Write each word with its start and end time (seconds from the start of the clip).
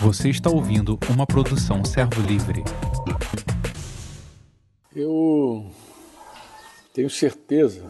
Você 0.00 0.28
está 0.28 0.50
ouvindo 0.50 0.98
uma 1.10 1.26
produção 1.26 1.84
Servo 1.84 2.20
Livre. 2.22 2.62
Eu 4.94 5.66
tenho 6.92 7.10
certeza 7.10 7.82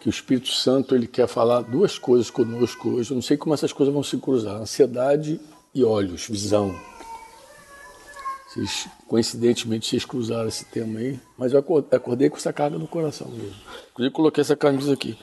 que 0.00 0.08
o 0.08 0.10
Espírito 0.10 0.48
Santo 0.48 0.94
ele 0.94 1.06
quer 1.06 1.26
falar 1.26 1.62
duas 1.62 1.98
coisas 1.98 2.30
conosco 2.30 2.88
hoje. 2.90 3.10
Eu 3.10 3.16
não 3.16 3.22
sei 3.22 3.36
como 3.36 3.54
essas 3.54 3.72
coisas 3.72 3.92
vão 3.92 4.02
se 4.02 4.16
cruzar: 4.16 4.56
ansiedade 4.56 5.40
e 5.74 5.84
olhos, 5.84 6.26
visão. 6.26 6.74
Vocês, 8.48 8.88
coincidentemente, 9.06 9.88
vocês 9.88 10.04
cruzaram 10.04 10.48
esse 10.48 10.64
tema 10.64 10.98
aí, 10.98 11.20
mas 11.38 11.52
eu 11.52 11.58
acordei 11.58 12.28
com 12.28 12.36
essa 12.36 12.52
carga 12.52 12.78
no 12.78 12.86
coração 12.86 13.28
mesmo. 13.28 13.54
Inclusive, 13.92 14.14
coloquei 14.14 14.42
essa 14.42 14.56
camisa 14.56 14.92
aqui: 14.92 15.16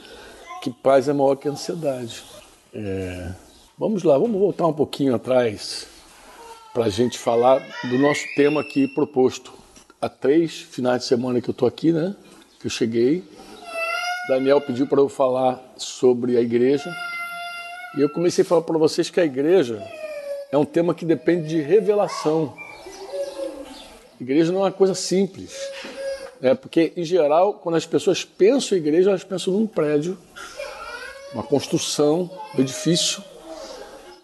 que 0.62 0.72
paz 0.72 1.08
é 1.08 1.14
maior 1.14 1.36
que 1.36 1.48
ansiedade. 1.48 2.24
É... 2.74 3.47
Vamos 3.80 4.02
lá, 4.02 4.18
vamos 4.18 4.40
voltar 4.40 4.66
um 4.66 4.74
pouquinho 4.74 5.14
atrás 5.14 5.86
para 6.74 6.86
a 6.86 6.90
gente 6.90 7.20
falar 7.20 7.60
do 7.84 8.00
nosso 8.00 8.24
tema 8.36 8.62
aqui 8.62 8.88
proposto. 8.88 9.54
Há 10.02 10.10
três 10.10 10.62
finais 10.62 11.04
de 11.04 11.08
semana 11.08 11.40
que 11.40 11.48
eu 11.48 11.52
estou 11.52 11.68
aqui, 11.68 11.92
né? 11.92 12.16
Que 12.60 12.66
eu 12.66 12.72
cheguei. 12.72 13.24
Daniel 14.30 14.60
pediu 14.62 14.88
para 14.88 15.00
eu 15.00 15.08
falar 15.08 15.64
sobre 15.78 16.38
a 16.38 16.42
igreja. 16.42 16.92
E 17.96 18.02
eu 18.02 18.10
comecei 18.10 18.42
a 18.42 18.46
falar 18.46 18.64
para 18.64 18.80
vocês 18.80 19.12
que 19.12 19.20
a 19.20 19.26
igreja 19.26 19.88
é 20.52 20.58
um 20.58 20.66
tema 20.66 20.96
que 20.96 21.06
depende 21.06 21.48
de 21.48 21.62
revelação. 21.62 22.56
Igreja 24.20 24.52
não 24.52 24.62
é 24.62 24.64
uma 24.64 24.72
coisa 24.72 24.96
simples. 24.96 25.56
É 26.42 26.56
porque, 26.56 26.94
em 26.98 27.04
geral, 27.04 27.54
quando 27.54 27.76
as 27.76 27.86
pessoas 27.86 28.26
pensam 28.26 28.76
em 28.76 28.82
igreja, 28.82 29.12
elas 29.12 29.24
pensam 29.24 29.54
num 29.54 29.68
prédio, 29.68 30.18
uma 31.32 31.44
construção, 31.44 32.28
um 32.56 32.60
edifício, 32.60 33.22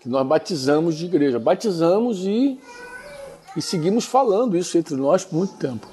que 0.04 0.10
nós 0.10 0.28
batizamos 0.28 0.96
de 0.96 1.06
igreja. 1.06 1.40
Batizamos 1.40 2.26
e, 2.26 2.60
e 3.56 3.62
seguimos 3.62 4.04
falando 4.04 4.58
isso 4.58 4.78
entre 4.78 4.96
nós 4.96 5.24
por 5.24 5.38
muito 5.38 5.54
tempo. 5.56 5.88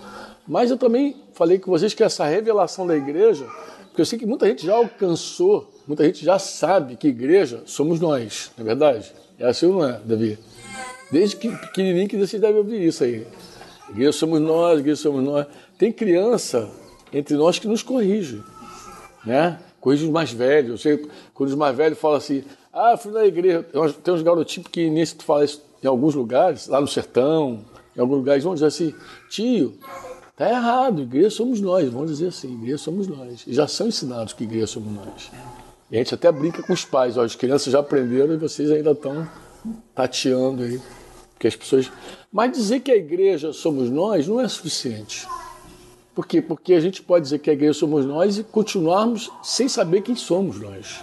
Mas 0.47 0.69
eu 0.69 0.77
também 0.77 1.17
falei 1.33 1.61
com 1.61 1.71
vocês 1.71 1.95
que 1.95 2.03
essa 2.03 2.25
revelação 2.27 2.85
da 2.85 2.97
igreja, 2.97 3.47
porque 3.87 4.01
eu 4.01 4.05
sei 4.05 4.19
que 4.19 4.27
muita 4.27 4.49
gente 4.49 4.67
já 4.67 4.75
alcançou, 4.75 5.73
muita 5.87 6.05
gente 6.05 6.25
já 6.25 6.41
sabe 6.41 6.97
que 6.97 7.07
igreja 7.07 7.63
somos 7.67 8.01
nós, 8.01 8.51
não 8.59 8.65
é 8.65 8.67
verdade? 8.67 9.13
É 9.39 9.47
assim 9.47 9.67
ou 9.67 9.75
não 9.75 9.89
é, 9.89 10.01
Davi? 10.05 10.37
Desde 11.13 11.37
que 11.37 11.49
pequenininho 11.57 12.09
que 12.09 12.17
vocês 12.17 12.43
devem 12.43 12.59
ouvir 12.59 12.85
isso 12.85 13.05
aí. 13.05 13.25
Igreja 13.91 14.13
somos 14.13 14.41
nós, 14.41 14.81
igreja 14.81 15.01
somos 15.01 15.23
nós. 15.23 15.47
Tem 15.79 15.93
criança 15.93 16.69
entre 17.13 17.37
nós 17.37 17.61
que 17.61 17.69
nos 17.69 17.83
corrige, 17.83 18.43
né? 19.25 19.59
Corrige 19.81 20.05
os 20.05 20.11
mais 20.11 20.33
velhos. 20.33 20.83
Sei, 20.83 21.07
quando 21.33 21.51
os 21.51 21.55
mais 21.55 21.77
velhos 21.77 21.99
falam 21.99 22.19
assim, 22.19 22.45
ah, 22.73 22.97
fui 22.97 23.13
na 23.13 23.25
igreja. 23.25 23.65
Tem 24.03 24.15
uns 24.15 24.23
garotinhos 24.23 24.69
pequenininhos 24.69 25.13
que 25.13 25.19
tu 25.19 25.25
fala 25.25 25.45
isso 25.45 25.63
em 25.83 25.87
alguns 25.87 26.15
lugares, 26.15 26.67
lá 26.69 26.81
no 26.81 26.87
sertão, 26.87 27.65
em 27.97 28.01
alguns 28.01 28.19
lugares, 28.19 28.45
vão 28.45 28.55
dizer 28.55 28.67
assim, 28.67 28.95
tio, 29.29 29.75
tá 30.37 30.49
errado, 30.49 31.03
igreja 31.03 31.31
somos 31.31 31.61
nós, 31.61 31.89
vão 31.89 32.05
dizer 32.05 32.29
assim, 32.29 32.53
igreja 32.53 32.79
somos 32.79 33.09
nós. 33.09 33.45
E 33.47 33.55
já 33.55 33.67
são 33.67 33.89
ensinados 33.89 34.33
que 34.33 34.45
igreja 34.45 34.67
somos 34.67 34.93
nós. 34.93 35.31
E 35.91 35.97
a 35.97 35.99
gente 35.99 36.15
até 36.15 36.31
brinca 36.31 36.63
com 36.63 36.73
os 36.73 36.85
pais, 36.85 37.17
ó, 37.17 37.25
as 37.25 37.35
crianças 37.35 37.73
já 37.73 37.81
aprenderam 37.81 38.35
e 38.35 38.37
vocês 38.37 38.71
ainda 38.71 38.93
estão 38.93 39.27
tateando 39.95 40.63
aí. 40.63 40.81
Porque 41.33 41.49
as 41.49 41.57
pessoas. 41.57 41.91
Mas 42.31 42.53
dizer 42.53 42.81
que 42.81 42.93
a 42.93 42.97
igreja 42.97 43.53
somos 43.53 43.91
nós 43.91 44.29
não 44.29 44.39
é 44.39 44.47
suficiente. 44.47 45.27
Por 46.15 46.27
quê? 46.27 46.43
Porque 46.43 46.75
a 46.75 46.81
gente 46.81 47.03
pode 47.03 47.25
dizer 47.25 47.39
que 47.39 47.49
a 47.49 47.53
igreja 47.55 47.73
somos 47.73 48.05
nós 48.05 48.37
e 48.37 48.45
continuarmos 48.45 49.31
sem 49.43 49.69
saber 49.69 50.03
quem 50.03 50.15
somos 50.15 50.61
nós. 50.61 51.03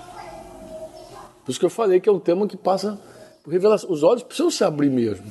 Por 1.47 1.51
isso 1.51 1.59
que 1.61 1.65
eu 1.65 1.69
falei 1.69 2.01
que 2.01 2.09
é 2.09 2.11
um 2.11 2.19
tema 2.19 2.45
que 2.45 2.57
passa 2.57 2.99
por 3.41 3.53
revelação. 3.53 3.89
Os 3.89 4.03
olhos 4.03 4.21
precisam 4.21 4.51
se 4.51 4.65
abrir 4.65 4.89
mesmo. 4.89 5.25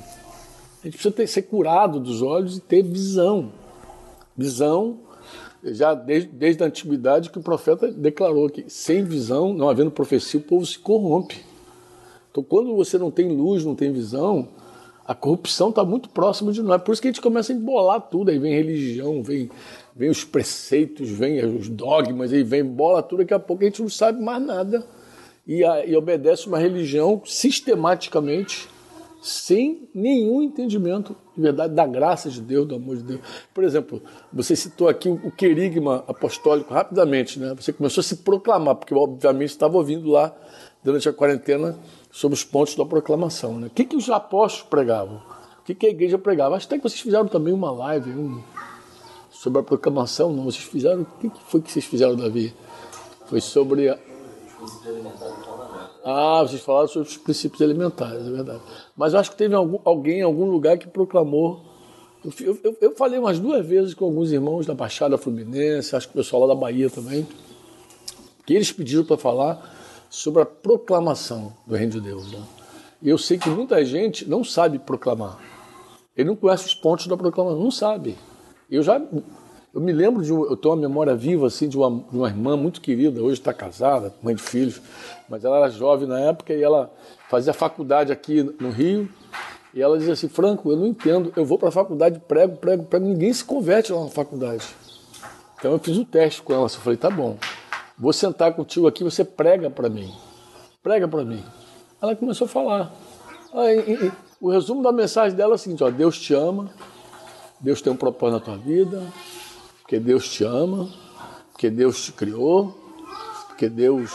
A 0.80 0.86
gente 0.86 0.94
precisa 0.94 1.12
ter, 1.14 1.26
ser 1.26 1.42
curado 1.42 2.00
dos 2.00 2.22
olhos 2.22 2.56
e 2.56 2.60
ter 2.62 2.82
visão. 2.82 3.52
Visão, 4.34 5.00
já 5.62 5.92
desde, 5.92 6.30
desde 6.30 6.62
a 6.62 6.68
antiguidade 6.68 7.28
que 7.28 7.38
o 7.38 7.42
profeta 7.42 7.92
declarou 7.92 8.48
que 8.48 8.64
sem 8.66 9.04
visão, 9.04 9.52
não 9.52 9.68
havendo 9.68 9.90
profecia, 9.90 10.40
o 10.40 10.42
povo 10.42 10.64
se 10.64 10.78
corrompe. 10.78 11.44
Então, 12.30 12.42
quando 12.42 12.74
você 12.74 12.96
não 12.96 13.10
tem 13.10 13.28
luz, 13.28 13.62
não 13.62 13.74
tem 13.74 13.92
visão, 13.92 14.48
a 15.04 15.14
corrupção 15.14 15.68
está 15.68 15.84
muito 15.84 16.08
próxima 16.08 16.50
de 16.50 16.62
nós. 16.62 16.80
Por 16.80 16.92
isso 16.92 17.02
que 17.02 17.08
a 17.08 17.10
gente 17.10 17.20
começa 17.20 17.52
a 17.52 17.56
embolar 17.56 18.00
tudo. 18.00 18.30
Aí 18.30 18.38
vem 18.38 18.54
religião, 18.54 19.22
vem, 19.22 19.50
vem 19.94 20.08
os 20.08 20.24
preceitos, 20.24 21.10
vem 21.10 21.44
os 21.44 21.68
dogmas, 21.68 22.32
aí 22.32 22.42
vem 22.42 22.64
bola 22.64 23.02
tudo. 23.02 23.18
Daqui 23.18 23.34
a 23.34 23.38
pouco 23.38 23.64
a 23.64 23.66
gente 23.66 23.82
não 23.82 23.90
sabe 23.90 24.18
mais 24.22 24.42
nada. 24.42 24.95
E, 25.46 25.64
a, 25.64 25.86
e 25.86 25.96
obedece 25.96 26.48
uma 26.48 26.58
religião 26.58 27.22
sistematicamente, 27.24 28.68
sem 29.22 29.88
nenhum 29.94 30.42
entendimento 30.42 31.16
de 31.36 31.42
verdade 31.42 31.74
da 31.74 31.86
graça 31.86 32.30
de 32.30 32.40
Deus, 32.40 32.66
do 32.66 32.74
amor 32.74 32.96
de 32.96 33.02
Deus. 33.02 33.20
Por 33.52 33.64
exemplo, 33.64 34.02
você 34.32 34.56
citou 34.56 34.88
aqui 34.88 35.08
o 35.08 35.30
querigma 35.30 36.04
apostólico 36.08 36.72
rapidamente, 36.72 37.38
né? 37.38 37.54
Você 37.54 37.72
começou 37.72 38.00
a 38.00 38.04
se 38.04 38.16
proclamar, 38.16 38.76
porque 38.76 38.94
obviamente 38.94 39.50
estava 39.50 39.76
ouvindo 39.76 40.08
lá 40.10 40.34
durante 40.82 41.08
a 41.08 41.12
quarentena 41.12 41.76
sobre 42.10 42.34
os 42.34 42.44
pontos 42.44 42.74
da 42.74 42.84
proclamação. 42.84 43.58
Né? 43.58 43.66
O 43.66 43.70
que, 43.70 43.84
que 43.84 43.96
os 43.96 44.08
apóstolos 44.08 44.68
pregavam? 44.70 45.16
O 45.60 45.64
que, 45.66 45.74
que 45.74 45.86
a 45.86 45.90
igreja 45.90 46.16
pregava? 46.16 46.56
Acho 46.56 46.66
até 46.66 46.76
que 46.76 46.82
vocês 46.82 47.00
fizeram 47.00 47.26
também 47.26 47.52
uma 47.52 47.70
live 47.70 48.10
um, 48.10 48.40
sobre 49.30 49.60
a 49.60 49.62
proclamação. 49.62 50.32
Não, 50.32 50.44
vocês 50.44 50.64
fizeram. 50.64 51.02
O 51.02 51.06
que, 51.20 51.28
que 51.28 51.42
foi 51.42 51.60
que 51.60 51.70
vocês 51.70 51.84
fizeram, 51.84 52.16
Davi? 52.16 52.54
Foi 53.26 53.40
sobre. 53.40 53.90
Ah, 56.04 56.42
vocês 56.42 56.60
falaram 56.60 56.88
sobre 56.88 57.08
os 57.08 57.16
princípios 57.16 57.60
elementares, 57.60 58.26
é 58.26 58.30
verdade. 58.30 58.60
Mas 58.96 59.12
eu 59.12 59.20
acho 59.20 59.30
que 59.30 59.36
teve 59.36 59.54
algum, 59.54 59.78
alguém 59.84 60.20
em 60.20 60.22
algum 60.22 60.50
lugar 60.50 60.78
que 60.78 60.86
proclamou. 60.86 61.64
Eu, 62.40 62.58
eu, 62.62 62.76
eu, 62.80 62.96
falei 62.96 63.18
umas 63.18 63.38
duas 63.38 63.64
vezes 63.64 63.94
com 63.94 64.04
alguns 64.04 64.32
irmãos 64.32 64.66
da 64.66 64.74
Baixada 64.74 65.16
Fluminense, 65.16 65.94
acho 65.94 66.08
que 66.08 66.14
o 66.14 66.16
pessoal 66.16 66.42
lá 66.42 66.54
da 66.54 66.60
Bahia 66.60 66.90
também, 66.90 67.26
que 68.44 68.54
eles 68.54 68.72
pediram 68.72 69.04
para 69.04 69.16
falar 69.16 69.74
sobre 70.08 70.42
a 70.42 70.46
proclamação 70.46 71.52
do 71.66 71.74
Reino 71.74 71.92
de 71.92 72.00
Deus. 72.00 72.30
Né? 72.32 72.42
E 73.02 73.08
eu 73.08 73.18
sei 73.18 73.38
que 73.38 73.48
muita 73.48 73.84
gente 73.84 74.28
não 74.28 74.42
sabe 74.42 74.78
proclamar. 74.78 75.38
Ele 76.16 76.28
não 76.28 76.36
conhece 76.36 76.66
os 76.66 76.74
pontos 76.74 77.06
da 77.06 77.16
proclamação, 77.16 77.60
não 77.60 77.70
sabe. 77.70 78.16
Eu 78.70 78.82
já 78.82 79.00
eu 79.76 79.80
me 79.80 79.92
lembro 79.92 80.22
de 80.24 80.30
eu 80.30 80.56
tenho 80.56 80.74
uma 80.74 80.80
memória 80.80 81.14
viva 81.14 81.46
assim 81.46 81.68
de 81.68 81.76
uma, 81.76 81.90
de 82.10 82.16
uma 82.16 82.28
irmã 82.28 82.56
muito 82.56 82.80
querida, 82.80 83.22
hoje 83.22 83.34
está 83.34 83.52
casada, 83.52 84.12
mãe 84.22 84.34
de 84.34 84.42
filhos, 84.42 84.80
mas 85.28 85.44
ela 85.44 85.58
era 85.58 85.68
jovem 85.68 86.08
na 86.08 86.18
época 86.18 86.52
e 86.54 86.62
ela 86.62 86.90
fazia 87.28 87.52
faculdade 87.52 88.10
aqui 88.10 88.42
no 88.58 88.70
Rio. 88.70 89.08
E 89.74 89.82
ela 89.82 89.98
dizia 89.98 90.14
assim: 90.14 90.28
Franco, 90.28 90.70
eu 90.72 90.76
não 90.76 90.86
entendo, 90.86 91.32
eu 91.36 91.44
vou 91.44 91.58
para 91.58 91.68
a 91.68 91.72
faculdade, 91.72 92.20
prego, 92.26 92.56
prego, 92.56 92.84
prego, 92.84 93.04
ninguém 93.04 93.32
se 93.32 93.44
converte 93.44 93.92
lá 93.92 94.04
na 94.04 94.10
faculdade. 94.10 94.66
Então 95.58 95.72
eu 95.72 95.78
fiz 95.78 95.96
o 95.96 96.00
um 96.00 96.04
teste 96.04 96.42
com 96.42 96.52
ela, 96.54 96.64
eu 96.64 96.68
falei: 96.70 96.96
tá 96.96 97.10
bom, 97.10 97.36
Vou 97.98 98.12
sentar 98.12 98.52
contigo 98.52 98.86
aqui, 98.86 99.02
você 99.02 99.24
prega 99.24 99.70
para 99.70 99.88
mim. 99.88 100.12
Prega 100.82 101.08
para 101.08 101.24
mim. 101.24 101.42
Ela 102.00 102.14
começou 102.14 102.44
a 102.44 102.48
falar. 102.48 102.92
Aí, 103.54 104.12
o 104.38 104.50
resumo 104.50 104.82
da 104.82 104.92
mensagem 104.92 105.34
dela 105.34 105.52
é 105.52 105.54
o 105.54 105.58
seguinte: 105.58 105.82
ó, 105.82 105.90
Deus 105.90 106.20
te 106.20 106.34
ama, 106.34 106.70
Deus 107.58 107.80
tem 107.80 107.90
um 107.90 107.96
propósito 107.96 108.38
na 108.38 108.44
tua 108.44 108.56
vida, 108.62 109.02
porque 109.86 110.00
Deus 110.00 110.28
te 110.28 110.42
ama, 110.42 110.92
porque 111.52 111.70
Deus 111.70 112.06
te 112.06 112.12
criou, 112.12 112.76
porque 113.46 113.68
Deus. 113.68 114.10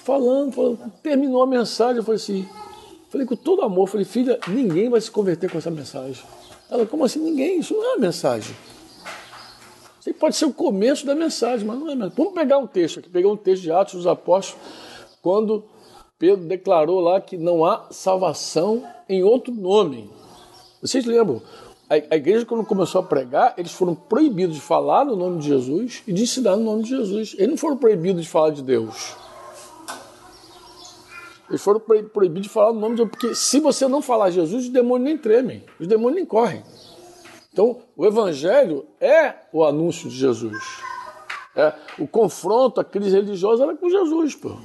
Falando, 0.00 0.52
falando, 0.52 0.92
terminou 1.00 1.40
a 1.40 1.46
mensagem, 1.46 1.98
eu 1.98 2.02
falei 2.02 2.16
assim, 2.16 2.48
falei 3.08 3.24
com 3.24 3.36
todo 3.36 3.62
amor, 3.62 3.88
falei, 3.88 4.04
filha, 4.04 4.38
ninguém 4.48 4.90
vai 4.90 5.00
se 5.00 5.08
converter 5.08 5.48
com 5.50 5.58
essa 5.58 5.70
mensagem. 5.70 6.20
Ela, 6.68 6.84
como 6.84 7.04
assim 7.04 7.20
ninguém? 7.20 7.60
Isso 7.60 7.74
não 7.74 7.94
é 7.94 7.98
mensagem. 7.98 8.56
Isso 10.00 10.12
pode 10.14 10.34
ser 10.34 10.46
o 10.46 10.52
começo 10.52 11.06
da 11.06 11.14
mensagem, 11.14 11.64
mas 11.64 11.78
não 11.78 11.88
é 11.88 11.94
mesmo. 11.94 12.12
Vamos 12.16 12.34
pegar 12.34 12.58
um 12.58 12.66
texto 12.66 12.98
aqui, 12.98 13.08
pegar 13.08 13.28
um 13.28 13.36
texto 13.36 13.62
de 13.62 13.70
Atos 13.70 13.94
dos 13.94 14.06
Apóstolos, 14.06 14.60
quando 15.22 15.64
Pedro 16.18 16.44
declarou 16.44 16.98
lá 16.98 17.20
que 17.20 17.36
não 17.36 17.64
há 17.64 17.86
salvação 17.92 18.84
em 19.08 19.22
outro 19.22 19.54
nome. 19.54 20.10
Vocês 20.80 21.04
lembram? 21.04 21.40
A, 21.88 22.16
igreja, 22.16 22.44
quando 22.44 22.64
começou 22.64 23.00
a 23.00 23.04
pregar, 23.04 23.54
eles 23.56 23.70
foram 23.70 23.94
proibidos 23.94 24.56
de 24.56 24.60
falar 24.60 25.04
no 25.04 25.14
nome 25.14 25.38
de 25.38 25.46
Jesus 25.46 26.02
e 26.06 26.12
de 26.12 26.24
ensinar 26.24 26.56
no 26.56 26.64
nome 26.64 26.82
de 26.82 26.90
Jesus. 26.90 27.34
Eles 27.38 27.50
não 27.50 27.56
foram 27.56 27.76
proibidos 27.76 28.22
de 28.22 28.28
falar 28.28 28.50
de 28.50 28.62
Deus. 28.62 29.14
Eles 31.48 31.62
foram 31.62 31.78
proibidos 31.78 32.42
de 32.42 32.48
falar 32.48 32.72
no 32.72 32.80
nome 32.80 32.96
de 32.96 33.02
Deus, 33.02 33.10
porque 33.10 33.34
se 33.36 33.60
você 33.60 33.86
não 33.86 34.02
falar 34.02 34.30
Jesus, 34.30 34.64
os 34.64 34.68
demônios 34.68 35.08
nem 35.08 35.16
tremem, 35.16 35.64
os 35.78 35.86
demônios 35.86 36.16
nem 36.16 36.26
correm. 36.26 36.64
Então, 37.52 37.82
o 37.96 38.04
Evangelho 38.04 38.84
é 39.00 39.34
o 39.52 39.64
anúncio 39.64 40.10
de 40.10 40.16
Jesus. 40.16 40.62
É, 41.54 41.72
o 41.98 42.06
confronto, 42.06 42.80
a 42.80 42.84
crise 42.84 43.10
religiosa 43.10 43.62
era 43.62 43.76
com 43.76 43.88
Jesus. 43.88 44.34
Pô. 44.34 44.56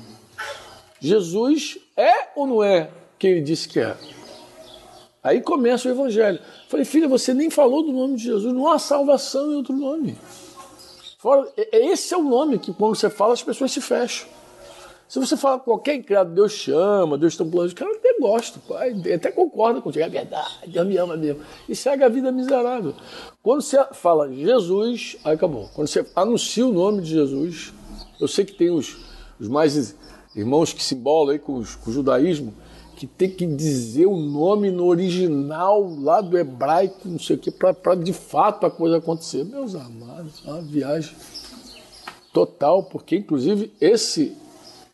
Jesus 1.00 1.77
é 1.95 2.29
ou 2.35 2.47
não 2.47 2.63
é 2.63 2.89
quem 3.18 3.31
ele 3.31 3.41
disse 3.41 3.69
que 3.69 3.79
é? 3.79 3.95
Aí 5.23 5.41
começa 5.41 5.88
o 5.88 5.91
Evangelho. 5.91 6.39
Falei, 6.68 6.85
filha, 6.85 7.07
você 7.07 7.33
nem 7.33 7.50
falou 7.50 7.83
do 7.83 7.91
nome 7.91 8.15
de 8.15 8.23
Jesus, 8.23 8.53
não 8.53 8.68
há 8.68 8.79
salvação 8.79 9.51
em 9.51 9.56
outro 9.56 9.75
nome. 9.75 10.18
Fora, 11.19 11.47
esse 11.56 12.13
é 12.13 12.18
o 12.18 12.23
nome 12.23 12.57
que, 12.57 12.73
quando 12.73 12.95
você 12.95 13.09
fala, 13.09 13.33
as 13.33 13.44
pessoas 13.44 13.71
se 13.71 13.79
fecham. 13.79 14.27
Se 15.07 15.19
você 15.19 15.35
fala 15.35 15.59
qualquer 15.59 15.95
incrédulo, 15.95 16.33
Deus 16.33 16.53
chama, 16.53 17.18
Deus 17.18 17.35
tem 17.35 17.45
um 17.45 17.51
plano 17.51 17.68
de 17.68 17.75
cara, 17.75 17.91
até 17.91 18.18
gosta, 18.18 18.59
pai, 18.65 18.95
até 19.13 19.29
concorda 19.29 19.81
contigo, 19.81 20.06
é 20.06 20.09
verdade, 20.09 20.50
Deus 20.68 20.88
me 20.88 20.95
ama 20.95 21.18
mesmo. 21.18 21.41
E 21.68 21.75
segue 21.75 22.01
a 22.01 22.07
vida 22.07 22.31
miserável. 22.31 22.95
Quando 23.44 23.62
você 23.62 23.77
fala 23.91 24.33
Jesus, 24.33 25.18
aí 25.25 25.35
acabou. 25.35 25.69
Quando 25.75 25.89
você 25.89 26.06
anuncia 26.15 26.65
o 26.65 26.71
nome 26.71 27.01
de 27.01 27.09
Jesus, 27.09 27.73
eu 28.21 28.27
sei 28.27 28.45
que 28.45 28.53
tem 28.53 28.69
os, 28.69 28.97
os 29.38 29.50
mais 29.50 29.95
irmãos 30.33 30.71
que 30.71 30.81
se 30.81 30.95
embolam 30.95 31.33
aí 31.33 31.39
com, 31.39 31.62
com 31.62 31.89
o 31.89 31.94
judaísmo, 31.94 32.53
que 33.01 33.07
tem 33.07 33.31
que 33.31 33.48
dizer 33.48 34.06
o 34.06 34.15
nome 34.15 34.69
no 34.69 34.86
original, 34.86 35.92
lá 36.00 36.21
do 36.21 36.38
hebraico, 36.38 37.00
não 37.09 37.18
sei 37.18 37.36
o 37.36 37.39
que, 37.39 37.50
para 37.50 37.95
de 37.95 38.13
fato 38.13 38.63
a 38.63 38.69
coisa 38.69 38.98
acontecer. 38.98 39.44
Meus 39.44 39.74
amados, 39.74 40.44
é 40.45 40.51
uma 40.51 40.62
viagem 40.62 41.15
total, 42.31 42.83
porque 42.83 43.15
inclusive 43.15 43.74
esse 43.81 44.38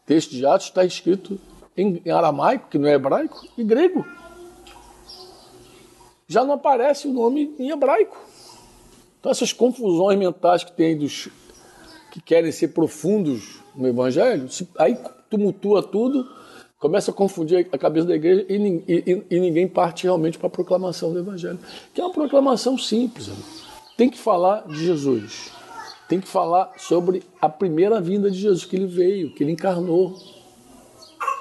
texto 0.06 0.30
de 0.30 0.46
Atos 0.46 0.68
está 0.68 0.86
escrito 0.86 1.38
em 1.76 2.02
aramaico, 2.10 2.70
que 2.70 2.78
não 2.78 2.88
é 2.88 2.94
hebraico, 2.94 3.46
e 3.58 3.64
grego. 3.66 4.06
Já 6.30 6.46
não 6.46 6.54
aparece 6.54 7.10
o 7.10 7.14
nome 7.14 7.54
em 7.60 7.72
hebraico. 7.72 8.18
Então 9.20 9.34
essas 9.34 9.52
confusões 9.52 10.18
mentais 10.18 10.64
que 10.64 10.72
tem 10.72 10.98
dos 10.98 11.28
que 12.14 12.22
querem 12.22 12.54
ser 12.54 12.70
profundos 12.70 13.60
no 13.76 13.86
evangelho, 13.86 14.48
aí 14.78 14.98
tumultua 15.30 15.84
tudo 15.84 16.38
começa 16.80 17.12
a 17.12 17.14
confundir 17.14 17.68
a 17.72 17.78
cabeça 17.78 18.08
da 18.08 18.16
igreja 18.16 18.46
e, 18.48 18.56
e, 18.88 19.24
e 19.30 19.40
ninguém 19.40 19.68
parte 19.68 20.04
realmente 20.04 20.38
para 20.38 20.48
a 20.48 20.52
proclamação 20.52 21.12
do 21.12 21.20
Evangelho, 21.20 21.60
que 21.94 22.00
é 22.00 22.04
uma 22.04 22.14
proclamação 22.14 22.78
simples. 22.78 23.30
Tem 23.98 24.10
que 24.10 24.18
falar 24.18 24.68
de 24.68 24.86
Jesus, 24.86 25.52
tem 26.08 26.20
que 26.20 26.28
falar 26.28 26.72
sobre 26.78 27.24
a 27.42 27.50
primeira 27.50 28.00
vinda 28.00 28.30
de 28.30 28.38
Jesus, 28.38 28.64
que 28.64 28.76
ele 28.76 28.86
veio, 28.86 29.34
que 29.34 29.44
ele 29.44 29.52
encarnou. 29.52 30.16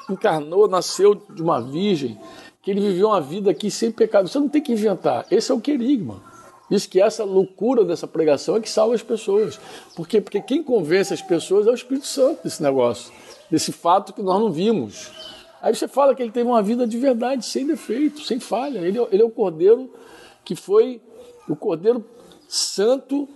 Encarnou, 0.09 0.69
nasceu 0.69 1.15
de 1.15 1.43
uma 1.43 1.61
virgem, 1.61 2.19
que 2.63 2.71
ele 2.71 2.81
viveu 2.81 3.09
uma 3.09 3.21
vida 3.21 3.51
aqui 3.51 3.71
sem 3.71 3.91
pecado. 3.91 4.29
Você 4.29 4.39
não 4.39 4.49
tem 4.49 4.63
que 4.63 4.73
inventar, 4.73 5.27
esse 5.31 5.51
é 5.51 5.55
o 5.55 5.61
querigma. 5.61 6.23
Diz 6.71 6.87
que 6.87 7.01
essa 7.01 7.25
loucura 7.25 7.85
dessa 7.85 8.09
pregação 8.09 8.57
é 8.57 8.61
que 8.61 8.69
salva 8.69 8.95
as 8.95 9.03
pessoas. 9.03 9.61
Por 9.95 10.09
quê? 10.09 10.21
Porque 10.21 10.41
quem 10.41 10.63
convence 10.63 11.15
as 11.15 11.23
pessoas 11.23 11.67
é 11.67 11.71
o 11.71 11.75
Espírito 11.75 12.07
Santo 12.07 12.43
desse 12.43 12.63
negócio, 12.63 13.13
desse 13.51 13.73
fato 13.73 14.13
que 14.13 14.23
nós 14.23 14.41
não 14.41 14.51
vimos. 14.51 15.11
Aí 15.61 15.75
você 15.75 15.89
fala 15.89 16.15
que 16.15 16.23
ele 16.23 16.31
teve 16.31 16.49
uma 16.49 16.63
vida 16.63 16.87
de 16.87 16.99
verdade, 16.99 17.45
sem 17.45 17.67
defeito, 17.67 18.21
sem 18.21 18.39
falha. 18.39 18.79
Ele, 18.79 18.99
é 18.99 19.09
ele 19.11 19.23
é 19.23 19.25
o 19.25 19.31
cordeiro 19.31 19.91
que 20.45 20.55
foi 20.55 21.01
o 21.49 21.57
cordeiro 21.57 22.05
santo, 22.49 23.29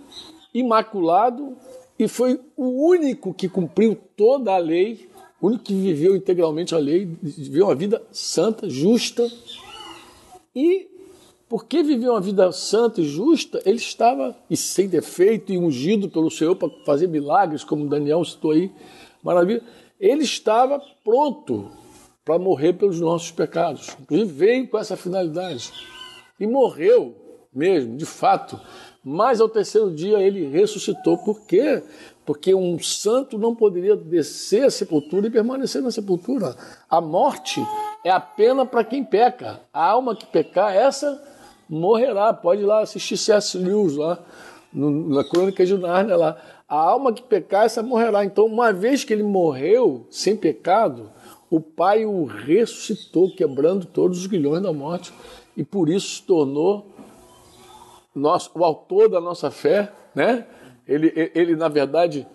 imaculado, 0.53 1.57
e 1.97 2.07
foi 2.07 2.39
o 2.55 2.87
único 2.87 3.33
que 3.33 3.49
cumpriu 3.49 3.97
toda 4.15 4.53
a 4.53 4.57
lei, 4.57 5.09
o 5.41 5.47
único 5.47 5.63
que 5.63 5.73
viveu 5.73 6.15
integralmente 6.15 6.73
a 6.73 6.77
lei, 6.77 7.05
viveu 7.21 7.65
uma 7.65 7.75
vida 7.75 8.01
santa, 8.11 8.69
justa. 8.69 9.29
E 10.55 10.87
porque 11.49 11.83
viveu 11.83 12.13
uma 12.13 12.21
vida 12.21 12.49
santa 12.53 13.01
e 13.01 13.03
justa, 13.03 13.61
ele 13.65 13.75
estava 13.75 14.35
e 14.49 14.55
sem 14.55 14.87
defeito 14.87 15.51
e 15.51 15.57
ungido 15.57 16.09
pelo 16.09 16.31
Senhor 16.31 16.55
para 16.55 16.69
fazer 16.85 17.07
milagres, 17.07 17.63
como 17.63 17.89
Daniel 17.89 18.23
citou 18.23 18.51
aí, 18.51 18.71
maravilha. 19.21 19.61
Ele 20.01 20.23
estava 20.23 20.81
pronto 21.03 21.69
para 22.25 22.39
morrer 22.39 22.73
pelos 22.73 22.99
nossos 22.99 23.29
pecados. 23.29 23.95
Inclusive 24.01 24.33
veio 24.33 24.67
com 24.67 24.79
essa 24.79 24.97
finalidade. 24.97 25.71
E 26.39 26.47
morreu 26.47 27.15
mesmo, 27.53 27.95
de 27.95 28.05
fato. 28.05 28.59
Mas 29.03 29.39
ao 29.39 29.47
terceiro 29.47 29.93
dia 29.93 30.19
ele 30.19 30.47
ressuscitou. 30.47 31.19
Por 31.19 31.41
quê? 31.45 31.83
Porque 32.25 32.55
um 32.55 32.79
santo 32.79 33.37
não 33.37 33.55
poderia 33.55 33.95
descer 33.95 34.65
à 34.65 34.71
sepultura 34.71 35.27
e 35.27 35.31
permanecer 35.31 35.83
na 35.83 35.91
sepultura. 35.91 36.55
A 36.89 36.99
morte 36.99 37.63
é 38.03 38.09
a 38.09 38.19
pena 38.19 38.65
para 38.65 38.83
quem 38.83 39.03
peca. 39.03 39.59
A 39.71 39.85
alma 39.85 40.15
que 40.15 40.25
pecar, 40.25 40.75
essa 40.75 41.21
morrerá. 41.69 42.33
Pode 42.33 42.61
ir 42.63 42.65
lá 42.65 42.81
assistir 42.81 43.17
C.S. 43.17 43.55
Lewis 43.55 43.95
lá, 43.95 44.17
no, 44.73 45.09
na 45.09 45.23
Crônica 45.23 45.63
de 45.63 45.77
Nárnia 45.77 46.15
lá. 46.15 46.37
A 46.71 46.77
alma 46.77 47.11
que 47.11 47.21
pecar, 47.21 47.65
essa 47.65 47.83
morrerá. 47.83 48.23
Então, 48.23 48.45
uma 48.45 48.71
vez 48.71 49.03
que 49.03 49.11
ele 49.11 49.23
morreu 49.23 50.07
sem 50.09 50.37
pecado, 50.37 51.11
o 51.49 51.59
Pai 51.59 52.05
o 52.05 52.23
ressuscitou, 52.23 53.35
quebrando 53.35 53.85
todos 53.85 54.19
os 54.19 54.25
grilhões 54.25 54.63
da 54.63 54.71
morte, 54.71 55.11
e 55.57 55.65
por 55.65 55.89
isso 55.89 56.15
se 56.15 56.23
tornou 56.23 56.85
nosso, 58.15 58.49
o 58.55 58.63
autor 58.63 59.09
da 59.09 59.19
nossa 59.19 59.51
fé, 59.51 59.91
né? 60.15 60.47
Ele, 60.87 61.11
ele, 61.35 61.57
na 61.57 61.67
verdade, 61.67 62.25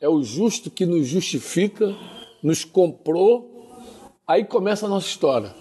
é 0.00 0.08
o 0.08 0.22
justo 0.22 0.70
que 0.70 0.86
nos 0.86 1.06
justifica, 1.06 1.94
nos 2.42 2.64
comprou. 2.64 3.68
Aí 4.26 4.42
começa 4.42 4.86
a 4.86 4.88
nossa 4.88 5.06
história. 5.06 5.54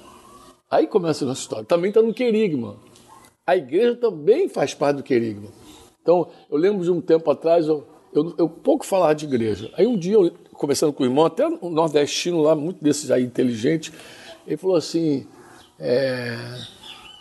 Aí 0.69 0.87
começa 0.87 1.25
a 1.25 1.27
nossa 1.27 1.41
história. 1.41 1.65
Também 1.65 1.89
está 1.89 2.01
no 2.01 2.13
querigma. 2.13 2.77
A 3.45 3.57
igreja 3.57 3.93
também 3.93 4.47
faz 4.47 4.73
parte 4.73 4.95
do 4.95 5.03
querigma. 5.03 5.49
Então, 6.01 6.29
eu 6.49 6.57
lembro 6.57 6.81
de 6.81 6.91
um 6.91 7.01
tempo 7.01 7.29
atrás, 7.29 7.67
eu, 7.67 7.90
eu, 8.13 8.33
eu 8.37 8.49
pouco 8.49 8.85
falava 8.85 9.15
de 9.15 9.25
igreja. 9.25 9.71
Aí 9.75 9.87
um 9.87 9.97
dia 9.97 10.13
eu 10.13 10.31
conversando 10.61 10.93
com 10.93 11.01
o 11.01 11.05
irmão, 11.07 11.25
até 11.25 11.47
um 11.47 11.71
nordestino 11.71 12.39
lá, 12.39 12.55
muito 12.55 12.83
desses 12.83 13.09
aí 13.09 13.23
inteligente, 13.23 13.91
ele 14.45 14.57
falou 14.57 14.75
assim, 14.75 15.25
é, 15.79 16.37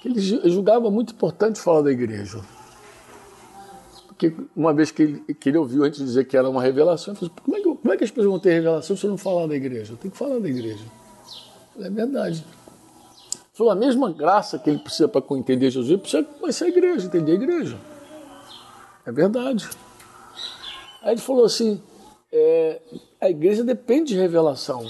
que 0.03 0.09
ele 0.09 0.21
julgava 0.21 0.91
muito 0.91 1.15
importante 1.15 1.59
falar 1.59 1.81
da 1.81 1.91
igreja. 1.91 2.39
Porque 4.09 4.35
uma 4.55 4.75
vez 4.75 4.91
que 4.91 5.03
ele, 5.03 5.35
que 5.35 5.49
ele 5.49 5.57
ouviu 5.57 5.85
antes 5.85 5.99
dizer 5.99 6.27
que 6.27 6.37
era 6.37 6.51
uma 6.51 6.61
revelação, 6.61 7.15
ele 7.15 7.21
falou, 7.21 7.35
como 7.43 7.57
é, 7.57 7.61
que, 7.61 7.65
como 7.65 7.95
é 7.95 7.97
que 7.97 8.05
as 8.05 8.11
pessoas 8.11 8.27
vão 8.27 8.39
ter 8.39 8.53
revelação 8.53 8.95
se 8.95 9.07
eu 9.07 9.11
não 9.11 9.17
falar 9.17 9.47
da 9.47 9.57
igreja? 9.57 9.97
Tem 9.99 10.11
que 10.11 10.19
falar 10.19 10.39
da 10.39 10.49
igreja. 10.49 10.85
Falei, 11.73 11.89
é 11.89 11.91
verdade. 11.91 12.45
Ele 12.45 13.41
falou, 13.55 13.73
a 13.73 13.77
mesma 13.77 14.13
graça 14.13 14.59
que 14.59 14.69
ele 14.69 14.81
precisa 14.81 15.09
para 15.09 15.25
entender 15.39 15.71
Jesus, 15.71 15.89
ele 15.89 15.99
precisa 15.99 16.23
conhecer 16.25 16.65
a 16.65 16.69
igreja, 16.69 17.07
entender 17.07 17.33
a 17.33 17.35
igreja. 17.37 17.79
É 19.07 19.13
verdade. 19.13 19.67
Aí 21.03 21.13
ele 21.13 21.21
falou 21.21 21.45
assim, 21.45 21.83
é, 22.33 22.81
a 23.21 23.31
igreja 23.31 23.65
depende 23.65 24.15
de 24.15 24.21
revelação. 24.21 24.85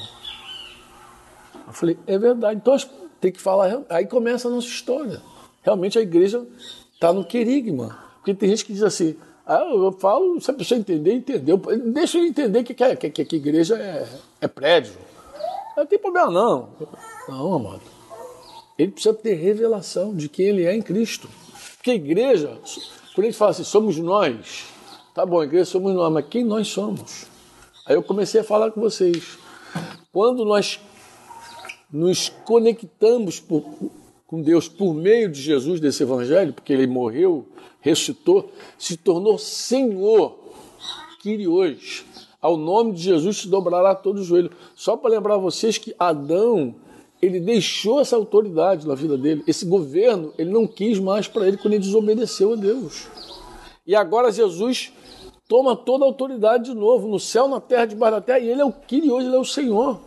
Eu 1.67 1.73
falei, 1.73 1.99
é 2.07 2.19
verdade. 2.19 2.57
Então 2.57 2.77
tem 3.21 3.31
que 3.33 3.41
falar. 3.41 3.83
Aí 3.89 4.07
começa 4.07 4.49
a 4.49 4.51
nossa 4.51 4.67
história. 4.67 5.23
Realmente 5.63 5.99
a 5.99 6.03
igreja 6.03 6.45
está 6.93 7.13
no 7.13 7.25
querigma. 7.25 7.99
Porque 8.17 8.35
tem 8.35 8.49
gente 8.49 8.65
que 8.65 8.73
diz 8.73 8.83
assim, 8.83 9.17
ah, 9.47 9.65
eu 9.65 9.93
falo, 9.93 10.41
se 10.41 10.51
a 10.51 10.55
pessoa 10.55 10.79
entender, 10.79 11.15
entendeu. 11.15 11.57
Deixa 11.93 12.19
ele 12.19 12.29
entender 12.29 12.63
que, 12.63 12.75
que, 12.75 13.11
que, 13.11 13.25
que 13.25 13.37
igreja 13.37 13.77
é, 13.77 14.09
é 14.41 14.49
prédio. 14.49 14.95
Não 15.77 15.87
tem 15.87 15.99
problema, 15.99 16.31
não. 16.31 16.69
Não, 17.29 17.55
amado. 17.55 17.83
Ele 18.79 18.93
precisa 18.93 19.15
ter 19.15 19.35
revelação 19.35 20.15
de 20.15 20.29
quem 20.29 20.47
ele 20.47 20.65
é 20.65 20.75
em 20.75 20.83
Cristo. 20.83 21.29
Porque 21.77 21.91
a 21.91 21.95
igreja, 21.95 22.59
quando 23.15 23.25
a 23.25 23.31
gente 23.31 23.37
fala 23.37 23.51
assim, 23.53 23.65
somos 23.65 23.99
nós, 23.99 24.67
tá 25.15 25.27
bom, 25.27 25.43
igreja 25.43 25.65
somos 25.65 25.95
nós, 25.95 26.13
mas 26.13 26.27
quem 26.29 26.45
nós 26.45 26.69
somos? 26.69 27.27
Aí 27.87 27.95
eu 27.95 28.03
comecei 28.03 28.41
a 28.41 28.45
falar 28.45 28.71
com 28.71 28.81
vocês. 28.81 29.39
Quando 30.13 30.45
nós 30.45 30.81
nos 31.93 32.29
conectamos 32.45 33.41
por, 33.41 33.65
com 34.27 34.41
Deus 34.43 34.69
por 34.69 34.95
meio 34.95 35.31
de 35.31 35.41
Jesus, 35.41 35.81
desse 35.81 36.03
Evangelho, 36.03 36.53
porque 36.53 36.73
ele 36.73 36.87
morreu, 36.87 37.47
ressuscitou, 37.81 38.51
se 38.79 38.97
tornou 38.97 39.39
Senhor, 39.39 40.39
hoje. 41.49 42.05
Ao 42.41 42.57
nome 42.57 42.93
de 42.93 43.03
Jesus 43.03 43.39
se 43.39 43.49
dobrará 43.49 43.95
todo 43.95 44.21
o 44.21 44.25
joelho. 44.25 44.51
Só 44.75 44.97
para 44.97 45.11
lembrar 45.11 45.37
vocês 45.37 45.77
que 45.77 45.95
Adão, 45.99 46.75
ele 47.21 47.39
deixou 47.39 48.01
essa 48.01 48.17
autoridade 48.17 48.87
na 48.87 48.95
vida 48.95 49.19
dele. 49.19 49.45
Esse 49.47 49.67
governo, 49.67 50.33
ele 50.39 50.51
não 50.51 50.67
quis 50.67 50.99
mais 50.99 51.29
para 51.29 51.47
ele 51.47 51.59
quando 51.59 51.75
ele 51.75 51.83
desobedeceu 51.83 52.55
a 52.55 52.57
Deus. 52.57 53.07
E 53.87 53.95
agora 53.95 54.31
Jesus 54.31 54.93
toma 55.49 55.75
toda 55.75 56.05
a 56.05 56.09
autoridade 56.09 56.65
de 56.65 56.75
novo, 56.75 57.09
no 57.09 57.19
céu, 57.19 57.49
na 57.49 57.61
terra, 57.61 57.87
debaixo 57.87 58.17
da 58.17 58.21
terra, 58.21 58.39
e 58.39 58.49
ele 58.49 58.61
é 58.61 58.65
o 58.65 58.73
que 58.73 59.11
hoje 59.11 59.27
ele 59.27 59.37
é 59.37 59.39
o 59.39 59.45
Senhor. 59.45 59.99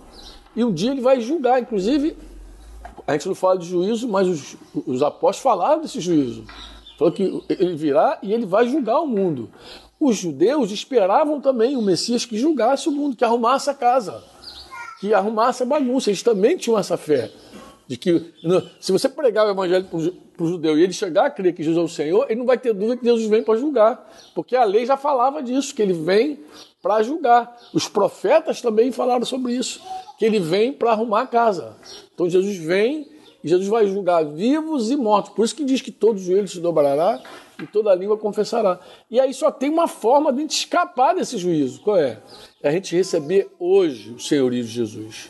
E 0.56 0.64
um 0.64 0.72
dia 0.72 0.92
ele 0.92 1.02
vai 1.02 1.20
julgar, 1.20 1.60
inclusive, 1.60 2.16
a 3.06 3.14
gente 3.14 3.28
não 3.28 3.36
fala 3.36 3.58
de 3.58 3.66
juízo, 3.66 4.08
mas 4.08 4.28
os, 4.28 4.56
os 4.88 5.02
apóstolos 5.02 5.40
falaram 5.40 5.82
desse 5.82 6.00
juízo. 6.00 6.46
Falou 6.98 7.14
que 7.14 7.44
ele 7.50 7.76
virá 7.76 8.20
e 8.22 8.32
ele 8.32 8.46
vai 8.46 8.68
julgar 8.68 9.02
o 9.02 9.08
mundo. 9.08 9.50
Os 10.00 10.18
judeus 10.18 10.72
esperavam 10.72 11.42
também 11.42 11.76
o 11.76 11.82
Messias 11.82 12.26
que 12.26 12.38
julgasse 12.38 12.88
o 12.88 12.92
mundo, 12.92 13.16
que 13.16 13.26
arrumasse 13.26 13.70
a 13.70 13.74
casa, 13.74 14.24
que 15.00 15.14
arrumasse 15.14 15.64
a 15.64 15.66
bagunça. 15.66 16.10
Eles 16.10 16.24
também 16.24 16.56
tinham 16.56 16.78
essa 16.78 16.96
fé. 16.96 17.32
De 17.88 17.98
que 17.98 18.34
se 18.80 18.92
você 18.92 19.10
pregar 19.10 19.46
o 19.46 19.52
evangelho 19.52 19.86
para 19.86 20.44
o 20.44 20.48
judeu 20.48 20.78
e 20.78 20.84
ele 20.84 20.94
chegar 20.94 21.26
a 21.26 21.30
crer 21.30 21.54
que 21.54 21.64
Jesus 21.64 21.78
é 21.78 21.86
o 21.86 21.88
Senhor, 21.88 22.26
ele 22.30 22.40
não 22.40 22.46
vai 22.46 22.58
ter 22.58 22.74
dúvida 22.74 22.98
que 22.98 23.06
Jesus 23.06 23.30
vem 23.30 23.44
para 23.44 23.58
julgar. 23.58 24.10
Porque 24.34 24.56
a 24.56 24.64
lei 24.64 24.86
já 24.86 24.96
falava 24.96 25.44
disso, 25.44 25.76
que 25.76 25.82
ele 25.82 25.94
vem 25.94 26.40
para 26.82 27.04
julgar. 27.04 27.56
Os 27.74 27.88
profetas 27.88 28.62
também 28.62 28.92
falaram 28.92 29.26
sobre 29.26 29.54
isso, 29.54 29.82
que 30.18 30.26
ele 30.26 30.40
vem 30.40 30.72
para 30.72 30.92
arrumar 30.92 31.22
a 31.22 31.28
casa. 31.28 31.76
Então 32.14 32.30
Jesus 32.30 32.58
vem 32.58 33.08
E 33.44 33.50
Jesus 33.50 33.68
vai 33.68 33.86
julgar 33.88 34.24
vivos 34.24 34.90
e 34.90 34.96
mortos. 34.96 35.34
Por 35.34 35.44
isso 35.44 35.56
que 35.56 35.66
diz 35.66 35.82
que 35.82 35.92
todo 35.92 36.18
joelho 36.18 36.48
se 36.48 36.62
dobrará 36.62 37.22
e 37.62 37.68
toda 37.68 37.94
língua 37.94 38.18
confessará. 38.18 38.80
E 39.12 39.20
aí 39.20 39.34
só 39.34 39.52
tem 39.52 39.70
uma 39.70 39.88
forma 39.88 40.32
de 40.32 40.40
a 40.40 40.42
gente 40.42 40.58
escapar 40.58 41.14
desse 41.14 41.38
juízo. 41.38 41.82
Qual 41.82 41.98
é? 41.98 42.20
É 42.62 42.70
a 42.70 42.72
gente 42.72 42.96
receber 42.96 43.50
hoje 43.60 44.12
o 44.12 44.20
senhorio 44.20 44.64
de 44.64 44.70
Jesus. 44.70 45.30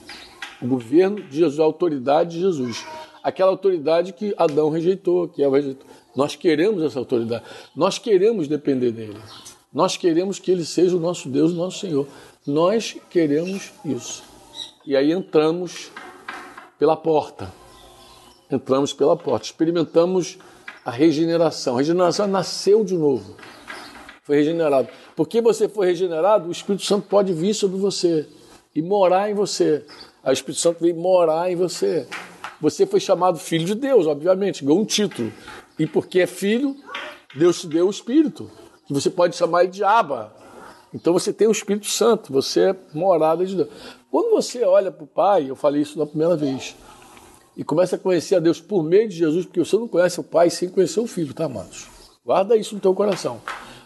O 0.63 0.67
governo 0.67 1.22
de 1.22 1.39
Jesus, 1.39 1.60
a 1.60 1.63
autoridade 1.63 2.36
de 2.36 2.39
Jesus. 2.39 2.86
Aquela 3.22 3.51
autoridade 3.51 4.13
que 4.13 4.34
Adão 4.38 4.70
rejeitou, 4.70 5.27
que 5.27 5.43
Eva 5.43 5.58
rejeitou. 5.58 5.86
Nós 6.15 6.36
queremos 6.36 6.82
essa 6.82 7.00
autoridade. 7.00 7.43
Nós 7.75 7.98
queremos 7.98 8.48
depender 8.48 8.91
dele. 8.91 9.17
Nós 9.74 9.98
queremos 9.98 10.39
que 10.39 10.51
ele 10.51 10.63
seja 10.63 10.96
o 10.96 11.00
nosso 11.00 11.27
Deus, 11.27 11.51
o 11.51 11.55
nosso 11.55 11.79
Senhor. 11.79 12.08
Nós 12.46 12.96
queremos 13.10 13.72
isso. 13.84 14.24
E 14.86 14.96
aí 14.96 15.12
entramos 15.12 15.91
pela 16.77 16.96
porta. 16.96 17.51
Entramos 18.51 18.93
pela 18.93 19.17
porta. 19.17 19.46
Experimentamos 19.46 20.38
a 20.86 20.91
regeneração. 20.91 21.75
A 21.75 21.77
regeneração 21.79 22.27
nasceu 22.27 22.84
de 22.84 22.96
novo. 22.96 23.36
Foi 24.24 24.38
regenerado. 24.38 24.88
Porque 25.15 25.41
você 25.41 25.67
foi 25.67 25.88
regenerado, 25.88 26.48
o 26.48 26.51
Espírito 26.51 26.86
Santo 26.86 27.08
pode 27.08 27.34
vir 27.34 27.53
sobre 27.53 27.77
você 27.77 28.27
e 28.75 28.82
morar 28.82 29.29
em 29.29 29.34
você. 29.34 29.86
O 30.25 30.32
Espírito 30.32 30.62
Santo 30.62 30.80
veio 30.80 30.96
morar 30.96 31.51
em 31.51 31.56
você. 31.56 32.08
Você 32.62 32.86
foi 32.86 33.00
chamado 33.00 33.38
filho 33.38 33.65
de 33.65 33.75
Deus, 33.75 34.08
obviamente, 34.08 34.63
ganhou 34.63 34.80
um 34.80 34.86
título. 34.86 35.32
E 35.77 35.86
porque 35.86 36.22
é 36.22 36.27
filho, 36.27 36.75
Deus 37.36 37.60
te 37.60 37.68
deu 37.68 37.88
o 37.88 37.89
Espírito, 37.89 38.50
que 38.88 38.94
você 38.94 39.10
pode 39.10 39.36
chamar 39.36 39.68
de 39.68 39.84
Aba. 39.84 40.34
Então 40.94 41.12
você 41.12 41.34
tem 41.34 41.48
o 41.48 41.51
Espírito 41.51 41.88
Santo, 41.88 42.32
você 42.32 42.70
é 42.70 42.75
morada 42.94 43.46
de 43.46 43.56
Deus. 43.56 43.70
Quando 44.10 44.32
você 44.32 44.63
olha 44.63 44.92
para 44.92 45.03
o 45.03 45.08
Pai, 45.08 45.50
eu 45.50 45.56
falei 45.56 45.82
isso 45.82 46.00
na 46.00 46.06
primeira 46.06 46.36
vez, 46.38 46.75
e 47.58 47.63
começa 47.63 47.96
a 47.96 48.00
conhecer 48.00 48.36
a 48.36 48.39
Deus 48.39 48.62
por 48.62 48.84
meio 48.84 49.10
de 49.10 49.15
Jesus, 49.15 49.46
porque 49.46 49.60
você 49.60 49.75
não 49.75 49.88
conhece 49.88 50.20
o 50.20 50.24
Pai 50.24 50.50
sem 50.50 50.70
conhecer 50.70 51.00
o 51.00 51.08
Filho, 51.08 51.34
tá, 51.34 51.46
amados? 51.46 51.88
Guarda 52.24 52.56
isso 52.56 52.75
no 52.75 52.82
teu 52.82 52.94
coração. 52.94 53.42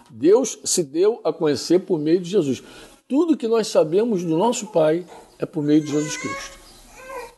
Deus 0.09 0.59
se 0.63 0.83
deu 0.83 1.19
a 1.23 1.33
conhecer 1.33 1.79
por 1.79 1.97
meio 1.97 2.19
de 2.19 2.29
Jesus. 2.29 2.61
Tudo 3.07 3.37
que 3.37 3.47
nós 3.47 3.67
sabemos 3.67 4.21
do 4.21 4.37
nosso 4.37 4.67
Pai 4.67 5.05
é 5.39 5.45
por 5.45 5.63
meio 5.63 5.79
de 5.79 5.89
Jesus 5.89 6.17
Cristo. 6.17 6.59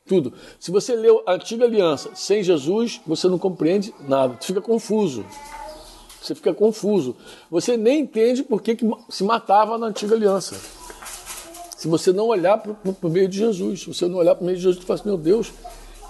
Tudo. 0.07 0.33
Se 0.59 0.71
você 0.71 0.95
leu 0.95 1.21
a 1.27 1.33
antiga 1.33 1.65
aliança 1.65 2.09
sem 2.15 2.41
Jesus, 2.41 2.99
você 3.05 3.27
não 3.27 3.37
compreende 3.37 3.93
nada, 4.07 4.35
você 4.39 4.47
fica 4.47 4.61
confuso. 4.61 5.23
Você 6.19 6.33
fica 6.33 6.55
confuso. 6.55 7.15
Você 7.51 7.77
nem 7.77 8.01
entende 8.01 8.41
por 8.41 8.63
que, 8.63 8.75
que 8.75 8.91
se 9.09 9.23
matava 9.23 9.77
na 9.77 9.87
antiga 9.87 10.15
aliança. 10.15 10.55
Se 11.77 11.87
você 11.87 12.11
não 12.11 12.27
olhar 12.27 12.57
para 12.57 12.75
o 13.03 13.09
meio 13.09 13.29
de 13.29 13.37
Jesus, 13.37 13.81
se 13.81 13.93
você 13.93 14.07
não 14.07 14.17
olhar 14.17 14.33
para 14.33 14.41
o 14.41 14.45
meio 14.45 14.57
de 14.57 14.63
Jesus, 14.63 14.81
você 14.81 14.87
fala 14.87 14.99
assim, 14.99 15.09
meu 15.09 15.19
Deus, 15.19 15.53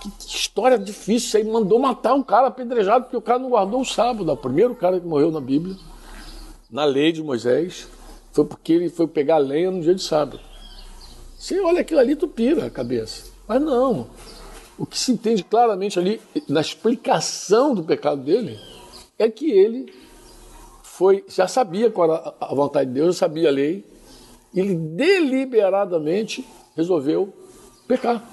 que, 0.01 0.09
que 0.09 0.37
história 0.37 0.79
difícil. 0.79 1.27
Isso 1.27 1.37
aí 1.37 1.43
mandou 1.43 1.79
matar 1.79 2.13
um 2.13 2.23
cara 2.23 2.47
apedrejado 2.47 3.03
porque 3.03 3.17
o 3.17 3.21
cara 3.21 3.39
não 3.39 3.49
guardou 3.49 3.81
o 3.81 3.85
sábado. 3.85 4.31
O 4.31 4.37
primeiro 4.37 4.73
cara 4.73 5.01
que 5.01 5.05
morreu 5.05 5.29
na 5.31 5.41
Bíblia, 5.41 5.75
na 6.71 6.85
lei 6.85 7.11
de 7.11 7.21
Moisés, 7.21 7.85
foi 8.39 8.45
porque 8.45 8.71
ele 8.71 8.89
foi 8.89 9.05
pegar 9.05 9.37
lenha 9.37 9.69
no 9.69 9.81
dia 9.81 9.93
de 9.93 10.01
sábado. 10.01 10.39
Você 11.37 11.59
olha 11.59 11.81
aquilo 11.81 11.99
ali, 11.99 12.15
tu 12.15 12.25
pira 12.25 12.67
a 12.67 12.69
cabeça. 12.69 13.29
Mas 13.45 13.61
não. 13.61 14.07
O 14.77 14.85
que 14.85 14.97
se 14.97 15.11
entende 15.11 15.43
claramente 15.43 15.99
ali 15.99 16.21
na 16.47 16.61
explicação 16.61 17.75
do 17.75 17.83
pecado 17.83 18.21
dele 18.21 18.57
é 19.17 19.29
que 19.29 19.51
ele 19.51 19.93
foi, 20.83 21.25
já 21.27 21.49
sabia 21.49 21.91
qual 21.91 22.09
era 22.09 22.33
a 22.39 22.55
vontade 22.55 22.89
de 22.89 22.93
Deus, 22.93 23.15
já 23.15 23.25
sabia 23.25 23.49
a 23.49 23.51
lei, 23.51 23.85
ele 24.55 24.73
deliberadamente 24.73 26.47
resolveu 26.77 27.33
pecar. 27.89 28.23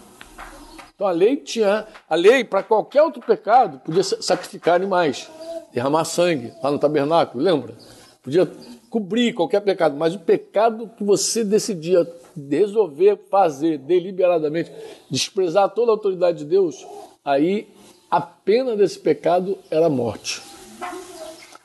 Então 0.94 1.08
a 1.08 1.10
lei 1.10 1.36
tinha, 1.36 1.84
a 2.08 2.14
lei 2.14 2.44
para 2.44 2.62
qualquer 2.62 3.02
outro 3.02 3.20
pecado 3.20 3.80
podia 3.80 4.04
sacrificar 4.04 4.76
animais, 4.76 5.28
derramar 5.72 6.04
sangue 6.04 6.52
lá 6.62 6.70
no 6.70 6.78
tabernáculo, 6.78 7.42
lembra? 7.42 7.74
Podia 8.22 8.48
cobrir 8.96 9.34
qualquer 9.34 9.60
pecado, 9.60 9.94
mas 9.94 10.14
o 10.14 10.18
pecado 10.18 10.90
que 10.96 11.04
você 11.04 11.44
decidia 11.44 12.10
resolver 12.50 13.18
fazer 13.30 13.76
deliberadamente, 13.76 14.72
desprezar 15.10 15.68
toda 15.68 15.92
a 15.92 15.94
autoridade 15.94 16.38
de 16.38 16.44
Deus, 16.46 16.86
aí 17.22 17.68
a 18.10 18.22
pena 18.22 18.74
desse 18.74 18.98
pecado 18.98 19.58
era 19.70 19.90
morte. 19.90 20.40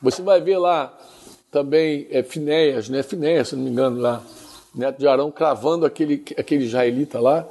Você 0.02 0.20
vai 0.20 0.42
ver 0.42 0.58
lá 0.58 0.94
também 1.50 2.06
é, 2.10 2.22
Finéias, 2.22 2.90
né? 2.90 3.02
Finéias, 3.02 3.48
se 3.48 3.56
não 3.56 3.64
me 3.64 3.70
engano, 3.70 3.98
lá, 3.98 4.22
neto 4.74 4.98
de 4.98 5.08
Arão, 5.08 5.30
cravando 5.30 5.86
aquele, 5.86 6.22
aquele 6.36 6.64
israelita 6.64 7.18
lá, 7.18 7.48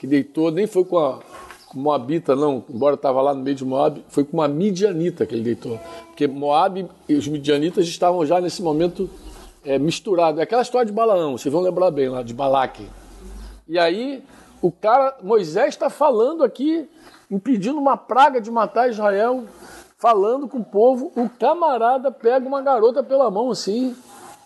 que 0.00 0.08
deitou, 0.08 0.50
nem 0.50 0.66
foi 0.66 0.84
com 0.84 0.98
a 0.98 1.20
Moabita, 1.72 2.34
não, 2.34 2.64
embora 2.68 2.96
estava 2.96 3.22
lá 3.22 3.32
no 3.32 3.44
meio 3.44 3.54
de 3.54 3.64
Moab, 3.64 4.02
foi 4.08 4.24
com 4.24 4.38
uma 4.38 4.48
midianita 4.48 5.24
que 5.24 5.36
ele 5.36 5.44
deitou. 5.44 5.78
Porque 6.20 6.28
Moab 6.28 6.86
e 7.08 7.14
os 7.14 7.26
midianitas 7.26 7.88
estavam 7.88 8.26
já 8.26 8.38
nesse 8.42 8.62
momento 8.62 9.08
é, 9.64 9.78
misturados. 9.78 10.38
É 10.38 10.42
aquela 10.42 10.60
história 10.60 10.84
de 10.84 10.92
Balaão, 10.92 11.38
vocês 11.38 11.50
vão 11.50 11.62
lembrar 11.62 11.90
bem 11.90 12.10
lá, 12.10 12.22
de 12.22 12.34
Balaque. 12.34 12.86
E 13.66 13.78
aí, 13.78 14.22
o 14.60 14.70
cara, 14.70 15.16
Moisés 15.22 15.68
está 15.70 15.88
falando 15.88 16.44
aqui, 16.44 16.86
impedindo 17.30 17.78
uma 17.78 17.96
praga 17.96 18.38
de 18.38 18.50
matar 18.50 18.90
Israel, 18.90 19.44
falando 19.96 20.46
com 20.46 20.58
o 20.58 20.64
povo. 20.64 21.10
O 21.16 21.26
camarada 21.26 22.10
pega 22.10 22.46
uma 22.46 22.60
garota 22.60 23.02
pela 23.02 23.30
mão 23.30 23.50
assim, 23.50 23.96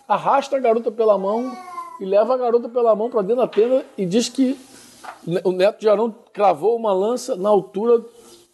arrasta 0.07 0.55
a 0.55 0.59
garota 0.61 0.89
pela 0.89 1.17
mão 1.17 1.51
e 1.99 2.05
leva 2.05 2.35
a 2.35 2.37
garota 2.37 2.69
pela 2.69 2.95
mão 2.95 3.09
para 3.09 3.21
dentro 3.21 3.41
da 3.41 3.49
tenda 3.49 3.85
e 3.97 4.05
diz 4.05 4.29
que 4.29 4.57
o 5.43 5.51
neto 5.51 5.81
de 5.81 5.89
Arão 5.89 6.15
cravou 6.31 6.77
uma 6.77 6.93
lança 6.93 7.35
na 7.35 7.49
altura 7.49 8.01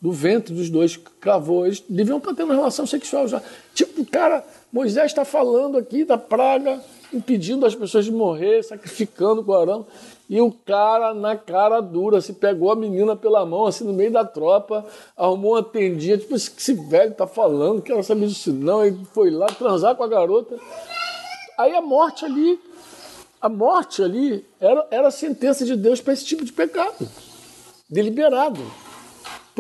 do 0.02 0.12
ventre 0.12 0.54
dos 0.54 0.70
dois, 0.70 0.98
cravou. 1.20 1.66
Eles 1.66 1.84
deviam 1.88 2.18
estar 2.18 2.34
tendo 2.34 2.54
relação 2.54 2.88
sexual 2.88 3.28
já. 3.28 3.42
Tipo, 3.74 4.04
cara, 4.06 4.44
Moisés 4.72 5.08
está 5.08 5.24
falando 5.24 5.78
aqui 5.78 6.04
da 6.04 6.18
praga, 6.18 6.82
impedindo 7.14 7.66
as 7.66 7.76
pessoas 7.76 8.06
de 8.06 8.12
morrer, 8.12 8.64
sacrificando 8.64 9.44
com 9.44 9.54
Arão. 9.54 9.86
E 10.28 10.42
o 10.42 10.52
cara, 10.52 11.14
na 11.14 11.36
cara 11.36 11.82
dura, 11.82 12.22
se 12.22 12.34
pegou 12.34 12.72
a 12.72 12.76
menina 12.76 13.16
pela 13.16 13.46
mão, 13.46 13.66
assim, 13.66 13.84
no 13.84 13.94
meio 13.94 14.12
da 14.12 14.26
tropa, 14.26 14.86
arrumou 15.16 15.54
uma 15.54 15.64
tendinha, 15.64 16.18
tipo, 16.18 16.36
esse, 16.36 16.74
velho 16.74 17.14
tá 17.14 17.28
falando, 17.28 17.82
quero 17.82 18.02
saber 18.02 18.28
disso 18.28 18.52
não. 18.52 18.84
Ele 18.84 19.06
foi 19.14 19.30
lá 19.30 19.48
transar 19.48 19.96
com 19.96 20.04
a 20.04 20.08
garota. 20.08 20.58
Aí 21.58 21.76
a 21.76 21.82
morte 21.82 22.26
ali 22.26 22.58
a 23.42 23.50
morte 23.50 24.04
ali 24.04 24.46
era, 24.60 24.88
era 24.92 25.08
a 25.08 25.12
sentença 25.12 25.66
de 25.66 25.76
Deus 25.76 26.00
para 26.00 26.14
esse 26.14 26.24
tipo 26.24 26.46
de 26.46 26.54
pecado. 26.54 27.10
Deliberado. 27.90 28.62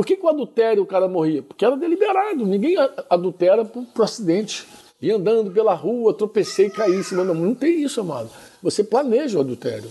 Por 0.02 0.06
que, 0.08 0.16
que 0.16 0.26
o 0.26 0.30
adultério 0.30 0.82
o 0.82 0.86
cara 0.88 1.08
morria? 1.08 1.44
Porque 1.44 1.64
era 1.64 1.78
deliberado. 1.78 2.44
Ninguém 2.44 2.76
adultera 3.08 3.64
por, 3.64 3.86
por 3.86 4.04
acidente. 4.04 4.68
E 5.00 5.12
andando 5.12 5.52
pela 5.52 5.76
rua, 5.76 6.12
tropecei 6.12 6.66
e 6.66 6.70
caí 6.72 6.96
em 6.96 7.04
cima 7.04 7.24
da 7.24 7.36
Não 7.36 7.54
tem 7.54 7.84
isso, 7.84 8.02
amado. 8.02 8.28
Você 8.64 8.84
planeja 8.84 9.38
o 9.38 9.42
adultério. 9.42 9.88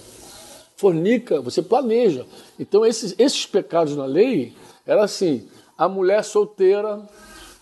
Fornica, 0.76 1.40
você 1.40 1.62
planeja. 1.62 2.26
Então, 2.58 2.84
esses, 2.84 3.14
esses 3.20 3.46
pecados 3.46 3.94
na 3.94 4.04
lei 4.04 4.52
era 4.84 5.04
assim: 5.04 5.48
a 5.78 5.88
mulher 5.88 6.24
solteira 6.24 7.00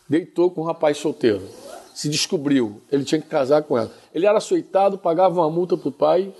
deitou 0.08 0.50
com 0.50 0.62
o 0.62 0.64
rapaz 0.64 0.96
solteiro 0.96 1.42
se 1.92 2.08
descobriu, 2.08 2.80
ele 2.90 3.04
tinha 3.04 3.20
que 3.20 3.26
casar 3.26 3.62
com 3.62 3.76
ela. 3.76 3.90
Ele 4.14 4.24
era 4.24 4.38
açoitado, 4.38 4.96
pagava 4.96 5.40
uma 5.40 5.50
multa 5.50 5.76
para 5.76 5.88
o 5.88 5.92
pai 5.92 6.32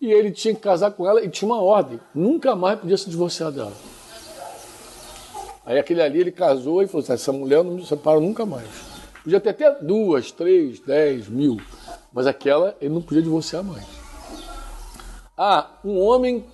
e 0.00 0.12
ele 0.12 0.32
tinha 0.32 0.54
que 0.54 0.60
casar 0.60 0.90
com 0.90 1.08
ela 1.08 1.24
e 1.24 1.30
tinha 1.30 1.50
uma 1.50 1.62
ordem: 1.62 1.98
nunca 2.14 2.54
mais 2.54 2.78
podia 2.78 2.98
se 2.98 3.08
divorciar 3.08 3.50
dela. 3.50 3.72
Aí 5.64 5.78
aquele 5.78 6.02
ali 6.02 6.20
ele 6.20 6.32
casou 6.32 6.82
e 6.82 6.86
falou 6.86 7.02
assim: 7.02 7.12
essa 7.12 7.32
mulher 7.32 7.64
não 7.64 7.72
me 7.72 7.86
separa 7.86 8.20
nunca 8.20 8.44
mais. 8.44 8.68
Podia 9.22 9.40
ter 9.40 9.50
até 9.50 9.70
duas, 9.82 10.30
três, 10.30 10.80
dez, 10.80 11.28
mil, 11.28 11.58
mas 12.12 12.26
aquela 12.26 12.76
ele 12.80 12.92
não 12.92 13.00
podia 13.00 13.22
divorciar 13.22 13.64
mais. 13.64 13.86
Ah, 15.36 15.78
um 15.84 15.98
homem 15.98 16.44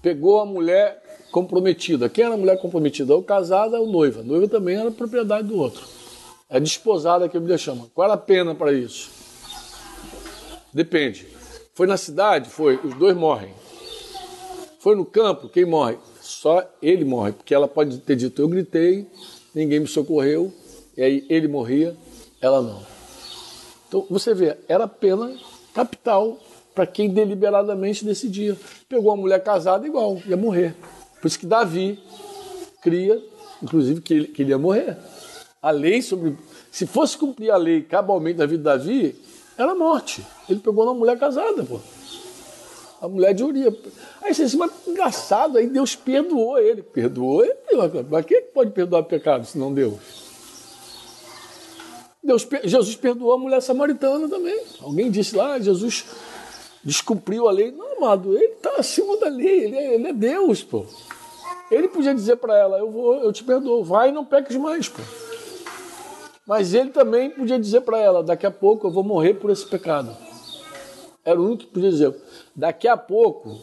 pegou 0.00 0.40
a 0.40 0.46
mulher 0.46 1.02
comprometida. 1.32 2.08
Quem 2.08 2.24
era 2.24 2.34
a 2.34 2.38
mulher 2.38 2.58
comprometida? 2.58 3.16
O 3.16 3.22
casado, 3.22 3.74
o 3.76 3.90
noiva. 3.90 4.20
A 4.20 4.24
noiva 4.24 4.46
também 4.46 4.76
era 4.76 4.90
propriedade 4.90 5.48
do 5.48 5.58
outro. 5.58 5.84
É 6.48 6.60
desposada 6.60 7.28
que 7.28 7.36
a 7.36 7.40
Bíblia 7.40 7.58
chama. 7.58 7.88
Qual 7.94 8.04
era 8.04 8.14
a 8.14 8.18
pena 8.18 8.54
para 8.54 8.72
isso? 8.72 9.10
Depende. 10.72 11.26
Foi 11.74 11.86
na 11.86 11.96
cidade? 11.96 12.48
Foi. 12.48 12.76
Os 12.76 12.94
dois 12.94 13.16
morrem. 13.16 13.52
Foi 14.78 14.94
no 14.94 15.04
campo? 15.04 15.48
Quem 15.48 15.64
morre? 15.64 15.96
Só 16.42 16.68
ele 16.82 17.04
morre, 17.04 17.30
porque 17.30 17.54
ela 17.54 17.68
pode 17.68 17.98
ter 17.98 18.16
dito: 18.16 18.42
Eu 18.42 18.48
gritei, 18.48 19.06
ninguém 19.54 19.78
me 19.78 19.86
socorreu, 19.86 20.52
e 20.96 21.00
aí 21.00 21.26
ele 21.28 21.46
morria, 21.46 21.96
ela 22.40 22.60
não. 22.60 22.82
Então 23.86 24.04
você 24.10 24.34
vê, 24.34 24.56
era 24.66 24.88
pena 24.88 25.32
capital 25.72 26.36
para 26.74 26.84
quem 26.84 27.08
deliberadamente 27.08 28.04
decidia. 28.04 28.56
Pegou 28.88 29.12
uma 29.12 29.18
mulher 29.18 29.40
casada 29.44 29.86
igual, 29.86 30.20
ia 30.26 30.36
morrer. 30.36 30.74
Por 31.20 31.28
isso 31.28 31.38
que 31.38 31.46
Davi 31.46 32.00
cria, 32.80 33.22
inclusive, 33.62 34.00
que 34.00 34.12
ele, 34.12 34.26
que 34.26 34.42
ele 34.42 34.50
ia 34.50 34.58
morrer 34.58 34.96
a 35.62 35.70
lei 35.70 36.02
sobre. 36.02 36.36
Se 36.72 36.88
fosse 36.88 37.16
cumprir 37.16 37.52
a 37.52 37.56
lei 37.56 37.82
cabalmente 37.82 38.40
na 38.40 38.46
vida 38.46 38.58
de 38.58 38.64
Davi, 38.64 39.16
era 39.56 39.76
morte. 39.76 40.26
Ele 40.48 40.58
pegou 40.58 40.82
uma 40.82 40.94
mulher 40.94 41.16
casada, 41.16 41.62
pô. 41.62 41.78
A 43.02 43.08
mulher 43.08 43.34
de 43.34 43.42
Urias. 43.42 43.74
Aí 44.22 44.32
você 44.32 44.44
diz, 44.44 44.54
mas 44.54 44.70
engraçado, 44.86 45.58
aí 45.58 45.66
Deus 45.66 45.96
perdoou 45.96 46.56
ele. 46.56 46.82
Perdoou 46.82 47.44
ele? 47.44 47.56
Mas 48.08 48.24
quem 48.24 48.42
pode 48.42 48.70
perdoar 48.70 49.02
pecado 49.02 49.44
se 49.44 49.58
não 49.58 49.74
Deus? 49.74 49.98
Deus, 52.22 52.48
Jesus 52.62 52.94
perdoou 52.94 53.32
a 53.32 53.38
mulher 53.38 53.60
samaritana 53.60 54.28
também. 54.28 54.62
Alguém 54.80 55.10
disse 55.10 55.34
lá, 55.34 55.58
Jesus 55.58 56.04
descumpriu 56.84 57.48
a 57.48 57.50
lei. 57.50 57.72
Não, 57.72 57.96
amado, 57.96 58.36
ele 58.36 58.52
está 58.52 58.76
acima 58.76 59.16
da 59.16 59.28
lei, 59.28 59.64
ele 59.64 59.76
é, 59.76 59.94
ele 59.94 60.06
é 60.06 60.12
Deus, 60.12 60.62
pô. 60.62 60.86
Ele 61.72 61.88
podia 61.88 62.14
dizer 62.14 62.36
para 62.36 62.56
ela, 62.56 62.78
eu 62.78 62.88
vou, 62.88 63.16
eu 63.16 63.32
te 63.32 63.42
perdoo, 63.42 63.82
vai 63.82 64.10
e 64.10 64.12
não 64.12 64.24
peques 64.24 64.54
mais, 64.56 64.88
pô. 64.88 65.02
Mas 66.46 66.72
ele 66.72 66.90
também 66.90 67.30
podia 67.30 67.58
dizer 67.58 67.80
para 67.80 67.98
ela, 67.98 68.22
daqui 68.22 68.46
a 68.46 68.50
pouco 68.50 68.86
eu 68.86 68.92
vou 68.92 69.02
morrer 69.02 69.34
por 69.34 69.50
esse 69.50 69.66
pecado. 69.66 70.16
Era 71.24 71.40
o 71.40 71.44
único 71.44 71.64
que 71.64 71.72
podia 71.72 71.90
dizer, 71.90 72.14
daqui 72.54 72.88
a 72.88 72.96
pouco 72.96 73.58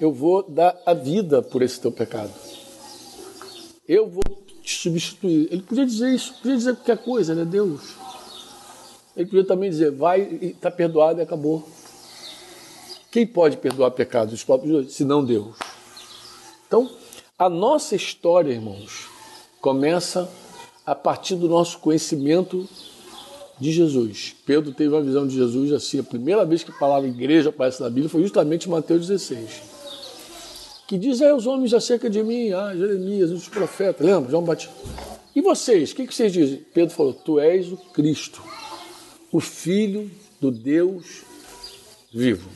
eu 0.00 0.12
vou 0.12 0.42
dar 0.42 0.80
a 0.86 0.94
vida 0.94 1.42
por 1.42 1.62
esse 1.62 1.78
teu 1.78 1.92
pecado. 1.92 2.32
Eu 3.86 4.08
vou 4.08 4.22
te 4.62 4.74
substituir. 4.74 5.48
Ele 5.50 5.62
podia 5.62 5.84
dizer 5.84 6.14
isso, 6.14 6.34
podia 6.34 6.56
dizer 6.56 6.76
qualquer 6.76 6.98
coisa, 6.98 7.32
ele 7.32 7.42
é 7.42 7.44
Deus. 7.44 7.94
Ele 9.16 9.26
podia 9.26 9.44
também 9.44 9.68
dizer, 9.68 9.90
vai 9.90 10.20
está 10.20 10.70
perdoado 10.70 11.20
e 11.20 11.22
acabou. 11.22 11.68
Quem 13.10 13.26
pode 13.26 13.56
perdoar 13.56 13.90
pecados 13.90 14.32
dos 14.32 14.44
próprios 14.44 14.94
se 14.94 15.04
não 15.04 15.24
Deus? 15.24 15.56
Então, 16.66 16.88
a 17.36 17.50
nossa 17.50 17.96
história, 17.96 18.52
irmãos, 18.52 19.08
começa 19.60 20.30
a 20.86 20.94
partir 20.94 21.34
do 21.34 21.48
nosso 21.48 21.78
conhecimento 21.80 22.68
de 23.60 23.70
Jesus. 23.70 24.34
Pedro 24.46 24.72
teve 24.72 24.94
uma 24.94 25.02
visão 25.02 25.26
de 25.26 25.34
Jesus 25.34 25.72
assim, 25.72 26.00
a 26.00 26.02
primeira 26.02 26.44
vez 26.44 26.64
que 26.64 26.70
a 26.70 26.74
palavra 26.74 27.06
igreja 27.06 27.50
aparece 27.50 27.82
na 27.82 27.88
Bíblia 27.88 28.08
foi 28.08 28.22
justamente 28.22 28.66
em 28.66 28.70
Mateus 28.70 29.06
16. 29.06 29.62
Que 30.88 30.96
diz 30.98 31.20
aí 31.20 31.32
os 31.32 31.46
homens 31.46 31.74
acerca 31.74 32.08
de 32.08 32.22
mim, 32.22 32.52
ah, 32.52 32.74
Jeremias, 32.74 33.30
os 33.30 33.48
profetas, 33.48 34.04
lembra? 34.04 34.30
João 34.30 34.42
Batista. 34.42 34.74
E 35.36 35.40
vocês, 35.40 35.92
o 35.92 35.94
que, 35.94 36.06
que 36.06 36.14
vocês 36.14 36.32
dizem? 36.32 36.64
Pedro 36.74 36.94
falou, 36.94 37.12
tu 37.12 37.38
és 37.38 37.70
o 37.70 37.76
Cristo, 37.76 38.42
o 39.30 39.38
Filho 39.38 40.10
do 40.40 40.50
Deus 40.50 41.22
vivo. 42.12 42.48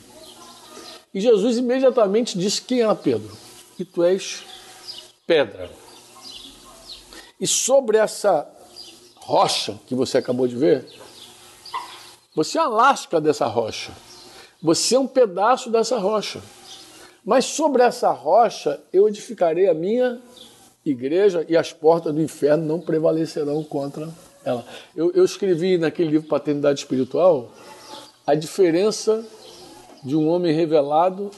E 1.13 1.21
Jesus 1.21 1.57
imediatamente 1.57 2.37
disse 2.37 2.61
quem 2.61 2.81
era 2.81 2.93
Pedro. 2.93 3.31
E 3.79 3.85
tu 3.85 4.03
és 4.03 4.43
pedra. 5.25 5.69
E 7.39 7.47
sobre 7.47 7.97
essa 7.97 8.45
rocha 9.25 9.79
que 9.87 9.95
você 9.95 10.19
acabou 10.19 10.47
de 10.47 10.55
ver, 10.55 10.85
você 12.35 12.59
é 12.59 12.61
a 12.61 12.67
lasca 12.67 13.19
dessa 13.19 13.47
rocha. 13.47 13.91
Você 14.61 14.95
é 14.95 14.99
um 14.99 15.07
pedaço 15.07 15.71
dessa 15.71 15.97
rocha. 15.97 16.41
Mas 17.25 17.45
sobre 17.45 17.81
essa 17.81 18.11
rocha 18.11 18.79
eu 18.93 19.07
edificarei 19.07 19.67
a 19.67 19.73
minha 19.73 20.21
igreja 20.85 21.43
e 21.49 21.57
as 21.57 21.73
portas 21.73 22.13
do 22.13 22.21
inferno 22.21 22.65
não 22.65 22.79
prevalecerão 22.79 23.63
contra 23.63 24.07
ela. 24.43 24.63
Eu, 24.95 25.11
eu 25.13 25.25
escrevi 25.25 25.79
naquele 25.79 26.11
livro 26.11 26.27
Paternidade 26.27 26.79
Espiritual 26.79 27.51
a 28.27 28.35
diferença 28.35 29.25
de 30.03 30.15
um 30.15 30.27
homem 30.27 30.53
revelado 30.53 31.31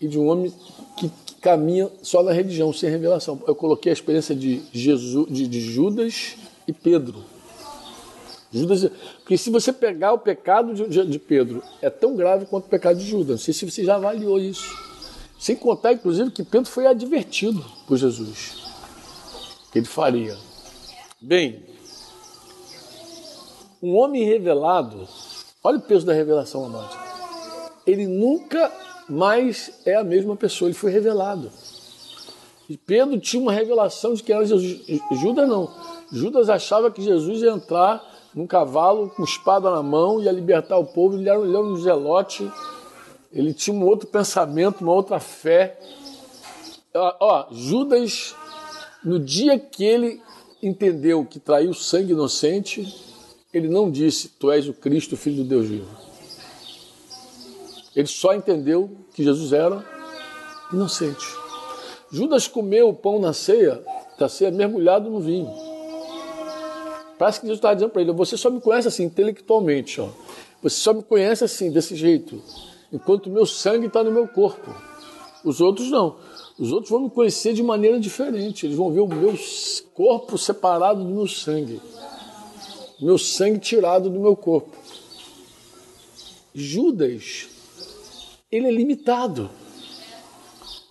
e 0.00 0.06
de 0.06 0.16
um 0.16 0.28
homem 0.28 0.54
que 0.96 1.10
caminha 1.40 1.90
só 2.02 2.22
na 2.22 2.30
religião, 2.30 2.72
sem 2.72 2.88
revelação. 2.88 3.42
Eu 3.48 3.54
coloquei 3.56 3.90
a 3.90 3.92
experiência 3.92 4.32
de, 4.32 4.62
Jesus, 4.72 5.26
de, 5.28 5.48
de 5.48 5.60
Judas 5.60 6.36
e 6.68 6.72
Pedro. 6.72 7.31
Judas, 8.52 8.90
porque 9.18 9.38
se 9.38 9.50
você 9.50 9.72
pegar 9.72 10.12
o 10.12 10.18
pecado 10.18 10.74
de, 10.74 11.06
de, 11.06 11.18
Pedro, 11.18 11.62
é 11.80 11.88
tão 11.88 12.14
grave 12.14 12.46
quanto 12.46 12.66
o 12.66 12.68
pecado 12.68 12.98
de 12.98 13.06
Judas. 13.06 13.28
Não 13.28 13.38
sei 13.38 13.54
se 13.54 13.70
você 13.70 13.84
já 13.84 13.96
avaliou 13.96 14.38
isso. 14.38 14.76
Sem 15.38 15.56
contar, 15.56 15.94
inclusive, 15.94 16.30
que 16.30 16.44
Pedro 16.44 16.70
foi 16.70 16.86
advertido 16.86 17.64
por 17.86 17.96
Jesus 17.96 18.62
que 19.72 19.78
ele 19.78 19.86
faria. 19.86 20.36
Bem, 21.18 21.64
um 23.82 23.96
homem 23.96 24.22
revelado, 24.22 25.08
olha 25.64 25.78
o 25.78 25.82
peso 25.82 26.04
da 26.04 26.12
revelação, 26.12 26.66
amado. 26.66 26.94
Ele 27.86 28.06
nunca 28.06 28.70
mas 29.08 29.80
é 29.84 29.94
a 29.94 30.04
mesma 30.04 30.36
pessoa, 30.36 30.68
ele 30.68 30.74
foi 30.74 30.90
revelado. 30.90 31.50
E 32.68 32.76
Pedro 32.76 33.18
tinha 33.18 33.42
uma 33.42 33.52
revelação 33.52 34.14
de 34.14 34.22
que 34.22 34.32
era 34.32 34.44
Jesus. 34.44 34.80
Judas 35.20 35.48
não. 35.48 35.70
Judas 36.10 36.48
achava 36.48 36.90
que 36.90 37.02
Jesus 37.02 37.42
ia 37.42 37.50
entrar 37.50 38.02
num 38.34 38.46
cavalo 38.46 39.10
com 39.10 39.24
espada 39.24 39.70
na 39.70 39.82
mão, 39.82 40.22
ia 40.22 40.32
libertar 40.32 40.78
o 40.78 40.86
povo, 40.86 41.16
ele 41.16 41.28
era, 41.28 41.38
um 41.38 41.76
zelote, 41.76 42.50
ele 43.32 43.52
tinha 43.52 43.76
um 43.76 43.84
outro 43.84 44.08
pensamento, 44.08 44.80
uma 44.80 44.92
outra 44.92 45.20
fé. 45.20 45.78
Ó, 46.94 47.14
ó, 47.20 47.46
Judas, 47.50 48.34
no 49.04 49.18
dia 49.18 49.58
que 49.58 49.84
ele 49.84 50.20
entendeu 50.62 51.24
que 51.24 51.38
traiu 51.38 51.74
sangue 51.74 52.12
inocente, 52.12 52.86
ele 53.52 53.68
não 53.68 53.90
disse: 53.90 54.28
Tu 54.28 54.50
és 54.50 54.68
o 54.68 54.74
Cristo, 54.74 55.16
filho 55.16 55.42
do 55.42 55.48
Deus 55.48 55.66
vivo. 55.66 55.88
Ele 57.94 58.06
só 58.06 58.34
entendeu 58.34 58.90
que 59.12 59.22
Jesus 59.22 59.52
era 59.52 59.84
inocente. 60.72 61.26
Judas 62.10 62.48
comeu 62.48 62.88
o 62.88 62.94
pão 62.94 63.18
na 63.18 63.32
ceia, 63.32 63.82
da 64.18 64.28
ceia 64.28 64.50
mergulhado 64.50 65.10
no 65.10 65.20
vinho. 65.20 65.71
Parece 67.22 67.38
que 67.38 67.46
Jesus 67.46 67.58
estava 67.58 67.76
dizendo 67.76 67.92
para 67.92 68.02
ele: 68.02 68.10
Você 68.10 68.36
só 68.36 68.50
me 68.50 68.60
conhece 68.60 68.88
assim, 68.88 69.04
intelectualmente. 69.04 70.00
Ó. 70.00 70.08
Você 70.60 70.80
só 70.80 70.92
me 70.92 71.04
conhece 71.04 71.44
assim, 71.44 71.70
desse 71.70 71.94
jeito. 71.94 72.42
Enquanto 72.92 73.26
o 73.26 73.30
meu 73.30 73.46
sangue 73.46 73.86
está 73.86 74.02
no 74.02 74.10
meu 74.10 74.26
corpo. 74.26 74.74
Os 75.44 75.60
outros 75.60 75.88
não. 75.88 76.16
Os 76.58 76.72
outros 76.72 76.90
vão 76.90 76.98
me 76.98 77.10
conhecer 77.10 77.54
de 77.54 77.62
maneira 77.62 78.00
diferente. 78.00 78.66
Eles 78.66 78.76
vão 78.76 78.90
ver 78.90 78.98
o 78.98 79.06
meu 79.06 79.38
corpo 79.94 80.36
separado 80.36 81.04
do 81.04 81.10
meu 81.10 81.28
sangue. 81.28 81.80
Meu 83.00 83.16
sangue 83.16 83.60
tirado 83.60 84.10
do 84.10 84.18
meu 84.18 84.34
corpo. 84.34 84.76
Judas 86.52 87.46
ele 88.50 88.66
é 88.66 88.70
limitado. 88.72 89.48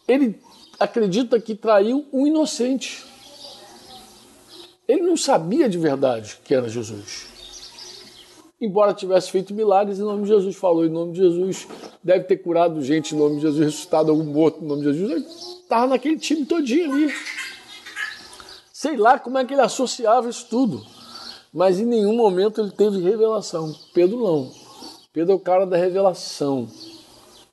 Ele 0.07 0.39
acredita 0.79 1.41
que 1.41 1.55
traiu 1.55 2.05
um 2.13 2.25
inocente. 2.25 3.10
Ele 4.91 5.03
não 5.03 5.15
sabia 5.15 5.69
de 5.69 5.77
verdade 5.77 6.37
que 6.43 6.53
era 6.53 6.67
Jesus. 6.67 7.25
Embora 8.59 8.93
tivesse 8.93 9.31
feito 9.31 9.53
milagres 9.53 9.99
em 9.99 10.03
nome 10.03 10.23
de 10.23 10.27
Jesus, 10.27 10.53
falou 10.57 10.85
em 10.85 10.89
nome 10.89 11.13
de 11.13 11.19
Jesus, 11.19 11.65
deve 12.03 12.25
ter 12.25 12.35
curado 12.35 12.83
gente 12.83 13.15
em 13.15 13.17
nome 13.17 13.35
de 13.35 13.43
Jesus, 13.43 13.65
ressuscitado 13.67 14.11
algum 14.11 14.25
morto 14.25 14.61
em 14.61 14.67
nome 14.67 14.81
de 14.81 14.91
Jesus. 14.91 15.11
Ele 15.11 15.25
estava 15.63 15.87
naquele 15.87 16.17
time 16.19 16.45
todinho 16.45 16.91
ali. 16.91 17.09
Sei 18.73 18.97
lá 18.97 19.17
como 19.17 19.37
é 19.37 19.45
que 19.45 19.53
ele 19.53 19.61
associava 19.61 20.29
isso 20.29 20.47
tudo. 20.49 20.85
Mas 21.53 21.79
em 21.79 21.85
nenhum 21.85 22.13
momento 22.13 22.59
ele 22.59 22.71
teve 22.71 22.99
revelação. 22.99 23.73
Pedro 23.93 24.17
não. 24.21 24.51
Pedro 25.13 25.31
é 25.31 25.35
o 25.35 25.39
cara 25.39 25.65
da 25.65 25.77
revelação. 25.77 26.67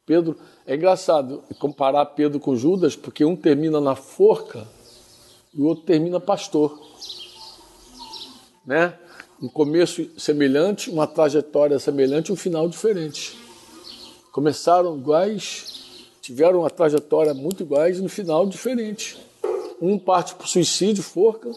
Pedro, 0.04 0.36
é 0.66 0.74
engraçado 0.74 1.44
comparar 1.60 2.04
Pedro 2.04 2.40
com 2.40 2.56
Judas, 2.56 2.96
porque 2.96 3.24
um 3.24 3.36
termina 3.36 3.80
na 3.80 3.94
forca 3.94 4.66
e 5.54 5.60
o 5.60 5.66
outro 5.66 5.84
termina 5.84 6.18
pastor. 6.18 6.88
Né? 8.68 8.92
Um 9.40 9.48
começo 9.48 10.06
semelhante, 10.18 10.90
uma 10.90 11.06
trajetória 11.06 11.78
semelhante, 11.78 12.30
um 12.30 12.36
final 12.36 12.68
diferente. 12.68 13.34
Começaram 14.30 14.98
iguais, 14.98 16.04
tiveram 16.20 16.58
uma 16.58 16.68
trajetória 16.68 17.32
muito 17.32 17.62
iguais 17.62 17.98
e 17.98 18.02
no 18.02 18.10
final 18.10 18.46
diferente. 18.46 19.16
Um 19.80 19.98
parte 19.98 20.34
para 20.34 20.44
o 20.44 20.48
suicídio, 20.48 21.02
forca, 21.02 21.50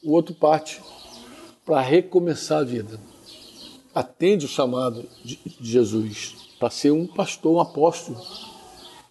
o 0.00 0.12
outro 0.12 0.32
parte 0.32 0.80
para 1.66 1.80
recomeçar 1.80 2.60
a 2.60 2.64
vida. 2.64 3.00
Atende 3.92 4.46
o 4.46 4.48
chamado 4.48 5.04
de 5.24 5.40
Jesus 5.60 6.36
para 6.56 6.70
ser 6.70 6.92
um 6.92 7.04
pastor, 7.04 7.56
um 7.56 7.60
apóstolo 7.60 8.16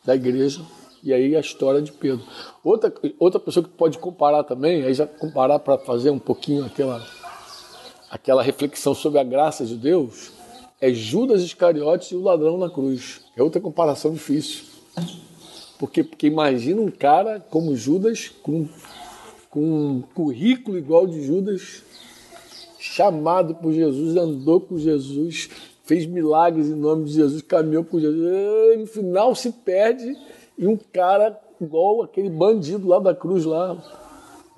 da 0.06 0.16
igreja. 0.16 0.62
E 1.04 1.14
aí 1.14 1.36
a 1.36 1.40
história 1.40 1.82
de 1.82 1.92
Pedro. 1.92 2.26
Outra, 2.64 2.94
outra 3.20 3.40
pessoa 3.40 3.64
que 3.64 3.70
pode 3.70 3.98
comparar 3.98 4.44
também, 4.44 4.84
aí 4.84 4.94
já 4.94 5.06
comparar 5.06 5.60
para 5.60 5.78
fazer 5.78 6.10
um 6.10 6.20
pouquinho 6.20 6.66
aquela, 6.66 7.06
aquela 8.10 8.42
reflexão 8.42 8.94
sobre 8.94 9.20
a 9.20 9.24
graça 9.24 9.66
de 9.66 9.76
Deus, 9.76 10.32
é 10.80 10.94
Judas 10.94 11.42
Iscariotes 11.42 12.12
e 12.12 12.16
o 12.16 12.22
ladrão 12.22 12.58
na 12.58 12.70
cruz. 12.70 13.22
É 13.36 13.42
outra 13.42 13.60
comparação 13.60 14.14
difícil. 14.14 14.66
Porque, 15.80 16.04
porque 16.04 16.28
imagina 16.28 16.82
um 16.82 16.90
cara 16.90 17.40
como 17.40 17.76
Judas, 17.76 18.32
com, 18.42 18.68
com 19.50 19.62
um 19.62 20.04
currículo 20.14 20.78
igual 20.78 21.06
de 21.06 21.24
Judas, 21.24 21.84
chamado 22.80 23.56
por 23.56 23.72
Jesus, 23.74 24.16
andou 24.16 24.60
com 24.62 24.78
Jesus, 24.78 25.50
fez 25.84 26.06
milagres 26.06 26.68
em 26.68 26.76
nome 26.76 27.06
de 27.06 27.14
Jesus, 27.14 27.42
caminhou 27.42 27.84
por 27.84 28.00
Jesus. 28.00 28.26
E, 28.26 28.78
no 28.78 28.88
final 28.88 29.36
se 29.36 29.52
perde 29.52 30.16
e 30.58 30.66
um 30.66 30.78
cara 30.78 31.40
igual 31.62 32.04
aquele 32.04 32.30
bandido 32.30 32.88
lá 32.88 33.00
da 33.00 33.14
cruz 33.14 33.46
lá, 33.46 33.78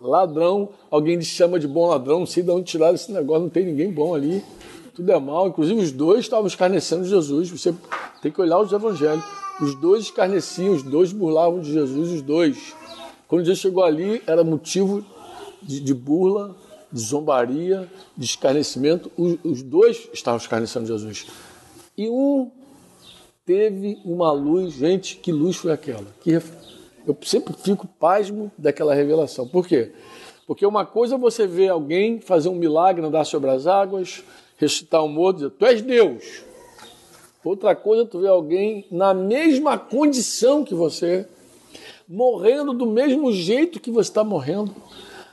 ladrão, 0.02 0.70
alguém 0.90 1.16
lhe 1.16 1.26
chama 1.26 1.60
de 1.60 1.68
bom 1.68 1.88
ladrão, 1.88 2.20
não 2.20 2.26
sei 2.26 2.44
de 2.44 2.52
onde 2.52 2.64
tirar 2.64 2.94
esse 2.94 3.12
negócio, 3.12 3.44
não 3.44 3.50
tem 3.50 3.66
ninguém 3.66 3.92
bom 3.92 4.16
ali, 4.16 4.44
tudo 5.00 5.12
é 5.12 5.20
mal. 5.20 5.48
Inclusive 5.48 5.80
os 5.80 5.92
dois 5.92 6.20
estavam 6.20 6.48
escarnecendo 6.48 7.06
Jesus. 7.06 7.50
Você 7.50 7.74
tem 8.22 8.32
que 8.32 8.42
olhar 8.42 8.60
os 8.60 8.72
evangelhos. 8.72 9.24
Os 9.62 9.76
dois 9.76 10.04
escarneciam, 10.06 10.74
os 10.74 10.84
dois 10.84 11.12
burlavam 11.12 11.62
de 11.62 11.72
Jesus, 11.72 12.12
os 12.12 12.22
dois. 12.22 12.74
Quando 13.28 13.46
Jesus 13.46 13.60
chegou 13.60 13.84
ali, 13.84 14.22
era 14.28 14.44
motivo 14.44 15.06
de, 15.62 15.80
de 15.80 15.94
burla, 15.94 16.56
de 16.92 17.00
zombaria, 17.00 17.90
de 18.18 18.26
escarnecimento. 18.26 19.12
Os, 19.18 19.38
os 19.44 19.64
dois 19.64 20.10
estavam 20.14 20.38
escarnecendo 20.38 20.86
Jesus. 20.86 21.28
E 21.98 22.10
um 22.10 22.52
teve 23.46 24.00
uma 24.06 24.32
luz, 24.32 24.74
gente, 24.74 25.16
que 25.18 25.32
luz 25.32 25.56
foi 25.56 25.72
aquela? 25.72 26.08
Que 26.22 26.42
eu 27.10 27.18
sempre 27.24 27.54
fico 27.54 27.88
pasmo 27.88 28.52
daquela 28.58 28.94
revelação. 28.94 29.48
Por 29.48 29.68
quê? 29.68 29.92
Porque 30.46 30.66
uma 30.66 30.86
coisa 30.86 31.16
é 31.16 31.18
você 31.18 31.46
ver 31.46 31.70
alguém 31.70 32.20
fazer 32.20 32.50
um 32.50 32.56
milagre, 32.56 33.06
andar 33.06 33.24
sobre 33.26 33.50
as 33.50 33.68
águas, 33.68 34.24
ressuscitar 34.58 35.04
um 35.04 35.08
morto, 35.08 35.38
dizer, 35.38 35.50
tu 35.52 35.66
és 35.66 35.82
Deus. 35.82 36.44
Outra 37.44 37.76
coisa 37.76 38.04
é 38.04 38.06
tu 38.06 38.20
ver 38.20 38.28
alguém 38.28 38.86
na 38.92 39.14
mesma 39.14 39.78
condição 39.78 40.64
que 40.64 40.76
você, 40.76 41.26
morrendo 42.08 42.74
do 42.74 42.86
mesmo 42.86 43.32
jeito 43.32 43.80
que 43.80 43.90
você 43.90 44.10
está 44.10 44.24
morrendo, 44.24 44.76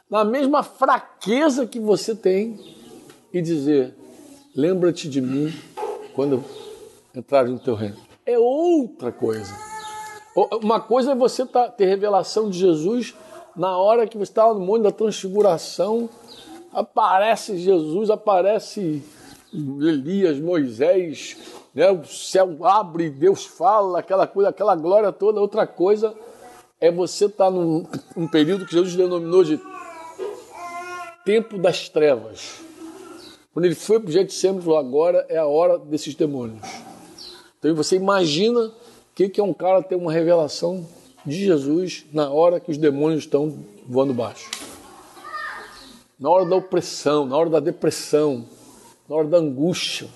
na 0.08 0.24
mesma 0.24 0.62
fraqueza 0.62 1.66
que 1.66 1.80
você 1.80 2.14
tem, 2.14 2.58
e 3.32 3.42
dizer, 3.42 3.94
lembra-te 4.54 5.08
de 5.08 5.20
mim 5.20 5.52
quando 6.14 6.44
entrar 7.14 7.46
no 7.46 7.58
teu 7.58 7.74
reino. 7.74 7.96
É 8.24 8.38
outra 8.38 9.10
coisa. 9.10 9.65
Uma 10.62 10.78
coisa 10.78 11.12
é 11.12 11.14
você 11.14 11.46
tá, 11.46 11.70
ter 11.70 11.86
revelação 11.86 12.50
de 12.50 12.58
Jesus 12.58 13.14
na 13.56 13.78
hora 13.78 14.06
que 14.06 14.18
você 14.18 14.30
está 14.30 14.52
no 14.52 14.60
mundo 14.60 14.82
da 14.82 14.92
transfiguração, 14.92 16.10
aparece 16.70 17.56
Jesus, 17.56 18.10
aparece 18.10 19.02
Elias, 19.50 20.38
Moisés, 20.38 21.38
né? 21.74 21.90
o 21.90 22.04
céu 22.04 22.58
abre, 22.66 23.08
Deus 23.08 23.46
fala, 23.46 24.00
aquela 24.00 24.26
coisa, 24.26 24.50
aquela 24.50 24.76
glória 24.76 25.10
toda. 25.10 25.40
Outra 25.40 25.66
coisa 25.66 26.12
é 26.78 26.90
você 26.90 27.24
estar 27.24 27.46
tá 27.46 27.50
num, 27.50 27.86
período 28.30 28.66
que 28.66 28.72
Jesus 28.72 28.94
denominou 28.94 29.42
de 29.42 29.58
tempo 31.24 31.56
das 31.56 31.88
trevas. 31.88 32.60
Quando 33.54 33.64
ele 33.64 33.74
foi 33.74 33.98
para 33.98 34.10
o 34.10 34.12
Getsemane, 34.12 34.62
falou, 34.62 34.78
agora 34.78 35.24
é 35.30 35.38
a 35.38 35.46
hora 35.46 35.78
desses 35.78 36.14
demônios. 36.14 36.66
Então 37.58 37.74
você 37.74 37.96
imagina 37.96 38.70
que, 39.16 39.30
que 39.30 39.40
é 39.40 39.42
um 39.42 39.54
cara 39.54 39.82
ter 39.82 39.94
uma 39.96 40.12
revelação 40.12 40.86
de 41.24 41.46
Jesus 41.46 42.04
na 42.12 42.28
hora 42.28 42.60
que 42.60 42.70
os 42.70 42.76
demônios 42.76 43.20
estão 43.20 43.64
voando 43.88 44.12
baixo? 44.12 44.50
Na 46.20 46.28
hora 46.28 46.44
da 46.44 46.54
opressão, 46.54 47.24
na 47.24 47.34
hora 47.34 47.48
da 47.48 47.58
depressão, 47.58 48.44
na 49.08 49.16
hora 49.16 49.26
da 49.26 49.38
angústia, 49.38 50.06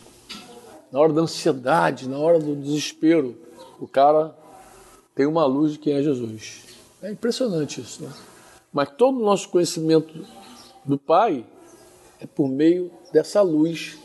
na 0.93 1.01
hora 1.01 1.15
da 1.15 1.23
ansiedade, 1.23 2.11
na 2.11 2.19
hora 2.19 2.39
do 2.39 2.55
desespero, 2.55 3.35
o 3.81 3.89
cara 3.89 4.37
tem 5.15 5.25
uma 5.25 5.47
luz 5.47 5.73
de 5.73 5.79
quem 5.79 5.95
é 5.95 6.03
Jesus. 6.03 6.65
É 7.03 7.11
impressionante 7.11 7.81
isso, 7.81 8.03
né? 8.03 8.13
Mas 8.71 8.91
todo 8.91 9.19
o 9.19 9.25
nosso 9.25 9.49
conhecimento 9.49 10.13
do 10.85 10.99
Pai 10.99 11.47
é 12.21 12.27
por 12.27 12.49
meio 12.49 12.91
dessa 13.11 13.41
luz, 13.41 13.97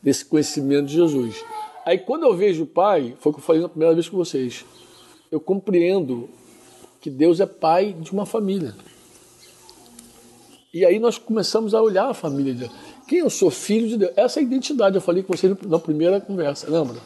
desse 0.00 0.24
conhecimento 0.24 0.86
de 0.86 0.94
Jesus. 0.94 1.44
Aí 1.88 1.96
quando 1.96 2.24
eu 2.24 2.36
vejo 2.36 2.64
o 2.64 2.66
Pai, 2.66 3.16
foi 3.18 3.32
o 3.32 3.34
que 3.34 3.40
eu 3.40 3.44
falei 3.44 3.62
na 3.62 3.68
primeira 3.70 3.94
vez 3.94 4.10
com 4.10 4.18
vocês, 4.18 4.62
eu 5.32 5.40
compreendo 5.40 6.28
que 7.00 7.08
Deus 7.08 7.40
é 7.40 7.46
pai 7.46 7.94
de 7.94 8.12
uma 8.12 8.26
família. 8.26 8.74
E 10.74 10.84
aí 10.84 10.98
nós 10.98 11.16
começamos 11.16 11.72
a 11.72 11.80
olhar 11.80 12.10
a 12.10 12.12
família 12.12 12.52
de 12.52 12.58
Deus. 12.58 12.72
Quem 13.08 13.20
eu 13.20 13.30
sou 13.30 13.50
filho 13.50 13.88
de 13.88 13.96
Deus? 13.96 14.12
Essa 14.16 14.38
é 14.38 14.42
a 14.42 14.44
identidade, 14.44 14.96
eu 14.96 15.00
falei 15.00 15.22
com 15.22 15.34
vocês 15.34 15.50
na 15.62 15.78
primeira 15.78 16.20
conversa, 16.20 16.70
lembra? 16.70 16.98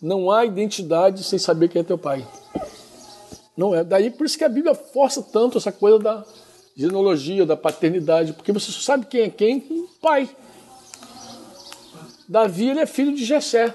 Não 0.00 0.30
há 0.30 0.44
identidade 0.44 1.24
sem 1.24 1.36
saber 1.40 1.68
quem 1.68 1.80
é 1.80 1.82
teu 1.82 1.98
pai. 1.98 2.24
Não 3.56 3.74
é. 3.74 3.82
Daí 3.82 4.12
por 4.12 4.24
isso 4.24 4.38
que 4.38 4.44
a 4.44 4.48
Bíblia 4.48 4.72
força 4.72 5.20
tanto 5.20 5.58
essa 5.58 5.72
coisa 5.72 5.98
da 5.98 6.24
genealogia, 6.76 7.44
da 7.44 7.56
paternidade, 7.56 8.34
porque 8.34 8.52
você 8.52 8.70
só 8.70 8.82
sabe 8.82 9.06
quem 9.06 9.22
é 9.22 9.30
quem 9.30 9.58
com 9.58 9.74
o 9.74 9.88
pai. 10.00 10.30
Davi 12.28 12.68
ele 12.68 12.78
é 12.78 12.86
filho 12.86 13.12
de 13.12 13.24
Jessé. 13.24 13.74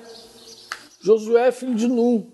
Josué 1.01 1.47
é 1.47 1.51
filho 1.51 1.73
de 1.73 1.87
Num. 1.87 2.25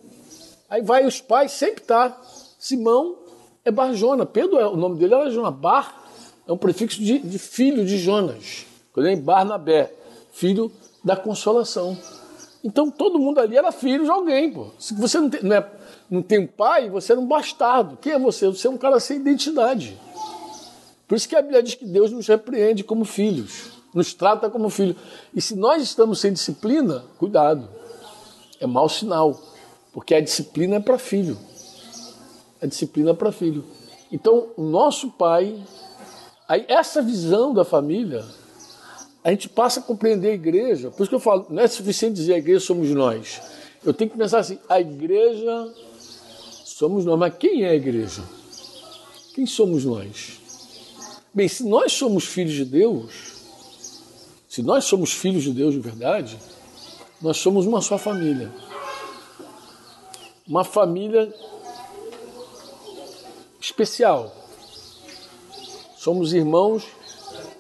Aí 0.70 0.82
vai 0.82 1.06
os 1.06 1.22
pais, 1.22 1.54
sempre 1.54 1.84
tá. 1.84 2.20
Simão 2.60 3.18
é 3.64 3.72
Barjona. 3.72 4.26
Pedro, 4.26 4.60
é, 4.60 4.68
o 4.68 4.76
nome 4.76 4.98
dele 4.98 5.14
era 5.14 5.30
Jonas. 5.30 5.56
Bar 5.56 6.04
é 6.46 6.52
um 6.52 6.58
prefixo 6.58 7.02
de, 7.02 7.20
de 7.20 7.40
filho 7.40 7.86
de 7.86 7.98
Jonas. 7.98 8.66
Quando 8.92 9.16
Barnabé, 9.22 9.94
filho 10.34 10.72
da 11.04 11.16
consolação. 11.16 11.98
Então 12.64 12.92
todo 12.92 13.20
mundo 13.20 13.40
ali 13.40 13.56
era 13.56 13.72
filho 13.72 14.04
de 14.04 14.10
alguém, 14.10 14.52
pô. 14.52 14.68
Se 14.78 14.94
você 14.94 15.20
não 15.20 15.30
tem, 15.30 15.44
não, 15.44 15.56
é, 15.56 15.72
não 16.10 16.22
tem 16.22 16.40
um 16.40 16.48
pai, 16.48 16.90
você 16.90 17.14
era 17.14 17.22
um 17.22 17.28
bastardo. 17.28 17.98
Quem 18.02 18.14
é 18.14 18.20
você? 18.20 18.48
Você 18.48 18.68
é 18.68 18.70
um 18.70 18.78
cara 18.78 19.00
sem 19.00 19.18
identidade. 19.18 19.98
Por 21.08 21.16
isso 21.16 21.30
que 21.30 21.36
a 21.38 21.42
Bíblia 21.42 21.64
diz 21.64 21.76
que 21.76 21.86
Deus 21.86 22.12
nos 22.12 22.28
repreende 22.28 22.84
como 22.84 23.06
filhos, 23.06 23.70
nos 23.94 24.14
trata 24.14 24.50
como 24.50 24.70
filhos. 24.70 24.98
E 25.34 25.42
se 25.42 25.56
nós 25.56 25.82
estamos 25.82 26.20
sem 26.20 26.34
disciplina, 26.34 27.06
cuidado 27.18 27.77
é 28.60 28.68
mau 28.68 28.88
sinal, 28.90 29.40
porque 29.94 30.14
a 30.14 30.22
disciplina 30.22 30.76
é 30.76 30.80
para 30.80 30.98
filho. 30.98 31.38
A 32.62 32.66
disciplina 32.66 33.12
é 33.12 33.14
para 33.14 33.32
filho. 33.32 33.64
Então, 34.12 34.48
o 34.56 34.64
nosso 34.64 35.12
pai, 35.12 35.62
essa 36.68 37.02
visão 37.02 37.54
da 37.54 37.66
família, 37.66 38.24
a 39.24 39.32
gente 39.32 39.50
passa 39.50 39.80
a 39.80 39.84
compreender 39.84 40.30
a 40.30 40.34
igreja. 40.34 40.90
Por 40.90 41.04
isso 41.04 41.10
que 41.10 41.16
eu 41.16 41.20
falo, 41.20 41.48
não 41.50 41.62
é 41.62 41.68
suficiente 41.68 42.16
dizer 42.16 42.34
a 42.34 42.38
igreja 42.38 42.62
somos 42.62 42.90
nós. 42.92 43.42
Eu 43.84 43.94
tenho 43.94 44.10
que 44.10 44.18
pensar 44.18 44.40
assim, 44.40 44.58
a 44.70 44.80
igreja 44.80 45.74
somos 46.64 47.06
nós, 47.06 47.20
mas 47.20 47.34
quem 47.38 47.64
é 47.64 47.70
a 47.70 47.76
igreja? 47.76 48.24
Quem 49.34 49.46
somos 49.46 49.84
nós? 49.84 50.40
Bem, 51.34 51.48
se 51.48 51.64
nós 51.64 51.92
somos 51.92 52.26
filhos 52.26 52.54
de 52.54 52.66
Deus, 52.66 53.36
se 54.48 54.64
nós 54.64 54.86
somos 54.86 55.12
filhos 55.12 55.44
de 55.44 55.52
Deus 55.52 55.74
de 55.74 55.80
verdade, 55.80 56.38
nós 57.22 57.38
somos 57.38 57.66
uma 57.66 57.82
só 57.82 57.98
família. 57.98 58.52
Uma 60.48 60.64
família 60.64 61.34
especial. 63.60 64.32
Somos 65.98 66.32
irmãos 66.32 66.86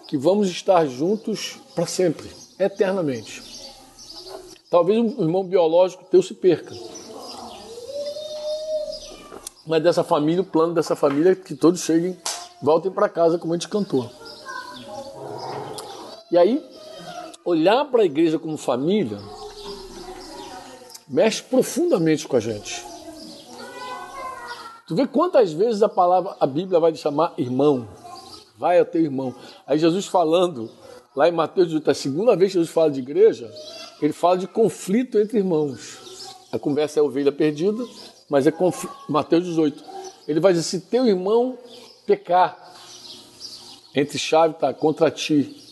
que 0.07 0.17
vamos 0.17 0.49
estar 0.49 0.85
juntos 0.85 1.57
para 1.73 1.87
sempre, 1.87 2.29
eternamente. 2.59 3.43
Talvez 4.69 4.99
um 4.99 5.23
irmão 5.23 5.43
biológico 5.43 6.05
teu 6.05 6.21
se 6.21 6.33
perca. 6.33 6.73
Mas 9.65 9.83
dessa 9.83 10.03
família, 10.03 10.41
o 10.41 10.45
plano 10.45 10.73
dessa 10.73 10.95
família 10.95 11.31
é 11.31 11.35
que 11.35 11.55
todos 11.55 11.81
cheguem, 11.81 12.17
voltem 12.61 12.91
para 12.91 13.09
casa 13.09 13.37
como 13.37 13.53
a 13.53 13.57
gente 13.57 13.67
cantou. 13.67 14.09
E 16.31 16.37
aí, 16.37 16.63
olhar 17.43 17.85
para 17.85 18.03
a 18.03 18.05
igreja 18.05 18.37
como 18.37 18.55
família 18.55 19.17
mexe 21.07 21.41
profundamente 21.41 22.27
com 22.27 22.35
a 22.35 22.39
gente. 22.39 22.83
Tu 24.87 24.95
vê 24.95 25.05
quantas 25.05 25.51
vezes 25.51 25.83
a 25.83 25.89
palavra, 25.89 26.35
a 26.39 26.45
Bíblia 26.45 26.79
vai 26.79 26.91
te 26.91 26.99
chamar 26.99 27.33
irmão, 27.37 27.87
vai 28.57 28.79
a 28.79 28.85
teu 28.85 29.01
irmão. 29.01 29.35
Aí 29.65 29.77
Jesus 29.77 30.07
falando, 30.07 30.71
lá 31.15 31.27
em 31.27 31.31
Mateus, 31.31 31.73
a 31.85 31.93
segunda 31.93 32.35
vez 32.35 32.51
que 32.51 32.57
Jesus 32.57 32.69
fala 32.69 32.89
de 32.89 32.99
igreja, 32.99 33.51
ele 34.01 34.13
fala 34.13 34.37
de 34.37 34.47
conflito 34.47 35.19
entre 35.19 35.39
irmãos. 35.39 36.33
A 36.51 36.57
conversa 36.57 36.99
é 36.99 37.03
ovelha 37.03 37.31
perdida, 37.31 37.83
mas 38.29 38.47
é 38.47 38.51
conflito. 38.51 38.95
Mateus 39.09 39.43
18. 39.43 39.83
Ele 40.27 40.39
vai 40.39 40.53
dizer: 40.53 40.63
se 40.63 40.79
teu 40.81 41.05
irmão 41.05 41.57
pecar, 42.05 42.57
entre 43.93 44.17
chave 44.17 44.53
está 44.53 44.73
contra 44.73 45.11
ti, 45.11 45.66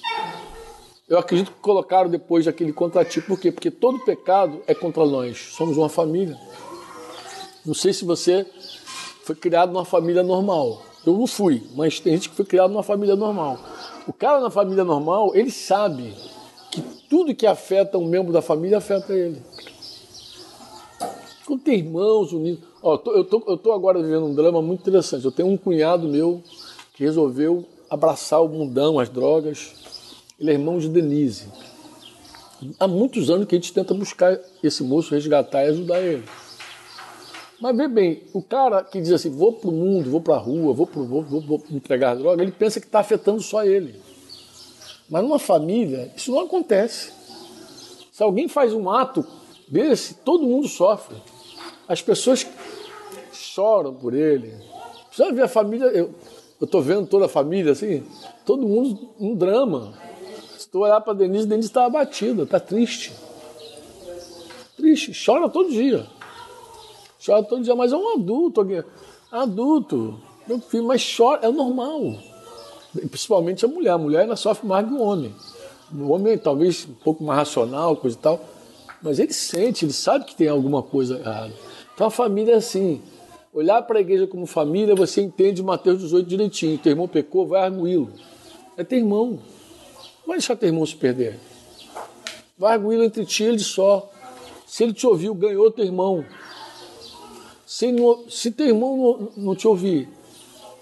eu 1.08 1.20
acredito 1.20 1.52
que 1.52 1.60
colocaram 1.60 2.10
depois 2.10 2.48
aquele 2.48 2.74
contra 2.74 3.06
ti. 3.06 3.22
Por 3.22 3.40
quê? 3.40 3.52
Porque 3.52 3.70
todo 3.70 4.00
pecado 4.00 4.62
é 4.66 4.74
contra 4.74 5.06
nós. 5.06 5.38
Somos 5.56 5.78
uma 5.78 5.90
família. 5.90 6.38
Não 7.64 7.76
sei 7.76 7.94
se 7.94 8.04
você 8.04 8.46
foi 9.24 9.36
criado 9.36 9.72
numa 9.72 9.86
família 9.86 10.24
normal. 10.24 10.82
Eu 11.06 11.14
não 11.14 11.28
fui, 11.28 11.64
mas 11.76 12.00
tem 12.00 12.14
gente 12.14 12.30
que 12.30 12.36
foi 12.36 12.46
criado 12.46 12.72
numa 12.72 12.82
família 12.82 13.16
normal. 13.16 13.60
O 14.08 14.14
cara 14.14 14.40
na 14.40 14.50
família 14.50 14.84
normal, 14.84 15.36
ele 15.36 15.52
sabe 15.52 16.16
que 16.72 16.82
tudo 17.08 17.36
que 17.36 17.46
afeta 17.46 18.00
um 18.00 18.06
membro 18.06 18.34
da 18.34 18.42
família 18.42 18.80
afeta 18.80 19.14
ele. 19.14 19.40
Quando 21.46 21.62
tem 21.62 21.78
irmãos 21.78 22.34
unidos. 22.34 22.64
Ó, 22.82 23.00
eu, 23.06 23.24
tô, 23.24 23.44
eu 23.48 23.58
tô 23.58 23.72
agora 23.72 24.02
vivendo 24.02 24.26
um 24.26 24.34
drama 24.34 24.60
muito 24.60 24.82
interessante. 24.82 25.24
Eu 25.24 25.32
tenho 25.32 25.50
um 25.50 25.58
cunhado 25.58 26.08
meu 26.08 26.42
que 26.96 27.04
resolveu 27.04 27.64
abraçar 27.88 28.42
o 28.42 28.48
mundão, 28.48 28.98
as 28.98 29.10
drogas 29.10 29.85
ele 30.40 30.52
é 30.52 30.54
irmão 30.54 30.78
de 30.78 30.90
Denise. 30.90 31.48
Há 32.80 32.88
muitos 32.88 33.30
anos 33.30 33.48
que 33.48 33.56
a 33.56 33.58
gente 33.58 33.74
tenta 33.74 33.94
buscar 33.94 34.40
esse 34.64 34.84
moço, 34.84 35.14
resgatar 35.14 35.64
e 35.66 35.70
ajudar 35.70 36.02
ele. 36.02 36.24
Mas 37.60 37.76
vê 37.76 37.88
bem, 37.88 38.24
o 38.34 38.42
cara 38.42 38.84
que 38.84 39.00
diz 39.00 39.12
assim, 39.12 39.30
vou 39.30 39.54
para 39.54 39.70
o 39.70 39.74
mundo, 39.74 40.10
vou 40.10 40.22
para 40.22 40.36
a 40.36 40.40
rua, 40.40 40.74
vou, 40.74 40.86
pro, 40.86 41.06
vou, 41.06 41.24
vou, 41.24 41.42
vou 41.42 41.64
entregar 41.72 42.16
droga, 42.16 42.44
ele 42.44 42.52
pensa 42.52 42.80
que 42.80 42.86
está 42.86 43.00
afetando 43.00 43.42
só 43.42 43.64
ele. 43.64 43.96
Mas 45.10 45.24
numa 45.24 45.40
família, 45.40 46.12
isso 46.16 46.32
não 46.32 46.42
acontece. 46.42 47.12
Se 48.12 48.24
alguém 48.24 48.48
faz 48.48 48.74
um 48.74 48.90
ato 48.90 49.26
desse, 49.68 50.16
todo 50.16 50.46
mundo 50.46 50.68
sofre. 50.68 51.16
As 51.88 52.02
pessoas 52.02 52.46
choram 53.32 53.94
por 53.94 54.14
ele. 54.14 54.54
Precisa 55.08 55.32
ver 55.32 55.44
a 55.44 55.48
família. 55.48 55.86
Eu 55.86 56.14
estou 56.62 56.82
vendo 56.82 57.08
toda 57.08 57.26
a 57.26 57.30
família 57.30 57.72
assim, 57.72 58.04
todo 58.46 58.68
mundo 58.68 59.10
um 59.20 59.36
drama. 59.36 59.94
Tu 60.76 60.80
olhar 60.80 61.00
para 61.00 61.14
Denise, 61.14 61.48
Denise 61.48 61.70
está 61.70 61.86
abatida, 61.86 62.44
está 62.44 62.60
triste. 62.60 63.14
Triste, 64.76 65.14
chora 65.26 65.48
todo 65.48 65.70
dia. 65.70 66.06
Chora 67.26 67.42
todo 67.44 67.64
dia, 67.64 67.74
mas 67.74 67.94
é 67.94 67.96
um 67.96 68.16
adulto. 68.16 68.84
Adulto, 69.32 70.20
meu 70.46 70.60
filho, 70.60 70.84
mas 70.84 71.16
chora, 71.16 71.48
é 71.48 71.50
normal. 71.50 72.18
Principalmente 73.10 73.64
a 73.64 73.70
mulher. 73.70 73.92
A 73.92 73.98
mulher 73.98 74.24
ainda 74.24 74.36
sofre 74.36 74.68
mais 74.68 74.86
que 74.86 74.94
o 74.94 75.00
homem. 75.00 75.34
O 75.98 76.10
homem 76.10 76.38
talvez 76.38 76.86
um 76.86 76.94
pouco 76.94 77.24
mais 77.24 77.40
racional, 77.40 77.96
coisa 77.96 78.18
e 78.18 78.20
tal. 78.20 78.42
Mas 79.02 79.18
ele 79.18 79.32
sente, 79.32 79.86
ele 79.86 79.94
sabe 79.94 80.26
que 80.26 80.36
tem 80.36 80.50
alguma 80.50 80.84
coisa 80.84 81.20
errada. 81.20 81.54
Então 81.94 82.08
a 82.08 82.12
família 82.12 82.52
é 82.52 82.58
assim. 82.58 83.02
Olhar 83.54 83.82
para 83.84 84.00
a 84.00 84.02
igreja 84.02 84.28
como 84.28 84.46
família, 84.46 84.94
você 84.94 85.22
entende 85.22 85.64
Mateus 85.64 86.00
18 86.00 86.28
direitinho. 86.28 86.78
Teu 86.78 86.92
irmão 86.92 87.08
pecou, 87.08 87.48
vai 87.48 87.64
arguí-lo. 87.64 88.12
É 88.76 88.84
teu 88.84 89.00
irmão. 89.00 89.40
Vai 90.26 90.38
deixar 90.38 90.56
teu 90.56 90.70
irmão 90.70 90.86
se 90.86 90.96
perder. 90.96 91.40
Vai 92.58 92.74
arguí-lo 92.74 93.04
entre 93.04 93.26
ti 93.26 93.44
ele 93.44 93.60
só. 93.60 94.12
Se 94.66 94.84
ele 94.84 94.94
te 94.94 95.06
ouviu, 95.06 95.34
ganhou 95.36 95.70
teu 95.72 95.86
irmão. 95.86 96.26
Se, 97.66 97.92
não, 97.92 98.30
se 98.30 98.52
teu 98.52 98.68
irmão 98.68 98.98
não, 99.36 99.44
não 99.46 99.56
te 99.56 99.68
ouvir, 99.68 100.08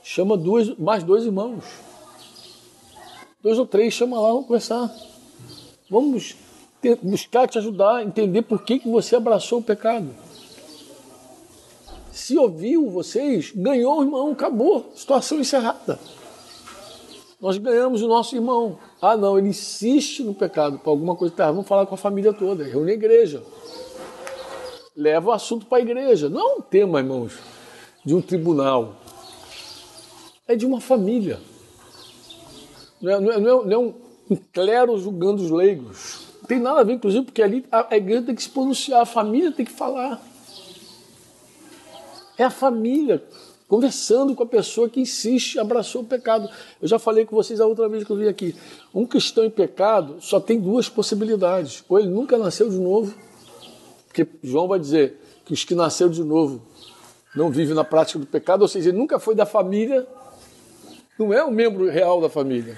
chama 0.04 0.38
duas, 0.38 0.76
mais 0.78 1.04
dois 1.04 1.24
irmãos. 1.24 1.64
Dois 3.42 3.58
ou 3.58 3.66
três, 3.66 3.94
chama 3.94 4.20
lá, 4.20 4.30
vamos 4.30 4.48
conversar. 4.48 4.94
Vamos 5.90 6.36
ter, 6.82 6.98
buscar 7.02 7.48
te 7.48 7.58
ajudar, 7.58 8.04
entender 8.04 8.42
por 8.42 8.64
que, 8.64 8.80
que 8.80 8.90
você 8.90 9.16
abraçou 9.16 9.60
o 9.60 9.64
pecado. 9.64 10.10
Se 12.12 12.38
ouviu 12.38 12.90
vocês, 12.90 13.52
ganhou 13.56 14.00
o 14.00 14.04
irmão, 14.04 14.32
acabou, 14.32 14.92
situação 14.96 15.40
encerrada. 15.40 16.00
Nós 17.44 17.58
ganhamos 17.58 18.02
o 18.02 18.08
nosso 18.08 18.34
irmão. 18.38 18.80
Ah, 19.02 19.18
não, 19.18 19.38
ele 19.38 19.50
insiste 19.50 20.24
no 20.24 20.34
pecado, 20.34 20.80
para 20.80 20.90
alguma 20.90 21.14
coisa 21.14 21.36
tá, 21.36 21.52
vamos 21.52 21.68
falar 21.68 21.86
com 21.86 21.94
a 21.94 21.98
família 21.98 22.32
toda, 22.32 22.64
reúne 22.64 22.92
a 22.92 22.94
igreja. 22.94 23.44
Leva 24.96 25.28
o 25.28 25.32
assunto 25.34 25.66
para 25.66 25.80
a 25.80 25.82
igreja. 25.82 26.30
Não 26.30 26.40
é 26.40 26.54
um 26.56 26.62
tema, 26.62 27.00
irmãos, 27.00 27.34
de 28.06 28.16
um 28.16 28.22
tribunal. 28.22 28.96
É 30.48 30.56
de 30.56 30.66
uma 30.66 30.80
família. 30.80 31.38
Não 33.02 33.12
é, 33.12 33.20
não 33.20 33.32
é, 33.34 33.40
não 33.40 33.72
é 33.74 33.78
um, 33.78 33.94
um 34.32 34.38
clero 34.54 34.98
julgando 34.98 35.44
os 35.44 35.52
leigos. 35.52 36.28
Não 36.40 36.48
tem 36.48 36.60
nada 36.60 36.80
a 36.80 36.84
ver, 36.86 36.94
inclusive, 36.94 37.26
porque 37.26 37.44
ali 37.44 37.66
a, 37.70 37.94
a 37.94 37.98
igreja 37.98 38.22
tem 38.22 38.36
que 38.36 38.44
se 38.44 38.50
pronunciar, 38.50 39.02
a 39.02 39.06
família 39.06 39.52
tem 39.52 39.66
que 39.66 39.74
falar. 39.74 40.26
É 42.38 42.46
a 42.46 42.50
família 42.50 43.22
conversando 43.74 44.36
com 44.36 44.44
a 44.44 44.46
pessoa 44.46 44.88
que 44.88 45.02
insiste, 45.02 45.58
abraçou 45.58 46.04
o 46.04 46.06
pecado. 46.06 46.48
Eu 46.80 46.88
já 46.88 47.00
falei 47.00 47.26
com 47.26 47.36
vocês 47.36 47.60
a 47.60 47.66
outra 47.66 47.90
vez 47.90 48.04
que 48.04 48.12
eu 48.12 48.16
vim 48.16 48.28
aqui. 48.28 48.56
Um 48.94 49.04
cristão 49.04 49.44
em 49.44 49.50
pecado 49.50 50.18
só 50.20 50.40
tem 50.40 50.60
duas 50.60 50.88
possibilidades. 50.88 51.84
Ou 51.90 51.98
ele 51.98 52.08
nunca 52.08 52.38
nasceu 52.38 52.70
de 52.70 52.78
novo, 52.78 53.16
porque 54.06 54.28
João 54.44 54.68
vai 54.68 54.78
dizer 54.78 55.20
que 55.44 55.54
os 55.54 55.64
que 55.64 55.74
nasceram 55.74 56.12
de 56.12 56.24
novo 56.24 56.62
não 57.36 57.50
vivem 57.50 57.74
na 57.74 57.84
prática 57.84 58.20
do 58.20 58.28
pecado, 58.28 58.62
ou 58.62 58.68
seja, 58.68 58.90
ele 58.90 58.98
nunca 59.00 59.18
foi 59.18 59.34
da 59.34 59.44
família, 59.44 60.06
não 61.18 61.34
é 61.34 61.44
um 61.44 61.50
membro 61.50 61.90
real 61.90 62.22
da 62.22 62.30
família. 62.30 62.78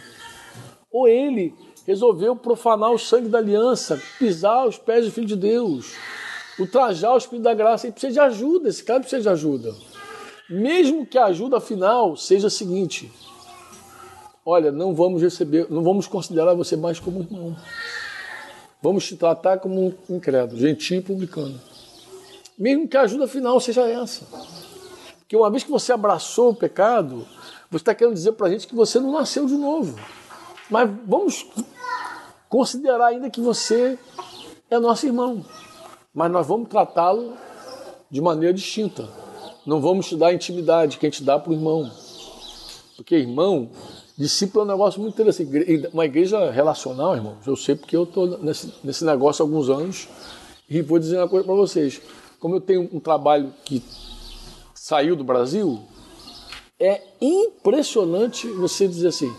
Ou 0.90 1.10
ele 1.10 1.54
resolveu 1.86 2.38
profanar 2.38 2.94
o 2.94 2.98
sangue 2.98 3.28
da 3.28 3.40
aliança, 3.40 4.02
pisar 4.18 4.66
os 4.66 4.78
pés 4.78 5.04
do 5.04 5.12
Filho 5.12 5.28
de 5.28 5.36
Deus 5.36 5.94
ultrajar 6.58 7.14
o 7.14 7.18
Espírito 7.18 7.44
da 7.44 7.54
Graça. 7.54 7.86
Ele 7.86 7.92
precisa 7.92 8.14
de 8.14 8.20
ajuda, 8.22 8.70
esse 8.70 8.82
cara 8.82 9.02
precisa 9.02 9.22
de 9.22 9.28
ajuda. 9.28 9.76
Mesmo 10.50 11.06
que 11.06 11.18
a 11.18 11.26
ajuda 11.26 11.60
final 11.60 12.16
seja 12.16 12.48
a 12.48 12.50
seguinte: 12.50 13.12
olha, 14.46 14.72
não 14.72 14.94
vamos 14.94 15.22
receber, 15.22 15.68
não 15.70 15.84
vamos 15.84 16.08
considerar 16.08 16.54
você 16.54 16.76
mais 16.76 17.00
como 17.00 17.22
irmão. 17.22 17.56
Vamos 18.82 19.06
te 19.08 19.16
tratar 19.16 19.60
como 19.60 19.88
um 19.88 20.16
incrédulo, 20.16 20.60
gentil 20.60 21.00
e 21.00 21.02
publicano. 21.02 21.60
Mesmo 22.58 22.88
que 22.88 22.96
a 22.96 23.02
ajuda 23.02 23.28
final 23.28 23.60
seja 23.60 23.88
essa. 23.90 24.26
Porque 25.20 25.36
uma 25.36 25.50
vez 25.50 25.64
que 25.64 25.72
você 25.72 25.92
abraçou 25.92 26.52
o 26.52 26.56
pecado, 26.56 27.28
você 27.70 27.82
está 27.82 27.96
querendo 27.96 28.14
dizer 28.14 28.34
para 28.34 28.48
a 28.48 28.50
gente 28.52 28.68
que 28.68 28.76
você 28.76 29.00
não 29.00 29.12
nasceu 29.12 29.48
de 29.48 29.56
novo. 29.56 30.00
Mas 30.70 30.90
vamos 31.06 31.48
considerar 32.48 33.08
ainda 33.08 33.30
que 33.30 33.42
você 33.42 33.98
é 34.70 34.78
nosso 34.78 35.06
irmão 35.06 35.44
mas 36.16 36.32
nós 36.32 36.48
vamos 36.48 36.70
tratá-lo 36.70 37.34
de 38.10 38.22
maneira 38.22 38.54
distinta. 38.54 39.10
Não 39.66 39.82
vamos 39.82 40.08
te 40.08 40.16
dar 40.16 40.34
intimidade 40.34 40.98
que 40.98 41.06
a 41.06 41.10
gente 41.10 41.24
dá 41.24 41.40
para 41.40 41.52
o 41.52 41.54
irmão. 41.54 41.92
Porque 42.96 43.16
irmão, 43.16 43.70
discípulo 44.18 44.62
é 44.62 44.66
um 44.66 44.72
negócio 44.72 45.02
muito 45.02 45.14
interessante. 45.14 45.50
Uma 45.92 46.06
igreja 46.06 46.52
relacional, 46.52 47.16
irmão, 47.16 47.38
eu 47.46 47.56
sei 47.56 47.76
porque 47.76 47.96
eu 47.96 48.04
estou 48.04 48.38
nesse, 48.38 48.74
nesse 48.84 49.04
negócio 49.04 49.44
há 49.44 49.46
alguns 49.46 49.70
anos 49.70 50.08
e 50.70 50.82
vou 50.82 51.00
dizer 51.00 51.18
uma 51.18 51.28
coisa 51.28 51.46
para 51.46 51.56
vocês. 51.56 52.02
Como 52.40 52.56
eu 52.56 52.62
tenho 52.62 52.90
um 52.94 53.00
trabalho 53.00 53.54
que 53.66 53.84
saiu 54.74 55.16
do 55.16 55.24
Brasil, 55.24 55.82
é 56.80 57.02
impressionante 57.20 58.48
você 58.48 58.88
dizer 58.88 59.08
assim: 59.08 59.34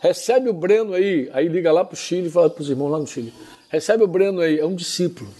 recebe 0.00 0.48
o 0.48 0.52
Breno 0.52 0.94
aí, 0.94 1.30
aí 1.32 1.48
liga 1.48 1.70
lá 1.70 1.84
para 1.84 1.94
o 1.94 1.96
Chile 1.96 2.28
e 2.28 2.30
fala 2.30 2.50
para 2.50 2.62
os 2.62 2.68
irmãos 2.68 2.90
lá 2.90 2.98
no 2.98 3.06
Chile: 3.06 3.32
recebe 3.68 4.02
o 4.02 4.08
Breno 4.08 4.40
aí, 4.40 4.58
é 4.58 4.66
um 4.66 4.74
discípulo. 4.74 5.30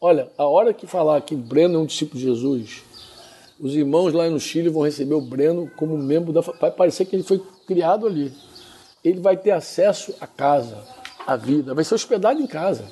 Olha, 0.00 0.30
a 0.36 0.46
hora 0.46 0.72
que 0.72 0.86
falar 0.86 1.20
que 1.20 1.36
Breno 1.36 1.76
é 1.76 1.78
um 1.78 1.86
discípulo 1.86 2.18
de 2.18 2.26
Jesus, 2.26 2.82
os 3.62 3.76
irmãos 3.76 4.12
lá 4.12 4.28
no 4.28 4.40
Chile 4.40 4.68
vão 4.68 4.82
receber 4.82 5.14
o 5.14 5.20
Breno 5.20 5.70
como 5.76 5.96
membro 5.96 6.32
da. 6.32 6.40
Vai 6.40 6.72
parecer 6.72 7.04
que 7.04 7.14
ele 7.14 7.22
foi 7.22 7.40
criado 7.64 8.08
ali. 8.08 8.34
Ele 9.04 9.20
vai 9.20 9.36
ter 9.36 9.52
acesso 9.52 10.12
à 10.20 10.26
casa, 10.26 10.78
à 11.24 11.36
vida, 11.36 11.72
vai 11.72 11.84
ser 11.84 11.94
hospedado 11.94 12.40
em 12.40 12.46
casa. 12.46 12.84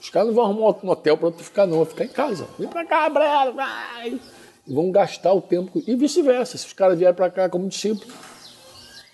Os 0.00 0.08
caras 0.08 0.28
não 0.28 0.34
vão 0.34 0.44
arrumar 0.44 0.76
um 0.82 0.90
hotel 0.90 1.18
para 1.18 1.32
tu 1.32 1.42
ficar, 1.42 1.66
não, 1.66 1.78
vai 1.78 1.86
ficar 1.86 2.04
em 2.04 2.08
casa. 2.08 2.46
Vem 2.56 2.68
para 2.68 2.86
cá, 2.86 3.08
Breno, 3.10 3.52
vai! 3.52 4.20
E 4.66 4.72
vão 4.72 4.92
gastar 4.92 5.32
o 5.32 5.42
tempo. 5.42 5.82
E 5.84 5.96
vice-versa. 5.96 6.56
Se 6.56 6.66
os 6.66 6.72
caras 6.72 6.96
vierem 6.96 7.14
para 7.14 7.28
cá 7.28 7.48
como 7.48 7.68
discípulo, 7.68 8.12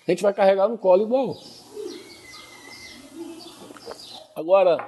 a 0.06 0.10
gente 0.10 0.22
vai 0.22 0.34
carregar 0.34 0.68
no 0.68 0.76
colo 0.76 1.02
igual. 1.02 1.38
Agora, 4.34 4.86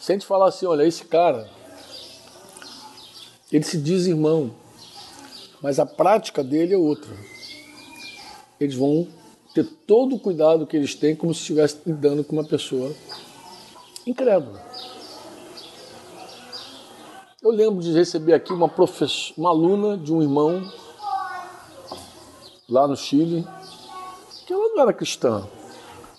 se 0.00 0.10
a 0.10 0.14
gente 0.14 0.26
falar 0.26 0.48
assim, 0.48 0.64
olha, 0.64 0.84
esse 0.84 1.04
cara, 1.04 1.48
ele 3.52 3.64
se 3.64 3.76
diz 3.76 4.06
irmão, 4.06 4.50
mas 5.64 5.78
a 5.78 5.86
prática 5.86 6.44
dele 6.44 6.74
é 6.74 6.76
outra. 6.76 7.10
Eles 8.60 8.74
vão 8.74 9.08
ter 9.54 9.64
todo 9.64 10.16
o 10.16 10.20
cuidado 10.20 10.66
que 10.66 10.76
eles 10.76 10.94
têm 10.94 11.16
como 11.16 11.32
se 11.32 11.40
estivessem 11.40 11.80
lidando 11.86 12.22
com 12.22 12.34
uma 12.34 12.44
pessoa 12.44 12.94
incrédula. 14.06 14.62
Eu 17.40 17.50
lembro 17.50 17.82
de 17.82 17.94
receber 17.94 18.34
aqui 18.34 18.52
uma, 18.52 18.68
professora, 18.68 19.34
uma 19.38 19.48
aluna 19.48 19.96
de 19.96 20.12
um 20.12 20.20
irmão 20.20 20.70
lá 22.68 22.86
no 22.86 22.94
Chile, 22.94 23.42
que 24.46 24.52
ela 24.52 24.68
não 24.68 24.82
era 24.82 24.92
cristã. 24.92 25.48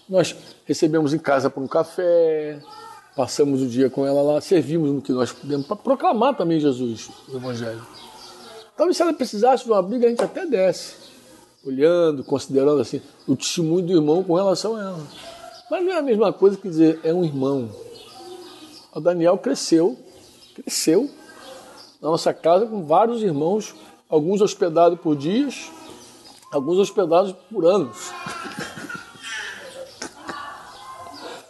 Nós 0.10 0.36
recebemos 0.66 1.14
em 1.14 1.20
casa 1.20 1.52
para 1.52 1.62
um 1.62 1.68
café, 1.68 2.60
Passamos 3.16 3.62
o 3.62 3.68
dia 3.68 3.92
com 3.92 4.06
ela 4.06 4.22
lá, 4.24 4.42
servimos 4.42 4.92
no 4.92 5.02
que 5.02 5.14
nós 5.14 5.32
pudemos, 5.32 5.68
para 5.68 5.76
proclamar 5.76 6.36
também 6.36 6.60
Jesus, 6.60 7.10
o 7.30 7.38
Evangelho. 7.38 7.82
Talvez 8.76 8.98
se 8.98 9.04
ela 9.04 9.14
precisasse 9.14 9.64
de 9.64 9.72
uma 9.72 9.82
briga, 9.82 10.06
a 10.06 10.10
gente 10.10 10.24
até 10.24 10.46
desce, 10.46 10.96
olhando, 11.66 12.24
considerando 12.24 12.82
assim, 12.82 13.02
o 13.26 13.36
testemunho 13.36 13.86
do 13.86 13.94
irmão 13.94 14.24
com 14.24 14.36
relação 14.36 14.76
a 14.76 14.82
ela. 14.82 15.08
Mas 15.72 15.86
não 15.86 15.94
é 15.94 15.98
a 15.98 16.02
mesma 16.02 16.34
coisa 16.34 16.58
que 16.58 16.68
dizer, 16.68 17.00
é 17.04 17.14
um 17.14 17.24
irmão. 17.24 17.70
O 18.94 19.00
Daniel 19.00 19.38
cresceu, 19.38 19.98
cresceu 20.54 21.10
na 22.02 22.10
nossa 22.10 22.34
casa 22.34 22.66
com 22.66 22.86
vários 22.86 23.24
irmãos, 23.24 23.74
alguns 24.10 24.42
hospedados 24.42 25.00
por 25.00 25.16
dias, 25.16 25.72
alguns 26.52 26.78
hospedados 26.78 27.34
por 27.50 27.66
anos. 27.66 28.12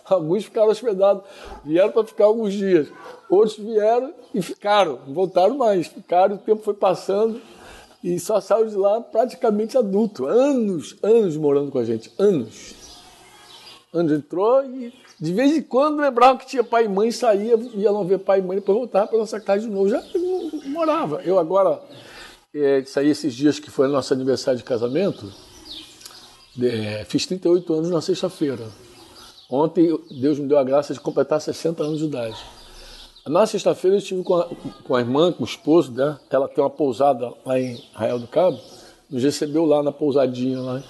Alguns 0.07 0.45
ficaram 0.45 0.69
hospedados, 0.69 1.23
vieram 1.63 1.91
para 1.91 2.03
ficar 2.03 2.25
alguns 2.25 2.53
dias. 2.53 2.87
Outros 3.29 3.57
vieram 3.57 4.13
e 4.33 4.41
ficaram, 4.41 4.99
não 5.07 5.13
voltaram 5.13 5.57
mais. 5.57 5.87
Ficaram, 5.87 6.35
o 6.35 6.39
tempo 6.39 6.61
foi 6.63 6.73
passando 6.73 7.41
e 8.03 8.19
só 8.19 8.39
saiu 8.39 8.67
de 8.67 8.75
lá 8.75 9.01
praticamente 9.01 9.77
adulto. 9.77 10.25
Anos, 10.25 10.95
anos 11.01 11.35
morando 11.37 11.71
com 11.71 11.79
a 11.79 11.83
gente, 11.83 12.11
anos. 12.19 12.75
Anos 13.93 14.11
entrou 14.11 14.63
e 14.63 14.93
de 15.19 15.33
vez 15.33 15.55
em 15.55 15.61
quando 15.61 16.01
lembrava 16.01 16.37
que 16.37 16.45
tinha 16.45 16.63
pai 16.63 16.85
e 16.85 16.89
mãe, 16.89 17.09
saía, 17.09 17.55
ia 17.73 17.91
não 17.91 18.05
ver 18.05 18.19
pai 18.19 18.39
e 18.39 18.41
mãe, 18.41 18.57
depois 18.57 18.77
voltava 18.77 19.07
para 19.07 19.17
nossa 19.17 19.39
casa 19.39 19.61
de 19.61 19.73
novo. 19.73 19.89
Já 19.89 20.03
morava. 20.65 21.21
Eu 21.23 21.39
agora 21.39 21.81
é, 22.53 22.83
saí 22.85 23.09
esses 23.09 23.33
dias 23.33 23.59
que 23.59 23.71
foi 23.71 23.87
nosso 23.87 24.13
aniversário 24.13 24.57
de 24.57 24.63
casamento, 24.63 25.31
é, 26.61 27.05
fiz 27.05 27.25
38 27.25 27.73
anos 27.73 27.89
na 27.89 28.01
sexta-feira. 28.01 28.65
Ontem 29.49 29.97
Deus 30.09 30.39
me 30.39 30.47
deu 30.47 30.57
a 30.57 30.63
graça 30.63 30.93
de 30.93 30.99
completar 30.99 31.39
60 31.39 31.83
anos 31.83 31.99
de 31.99 32.05
idade. 32.05 32.37
Na 33.27 33.47
sexta-feira 33.47 33.95
eu 33.95 33.97
estive 33.97 34.23
com 34.23 34.35
a, 34.35 34.47
com 34.83 34.95
a 34.95 34.99
irmã, 34.99 35.31
com 35.31 35.41
o 35.41 35.47
esposo 35.47 35.91
dela. 35.91 36.21
Ela 36.29 36.47
tem 36.47 36.63
uma 36.63 36.69
pousada 36.69 37.33
lá 37.43 37.59
em 37.59 37.83
Arraial 37.95 38.19
do 38.19 38.27
Cabo. 38.27 38.59
Nos 39.09 39.23
recebeu 39.23 39.65
lá 39.65 39.81
na 39.81 39.91
pousadinha 39.91 40.59
lá. 40.59 40.83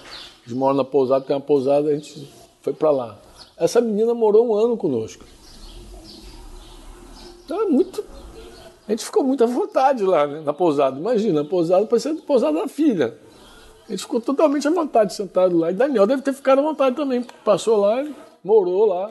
Eles 0.44 0.54
moram 0.54 0.76
na 0.76 0.84
pousada, 0.84 1.24
tem 1.24 1.34
uma 1.34 1.40
pousada, 1.40 1.88
a 1.88 1.94
gente 1.94 2.28
foi 2.60 2.74
para 2.74 2.90
lá. 2.90 3.18
Essa 3.56 3.80
menina 3.80 4.12
morou 4.12 4.46
um 4.46 4.54
ano 4.54 4.76
conosco. 4.76 5.24
Então 7.42 7.62
é 7.62 7.64
muito. 7.64 8.04
A 8.86 8.90
gente 8.90 9.06
ficou 9.06 9.24
muito 9.24 9.42
à 9.42 9.46
vontade 9.46 10.04
lá 10.04 10.26
né, 10.26 10.42
na 10.44 10.52
pousada. 10.52 10.98
Imagina, 11.00 11.40
a 11.40 11.44
pousada 11.44 11.86
parecia 11.86 12.12
a 12.12 12.16
pousada 12.16 12.60
da 12.60 12.68
filha. 12.68 13.16
A 13.88 13.92
gente 13.92 14.00
ficou 14.00 14.20
totalmente 14.20 14.68
à 14.68 14.70
vontade 14.70 15.14
sentado 15.14 15.56
lá. 15.56 15.70
E 15.70 15.74
Daniel 15.74 16.06
deve 16.06 16.20
ter 16.20 16.34
ficado 16.34 16.58
à 16.58 16.62
vontade 16.62 16.96
também, 16.96 17.24
passou 17.42 17.78
lá, 17.78 18.06
morou 18.44 18.84
lá. 18.84 19.10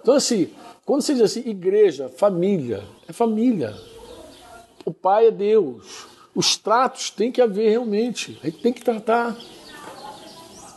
Então, 0.00 0.14
assim, 0.14 0.48
quando 0.84 1.02
você 1.02 1.14
diz 1.14 1.22
assim, 1.22 1.48
igreja, 1.48 2.08
família, 2.08 2.82
é 3.08 3.12
família. 3.12 3.74
O 4.84 4.92
pai 4.92 5.28
é 5.28 5.30
Deus. 5.30 6.06
Os 6.34 6.56
tratos 6.56 7.10
tem 7.10 7.32
que 7.32 7.40
haver 7.40 7.70
realmente. 7.70 8.38
A 8.42 8.46
gente 8.46 8.60
tem 8.60 8.72
que 8.72 8.84
tratar. 8.84 9.36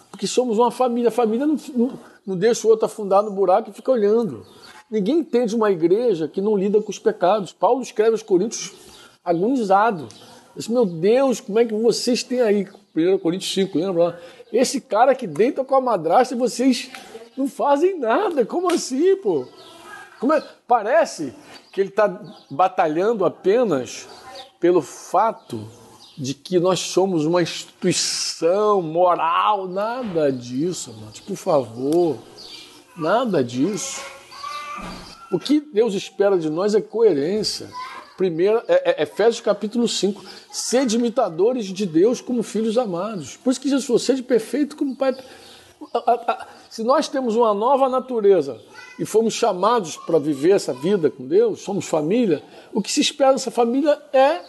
Porque 0.09 0.25
somos 0.25 0.57
uma 0.57 0.71
família. 0.71 1.09
A 1.09 1.11
família 1.11 1.45
não, 1.45 1.57
não, 1.75 1.99
não 2.25 2.37
deixa 2.37 2.65
o 2.65 2.69
outro 2.69 2.85
afundar 2.85 3.21
no 3.21 3.31
buraco 3.31 3.69
e 3.69 3.73
fica 3.73 3.91
olhando. 3.91 4.45
Ninguém 4.89 5.19
entende 5.19 5.53
uma 5.53 5.69
igreja 5.69 6.27
que 6.29 6.39
não 6.39 6.55
lida 6.55 6.81
com 6.81 6.89
os 6.89 6.99
pecados. 6.99 7.51
Paulo 7.51 7.81
escreve 7.81 8.11
aos 8.11 8.23
Coríntios 8.23 8.71
agonizado. 9.25 10.07
Diz, 10.55 10.69
meu 10.69 10.85
Deus, 10.85 11.41
como 11.41 11.59
é 11.59 11.65
que 11.65 11.73
vocês 11.73 12.23
têm 12.23 12.39
aí? 12.39 12.65
1 12.95 13.17
Coríntios 13.19 13.53
5, 13.53 13.77
lembra 13.77 14.19
Esse 14.51 14.79
cara 14.79 15.13
que 15.13 15.27
deita 15.27 15.63
com 15.65 15.75
a 15.75 15.81
madrasta 15.81 16.33
e 16.33 16.37
vocês 16.37 16.89
não 17.35 17.47
fazem 17.47 17.99
nada. 17.99 18.45
Como 18.45 18.71
assim, 18.71 19.17
pô? 19.17 19.45
É? 20.23 20.43
Parece 20.67 21.33
que 21.71 21.81
ele 21.81 21.89
está 21.89 22.07
batalhando 22.49 23.23
apenas 23.23 24.07
pelo 24.59 24.81
fato 24.81 25.67
de 26.17 26.33
que 26.33 26.59
nós 26.59 26.79
somos 26.79 27.25
uma 27.25 27.41
instituição 27.41 28.81
moral. 28.81 29.67
Nada 29.67 30.31
disso, 30.31 30.91
mano. 30.93 31.13
Por 31.25 31.35
favor. 31.35 32.17
Nada 32.95 33.43
disso. 33.43 34.01
O 35.31 35.37
que 35.37 35.59
Deus 35.59 35.93
espera 35.93 36.37
de 36.37 36.49
nós 36.49 36.73
é 36.73 36.81
coerência. 36.81 37.69
Primeiro, 38.17 38.63
é, 38.67 38.99
é, 38.99 39.03
Efésios 39.03 39.41
capítulo 39.41 39.87
5. 39.87 40.23
Sede 40.51 40.95
imitadores 40.95 41.65
de 41.65 41.85
Deus 41.85 42.19
como 42.19 42.41
filhos 42.41 42.77
amados. 42.77 43.37
Por 43.37 43.51
isso 43.51 43.61
que 43.61 43.69
Jesus 43.69 43.85
falou, 43.85 43.99
sede 43.99 44.23
perfeito 44.23 44.75
como 44.75 44.95
Pai. 44.95 45.15
Se 46.77 46.83
nós 46.83 47.07
temos 47.07 47.35
uma 47.35 47.55
nova 47.55 47.89
natureza 47.89 48.61
e 48.99 49.03
fomos 49.03 49.33
chamados 49.33 49.97
para 49.97 50.19
viver 50.19 50.51
essa 50.51 50.71
vida 50.71 51.09
com 51.09 51.27
Deus, 51.27 51.61
somos 51.61 51.85
família, 51.87 52.43
o 52.71 52.83
que 52.83 52.91
se 52.91 53.01
espera 53.01 53.31
dessa 53.31 53.49
família 53.49 53.99
é, 54.13 54.19
é, 54.19 54.41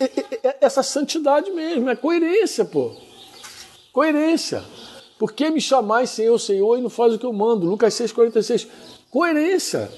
é, 0.00 0.48
é 0.48 0.56
essa 0.62 0.82
santidade 0.82 1.50
mesmo, 1.50 1.90
é 1.90 1.94
coerência, 1.94 2.64
pô. 2.64 2.92
Coerência. 3.92 4.64
Por 5.18 5.32
que 5.32 5.50
me 5.50 5.60
chamais 5.60 6.08
Senhor, 6.08 6.38
Senhor 6.38 6.78
e 6.78 6.80
não 6.80 6.88
faz 6.88 7.12
o 7.12 7.18
que 7.18 7.26
eu 7.26 7.34
mando? 7.34 7.66
Lucas 7.66 7.92
6,46. 7.92 8.66
Coerência. 9.10 9.92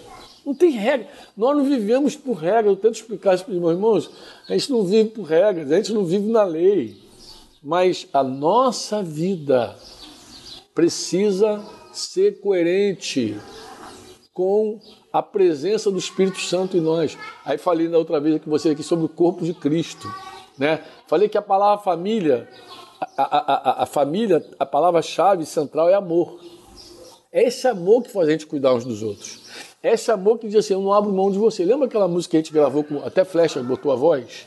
Não 0.45 0.53
tem 0.53 0.73
regra. 0.73 1.07
Nós 1.37 1.57
não 1.57 1.63
vivemos 1.65 2.17
por 2.17 2.33
regras. 2.33 2.75
Eu 2.75 2.77
tento 2.77 2.97
explicar 2.97 3.37
isso 3.37 3.45
para 3.45 3.55
os 3.55 3.61
meus 3.61 3.75
irmãos. 3.75 4.11
A 4.49 4.55
gente 4.55 4.73
não 4.73 4.85
vive 4.85 5.11
por 5.11 5.23
regras, 5.23 5.71
a 5.71 5.77
gente 5.77 5.93
não 5.93 6.05
vive 6.05 6.29
na 6.29 6.43
lei. 6.43 6.97
Mas 7.63 8.09
a 8.13 8.25
nossa 8.25 9.05
vida 9.05 9.77
precisa 10.75 11.63
ser 11.93 12.41
coerente 12.41 13.39
com 14.33 14.81
a 15.13 15.23
presença 15.23 15.91
do 15.91 15.99
Espírito 15.99 16.41
Santo 16.41 16.77
em 16.77 16.81
nós. 16.81 17.19
Aí 17.45 17.59
falei 17.59 17.89
na 17.89 17.99
outra 17.99 18.19
vez 18.19 18.41
que 18.41 18.49
você 18.49 18.71
aqui 18.71 18.83
sobre 18.83 19.05
o 19.05 19.09
corpo 19.09 19.45
de 19.45 19.53
Cristo, 19.53 20.09
né? 20.59 20.83
Falei 21.07 21.29
que 21.29 21.37
a 21.37 21.43
palavra 21.43 21.85
família, 21.85 22.49
a, 23.17 23.23
a, 23.23 23.55
a, 23.55 23.83
a 23.83 23.87
família, 23.87 24.45
a 24.59 24.65
palavra-chave 24.65 25.45
central 25.45 25.89
é 25.91 25.95
amor. 25.95 26.41
É 27.31 27.45
esse 27.45 27.67
amor 27.67 28.03
que 28.03 28.11
faz 28.11 28.29
a 28.29 28.33
gente 28.33 28.47
cuidar 28.47 28.75
uns 28.75 28.85
dos 28.85 29.03
outros. 29.03 29.41
É 29.83 29.93
esse 29.93 30.11
amor 30.11 30.39
que 30.39 30.47
diz 30.47 30.57
assim: 30.57 30.75
Eu 30.75 30.81
não 30.81 30.93
abro 30.93 31.13
mão 31.13 31.31
de 31.31 31.39
você. 31.39 31.65
Lembra 31.65 31.87
aquela 31.87 32.07
música 32.07 32.33
que 32.33 32.37
a 32.37 32.41
gente 32.41 32.53
gravou 32.53 32.85
com 32.85 33.03
até 33.05 33.25
Flecha 33.25 33.63
botou 33.63 33.91
a 33.91 33.97
voz? 33.97 34.47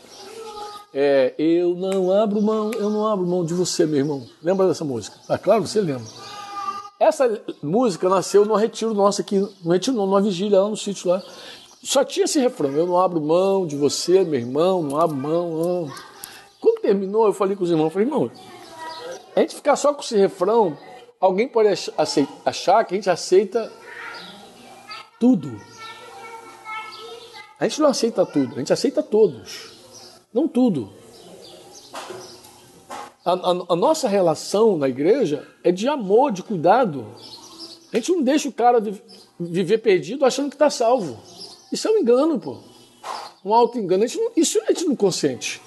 É, 0.98 1.36
eu 1.38 1.76
não 1.76 2.10
abro 2.12 2.42
mão, 2.42 2.72
eu 2.72 2.90
não 2.90 3.06
abro 3.06 3.28
mão 3.28 3.44
de 3.44 3.54
você, 3.54 3.86
meu 3.86 4.00
irmão. 4.00 4.26
Lembra 4.42 4.68
dessa 4.68 4.86
música? 4.86 5.18
Ah, 5.28 5.38
claro, 5.38 5.68
você 5.68 5.82
lembra. 5.82 6.06
Essa 6.98 7.42
música 7.62 8.08
nasceu 8.08 8.46
no 8.46 8.56
retiro 8.56 8.94
nosso 8.94 9.20
aqui, 9.20 9.38
no 9.38 9.74
retiro 9.74 9.98
não, 9.98 10.06
numa 10.06 10.22
vigília 10.22 10.62
lá 10.62 10.70
no 10.70 10.78
sítio 10.78 11.10
lá. 11.10 11.22
Só 11.84 12.06
tinha 12.06 12.24
esse 12.24 12.40
refrão: 12.40 12.72
Eu 12.72 12.88
não 12.88 12.98
abro 12.98 13.20
mão 13.20 13.68
de 13.68 13.76
você, 13.76 14.24
meu 14.24 14.40
irmão, 14.40 14.82
não 14.82 14.98
abro 14.98 15.18
mão. 15.18 15.50
Não. 15.50 15.94
Quando 16.62 16.80
terminou, 16.82 17.26
eu 17.26 17.34
falei 17.34 17.58
com 17.58 17.66
os 17.66 17.70
irmãos: 17.70 17.92
falei, 17.92 18.08
irmão, 18.08 18.32
a 19.36 19.42
gente 19.42 19.56
ficar 19.56 19.76
só 19.76 19.94
com 19.94 20.02
esse 20.02 20.16
refrão 20.16 20.78
Alguém 21.20 21.48
pode 21.48 21.70
achar 22.46 22.84
que 22.84 22.94
a 22.94 22.98
gente 22.98 23.10
aceita 23.10 23.72
tudo. 25.20 25.60
A 27.60 27.68
gente 27.68 27.82
não 27.82 27.90
aceita 27.90 28.26
tudo, 28.26 28.54
a 28.54 28.60
gente 28.60 28.72
aceita 28.72 29.02
todos, 29.02 29.72
não 30.36 30.50
tudo. 30.50 30.90
A, 33.24 33.32
a, 33.32 33.52
a, 33.70 33.76
nossa 33.78 34.10
relação 34.10 34.78
na 34.78 34.90
igreja 34.90 35.48
é 35.64 35.72
de 35.72 35.88
amor, 35.88 36.34
de 36.34 36.44
cuidado. 36.44 37.08
A 37.94 37.96
gente 37.96 38.12
não 38.12 38.22
deixa 38.22 38.50
o 38.50 38.52
cara 38.52 38.84
viver 39.40 39.78
perdido 39.78 40.26
achando 40.26 40.50
que 40.50 40.56
está 40.56 40.70
salvo. 40.70 41.18
Isso 41.72 41.88
é 41.88 41.92
um 41.92 42.00
engano, 42.00 42.38
pô. 42.38 42.58
Um 43.46 43.54
auto-engano. 43.54 44.04
Isso 44.36 44.60
a 44.64 44.74
gente 44.74 44.84
não 44.84 44.96
consente. 44.96 45.62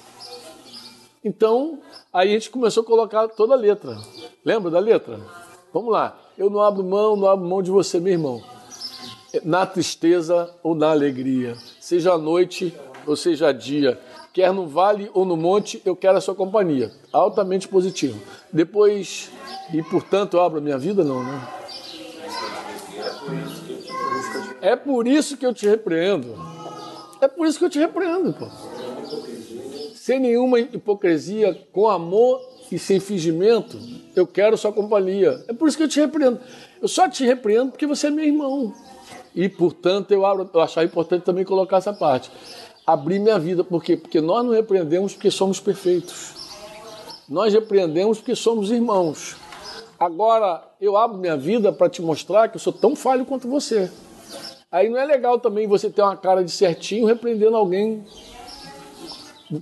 Então, 1.25 1.79
aí 2.13 2.29
a 2.29 2.33
gente 2.33 2.51
começou 2.51 2.83
a 2.83 2.85
colocar 2.85 3.27
toda 3.27 3.55
a 3.55 3.57
letra. 3.57 3.97
Lembra 4.45 4.69
da 4.69 4.79
letra? 4.79 5.19
Vamos 5.73 5.91
lá. 5.91 6.15
Eu 6.37 6.47
não 6.47 6.61
abro 6.61 6.83
mão, 6.83 7.15
não 7.15 7.27
abro 7.27 7.47
mão 7.47 7.63
de 7.63 7.71
você, 7.71 7.99
meu 7.99 8.13
irmão. 8.13 8.43
Na 9.43 9.65
tristeza 9.65 10.53
ou 10.61 10.75
na 10.75 10.91
alegria, 10.91 11.57
seja 11.79 12.17
noite 12.19 12.73
ou 13.05 13.15
seja 13.15 13.51
dia, 13.51 13.99
quer 14.39 14.53
no 14.53 14.65
vale 14.65 15.11
ou 15.13 15.25
no 15.25 15.35
monte, 15.35 15.81
eu 15.83 15.95
quero 15.95 16.17
a 16.17 16.21
sua 16.21 16.33
companhia. 16.33 16.91
Altamente 17.11 17.67
positivo. 17.67 18.17
Depois, 18.53 19.29
e 19.73 19.83
portanto 19.83 20.39
abro 20.39 20.59
a 20.59 20.61
minha 20.61 20.77
vida? 20.77 21.03
Não, 21.03 21.21
né? 21.21 21.47
É 24.61 24.77
por 24.77 25.07
isso 25.07 25.35
que 25.35 25.45
eu 25.45 25.53
te 25.53 25.67
repreendo. 25.67 26.35
É 27.19 27.27
por 27.27 27.47
isso 27.47 27.59
que 27.59 27.65
eu 27.65 27.69
te 27.69 27.79
repreendo, 27.79 28.31
pô. 28.31 28.47
Sem 29.93 30.19
nenhuma 30.19 30.59
hipocrisia, 30.59 31.53
com 31.73 31.89
amor 31.89 32.41
e 32.71 32.79
sem 32.79 32.99
fingimento, 32.99 33.77
eu 34.15 34.25
quero 34.25 34.57
sua 34.57 34.71
companhia. 34.71 35.43
É 35.49 35.53
por 35.53 35.67
isso 35.67 35.75
que 35.75 35.83
eu 35.83 35.89
te 35.89 35.99
repreendo. 35.99 36.39
Eu 36.81 36.87
só 36.87 37.09
te 37.09 37.25
repreendo 37.25 37.71
porque 37.71 37.85
você 37.85 38.07
é 38.07 38.09
meu 38.09 38.23
irmão. 38.23 38.73
E, 39.35 39.47
portanto, 39.49 40.11
eu, 40.11 40.25
abro, 40.25 40.49
eu 40.53 40.61
achava 40.61 40.85
importante 40.85 41.23
também 41.23 41.43
colocar 41.43 41.77
essa 41.77 41.93
parte. 41.93 42.31
Abrir 42.89 43.19
minha 43.19 43.37
vida. 43.37 43.63
Por 43.63 43.83
quê? 43.83 43.95
Porque 43.95 44.19
nós 44.19 44.43
não 44.43 44.51
repreendemos 44.51 45.13
porque 45.13 45.29
somos 45.29 45.59
perfeitos. 45.59 46.33
Nós 47.29 47.53
repreendemos 47.53 48.17
porque 48.17 48.35
somos 48.35 48.71
irmãos. 48.71 49.35
Agora, 49.99 50.63
eu 50.81 50.97
abro 50.97 51.19
minha 51.19 51.37
vida 51.37 51.71
para 51.71 51.87
te 51.87 52.01
mostrar 52.01 52.49
que 52.49 52.55
eu 52.55 52.59
sou 52.59 52.73
tão 52.73 52.95
falho 52.95 53.25
quanto 53.25 53.47
você. 53.47 53.91
Aí 54.71 54.89
não 54.89 54.97
é 54.97 55.05
legal 55.05 55.37
também 55.39 55.67
você 55.67 55.87
ter 55.87 56.01
uma 56.01 56.17
cara 56.17 56.43
de 56.43 56.49
certinho 56.49 57.05
repreendendo 57.05 57.55
alguém 57.55 58.03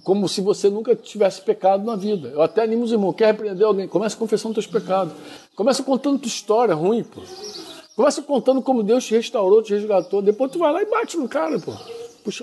como 0.05 0.29
se 0.29 0.39
você 0.39 0.69
nunca 0.69 0.95
tivesse 0.95 1.41
pecado 1.41 1.83
na 1.83 1.97
vida. 1.97 2.29
Eu 2.29 2.41
até 2.41 2.63
animo 2.63 2.85
os 2.85 2.93
irmãos, 2.93 3.11
quer 3.11 3.27
repreender 3.27 3.67
alguém? 3.67 3.89
Começa 3.89 4.15
confessando 4.15 4.53
teus 4.53 4.67
pecados. 4.67 5.13
Começa 5.53 5.83
contando 5.83 6.17
tua 6.17 6.29
história 6.29 6.73
ruim, 6.73 7.03
pô. 7.03 7.19
Começa 7.93 8.21
contando 8.21 8.61
como 8.61 8.83
Deus 8.83 9.03
te 9.03 9.15
restaurou, 9.15 9.61
te 9.61 9.73
resgatou. 9.73 10.21
Depois 10.21 10.49
tu 10.49 10.59
vai 10.59 10.71
lá 10.71 10.81
e 10.81 10.85
bate 10.85 11.17
no 11.17 11.27
cara, 11.27 11.59
pô. 11.59 11.73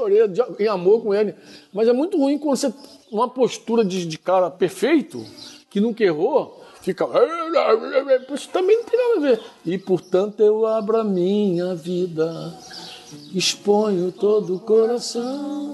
Orelha, 0.01 0.33
em 0.59 0.69
amor 0.69 1.03
com 1.03 1.15
ele. 1.15 1.35
Mas 1.73 1.89
é 1.89 1.93
muito 1.93 2.19
ruim 2.19 2.39
quando 2.39 2.57
você, 2.57 2.73
uma 3.11 3.29
postura 3.29 3.85
de, 3.85 4.05
de 4.07 4.19
cara 4.19 4.51
perfeito, 4.51 5.25
que 5.71 5.81
nunca 5.81 6.03
errou, 6.03 6.63
fica. 6.81 7.07
Isso 8.33 8.49
também 8.51 8.77
não 8.77 8.85
tem 8.85 8.99
nada 8.99 9.17
a 9.17 9.31
ver. 9.31 9.41
E 9.65 9.79
portanto 9.79 10.41
eu 10.41 10.67
abro 10.67 10.99
a 10.99 11.05
minha 11.05 11.75
vida, 11.75 12.55
exponho 13.35 14.13
todo 14.13 14.57
o 14.57 14.61
coração. 14.61 15.73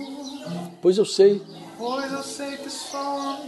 Pois 0.81 0.97
eu 0.99 1.05
sei 1.05 1.43
Pois 1.81 2.13
eu 2.13 2.23
sei 2.23 2.59
que 2.59 2.69
só 2.69 3.41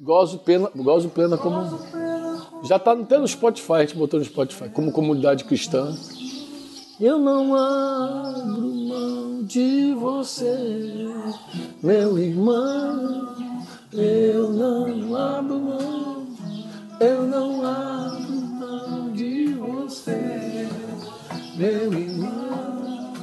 Gozo 0.00 0.38
plena, 0.38 0.70
gozo 0.74 1.10
plena 1.10 1.36
como. 1.36 1.78
Já 2.64 2.76
está 2.76 2.92
até 2.92 3.18
no 3.18 3.28
Spotify, 3.28 3.72
a 3.72 3.80
gente 3.80 3.94
botou 3.94 4.18
no 4.18 4.24
Spotify, 4.24 4.70
como 4.70 4.90
comunidade 4.90 5.44
cristã. 5.44 5.94
Eu 7.00 7.16
não 7.16 7.54
abro 7.54 8.74
mão 8.74 9.44
de 9.44 9.94
você, 9.94 11.08
meu 11.80 12.18
irmão. 12.18 13.36
Eu 13.92 14.50
não 14.50 15.16
abro 15.16 15.60
mão, 15.60 16.26
eu 16.98 17.22
não 17.22 17.64
abro 17.64 18.32
mão 18.32 19.12
de 19.12 19.54
você, 19.54 20.68
meu 21.56 21.92
irmão. 21.92 23.14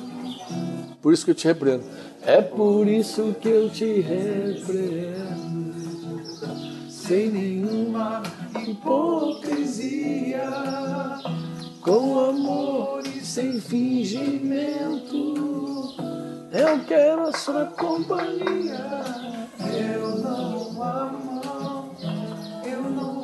isso 1.12 1.26
que 1.26 1.32
eu 1.32 1.36
te 1.36 1.48
repreendo. 1.48 1.84
É 2.22 2.42
por 2.42 2.88
isso 2.88 3.36
que 3.42 3.50
eu 3.50 3.70
te 3.70 4.00
repreendo. 4.00 5.76
Sem 6.90 7.30
nenhuma 7.30 8.24
hipocrisia, 8.66 10.50
com 11.86 12.20
amor 12.20 13.04
e 13.06 13.24
sem 13.24 13.62
fingimento. 13.62 15.16
Eu 16.52 16.84
quero 16.88 17.28
a 17.28 17.34
sua 17.34 17.66
companhia. 17.66 19.04
Eu 19.60 20.18
não 20.18 20.82
amo 20.82 21.36
eu 22.66 22.82
não 22.82 23.24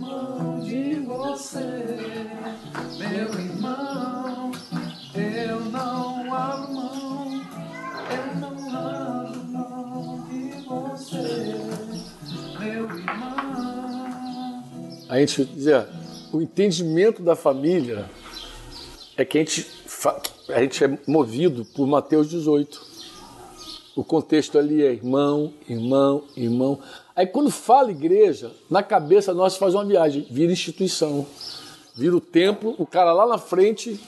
mão 0.00 0.60
de 0.60 1.00
você, 1.00 1.58
meu 2.98 3.40
irmão. 3.40 4.52
Eu 5.14 5.60
não 5.66 6.34
abro 6.34 6.72
mão, 6.72 7.42
eu 8.10 8.36
não 8.40 8.56
abro 8.74 9.44
mão 9.44 10.26
de 10.30 10.62
você, 10.62 11.54
meu 12.58 12.84
irmão. 12.84 14.64
A 15.08 15.18
gente 15.18 15.44
dizer, 15.44 15.86
o 16.32 16.40
entendimento 16.40 17.22
da 17.22 17.36
família 17.36 18.08
é 19.16 19.24
que 19.24 19.38
a 19.38 19.40
gente, 19.40 19.66
a 20.48 20.60
gente 20.60 20.84
é 20.84 20.98
movido 21.06 21.64
por 21.64 21.86
Mateus 21.86 22.28
18. 22.28 22.96
O 23.96 24.04
contexto 24.04 24.58
ali 24.58 24.82
é 24.82 24.92
irmão, 24.92 25.54
irmão, 25.68 26.24
irmão. 26.36 26.78
Aí 27.14 27.26
quando 27.26 27.50
fala 27.50 27.90
igreja, 27.90 28.52
na 28.68 28.82
cabeça 28.82 29.32
nossa 29.32 29.58
faz 29.58 29.74
uma 29.74 29.84
viagem, 29.84 30.26
vira 30.30 30.52
instituição. 30.52 31.26
Vira 31.94 32.14
o 32.14 32.20
templo, 32.20 32.74
o 32.78 32.86
cara 32.86 33.12
lá 33.12 33.26
na 33.26 33.38
frente 33.38 33.98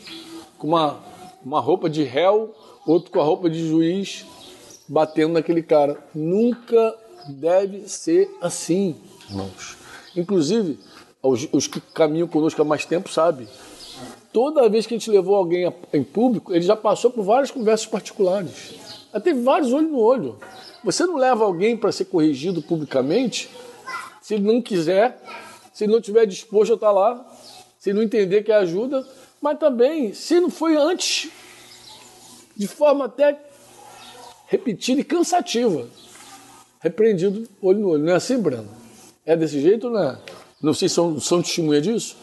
com 0.59 0.69
uma, 0.69 0.99
uma 1.43 1.59
roupa 1.59 1.89
de 1.89 2.03
réu, 2.03 2.55
outro 2.87 3.11
com 3.11 3.19
a 3.19 3.25
roupa 3.25 3.49
de 3.49 3.67
juiz, 3.67 4.27
batendo 4.87 5.33
naquele 5.33 5.63
cara. 5.63 5.97
Nunca 6.15 6.95
deve 7.29 7.89
ser 7.89 8.31
assim, 8.43 8.95
irmãos. 9.31 9.79
Inclusive, 10.15 10.79
os, 11.23 11.49
os 11.53 11.67
que 11.67 11.81
caminham 11.81 12.29
conosco 12.29 12.61
há 12.61 12.65
mais 12.65 12.85
tempo 12.85 13.11
sabem. 13.11 13.49
Toda 14.33 14.69
vez 14.69 14.87
que 14.87 14.95
a 14.95 14.99
gente 14.99 15.11
levou 15.11 15.35
alguém 15.35 15.73
em 15.93 16.05
público, 16.05 16.55
ele 16.55 16.63
já 16.63 16.77
passou 16.77 17.11
por 17.11 17.25
várias 17.25 17.51
conversas 17.51 17.87
particulares. 17.87 18.75
Já 19.13 19.21
teve 19.21 19.41
vários 19.41 19.73
olho 19.73 19.89
no 19.89 19.99
olho. 19.99 20.39
Você 20.85 21.05
não 21.07 21.17
leva 21.17 21.45
alguém 21.45 21.77
para 21.77 21.91
ser 21.91 22.05
corrigido 22.05 22.63
publicamente 22.63 23.51
se 24.23 24.35
ele 24.35 24.45
não 24.45 24.61
quiser, 24.61 25.21
se 25.73 25.85
ele 25.85 25.93
não 25.93 25.99
estiver 25.99 26.27
disposto 26.27 26.73
a 26.73 26.75
estar 26.75 26.93
lá, 26.93 27.27
se 27.79 27.91
ele 27.91 27.99
não 27.99 28.05
entender 28.05 28.43
que 28.43 28.53
é 28.53 28.57
ajuda, 28.57 29.07
mas 29.41 29.59
também, 29.59 30.13
se 30.13 30.39
não 30.39 30.51
foi 30.51 30.77
antes, 30.77 31.31
de 32.57 32.69
forma 32.69 33.07
até 33.07 33.39
repetida 34.47 35.01
e 35.01 35.05
cansativa, 35.05 35.89
repreendido 36.81 37.49
olho 37.63 37.79
no 37.79 37.89
olho. 37.91 38.05
Não 38.05 38.13
é 38.13 38.17
assim, 38.17 38.39
Breno? 38.39 38.69
É 39.25 39.37
desse 39.37 39.61
jeito, 39.61 39.89
não 39.91 40.03
é? 40.03 40.19
Não 40.63 40.75
sei 40.75 40.89
se 40.89 40.95
são, 40.95 41.21
são 41.21 41.43
testemunha 41.43 41.81
disso. 41.81 42.17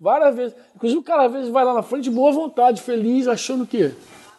Várias 0.00 0.34
vezes. 0.34 0.56
Inclusive, 0.74 1.00
o 1.00 1.04
cara 1.04 1.26
às 1.26 1.32
vezes 1.32 1.48
vai 1.48 1.64
lá 1.64 1.74
na 1.74 1.82
frente 1.82 2.04
de 2.04 2.10
boa 2.10 2.32
vontade, 2.32 2.82
feliz, 2.82 3.28
achando 3.28 3.66
que, 3.66 3.92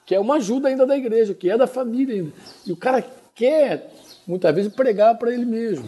que 0.05 0.13
é 0.13 0.19
uma 0.19 0.35
ajuda 0.35 0.67
ainda 0.67 0.85
da 0.85 0.97
igreja, 0.97 1.33
que 1.33 1.49
é 1.49 1.57
da 1.57 1.67
família 1.67 2.15
ainda. 2.15 2.33
E 2.65 2.71
o 2.71 2.77
cara 2.77 3.05
quer, 3.33 3.91
muitas 4.27 4.53
vezes, 4.53 4.73
pregar 4.73 5.17
para 5.17 5.33
ele 5.33 5.45
mesmo, 5.45 5.87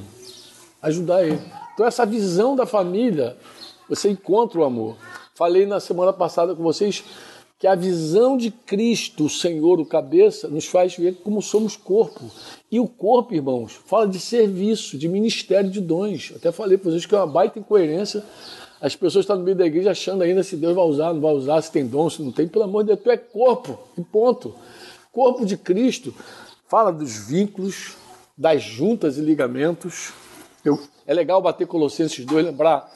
ajudar 0.82 1.26
ele. 1.26 1.42
Então, 1.74 1.86
essa 1.86 2.06
visão 2.06 2.56
da 2.56 2.66
família, 2.66 3.38
você 3.88 4.10
encontra 4.10 4.60
o 4.60 4.64
amor. 4.64 4.98
Falei 5.36 5.66
na 5.66 5.80
semana 5.80 6.12
passada 6.12 6.56
com 6.56 6.64
vocês 6.64 7.04
que 7.60 7.66
a 7.66 7.74
visão 7.74 8.38
de 8.38 8.52
Cristo, 8.52 9.26
o 9.26 9.30
Senhor, 9.30 9.80
o 9.80 9.86
cabeça, 9.86 10.48
nos 10.48 10.68
faz 10.68 10.96
ver 10.96 11.16
como 11.24 11.42
somos 11.42 11.76
corpo. 11.76 12.30
E 12.72 12.80
o 12.80 12.88
corpo, 12.88 13.34
irmãos, 13.34 13.74
fala 13.74 14.08
de 14.08 14.20
serviço, 14.20 14.98
de 14.98 15.08
ministério 15.08 15.70
de 15.70 15.82
dons. 15.82 16.34
Até 16.36 16.52
falei 16.52 16.78
para 16.78 16.92
vocês 16.92 17.06
que 17.06 17.16
é 17.16 17.18
uma 17.18 17.26
baita 17.26 17.58
incoerência. 17.58 18.24
As 18.80 18.96
pessoas 18.96 19.24
estão 19.24 19.38
no 19.38 19.44
meio 19.44 19.58
da 19.58 19.66
igreja 19.66 19.90
achando 19.90 20.22
ainda 20.22 20.44
se 20.44 20.56
Deus 20.56 20.76
vai 20.76 20.86
usar, 20.86 21.12
não 21.14 21.22
vai 21.22 21.34
usar, 21.34 21.60
se 21.64 21.72
tem 21.72 21.88
dom, 21.88 22.08
se 22.12 22.22
não 22.22 22.32
tem. 22.32 22.48
Pelo 22.48 22.66
amor 22.66 22.84
de 22.84 22.90
Deus, 22.90 23.00
tu 23.04 23.10
é 23.10 23.18
corpo, 23.18 23.80
e 23.98 24.04
ponto. 24.04 24.54
Corpo 25.12 25.44
de 25.44 25.58
Cristo 25.58 26.14
fala 26.68 26.92
dos 26.92 27.28
vínculos, 27.28 27.96
das 28.38 28.62
juntas 28.62 29.18
e 29.18 29.22
ligamentos. 29.22 30.14
Eu, 30.64 30.80
é 31.08 31.14
legal 31.14 31.42
bater 31.42 31.66
Colossenses 31.66 32.24
2, 32.24 32.46
lembrar 32.46 32.88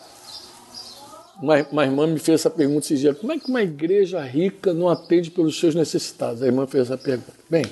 uma, 1.41 1.55
uma, 1.71 1.83
irmã 1.83 2.05
me 2.05 2.19
fez 2.19 2.41
essa 2.41 2.49
pergunta 2.49 2.85
esses 2.85 2.99
dias: 2.99 3.17
como 3.17 3.33
é 3.33 3.39
que 3.39 3.49
uma 3.49 3.63
igreja 3.63 4.21
rica 4.21 4.73
não 4.73 4.87
atende 4.87 5.31
pelos 5.31 5.59
seus 5.59 5.73
necessitados? 5.73 6.43
A 6.43 6.45
irmã 6.45 6.67
fez 6.67 6.83
essa 6.83 6.97
pergunta. 6.97 7.33
Bem, 7.49 7.65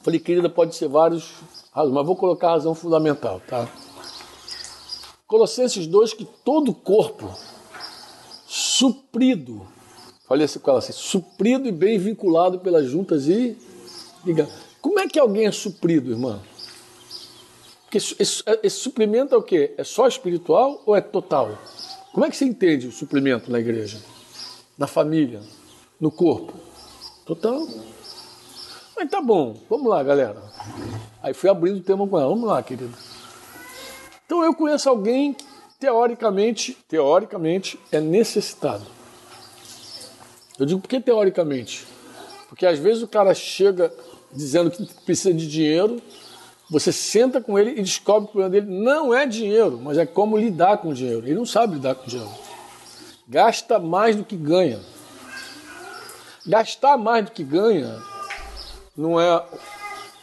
falei, 0.00 0.18
querida, 0.18 0.48
pode 0.48 0.74
ser 0.74 0.88
vários 0.88 1.32
razões, 1.72 1.94
mas 1.94 2.06
vou 2.06 2.16
colocar 2.16 2.48
a 2.48 2.52
razão 2.52 2.74
fundamental, 2.74 3.40
tá? 3.46 3.68
Colossenses 5.26 5.86
2, 5.86 6.14
que 6.14 6.24
todo 6.42 6.74
corpo 6.74 7.30
suprido, 8.46 9.66
falei 10.26 10.46
assim 10.46 10.58
com 10.58 10.70
ela 10.70 10.78
assim, 10.78 10.92
suprido 10.92 11.68
e 11.68 11.72
bem 11.72 11.98
vinculado 11.98 12.58
pelas 12.58 12.86
juntas 12.86 13.28
e 13.28 13.56
Como 14.80 14.98
é 14.98 15.06
que 15.06 15.18
alguém 15.18 15.46
é 15.46 15.52
suprido, 15.52 16.10
irmã? 16.10 16.40
Porque 17.88 17.96
esse, 17.96 18.14
esse, 18.62 18.76
suprimento 18.76 19.34
é 19.34 19.38
o 19.38 19.42
quê? 19.42 19.72
É 19.78 19.82
só 19.82 20.06
espiritual 20.06 20.82
ou 20.84 20.94
é 20.94 21.00
total? 21.00 21.58
Como 22.12 22.26
é 22.26 22.28
que 22.28 22.36
você 22.36 22.44
entende 22.44 22.86
o 22.86 22.92
suprimento 22.92 23.50
na 23.50 23.58
igreja? 23.58 23.98
Na 24.76 24.86
família? 24.86 25.40
No 25.98 26.10
corpo? 26.10 26.52
Total. 27.24 27.66
Mas 28.94 29.10
tá 29.10 29.22
bom, 29.22 29.56
vamos 29.70 29.88
lá, 29.88 30.02
galera. 30.02 30.36
Aí 31.22 31.32
fui 31.32 31.48
abrindo 31.48 31.78
o 31.78 31.82
tema 31.82 32.06
com 32.06 32.18
ela. 32.18 32.28
Vamos 32.28 32.46
lá, 32.46 32.62
querida. 32.62 32.92
Então 34.26 34.44
eu 34.44 34.54
conheço 34.54 34.90
alguém 34.90 35.34
teoricamente, 35.80 36.76
teoricamente, 36.86 37.80
é 37.90 38.00
necessitado. 38.00 38.84
Eu 40.58 40.66
digo 40.66 40.78
por 40.78 40.88
que 40.88 41.00
teoricamente? 41.00 41.86
Porque 42.50 42.66
às 42.66 42.78
vezes 42.78 43.02
o 43.02 43.08
cara 43.08 43.32
chega 43.32 43.90
dizendo 44.30 44.70
que 44.70 44.84
precisa 45.06 45.32
de 45.32 45.48
dinheiro 45.48 46.02
você 46.70 46.92
senta 46.92 47.40
com 47.40 47.58
ele 47.58 47.72
e 47.72 47.82
descobre 47.82 48.26
que 48.26 48.30
o 48.30 48.40
problema 48.40 48.50
dele 48.50 48.82
não 48.82 49.14
é 49.14 49.26
dinheiro, 49.26 49.80
mas 49.82 49.96
é 49.96 50.04
como 50.04 50.36
lidar 50.36 50.78
com 50.78 50.90
o 50.90 50.94
dinheiro. 50.94 51.26
Ele 51.26 51.34
não 51.34 51.46
sabe 51.46 51.74
lidar 51.74 51.94
com 51.94 52.04
o 52.04 52.08
dinheiro. 52.08 52.30
Gasta 53.26 53.78
mais 53.78 54.16
do 54.16 54.24
que 54.24 54.36
ganha. 54.36 54.80
Gastar 56.46 56.96
mais 56.96 57.24
do 57.24 57.30
que 57.30 57.44
ganha 57.44 58.02
não 58.96 59.20
é 59.20 59.44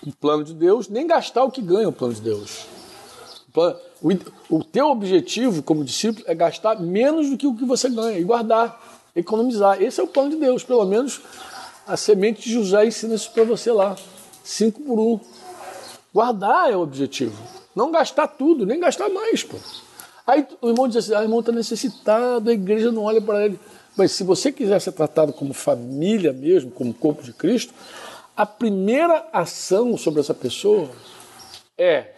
um 0.06 0.12
plano 0.12 0.44
de 0.44 0.54
Deus, 0.54 0.88
nem 0.88 1.08
gastar 1.08 1.44
o 1.44 1.52
que 1.52 1.62
ganha 1.62 1.86
é 1.86 1.88
o 1.88 1.92
plano 1.92 2.14
de 2.14 2.22
Deus. 2.22 2.66
O 4.50 4.64
teu 4.64 4.88
objetivo 4.90 5.64
como 5.64 5.84
discípulo 5.84 6.26
é 6.28 6.36
gastar 6.36 6.80
menos 6.80 7.30
do 7.30 7.38
que 7.38 7.48
o 7.48 7.56
que 7.56 7.66
você 7.66 7.90
ganha 7.90 8.20
e 8.20 8.24
guardar, 8.24 9.02
economizar. 9.16 9.82
Esse 9.82 10.00
é 10.00 10.04
o 10.04 10.08
plano 10.08 10.32
de 10.32 10.36
Deus. 10.36 10.64
Pelo 10.64 10.86
menos 10.86 11.22
a 11.88 11.96
semente 11.96 12.44
de 12.44 12.54
José 12.54 12.86
ensina 12.86 13.16
isso 13.16 13.32
para 13.32 13.44
você 13.44 13.72
lá. 13.72 13.96
Cinco 14.44 14.82
por 14.82 15.00
um. 15.00 15.20
Guardar 16.16 16.72
é 16.72 16.78
o 16.78 16.80
objetivo. 16.80 17.38
Não 17.76 17.92
gastar 17.92 18.28
tudo, 18.28 18.66
nem 18.66 18.80
gastar 18.80 19.10
mais, 19.10 19.44
pô. 19.44 19.58
Aí 20.26 20.48
o 20.62 20.70
irmão 20.70 20.88
diz 20.88 20.96
assim, 20.96 21.14
ah, 21.14 21.20
o 21.20 21.24
irmão 21.24 21.42
está 21.42 21.52
necessitado, 21.52 22.50
a 22.50 22.54
igreja 22.54 22.90
não 22.90 23.04
olha 23.04 23.20
para 23.20 23.44
ele. 23.44 23.60
Mas 23.98 24.14
se 24.14 24.24
você 24.24 24.50
quiser 24.50 24.80
ser 24.80 24.94
tratado 24.94 25.34
como 25.34 25.54
família 25.54 26.32
mesmo, 26.32 26.72
como 26.72 26.94
corpo 26.94 27.22
de 27.22 27.34
Cristo, 27.34 27.74
a 28.34 28.46
primeira 28.46 29.28
ação 29.34 29.98
sobre 29.98 30.22
essa 30.22 30.34
pessoa 30.34 30.90
é 31.78 32.14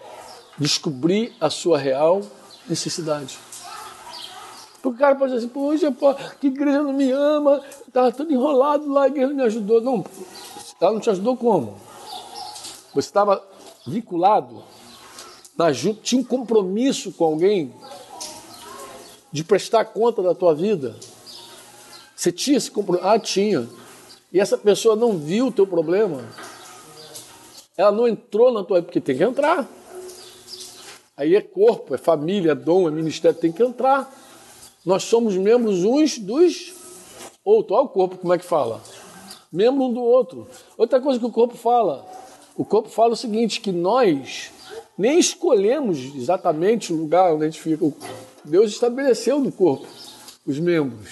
descobrir 0.60 1.34
a 1.42 1.50
sua 1.50 1.80
real 1.80 2.22
necessidade. 2.70 3.40
Porque 4.80 4.96
o 4.96 5.00
cara 5.00 5.16
pode 5.16 5.34
dizer 5.34 5.48
assim, 5.48 5.52
poxa, 5.52 5.92
pô, 5.92 6.14
que 6.40 6.48
igreja 6.48 6.84
não 6.84 6.94
me 6.94 7.10
ama, 7.10 7.64
estava 7.88 8.12
tudo 8.12 8.32
enrolado 8.32 8.88
lá, 8.94 9.06
a 9.06 9.08
igreja 9.08 9.30
não 9.30 9.38
me 9.38 9.42
ajudou. 9.42 9.82
Não, 9.82 10.06
ela 10.80 10.94
não 10.94 11.00
te 11.00 11.10
ajudou 11.10 11.36
como? 11.36 11.80
Você 12.94 13.10
estava 13.10 13.57
vinculado, 13.88 14.64
na, 15.58 15.72
tinha 15.74 16.22
um 16.22 16.24
compromisso 16.24 17.12
com 17.12 17.26
alguém 17.26 17.74
de 19.32 19.44
prestar 19.44 19.86
conta 19.86 20.22
da 20.22 20.36
tua 20.36 20.54
vida. 20.54 20.96
Você 22.16 22.32
tinha 22.32 22.58
esse 22.58 22.70
compromisso? 22.70 23.08
Ah, 23.08 23.20
tinha. 23.20 23.68
E 24.32 24.40
essa 24.40 24.58
pessoa 24.58 24.96
não 24.96 25.18
viu 25.18 25.48
o 25.48 25.52
teu 25.52 25.66
problema. 25.66 26.24
Ela 27.76 27.92
não 27.92 28.08
entrou 28.08 28.52
na 28.52 28.64
tua 28.64 28.82
porque 28.82 29.00
tem 29.00 29.18
que 29.18 29.24
entrar. 29.24 29.68
Aí 31.16 31.36
é 31.36 31.42
corpo, 31.42 31.96
é 31.96 31.98
família, 31.98 32.52
é 32.52 32.56
dom, 32.56 32.88
é 32.88 32.92
ministério, 32.92 33.40
tem 33.40 33.52
que 33.52 33.64
entrar. 33.64 34.14
Nós 34.86 35.04
somos 35.04 35.36
membros 35.36 35.84
uns 35.84 36.18
dos 36.20 36.74
outros. 37.44 37.76
Olha 37.76 37.86
o 37.86 37.90
corpo 37.90 38.18
como 38.18 38.34
é 38.34 38.38
que 38.38 38.46
fala. 38.46 38.82
Membro 39.52 39.86
um 39.86 39.94
do 39.94 40.02
outro. 40.02 40.48
Outra 40.78 41.02
coisa 41.02 41.20
que 41.20 41.26
o 41.26 41.32
corpo 41.32 41.56
fala. 41.56 42.06
O 42.58 42.66
corpo 42.66 42.90
fala 42.90 43.14
o 43.14 43.16
seguinte, 43.16 43.62
que 43.62 43.72
nós 43.72 44.52
nem 44.98 45.20
escolhemos 45.20 46.16
exatamente 46.16 46.92
o 46.92 46.96
lugar 46.98 47.34
onde 47.34 47.46
a 47.46 47.50
gente 47.50 47.62
fica. 47.62 47.86
Deus 48.44 48.72
estabeleceu 48.72 49.40
no 49.40 49.52
corpo 49.52 49.86
os 50.46 50.58
membros. 50.60 51.12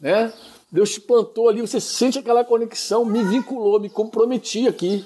Né? 0.00 0.32
Deus 0.70 0.92
te 0.92 1.00
plantou 1.00 1.48
ali, 1.48 1.60
você 1.60 1.80
sente 1.80 2.18
aquela 2.18 2.44
conexão, 2.44 3.04
me 3.04 3.24
vinculou, 3.24 3.80
me 3.80 3.88
comprometi 3.88 4.68
aqui. 4.68 5.04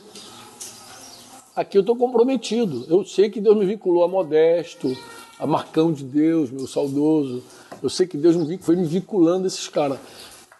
Aqui 1.57 1.78
eu 1.78 1.80
estou 1.80 1.96
comprometido. 1.96 2.84
Eu 2.88 3.05
sei 3.05 3.30
que 3.30 3.40
Deus 3.40 3.57
me 3.57 3.64
vinculou 3.64 4.05
a 4.05 4.09
Modesto, 4.09 4.94
a 5.38 5.46
Marcão 5.46 5.92
de 5.92 6.05
Deus, 6.05 6.51
meu 6.51 6.66
saudoso. 6.66 7.42
Eu 7.82 7.88
sei 7.88 8.07
que 8.07 8.18
Deus 8.18 8.36
foi 8.61 8.76
me 8.76 8.84
vinculando 8.84 9.44
a 9.44 9.46
esses 9.46 9.66
caras. 9.66 9.99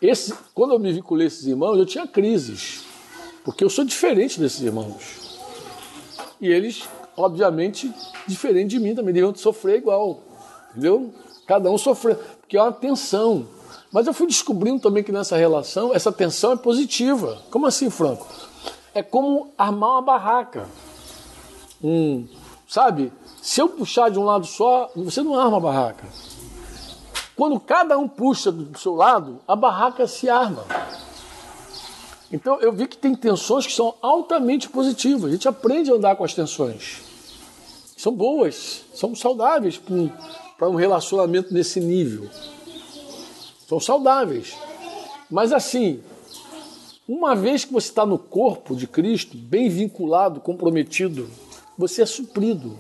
Esse, 0.01 0.33
quando 0.55 0.73
eu 0.73 0.79
me 0.79 0.93
vinculei 0.93 1.27
a 1.27 1.29
esses 1.29 1.47
irmãos, 1.47 1.77
eu 1.77 1.85
tinha 1.85 2.07
crises. 2.07 2.88
Porque 3.49 3.65
eu 3.65 3.71
sou 3.71 3.83
diferente 3.83 4.39
desses 4.39 4.61
irmãos. 4.61 5.39
E 6.39 6.49
eles, 6.49 6.87
obviamente, 7.17 7.91
diferente 8.27 8.69
de 8.73 8.79
mim 8.79 8.95
também, 8.95 9.15
deviam 9.15 9.35
sofrer 9.35 9.79
igual. 9.79 10.21
Entendeu? 10.71 11.15
Cada 11.47 11.71
um 11.71 11.79
sofrendo. 11.79 12.21
Porque 12.43 12.59
é 12.59 12.63
uma 12.63 12.73
tensão. 12.73 13.49
Mas 13.91 14.07
eu 14.07 14.13
fui 14.13 14.27
descobrindo 14.27 14.81
também 14.81 15.03
que 15.03 15.11
nessa 15.11 15.35
relação, 15.35 15.95
essa 15.95 16.13
tensão 16.13 16.53
é 16.53 16.57
positiva. 16.57 17.41
Como 17.51 17.65
assim, 17.65 17.89
Franco? 17.89 18.27
É 18.93 19.03
como 19.03 19.51
armar 19.57 19.93
uma 19.93 20.03
barraca. 20.03 20.69
Hum, 21.83 22.29
sabe? 22.69 23.11
Se 23.41 23.63
eu 23.63 23.71
puxar 23.71 24.11
de 24.11 24.19
um 24.19 24.25
lado 24.25 24.45
só, 24.45 24.91
você 24.95 25.23
não 25.23 25.41
arma 25.41 25.57
a 25.57 25.61
barraca. 25.61 26.05
Quando 27.35 27.59
cada 27.59 27.97
um 27.97 28.07
puxa 28.07 28.53
do 28.53 28.79
seu 28.79 28.95
lado, 28.95 29.41
a 29.49 29.57
barraca 29.57 30.07
se 30.07 30.29
arma. 30.29 30.67
Então 32.33 32.61
eu 32.61 32.73
vi 32.73 32.87
que 32.87 32.97
tem 32.97 33.15
tensões 33.15 33.67
que 33.67 33.73
são 33.73 33.95
altamente 34.03 34.69
positivas. 34.69 35.31
A 35.31 35.33
gente 35.33 35.49
aprende 35.49 35.91
a 35.91 35.95
andar 35.95 36.17
com 36.17 36.25
as 36.25 36.35
tensões. 36.35 37.01
São 37.97 38.13
boas, 38.13 38.85
são 38.95 39.15
saudáveis 39.15 39.81
para 40.57 40.69
um 40.69 40.75
relacionamento 40.75 41.53
nesse 41.53 41.81
nível. 41.81 42.29
São 43.67 43.81
saudáveis. 43.81 44.55
Mas 45.31 45.53
assim, 45.53 46.01
uma 47.09 47.35
vez 47.35 47.65
que 47.65 47.73
você 47.73 47.89
está 47.89 48.05
no 48.05 48.19
corpo 48.19 48.77
de 48.77 48.87
Cristo, 48.87 49.37
bem 49.37 49.69
vinculado, 49.69 50.41
comprometido, 50.41 51.29
você 51.77 52.03
é 52.03 52.07
suprido. 52.07 52.79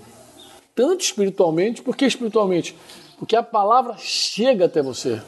Tanto 0.74 1.02
espiritualmente, 1.02 1.82
porque 1.82 2.04
espiritualmente? 2.04 2.76
Porque 3.18 3.34
a 3.34 3.42
palavra 3.42 3.96
chega 3.98 4.66
até 4.66 4.82
você. 4.82 5.20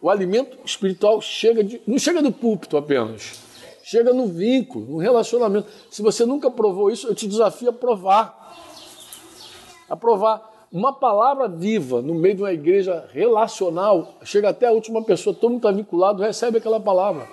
O 0.00 0.08
alimento 0.08 0.56
espiritual 0.64 1.20
chega 1.20 1.64
de, 1.64 1.80
não 1.86 1.98
chega 1.98 2.22
do 2.22 2.30
púlpito 2.30 2.76
apenas, 2.76 3.42
chega 3.82 4.12
no 4.12 4.26
vínculo, 4.26 4.86
no 4.86 4.98
relacionamento. 4.98 5.68
Se 5.90 6.02
você 6.02 6.24
nunca 6.24 6.50
provou 6.50 6.90
isso, 6.90 7.08
eu 7.08 7.14
te 7.14 7.26
desafio 7.26 7.70
a 7.70 7.72
provar. 7.72 8.56
A 9.88 9.96
provar. 9.96 10.68
Uma 10.70 10.92
palavra 10.92 11.48
viva 11.48 12.02
no 12.02 12.14
meio 12.14 12.36
de 12.36 12.42
uma 12.42 12.52
igreja 12.52 13.08
relacional, 13.12 14.16
chega 14.22 14.50
até 14.50 14.66
a 14.66 14.72
última 14.72 15.02
pessoa, 15.02 15.34
todo 15.34 15.50
mundo 15.50 15.60
está 15.60 15.72
vinculado, 15.72 16.22
recebe 16.22 16.58
aquela 16.58 16.78
palavra. 16.78 17.26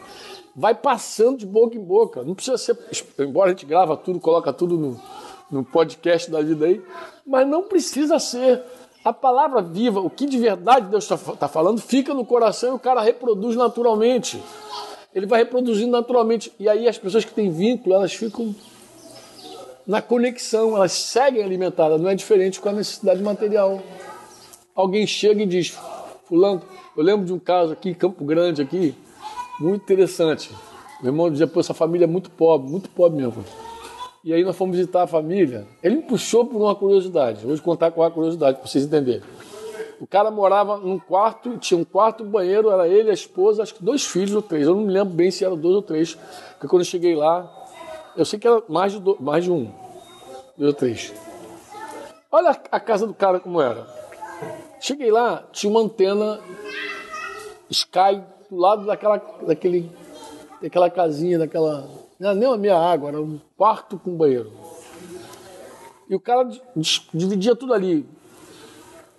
Vai 0.56 0.74
passando 0.74 1.38
de 1.38 1.46
boca 1.46 1.76
em 1.76 1.84
boca. 1.84 2.24
Não 2.24 2.34
precisa 2.34 2.58
ser. 2.58 2.78
Embora 3.20 3.50
a 3.50 3.54
gente 3.54 3.66
grava 3.66 3.98
tudo, 3.98 4.22
coloca 4.22 4.54
tudo 4.54 4.78
no, 4.78 5.02
no 5.52 5.66
podcast 5.66 6.32
da 6.32 6.42
vida 6.42 6.66
aí, 6.66 6.82
mas 7.28 7.46
não 7.46 7.64
precisa 7.64 8.18
ser. 8.20 8.64
A 9.06 9.14
palavra 9.14 9.62
viva, 9.62 10.00
o 10.00 10.10
que 10.10 10.26
de 10.26 10.40
verdade 10.40 10.88
Deus 10.90 11.04
está 11.04 11.16
tá 11.36 11.48
falando, 11.48 11.80
fica 11.80 12.12
no 12.12 12.26
coração 12.26 12.72
e 12.72 12.74
o 12.74 12.80
cara 12.80 13.02
reproduz 13.02 13.56
naturalmente. 13.56 14.42
Ele 15.14 15.28
vai 15.28 15.44
reproduzindo 15.44 15.92
naturalmente. 15.92 16.52
E 16.60 16.68
aí 16.68 16.88
as 16.88 16.98
pessoas 16.98 17.24
que 17.24 17.32
têm 17.32 17.52
vínculo, 17.52 17.94
elas 17.94 18.14
ficam 18.16 18.56
na 19.86 20.02
conexão, 20.02 20.76
elas 20.76 20.92
seguem 20.92 21.44
alimentadas, 21.44 22.02
não 22.02 22.10
é 22.10 22.16
diferente 22.16 22.60
com 22.60 22.68
a 22.68 22.74
necessidade 22.74 23.22
material. 23.22 23.80
Alguém 24.74 25.06
chega 25.06 25.44
e 25.44 25.46
diz, 25.46 25.78
fulano, 26.28 26.64
eu 26.98 27.04
lembro 27.04 27.28
de 27.28 27.32
um 27.32 27.38
caso 27.38 27.74
aqui 27.74 27.90
em 27.90 27.94
Campo 27.94 28.26
Grande, 28.26 28.64
aqui, 28.64 28.96
muito 29.60 29.84
interessante. 29.84 30.50
Meu 31.00 31.12
irmão 31.12 31.30
dizia, 31.30 31.46
pô, 31.46 31.60
essa 31.60 31.76
família 31.76 32.06
é 32.06 32.08
muito 32.08 32.32
pobre, 32.32 32.72
muito 32.72 32.90
pobre 32.90 33.22
mesmo. 33.22 33.46
E 34.26 34.34
aí 34.34 34.44
nós 34.44 34.58
fomos 34.58 34.76
visitar 34.76 35.04
a 35.04 35.08
família. 35.08 35.68
Ele 35.84 35.98
me 35.98 36.02
puxou 36.02 36.48
por 36.48 36.60
uma 36.60 36.74
curiosidade. 36.74 37.46
Vou 37.46 37.56
contar 37.60 37.92
com 37.92 38.02
a 38.02 38.10
curiosidade 38.10 38.58
para 38.58 38.68
vocês 38.68 38.84
entenderem. 38.84 39.22
O 40.02 40.08
cara 40.08 40.32
morava 40.32 40.78
num 40.78 40.98
quarto, 40.98 41.60
tinha 41.60 41.80
um 41.80 41.84
quarto, 41.84 42.26
banheiro, 42.26 42.72
era 42.72 42.88
ele, 42.88 43.12
a 43.12 43.14
esposa, 43.14 43.62
acho 43.62 43.76
que 43.76 43.84
dois 43.84 44.04
filhos 44.04 44.34
ou 44.34 44.42
três. 44.42 44.66
Eu 44.66 44.74
não 44.74 44.82
me 44.82 44.92
lembro 44.92 45.14
bem 45.14 45.30
se 45.30 45.46
eram 45.46 45.56
dois 45.56 45.76
ou 45.76 45.82
três. 45.84 46.16
Porque 46.54 46.68
quando 46.68 46.82
eu 46.82 46.88
cheguei 46.88 47.16
lá, 47.16 47.48
eu 48.18 48.26
sei 48.26 48.40
que 48.40 48.48
era 48.48 48.64
mais 48.68 48.94
de, 48.94 49.00
do, 49.00 49.16
mais 49.20 49.44
de 49.44 49.52
um. 49.52 49.72
Dois 50.58 50.70
ou 50.70 50.74
três. 50.74 51.14
Olha 52.32 52.60
a 52.72 52.80
casa 52.80 53.06
do 53.06 53.14
cara 53.14 53.40
como 53.40 53.62
era. 53.62 53.86
Cheguei 54.80 55.12
lá, 55.12 55.44
tinha 55.52 55.70
uma 55.70 55.82
antena 55.82 56.40
Sky 57.70 58.24
do 58.50 58.58
lado 58.58 58.88
daquela, 58.88 59.22
daquele, 59.46 59.92
daquela 60.60 60.90
casinha, 60.90 61.38
daquela 61.38 61.88
não 62.26 62.32
era 62.32 62.40
nem 62.40 62.52
a 62.52 62.58
minha 62.58 62.76
água, 62.76 63.10
era 63.10 63.22
um 63.22 63.40
quarto 63.56 64.00
com 64.00 64.16
banheiro. 64.16 64.52
E 66.10 66.16
o 66.16 66.20
cara 66.20 66.50
dividia 67.14 67.56
tudo 67.56 67.74
ali. 67.74 68.06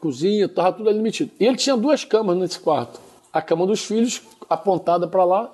Cozinha, 0.00 0.46
estava 0.46 0.72
tudo 0.72 0.88
ali 0.88 0.98
metido. 0.98 1.30
E 1.38 1.46
ele 1.46 1.56
tinha 1.56 1.76
duas 1.76 2.04
camas 2.04 2.36
nesse 2.36 2.58
quarto. 2.58 3.00
A 3.32 3.40
cama 3.40 3.66
dos 3.66 3.84
filhos 3.84 4.22
apontada 4.50 5.06
para 5.06 5.24
lá 5.24 5.52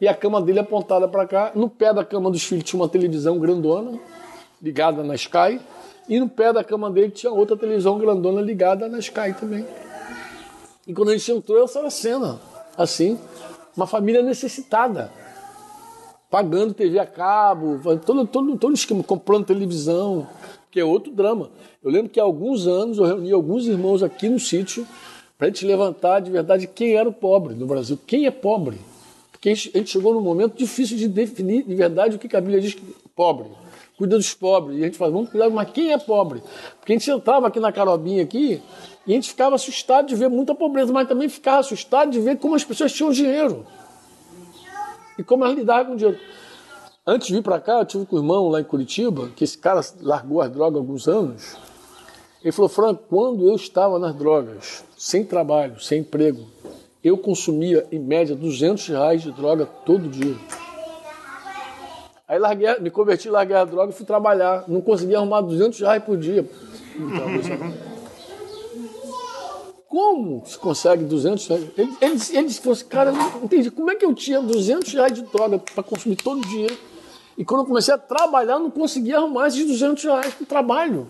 e 0.00 0.08
a 0.08 0.14
cama 0.14 0.40
dele 0.40 0.58
apontada 0.58 1.06
para 1.06 1.26
cá. 1.26 1.52
No 1.54 1.68
pé 1.68 1.92
da 1.92 2.04
cama 2.04 2.30
dos 2.30 2.42
filhos 2.42 2.64
tinha 2.64 2.80
uma 2.80 2.88
televisão 2.88 3.38
grandona 3.38 3.98
ligada 4.62 5.02
na 5.02 5.14
Sky. 5.14 5.60
E 6.08 6.18
no 6.18 6.28
pé 6.28 6.52
da 6.52 6.64
cama 6.64 6.90
dele 6.90 7.10
tinha 7.10 7.32
outra 7.32 7.56
televisão 7.56 7.98
grandona 7.98 8.40
ligada 8.40 8.88
na 8.88 8.98
Sky 8.98 9.34
também. 9.38 9.66
E 10.86 10.94
quando 10.94 11.10
a 11.10 11.16
gente 11.16 11.30
entrou, 11.30 11.62
essa 11.62 11.78
era 11.78 11.88
a 11.88 11.90
cena. 11.90 12.40
Assim, 12.76 13.18
uma 13.76 13.86
família 13.86 14.22
necessitada 14.22 15.10
pagando 16.36 16.74
TV 16.74 16.98
a 16.98 17.06
cabo, 17.06 17.80
todo, 18.04 18.26
todo, 18.26 18.58
todo 18.58 18.74
esquema, 18.74 19.02
comprando 19.02 19.46
televisão, 19.46 20.28
que 20.70 20.78
é 20.78 20.84
outro 20.84 21.10
drama. 21.10 21.48
Eu 21.82 21.90
lembro 21.90 22.10
que 22.10 22.20
há 22.20 22.22
alguns 22.22 22.66
anos 22.66 22.98
eu 22.98 23.06
reuni 23.06 23.32
alguns 23.32 23.66
irmãos 23.66 24.02
aqui 24.02 24.28
no 24.28 24.38
sítio 24.38 24.86
para 25.38 25.46
a 25.46 25.50
gente 25.50 25.64
levantar 25.64 26.20
de 26.20 26.30
verdade 26.30 26.66
quem 26.66 26.94
era 26.94 27.08
o 27.08 27.12
pobre 27.12 27.54
no 27.54 27.64
Brasil. 27.64 27.98
Quem 28.06 28.26
é 28.26 28.30
pobre? 28.30 28.78
Porque 29.32 29.48
a 29.48 29.54
gente 29.54 29.86
chegou 29.86 30.12
num 30.12 30.20
momento 30.20 30.58
difícil 30.58 30.98
de 30.98 31.08
definir 31.08 31.62
de 31.62 31.74
verdade 31.74 32.16
o 32.16 32.18
que 32.18 32.36
a 32.36 32.40
Bíblia 32.42 32.60
diz 32.60 32.74
que 32.74 32.82
pobre. 33.16 33.46
Cuida 33.96 34.18
dos 34.18 34.34
pobres. 34.34 34.76
E 34.76 34.82
a 34.82 34.84
gente 34.84 34.98
fala, 34.98 35.12
vamos 35.12 35.30
cuidar, 35.30 35.48
mas 35.48 35.70
quem 35.70 35.94
é 35.94 35.96
pobre? 35.96 36.42
Porque 36.78 36.92
a 36.92 36.98
gente 36.98 37.10
entrava 37.10 37.46
aqui 37.46 37.58
na 37.58 37.72
Carobinha 37.72 38.22
aqui 38.22 38.60
e 39.06 39.12
a 39.12 39.14
gente 39.14 39.30
ficava 39.30 39.54
assustado 39.54 40.06
de 40.06 40.14
ver 40.14 40.28
muita 40.28 40.54
pobreza, 40.54 40.92
mas 40.92 41.08
também 41.08 41.30
ficava 41.30 41.60
assustado 41.60 42.10
de 42.10 42.20
ver 42.20 42.36
como 42.36 42.54
as 42.54 42.62
pessoas 42.62 42.92
tinham 42.92 43.10
dinheiro 43.10 43.64
e 45.18 45.22
como 45.22 45.44
elas 45.44 45.56
lidavam 45.56 45.86
com 45.86 45.92
o 45.92 45.96
dinheiro. 45.96 46.18
Antes 47.06 47.28
de 47.28 47.34
vir 47.34 47.42
para 47.42 47.60
cá, 47.60 47.78
eu 47.78 47.84
tive 47.84 48.04
com 48.04 48.16
um 48.16 48.18
irmão 48.18 48.48
lá 48.48 48.60
em 48.60 48.64
Curitiba, 48.64 49.28
que 49.36 49.44
esse 49.44 49.56
cara 49.56 49.80
largou 50.00 50.40
as 50.40 50.50
drogas 50.50 50.74
há 50.74 50.80
alguns 50.80 51.06
anos. 51.06 51.56
Ele 52.42 52.52
falou, 52.52 52.68
Franco, 52.68 53.04
quando 53.08 53.48
eu 53.48 53.54
estava 53.54 53.98
nas 53.98 54.14
drogas, 54.14 54.84
sem 54.96 55.24
trabalho, 55.24 55.80
sem 55.80 56.00
emprego, 56.00 56.46
eu 57.02 57.16
consumia 57.16 57.86
em 57.92 57.98
média 58.00 58.34
200 58.34 58.88
reais 58.88 59.22
de 59.22 59.30
droga 59.30 59.66
todo 59.84 60.08
dia. 60.08 60.34
Aí 62.28 62.40
larguei, 62.40 62.80
me 62.80 62.90
converti, 62.90 63.30
larguei 63.30 63.54
a 63.54 63.64
droga 63.64 63.92
e 63.92 63.94
fui 63.94 64.04
trabalhar. 64.04 64.64
Não 64.66 64.80
conseguia 64.80 65.18
arrumar 65.18 65.42
200 65.42 65.78
reais 65.78 66.02
por 66.02 66.16
dia. 66.16 66.44
Como 69.96 70.42
se 70.44 70.58
consegue 70.58 71.04
200 71.04 71.46
reais? 71.46 71.64
Ele, 71.78 71.96
ele, 72.02 72.20
ele 72.32 72.48
disse 72.48 72.84
cara, 72.84 73.10
não 73.10 73.44
entendi, 73.44 73.70
como 73.70 73.90
é 73.90 73.94
que 73.94 74.04
eu 74.04 74.12
tinha 74.14 74.42
200 74.42 74.92
reais 74.92 75.14
de 75.14 75.22
droga 75.22 75.58
para 75.58 75.82
consumir 75.82 76.16
todo 76.16 76.46
dia? 76.46 76.68
E 77.38 77.42
quando 77.42 77.62
eu 77.62 77.66
comecei 77.66 77.94
a 77.94 77.96
trabalhar, 77.96 78.58
não 78.58 78.70
conseguia 78.70 79.16
arrumar 79.16 79.46
esses 79.48 79.66
200 79.66 80.04
reais 80.04 80.34
para 80.34 80.42
o 80.42 80.46
trabalho. 80.46 81.06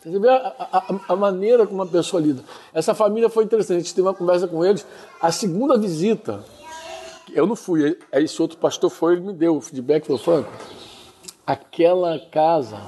Você 0.00 0.16
vê 0.20 0.28
a, 0.28 0.54
a, 0.56 0.94
a, 1.08 1.16
maneira 1.16 1.66
como 1.66 1.82
uma 1.82 1.86
pessoa 1.86 2.22
lida. 2.22 2.44
Essa 2.72 2.94
família 2.94 3.28
foi 3.28 3.42
interessante, 3.42 3.78
a 3.78 3.80
gente 3.80 3.92
teve 3.92 4.06
uma 4.06 4.14
conversa 4.14 4.46
com 4.46 4.64
eles. 4.64 4.86
A 5.20 5.32
segunda 5.32 5.76
visita, 5.76 6.44
eu 7.32 7.44
não 7.44 7.56
fui, 7.56 7.98
aí 8.12 8.22
esse 8.22 8.40
outro 8.40 8.56
pastor 8.56 8.88
foi, 8.88 9.14
ele 9.14 9.22
me 9.22 9.32
deu 9.32 9.56
o 9.56 9.60
feedback, 9.60 10.06
falou, 10.06 10.22
Franco, 10.22 10.52
aquela 11.44 12.20
casa 12.30 12.78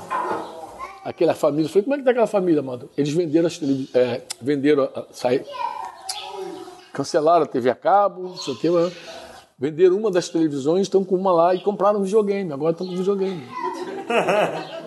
aquela 1.04 1.34
família. 1.34 1.66
Eu 1.66 1.68
falei, 1.68 1.82
como 1.82 1.94
é 1.94 1.98
que 1.98 2.04
tá 2.04 2.10
aquela 2.10 2.26
família, 2.26 2.62
mano? 2.62 2.88
Eles 2.96 3.12
venderam 3.12 3.46
as 3.46 3.60
é, 3.94 4.22
venderam, 4.40 4.88
sai, 5.12 5.44
cancelaram 6.92 7.44
a 7.44 7.46
TV 7.46 7.70
a 7.70 7.74
cabo, 7.74 8.22
não 8.22 8.36
sei 8.36 8.54
o 8.54 8.56
que, 8.56 8.70
mas 8.70 8.92
venderam 9.58 9.96
uma 9.96 10.10
das 10.10 10.28
televisões, 10.28 10.82
estão 10.82 11.04
com 11.04 11.14
uma 11.14 11.32
lá 11.32 11.54
e 11.54 11.60
compraram 11.60 12.00
um 12.00 12.02
videogame, 12.02 12.52
agora 12.52 12.72
estão 12.72 12.86
com 12.86 12.96
videogame. 12.96 13.46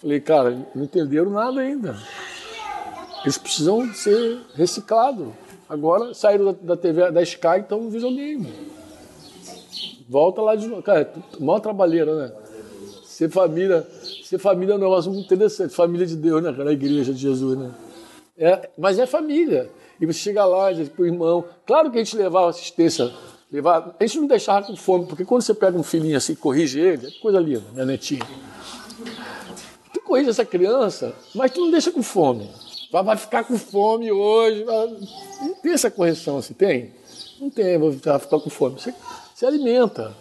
Falei, 0.00 0.20
cara, 0.20 0.68
não 0.74 0.84
entenderam 0.84 1.30
nada 1.30 1.60
ainda. 1.60 1.96
Eles 3.22 3.38
precisam 3.38 3.92
ser 3.94 4.38
reciclados. 4.54 5.28
Agora 5.66 6.12
saíram 6.12 6.44
da, 6.44 6.52
da 6.52 6.76
TV 6.76 7.10
da 7.10 7.22
Sky 7.22 7.60
estão 7.60 7.80
no 7.80 7.90
videogame. 7.90 8.52
Volta 10.06 10.42
lá 10.42 10.54
de 10.54 10.66
novo. 10.68 10.82
Cara, 10.82 11.00
é 11.00 11.42
maior 11.42 11.60
trabalheira, 11.60 12.14
né? 12.14 12.43
Ser 13.14 13.30
família, 13.30 13.86
ser 14.24 14.38
família 14.38 14.72
é 14.72 14.74
um 14.74 14.80
negócio 14.80 15.08
muito 15.08 15.26
interessante. 15.26 15.72
Família 15.72 16.04
de 16.04 16.16
Deus, 16.16 16.42
né, 16.42 16.52
cara? 16.52 16.70
A 16.70 16.72
igreja 16.72 17.12
de 17.12 17.20
Jesus, 17.20 17.56
né? 17.56 17.70
É, 18.36 18.68
mas 18.76 18.98
é 18.98 19.06
família. 19.06 19.70
E 20.00 20.04
você 20.04 20.18
chega 20.18 20.44
lá 20.44 20.72
diz 20.72 20.88
pro 20.88 21.06
irmão. 21.06 21.44
Claro 21.64 21.92
que 21.92 21.98
a 21.98 22.02
gente 22.02 22.16
levava 22.16 22.50
assistência, 22.50 23.12
levava, 23.52 23.94
a 24.00 24.04
gente 24.04 24.18
não 24.18 24.26
deixava 24.26 24.66
com 24.66 24.74
fome, 24.74 25.06
porque 25.06 25.24
quando 25.24 25.42
você 25.42 25.54
pega 25.54 25.78
um 25.78 25.84
filhinho 25.84 26.16
assim, 26.16 26.34
corrige 26.34 26.80
ele, 26.80 27.06
é 27.06 27.10
coisa 27.22 27.38
linda, 27.38 27.62
minha 27.72 27.86
netinha. 27.86 28.26
Tu 29.92 30.00
corrige 30.00 30.30
essa 30.30 30.44
criança, 30.44 31.14
mas 31.36 31.52
tu 31.52 31.60
não 31.60 31.70
deixa 31.70 31.92
com 31.92 32.02
fome. 32.02 32.50
Vai 32.90 33.16
ficar 33.16 33.44
com 33.44 33.56
fome 33.56 34.10
hoje. 34.10 34.64
Não 34.64 35.54
tem 35.62 35.70
essa 35.70 35.88
correção 35.88 36.38
assim, 36.38 36.52
tem? 36.52 36.90
Não 37.40 37.48
tem, 37.48 37.78
vou 37.78 37.92
ficar 37.92 38.18
com 38.18 38.50
fome. 38.50 38.80
Você, 38.80 38.92
você 39.32 39.46
alimenta. 39.46 40.12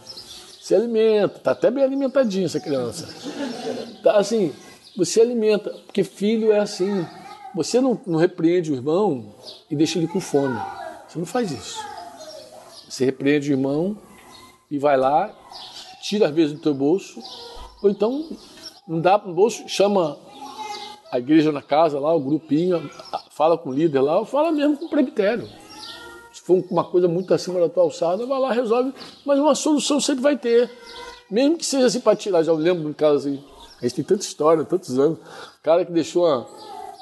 Se 0.63 0.73
alimenta, 0.73 1.39
tá 1.39 1.51
até 1.51 1.69
bem 1.69 1.83
alimentadinho 1.83 2.45
essa 2.45 2.57
criança. 2.57 3.05
Tá 4.01 4.15
assim, 4.15 4.53
você 4.95 5.19
alimenta, 5.19 5.69
porque 5.85 6.05
filho 6.05 6.53
é 6.53 6.59
assim. 6.59 7.05
Você 7.53 7.81
não, 7.81 7.99
não 8.07 8.17
repreende 8.17 8.71
o 8.71 8.75
irmão 8.75 9.35
e 9.69 9.75
deixa 9.75 9.99
ele 9.99 10.07
com 10.07 10.21
fome. 10.21 10.57
Você 11.05 11.19
não 11.19 11.25
faz 11.25 11.51
isso. 11.51 11.85
Você 12.87 13.03
repreende 13.03 13.51
o 13.51 13.55
irmão 13.55 13.97
e 14.71 14.79
vai 14.79 14.95
lá, 14.95 15.37
tira 16.01 16.29
às 16.29 16.33
vezes 16.33 16.53
do 16.53 16.61
teu 16.61 16.73
bolso, 16.73 17.21
ou 17.81 17.89
então 17.89 18.25
não 18.87 19.01
dá 19.01 19.19
para 19.19 19.29
o 19.29 19.33
bolso, 19.33 19.67
chama 19.67 20.17
a 21.11 21.19
igreja 21.19 21.51
na 21.51 21.61
casa 21.61 21.99
lá, 21.99 22.15
o 22.15 22.21
grupinho, 22.21 22.89
fala 23.31 23.57
com 23.57 23.69
o 23.69 23.73
líder 23.73 23.99
lá, 23.99 24.17
ou 24.17 24.23
fala 24.23 24.49
mesmo 24.49 24.77
com 24.77 24.85
o 24.85 24.89
presbitério. 24.89 25.45
For 26.43 26.61
uma 26.69 26.83
coisa 26.83 27.07
muito 27.07 27.33
acima 27.33 27.57
da 27.57 27.69
tua 27.69 27.83
alçada, 27.83 28.25
vai 28.25 28.37
lá, 28.37 28.51
resolve, 28.51 28.93
mas 29.25 29.39
uma 29.39 29.55
solução 29.55 29.99
sempre 30.01 30.21
vai 30.21 30.37
ter. 30.37 30.69
Mesmo 31.31 31.57
que 31.57 31.65
seja 31.65 31.85
assim 31.85 32.01
para 32.01 32.17
tirar, 32.17 32.43
já 32.43 32.51
lembro 32.51 32.89
de 32.89 32.93
caso 32.93 33.15
assim, 33.15 33.43
a 33.79 33.83
gente 33.83 33.95
tem 33.95 34.03
tanta 34.03 34.23
história, 34.23 34.63
tantos 34.65 34.99
anos, 34.99 35.17
o 35.19 35.63
cara 35.63 35.85
que 35.85 35.91
deixou 35.91 36.25
uma, 36.25 36.45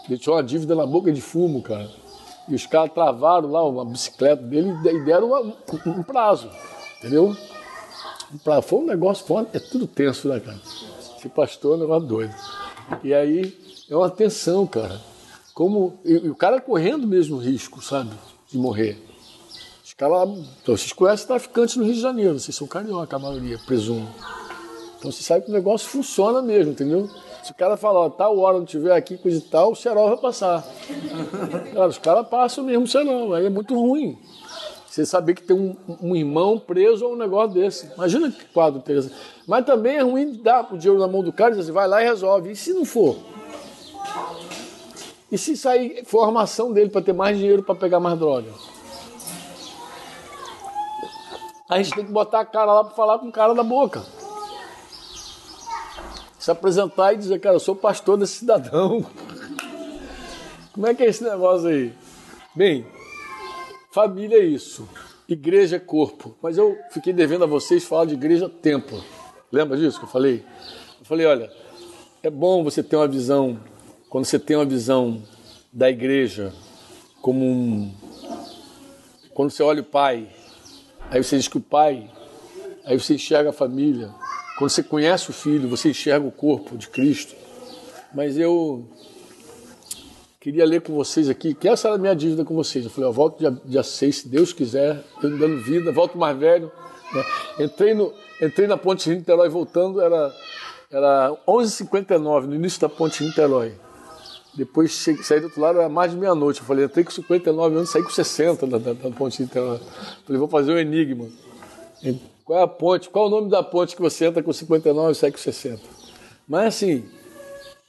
deixou 0.08 0.36
uma 0.36 0.44
dívida 0.44 0.76
na 0.76 0.86
boca 0.86 1.12
de 1.12 1.22
fumo, 1.22 1.62
cara. 1.64 1.90
E 2.48 2.54
os 2.54 2.68
caras 2.68 2.94
travaram 2.94 3.50
lá 3.50 3.68
uma 3.68 3.84
bicicleta 3.84 4.44
dele 4.44 4.70
e 4.70 5.04
deram 5.04 5.28
uma, 5.28 5.54
um 5.88 6.04
prazo, 6.04 6.48
entendeu? 7.00 7.36
Um 8.34 8.62
Foi 8.62 8.80
um 8.80 8.86
negócio, 8.86 9.26
foi 9.26 9.38
uma, 9.38 9.48
é 9.54 9.60
tudo 9.60 9.88
tenso, 9.88 10.28
né, 10.28 10.40
cara? 10.40 10.60
Esse 11.18 11.30
pastor 11.30 11.74
é 11.74 11.78
um 11.78 11.82
negócio 11.82 12.08
doido. 12.08 12.36
E 13.04 13.14
aí 13.14 13.58
é 13.90 13.96
uma 13.96 14.10
tensão, 14.10 14.68
cara. 14.68 15.02
Como, 15.54 16.00
e, 16.06 16.14
e 16.14 16.30
o 16.30 16.36
cara 16.36 16.62
correndo 16.62 17.08
mesmo 17.08 17.38
risco, 17.38 17.82
sabe? 17.82 18.12
De 18.48 18.58
morrer. 18.58 19.11
Os 20.02 20.08
caras 20.08 20.30
então, 20.64 20.76
vocês 20.76 20.94
conhecem 20.94 21.28
traficantes 21.28 21.76
no 21.76 21.84
Rio 21.84 21.94
de 21.94 22.02
Janeiro, 22.02 22.40
vocês 22.40 22.56
são 22.56 22.66
carioca, 22.66 23.16
a 23.16 23.20
maioria, 23.20 23.60
presumo. 23.68 24.10
Então 24.98 25.12
você 25.12 25.22
sabe 25.22 25.46
que 25.46 25.52
o 25.52 25.54
negócio 25.54 25.88
funciona 25.88 26.42
mesmo, 26.42 26.72
entendeu? 26.72 27.08
Se 27.44 27.52
o 27.52 27.54
cara 27.54 27.78
falar, 27.78 28.00
ó, 28.00 28.10
tal 28.10 28.40
hora 28.40 28.58
não 28.58 28.66
tiver 28.66 28.96
aqui, 28.96 29.16
coisa 29.16 29.38
e 29.38 29.42
tal, 29.42 29.74
o 29.74 29.76
cerol 29.76 30.10
vai 30.10 30.18
passar. 30.18 30.66
Cara, 31.72 31.88
os 31.88 32.00
caras 32.00 32.28
passam 32.28 32.64
mesmo 32.64 32.86
o 32.86 32.88
cerol, 32.88 33.36
aí 33.36 33.46
é 33.46 33.50
muito 33.50 33.76
ruim. 33.76 34.18
Você 34.88 35.06
saber 35.06 35.36
que 35.36 35.44
tem 35.44 35.56
um, 35.56 35.76
um, 36.02 36.16
irmão 36.16 36.58
preso 36.58 37.06
a 37.06 37.10
um 37.10 37.16
negócio 37.16 37.54
desse. 37.54 37.92
Imagina 37.94 38.32
que 38.32 38.44
quadro 38.46 38.82
Teresa. 38.82 39.12
Mas 39.46 39.66
também 39.66 39.98
é 39.98 40.02
ruim 40.02 40.34
dar 40.34 40.68
o 40.74 40.80
dinheiro 40.80 41.00
na 41.00 41.08
mão 41.08 41.22
do 41.22 41.32
cara 41.32 41.52
e 41.52 41.58
dizer 41.58 41.70
assim, 41.70 41.72
vai 41.72 41.88
lá 41.88 42.02
e 42.02 42.06
resolve. 42.06 42.52
E 42.52 42.56
se 42.56 42.74
não 42.74 42.86
for? 42.86 43.18
E 45.32 45.38
se 45.38 45.56
sair, 45.56 46.04
for 46.06 46.24
a 46.24 46.26
armação 46.26 46.74
dele 46.74 46.90
para 46.90 47.04
ter 47.04 47.14
mais 47.14 47.38
dinheiro 47.38 47.62
para 47.62 47.76
pegar 47.76 48.00
mais 48.00 48.18
droga? 48.18 48.50
A 51.72 51.82
gente 51.82 51.96
tem 51.96 52.06
que 52.06 52.12
botar 52.12 52.42
a 52.42 52.46
cara 52.46 52.74
lá 52.74 52.84
para 52.84 52.94
falar 52.94 53.18
com 53.18 53.30
o 53.30 53.32
cara 53.32 53.56
da 53.56 53.64
boca 53.64 54.04
se 56.42 56.50
apresentar 56.50 57.14
e 57.14 57.18
dizer, 57.18 57.40
cara, 57.40 57.56
eu 57.56 57.60
sou 57.60 57.76
pastor 57.76 58.18
desse 58.18 58.38
cidadão. 58.38 59.06
Como 60.74 60.88
é 60.88 60.96
que 60.96 61.04
é 61.04 61.06
esse 61.06 61.24
negócio 61.24 61.68
aí? 61.68 61.94
Bem, 62.56 62.84
família 63.92 64.38
é 64.38 64.44
isso. 64.44 64.90
Igreja 65.30 65.76
é 65.76 65.80
corpo. 65.80 66.36
Mas 66.42 66.58
eu 66.58 66.76
fiquei 66.90 67.14
devendo 67.14 67.44
a 67.44 67.48
vocês 67.48 67.86
falar 67.86 68.06
de 68.06 68.16
igreja 68.16 68.50
templo. 68.50 69.04
Lembra 69.52 69.78
disso 69.78 70.00
que 70.00 70.06
eu 70.06 70.10
falei? 70.10 70.44
Eu 71.00 71.06
falei, 71.06 71.28
olha, 71.28 71.52
é 72.24 72.30
bom 72.32 72.64
você 72.64 72.82
ter 72.82 72.96
uma 72.96 73.08
visão, 73.08 73.60
quando 74.10 74.26
você 74.26 74.40
tem 74.40 74.58
uma 74.58 74.66
visão 74.66 75.22
da 75.72 75.92
igreja 75.92 76.52
como 77.22 77.46
um. 77.46 77.94
Quando 79.36 79.52
você 79.52 79.62
olha 79.62 79.82
o 79.82 79.86
pai, 79.86 80.28
aí 81.12 81.24
você 81.24 81.38
diz 81.38 81.48
que 81.48 81.58
o 81.58 81.62
pai, 81.62 82.10
aí 82.86 83.00
você 83.00 83.16
enxerga 83.16 83.52
a 83.52 83.54
família, 83.54 84.10
quando 84.58 84.70
você 84.70 84.82
conhece 84.82 85.30
o 85.30 85.34
Filho, 85.34 85.68
você 85.68 85.90
enxerga 85.90 86.26
o 86.26 86.32
corpo 86.32 86.78
de 86.78 86.88
Cristo. 86.88 87.36
Mas 88.14 88.38
eu 88.38 88.86
queria 90.40 90.66
ler 90.66 90.82
com 90.82 90.94
vocês 90.94 91.30
aqui, 91.30 91.54
que 91.54 91.68
essa 91.68 91.88
era 91.88 91.96
a 91.96 92.00
minha 92.00 92.16
dívida 92.16 92.46
com 92.46 92.56
vocês. 92.56 92.86
Eu 92.86 92.92
falei, 92.92 93.10
eu 93.10 93.14
volto 93.14 93.40
dia, 93.40 93.52
dia 93.66 93.84
6, 93.84 94.16
se 94.16 94.28
Deus 94.30 94.54
quiser, 94.54 95.04
eu 95.22 95.38
dando 95.38 95.62
vida, 95.62 95.92
volto 95.92 96.18
mais 96.18 96.38
velho. 96.38 96.72
Né? 97.14 97.26
Entrei, 97.66 97.94
no, 97.94 98.14
entrei 98.42 98.68
na 98.68 98.78
Ponte 98.78 99.10
Rio 99.10 99.20
Niterói 99.20 99.50
voltando, 99.50 100.00
era, 100.00 100.34
era 100.90 101.38
11h59, 101.48 102.46
no 102.46 102.56
início 102.56 102.80
da 102.80 102.90
Ponte 102.90 103.24
Niterói. 103.24 103.74
Depois 104.54 104.92
cheguei, 104.92 105.24
saí 105.24 105.40
do 105.40 105.46
outro 105.46 105.62
lado, 105.62 105.80
era 105.80 105.90
mais 105.90 106.12
de 106.12 106.18
meia-noite. 106.18 106.60
Eu 106.60 106.66
falei, 106.66 106.86
entrei 106.86 107.06
com 107.06 107.12
59 107.12 107.76
anos, 107.76 107.90
saí 107.90 108.04
com 108.04 108.10
60 108.10 108.68
da, 108.68 108.78
da, 108.78 108.94
da 108.94 109.12
Ponte 109.12 109.42
Niterói. 109.42 109.80
Falei, 110.26 110.40
vou 110.40 110.48
fazer 110.48 110.74
um 110.74 110.78
enigma. 110.78 111.28
Qual 112.44 112.60
é 112.60 112.64
a 112.64 112.68
ponte? 112.68 113.10
Qual 113.10 113.26
é 113.26 113.28
o 113.28 113.32
nome 113.32 113.50
da 113.50 113.64
ponte 113.64 113.96
que 113.96 114.02
você 114.02 114.26
entra 114.26 114.44
com 114.44 114.52
59 114.52 115.12
e 115.12 115.16
sai 115.16 115.32
com 115.32 115.38
60? 115.38 115.82
Mas 116.48 116.76
assim, 116.76 117.06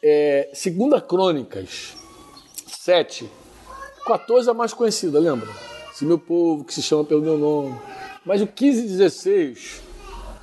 é, 0.02 0.50
segunda 0.52 1.00
Crônicas 1.00 1.96
7, 2.68 3.28
14 4.06 4.48
é 4.48 4.50
a 4.50 4.54
mais 4.54 4.72
conhecida, 4.72 5.18
lembra? 5.18 5.48
Se 5.94 6.04
meu 6.04 6.18
povo 6.18 6.64
que 6.64 6.74
se 6.74 6.82
chama 6.82 7.04
pelo 7.04 7.22
meu 7.22 7.38
nome. 7.38 7.76
Mas 8.24 8.40
o 8.40 8.46
15 8.46 8.84
e 8.84 8.88
16, 8.88 9.82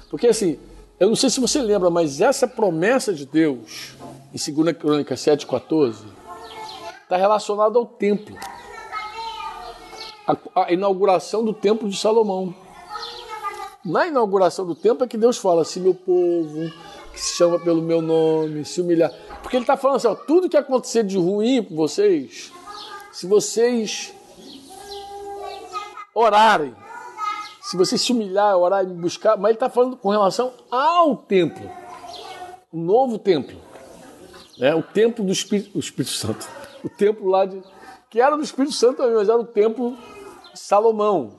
porque 0.10 0.28
assim, 0.28 0.60
eu 1.00 1.08
não 1.08 1.16
sei 1.16 1.30
se 1.30 1.40
você 1.40 1.62
lembra, 1.62 1.90
mas 1.90 2.22
essa 2.22 2.48
promessa 2.48 3.14
de 3.14 3.26
Deus 3.26 3.94
em 4.34 4.54
2 4.54 4.78
Crônicas 4.78 5.20
7, 5.22 5.48
14 5.48 6.06
está 7.04 7.18
relacionada 7.18 7.78
ao 7.78 7.86
templo. 7.86 8.38
A, 10.28 10.66
a 10.66 10.74
inauguração 10.74 11.44
do 11.44 11.54
templo 11.54 11.90
de 11.90 11.98
Salomão 11.98 12.54
na 13.84 14.08
inauguração 14.08 14.66
do 14.66 14.76
templo 14.76 15.06
é 15.06 15.08
que 15.08 15.18
Deus 15.18 15.38
fala: 15.38 15.64
se 15.64 15.80
meu 15.80 15.94
povo, 15.94 16.72
que 17.14 17.20
se 17.20 17.36
chama 17.36 17.60
pelo 17.60 17.82
meu 17.82 18.02
nome, 18.02 18.66
se 18.66 18.82
humilhar. 18.82 19.12
Porque 19.42 19.56
ele 19.56 19.64
está 19.64 19.78
falando 19.78 19.98
assim: 19.98 20.08
ó, 20.08 20.16
tudo 20.16 20.50
que 20.50 20.58
acontecer 20.58 21.04
de 21.04 21.18
ruim 21.18 21.64
com 21.64 21.76
vocês, 21.76 22.52
se 23.12 23.26
vocês 23.26 24.14
orarem, 26.14 26.76
se 27.70 27.78
vocês 27.78 28.02
se 28.02 28.12
humilhar, 28.12 28.58
orar 28.58 28.84
e 28.84 28.88
buscar, 28.88 29.38
mas 29.38 29.50
ele 29.50 29.54
está 29.54 29.70
falando 29.70 29.96
com 29.96 30.10
relação 30.10 30.52
ao 30.72 31.16
templo, 31.16 31.70
o 32.74 32.78
novo 32.80 33.20
templo, 33.20 33.56
né? 34.58 34.74
o 34.74 34.82
templo 34.82 35.24
do 35.24 35.32
Espírito, 35.32 35.78
o 35.78 35.80
Espírito 35.80 36.10
Santo, 36.10 36.50
o 36.84 36.90
templo 36.90 37.28
lá 37.28 37.46
de 37.46 37.62
que 38.10 38.20
era 38.20 38.36
do 38.36 38.42
Espírito 38.42 38.74
Santo, 38.74 39.04
mas 39.14 39.30
era 39.30 39.38
o 39.38 39.46
templo 39.46 39.96
de 40.52 40.60
Salomão, 40.60 41.36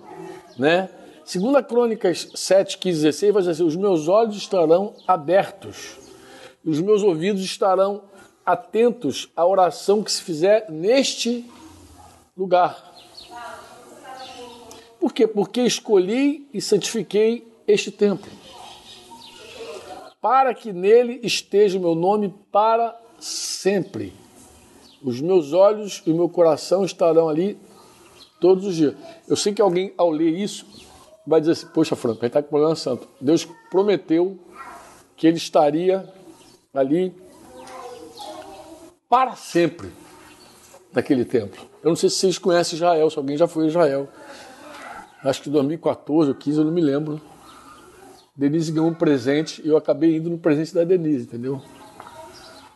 né? 0.56 0.88
Segunda 1.24 1.64
Crônicas 1.64 2.28
7, 2.32 2.78
15, 2.78 3.02
16 3.02 3.32
vai 3.32 3.42
dizer 3.42 3.50
assim, 3.50 3.64
os 3.64 3.74
meus 3.74 4.06
olhos 4.06 4.36
estarão 4.36 4.94
abertos, 5.08 5.98
os 6.64 6.80
meus 6.80 7.02
ouvidos 7.02 7.42
estarão 7.42 8.04
atentos 8.46 9.32
à 9.34 9.44
oração 9.44 10.00
que 10.00 10.12
se 10.12 10.22
fizer 10.22 10.70
neste 10.70 11.50
lugar. 12.36 12.89
Por 15.00 15.14
quê? 15.14 15.26
Porque 15.26 15.62
escolhi 15.62 16.46
e 16.52 16.60
santifiquei 16.60 17.50
este 17.66 17.90
templo, 17.90 18.30
para 20.20 20.52
que 20.52 20.72
nele 20.72 21.20
esteja 21.22 21.78
o 21.78 21.80
meu 21.80 21.94
nome 21.94 22.34
para 22.52 23.00
sempre. 23.18 24.12
Os 25.02 25.18
meus 25.20 25.54
olhos 25.54 26.02
e 26.04 26.10
o 26.10 26.14
meu 26.14 26.28
coração 26.28 26.84
estarão 26.84 27.28
ali 27.28 27.58
todos 28.38 28.66
os 28.66 28.76
dias. 28.76 28.94
Eu 29.26 29.36
sei 29.36 29.54
que 29.54 29.62
alguém, 29.62 29.94
ao 29.96 30.10
ler 30.10 30.30
isso, 30.30 30.66
vai 31.26 31.40
dizer 31.40 31.52
assim: 31.52 31.66
Poxa, 31.68 31.96
Franco, 31.96 32.22
a 32.22 32.26
está 32.26 32.42
com 32.42 32.50
problema 32.50 32.76
santo. 32.76 33.08
Deus 33.18 33.48
prometeu 33.70 34.38
que 35.16 35.26
ele 35.26 35.38
estaria 35.38 36.06
ali 36.74 37.14
para 39.08 39.34
sempre 39.36 39.90
naquele 40.92 41.24
templo. 41.24 41.66
Eu 41.82 41.88
não 41.88 41.96
sei 41.96 42.10
se 42.10 42.16
vocês 42.16 42.38
conhecem 42.38 42.76
Israel, 42.76 43.08
se 43.08 43.18
alguém 43.18 43.36
já 43.36 43.48
foi 43.48 43.64
a 43.64 43.68
Israel. 43.68 44.08
Acho 45.22 45.42
que 45.42 45.50
2014 45.50 46.30
ou 46.30 46.34
15, 46.34 46.58
eu 46.58 46.64
não 46.64 46.72
me 46.72 46.80
lembro. 46.80 47.20
Denise 48.34 48.72
ganhou 48.72 48.88
um 48.88 48.94
presente 48.94 49.60
e 49.64 49.68
eu 49.68 49.76
acabei 49.76 50.16
indo 50.16 50.30
no 50.30 50.38
presente 50.38 50.74
da 50.74 50.82
Denise, 50.82 51.24
entendeu? 51.24 51.60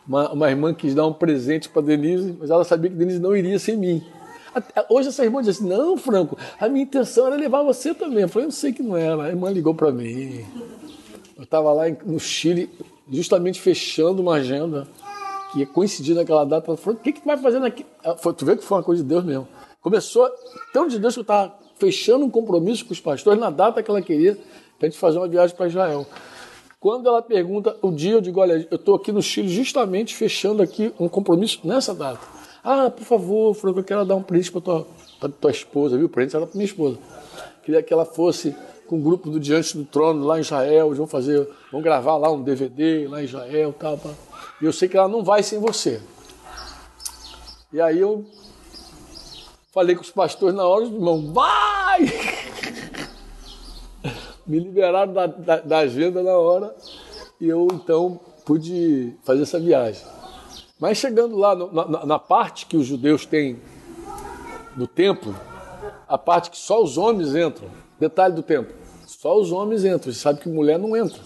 Uma, 0.07 0.31
uma 0.31 0.49
irmã 0.49 0.73
quis 0.73 0.93
dar 0.93 1.07
um 1.07 1.13
presente 1.13 1.67
para 1.67 1.81
Denise, 1.81 2.35
mas 2.39 2.51
ela 2.51 2.63
sabia 2.63 2.91
que 2.91 2.95
Denise 2.95 3.19
não 3.19 3.35
iria 3.35 3.57
sem 3.57 3.75
mim. 3.75 4.03
Hoje 4.89 5.09
essa 5.09 5.23
irmã 5.23 5.41
diz 5.41 5.57
assim, 5.57 5.67
não, 5.67 5.97
Franco, 5.97 6.37
a 6.59 6.69
minha 6.69 6.83
intenção 6.83 7.27
era 7.27 7.35
levar 7.35 7.63
você 7.63 7.93
também. 7.93 8.21
Eu 8.21 8.29
falei, 8.29 8.47
eu 8.47 8.51
sei 8.51 8.71
que 8.71 8.83
não 8.83 8.95
era. 8.95 9.23
A 9.23 9.29
irmã 9.29 9.49
ligou 9.49 9.73
para 9.73 9.91
mim. 9.91 10.45
Eu 11.35 11.43
estava 11.43 11.73
lá 11.73 11.83
no 12.05 12.19
Chile, 12.19 12.69
justamente 13.11 13.59
fechando 13.59 14.21
uma 14.21 14.35
agenda. 14.35 14.87
que 15.51 15.59
ia 15.59 15.65
coincidir 15.65 16.15
naquela 16.15 16.45
data. 16.45 16.69
Ela 16.69 16.77
falou: 16.77 16.99
o 16.99 17.01
que, 17.01 17.11
que 17.11 17.21
tu 17.21 17.25
vai 17.25 17.37
fazer 17.37 17.57
aqui? 17.63 17.85
Tu 18.37 18.45
vê 18.45 18.55
que 18.55 18.63
foi 18.63 18.77
uma 18.77 18.83
coisa 18.83 19.01
de 19.01 19.09
Deus 19.09 19.23
mesmo. 19.23 19.47
Começou 19.81 20.29
tão 20.71 20.87
de 20.87 20.99
Deus 20.99 21.13
que 21.15 21.19
eu 21.19 21.23
estava 21.23 21.64
fechando 21.77 22.25
um 22.25 22.29
compromisso 22.29 22.85
com 22.85 22.93
os 22.93 22.99
pastores 22.99 23.39
na 23.39 23.49
data 23.49 23.81
que 23.81 23.89
ela 23.89 24.01
queria, 24.01 24.35
para 24.77 24.87
a 24.87 24.89
gente 24.89 24.99
fazer 24.99 25.17
uma 25.17 25.27
viagem 25.27 25.55
para 25.55 25.67
Israel. 25.67 26.05
Quando 26.79 27.07
ela 27.07 27.21
pergunta 27.21 27.75
o 27.81 27.91
dia, 27.91 28.13
eu 28.13 28.21
digo: 28.21 28.39
olha, 28.39 28.67
eu 28.69 28.75
estou 28.75 28.95
aqui 28.95 29.11
no 29.11 29.21
Chile 29.21 29.49
justamente 29.49 30.15
fechando 30.15 30.61
aqui 30.61 30.93
um 30.99 31.07
compromisso 31.07 31.59
nessa 31.63 31.93
data. 31.93 32.19
Ah, 32.63 32.89
por 32.89 33.03
favor, 33.03 33.53
Franco, 33.53 33.79
eu 33.79 33.83
quero 33.83 34.05
dar 34.05 34.15
um 34.15 34.23
presente 34.23 34.51
para 34.51 34.61
tua, 34.61 34.87
tua 35.39 35.51
esposa, 35.51 35.97
viu? 35.97 36.07
O 36.07 36.09
presente 36.09 36.35
era 36.35 36.45
para 36.45 36.55
minha 36.55 36.65
esposa. 36.65 36.97
Queria 37.63 37.81
que 37.81 37.93
ela 37.93 38.05
fosse 38.05 38.55
com 38.87 38.97
o 38.97 39.01
grupo 39.01 39.29
do 39.29 39.39
Diante 39.39 39.77
do 39.77 39.83
Trono 39.83 40.25
lá 40.25 40.37
em 40.37 40.41
Israel, 40.41 40.87
eles 40.87 40.97
vão 40.97 41.07
fazer, 41.07 41.47
vão 41.71 41.81
gravar 41.81 42.17
lá 42.17 42.31
um 42.31 42.41
DVD 42.41 43.07
lá 43.07 43.21
em 43.21 43.25
Israel, 43.25 43.73
tal, 43.77 43.97
tal. 43.97 44.13
E 44.61 44.65
eu 44.65 44.71
sei 44.71 44.87
que 44.87 44.95
ela 44.95 45.07
não 45.07 45.23
vai 45.23 45.41
sem 45.43 45.59
você. 45.59 45.99
E 47.73 47.81
aí 47.81 47.99
eu 47.99 48.25
falei 49.75 49.93
com 49.93 50.01
os 50.01 50.09
pastores 50.09 50.55
na 50.55 50.65
hora, 50.65 50.85
irmão, 50.85 51.33
vai! 51.33 52.03
Me 54.47 54.57
liberaram 54.57 55.11
da, 55.11 55.27
da, 55.27 55.59
da 55.59 55.77
agenda 55.79 56.23
na 56.23 56.31
hora 56.31 56.73
e 57.41 57.49
eu 57.49 57.67
então 57.73 58.17
pude 58.45 59.13
fazer 59.25 59.41
essa 59.41 59.59
viagem. 59.59 60.01
Mas 60.79 60.97
chegando 60.97 61.35
lá 61.35 61.53
no, 61.53 61.73
na, 61.73 62.05
na, 62.05 62.19
parte 62.19 62.67
que 62.67 62.77
os 62.77 62.85
judeus 62.85 63.25
têm 63.25 63.59
do 64.77 64.87
templo, 64.87 65.35
a 66.07 66.17
parte 66.17 66.51
que 66.51 66.57
só 66.57 66.81
os 66.81 66.97
homens 66.97 67.35
entram, 67.35 67.67
detalhe 67.99 68.33
do 68.33 68.43
templo, 68.43 68.73
só 69.05 69.37
os 69.37 69.51
homens 69.51 69.83
entram, 69.83 70.13
você 70.13 70.19
sabe 70.19 70.39
que 70.39 70.47
mulher 70.47 70.79
não 70.79 70.95
entra. 70.95 71.19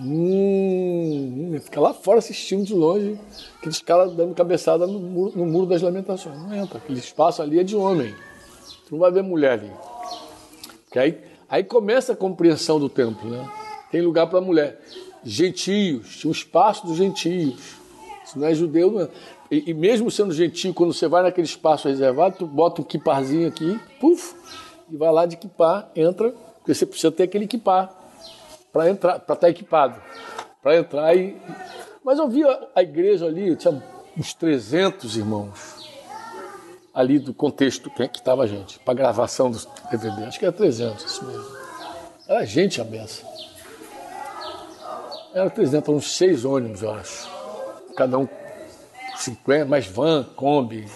Hum, 0.00 1.58
fica 1.60 1.80
lá 1.80 1.92
fora 1.92 2.18
assistindo 2.18 2.64
de 2.64 2.74
longe, 2.74 3.18
aqueles 3.58 3.80
caras 3.80 4.12
dando 4.14 4.34
cabeçada 4.34 4.86
no 4.86 5.00
muro, 5.00 5.32
no 5.36 5.46
muro, 5.46 5.66
das 5.66 5.82
lamentações. 5.82 6.38
Não 6.38 6.54
entra, 6.54 6.78
aquele 6.78 6.98
espaço 6.98 7.42
ali 7.42 7.58
é 7.58 7.64
de 7.64 7.74
homem. 7.74 8.14
Tu 8.86 8.92
não 8.92 8.98
vai 8.98 9.10
ver 9.10 9.22
mulher 9.22 9.52
ali. 9.52 9.72
Porque 10.84 10.98
aí, 10.98 11.18
aí 11.48 11.64
começa 11.64 12.12
a 12.12 12.16
compreensão 12.16 12.78
do 12.78 12.88
templo, 12.88 13.28
né? 13.28 13.48
Tem 13.90 14.00
lugar 14.00 14.28
para 14.28 14.40
mulher. 14.40 14.80
Gentios, 15.24 16.16
tinha 16.18 16.28
um 16.28 16.32
espaço 16.32 16.86
dos 16.86 16.96
gentios. 16.96 17.76
Se 18.24 18.38
não 18.38 18.46
é 18.46 18.54
judeu, 18.54 18.90
não 18.90 19.00
é. 19.00 19.08
E, 19.50 19.70
e, 19.70 19.74
mesmo 19.74 20.10
sendo 20.10 20.32
gentio, 20.32 20.74
quando 20.74 20.92
você 20.92 21.08
vai 21.08 21.22
naquele 21.22 21.46
espaço 21.46 21.88
reservado, 21.88 22.36
tu 22.38 22.46
bota 22.46 22.82
um 22.82 22.84
quiparzinho 22.84 23.48
aqui, 23.48 23.80
puf, 23.98 24.34
e 24.90 24.96
vai 24.96 25.10
lá 25.10 25.24
de 25.24 25.36
equipar, 25.36 25.90
entra, 25.96 26.30
porque 26.58 26.74
você 26.74 26.84
precisa 26.84 27.10
ter 27.10 27.22
aquele 27.22 27.46
equipar 27.46 27.97
para 28.72 28.90
entrar, 28.90 29.18
para 29.20 29.34
estar 29.34 29.46
tá 29.46 29.50
equipado, 29.50 30.00
para 30.62 30.76
entrar 30.76 31.14
e. 31.16 31.36
Mas 32.04 32.18
eu 32.18 32.28
vi 32.28 32.44
a, 32.44 32.68
a 32.76 32.82
igreja 32.82 33.26
ali, 33.26 33.54
tinha 33.56 33.82
uns 34.16 34.34
300 34.34 35.16
irmãos 35.16 35.78
ali 36.94 37.18
do 37.18 37.32
contexto 37.32 37.88
que 37.90 38.02
estava 38.02 38.42
a 38.42 38.46
gente, 38.46 38.78
para 38.80 38.94
gravação 38.94 39.50
do 39.50 39.58
DVD. 39.90 40.24
Acho 40.24 40.38
que 40.38 40.44
era 40.44 40.52
300, 40.52 41.04
isso 41.04 41.24
mesmo. 41.24 41.46
Era 42.26 42.44
gente 42.44 42.80
a 42.80 42.84
beça. 42.84 43.24
Era 45.32 45.48
300, 45.48 45.94
uns 45.94 46.16
seis 46.16 46.44
ônibus, 46.44 46.82
eu 46.82 46.90
acho. 46.92 47.30
Cada 47.94 48.18
um 48.18 48.28
50, 49.16 49.66
mais 49.66 49.86
van, 49.86 50.24
Kombi. 50.34 50.86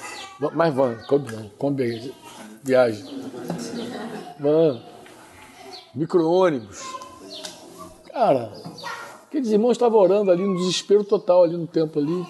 Mais 0.54 0.74
van, 0.74 0.96
Kombi 1.06 1.32
não, 1.32 1.48
Kombi 1.50 1.96
é 1.96 2.10
viagem. 2.64 3.04
Van, 4.40 4.82
micro-ônibus. 5.94 7.01
Cara, 8.12 8.52
aqueles 9.26 9.48
irmãos 9.48 9.72
estavam 9.72 9.98
orando 9.98 10.30
ali 10.30 10.46
no 10.46 10.58
desespero 10.58 11.02
total 11.02 11.44
ali 11.44 11.56
no 11.56 11.66
templo 11.66 12.00
ali. 12.00 12.26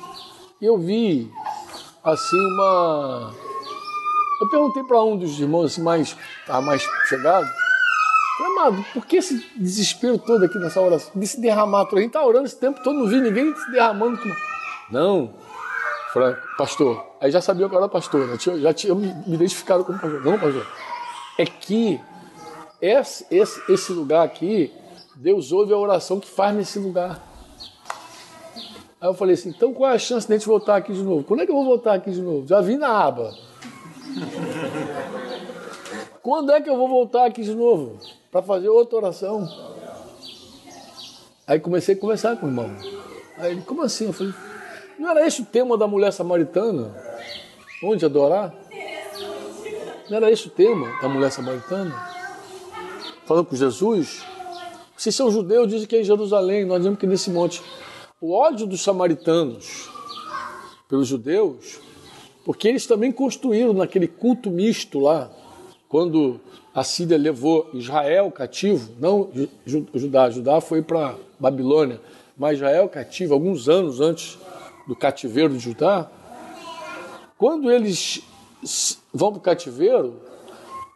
E 0.61 0.65
eu 0.65 0.79
vi 0.79 1.29
assim 2.05 2.39
uma. 2.39 3.35
Eu 4.41 4.49
perguntei 4.49 4.85
para 4.85 5.03
um 5.03 5.17
dos 5.17 5.41
irmãos 5.41 5.73
assim, 5.73 5.83
mais, 5.83 6.17
mais 6.63 6.83
chegado. 7.09 7.49
Falei, 8.39 8.53
amado, 8.53 8.87
por 8.95 9.05
que 9.07 9.17
esse 9.17 9.45
desespero 9.57 10.19
todo 10.19 10.45
aqui 10.45 10.57
nessa 10.59 10.81
oração? 10.81 11.11
De 11.15 11.27
se 11.27 11.41
derramar 11.41 11.89
A 11.93 11.97
gente 11.97 12.07
está 12.07 12.25
orando 12.25 12.47
esse 12.47 12.57
tempo 12.57 12.81
todo, 12.83 13.01
não 13.01 13.09
vi 13.09 13.21
ninguém 13.21 13.53
se 13.55 13.71
derramando. 13.73 14.21
Não, 14.89 15.35
Franco, 16.13 16.41
pastor. 16.57 17.05
Aí 17.21 17.31
já 17.33 17.41
sabia 17.41 17.69
que 17.69 17.75
eu 17.75 17.79
era 17.79 17.89
pastor, 17.89 18.29
né? 18.29 18.37
já 18.39 18.73
tinha 18.73 18.95
me 18.95 19.09
identificado 19.27 19.85
como 19.85 19.99
pastor. 19.99 20.25
Não, 20.25 20.39
pastor. 20.39 20.65
É 21.37 21.45
que 21.45 22.01
esse, 22.81 23.27
esse, 23.31 23.63
esse 23.69 23.93
lugar 23.93 24.25
aqui 24.25 24.73
Deus 25.17 25.53
ouve 25.53 25.73
a 25.73 25.79
oração 25.79 26.19
que 26.19 26.29
faz 26.29 26.55
nesse 26.55 26.79
lugar. 26.79 27.23
Aí 29.01 29.09
eu 29.09 29.15
falei 29.15 29.35
assim, 29.35 29.49
então 29.49 29.75
qual 29.75 29.91
é 29.91 29.95
a 29.95 29.99
chance 29.99 30.27
de 30.27 30.33
a 30.33 30.37
gente 30.37 30.47
voltar 30.47 30.77
aqui 30.77 30.93
de 30.93 31.03
novo? 31.03 31.25
Quando 31.25 31.43
é 31.43 31.45
que 31.45 31.51
eu 31.51 31.57
vou 31.57 31.65
voltar 31.65 31.95
aqui 31.95 32.11
de 32.11 32.23
novo? 32.23 32.47
Já 32.47 32.61
vim 32.61 32.77
na 32.77 32.89
aba. 32.89 33.35
Quando 36.23 36.53
é 36.53 36.61
que 36.61 36.71
eu 36.71 36.77
vou 36.77 36.89
voltar 36.89 37.27
aqui 37.27 37.43
de 37.43 37.55
novo? 37.55 37.99
Para 38.31 38.43
fazer 38.43 38.69
outra 38.69 38.99
oração? 38.99 39.49
Aí 41.47 41.59
comecei 41.59 41.97
a 41.97 41.99
conversar 41.99 42.37
com 42.37 42.47
o 42.47 42.49
irmão. 42.49 42.71
Aí 43.37 43.53
ele, 43.53 43.63
como 43.63 43.83
assim? 43.83 44.07
Eu 44.07 44.13
falei, 44.13 44.33
não 44.99 45.11
era 45.11 45.27
esse 45.27 45.43
o 45.43 45.45
tema 45.45 45.77
da 45.77 45.89
mulher 45.89 46.13
samaritana? 46.13 46.95
Onde 47.83 48.05
adorar? 48.05 48.55
Não 50.09 50.17
era 50.17 50.31
esse 50.31 50.47
o 50.47 50.51
tema 50.51 50.87
da 51.03 51.09
mulher 51.09 51.33
samaritana? 51.33 51.93
Falando 53.27 53.47
com 53.47 53.57
Jesus, 53.57 54.25
se 55.03 55.11
são 55.11 55.33
judeus, 55.33 55.69
dizem 55.69 55.89
que 55.89 55.97
é 55.97 56.01
em 56.01 56.05
Jerusalém, 56.05 56.65
nós 56.65 56.79
dizemos 56.79 56.97
que 56.97 57.09
nesse 57.09 57.29
monte. 57.29 57.61
O 58.21 58.33
ódio 58.33 58.69
dos 58.69 58.83
samaritanos 58.83 59.91
pelos 60.89 61.09
judeus, 61.09 61.81
porque 62.45 62.69
eles 62.69 62.87
também 62.87 63.11
construíram 63.11 63.73
naquele 63.73 64.07
culto 64.07 64.49
misto 64.49 65.01
lá, 65.01 65.29
quando 65.89 66.41
a 66.73 66.85
Síria 66.85 67.19
levou 67.19 67.69
Israel 67.75 68.31
cativo, 68.31 68.93
não 69.01 69.29
Judá, 69.67 70.31
Judá 70.31 70.61
foi 70.61 70.83
para 70.83 71.17
Babilônia, 71.37 72.01
mas 72.39 72.59
Israel 72.59 72.89
cativo, 72.89 73.35
alguns 73.35 73.69
anos 73.69 74.01
antes 74.01 74.39
do 74.87 74.95
cativeiro 74.95 75.53
de 75.55 75.59
Judá. 75.59 76.09
Quando 77.37 77.73
eles 77.73 78.23
vão 79.13 79.33
para 79.33 79.39
o 79.39 79.43
cativeiro, 79.43 80.15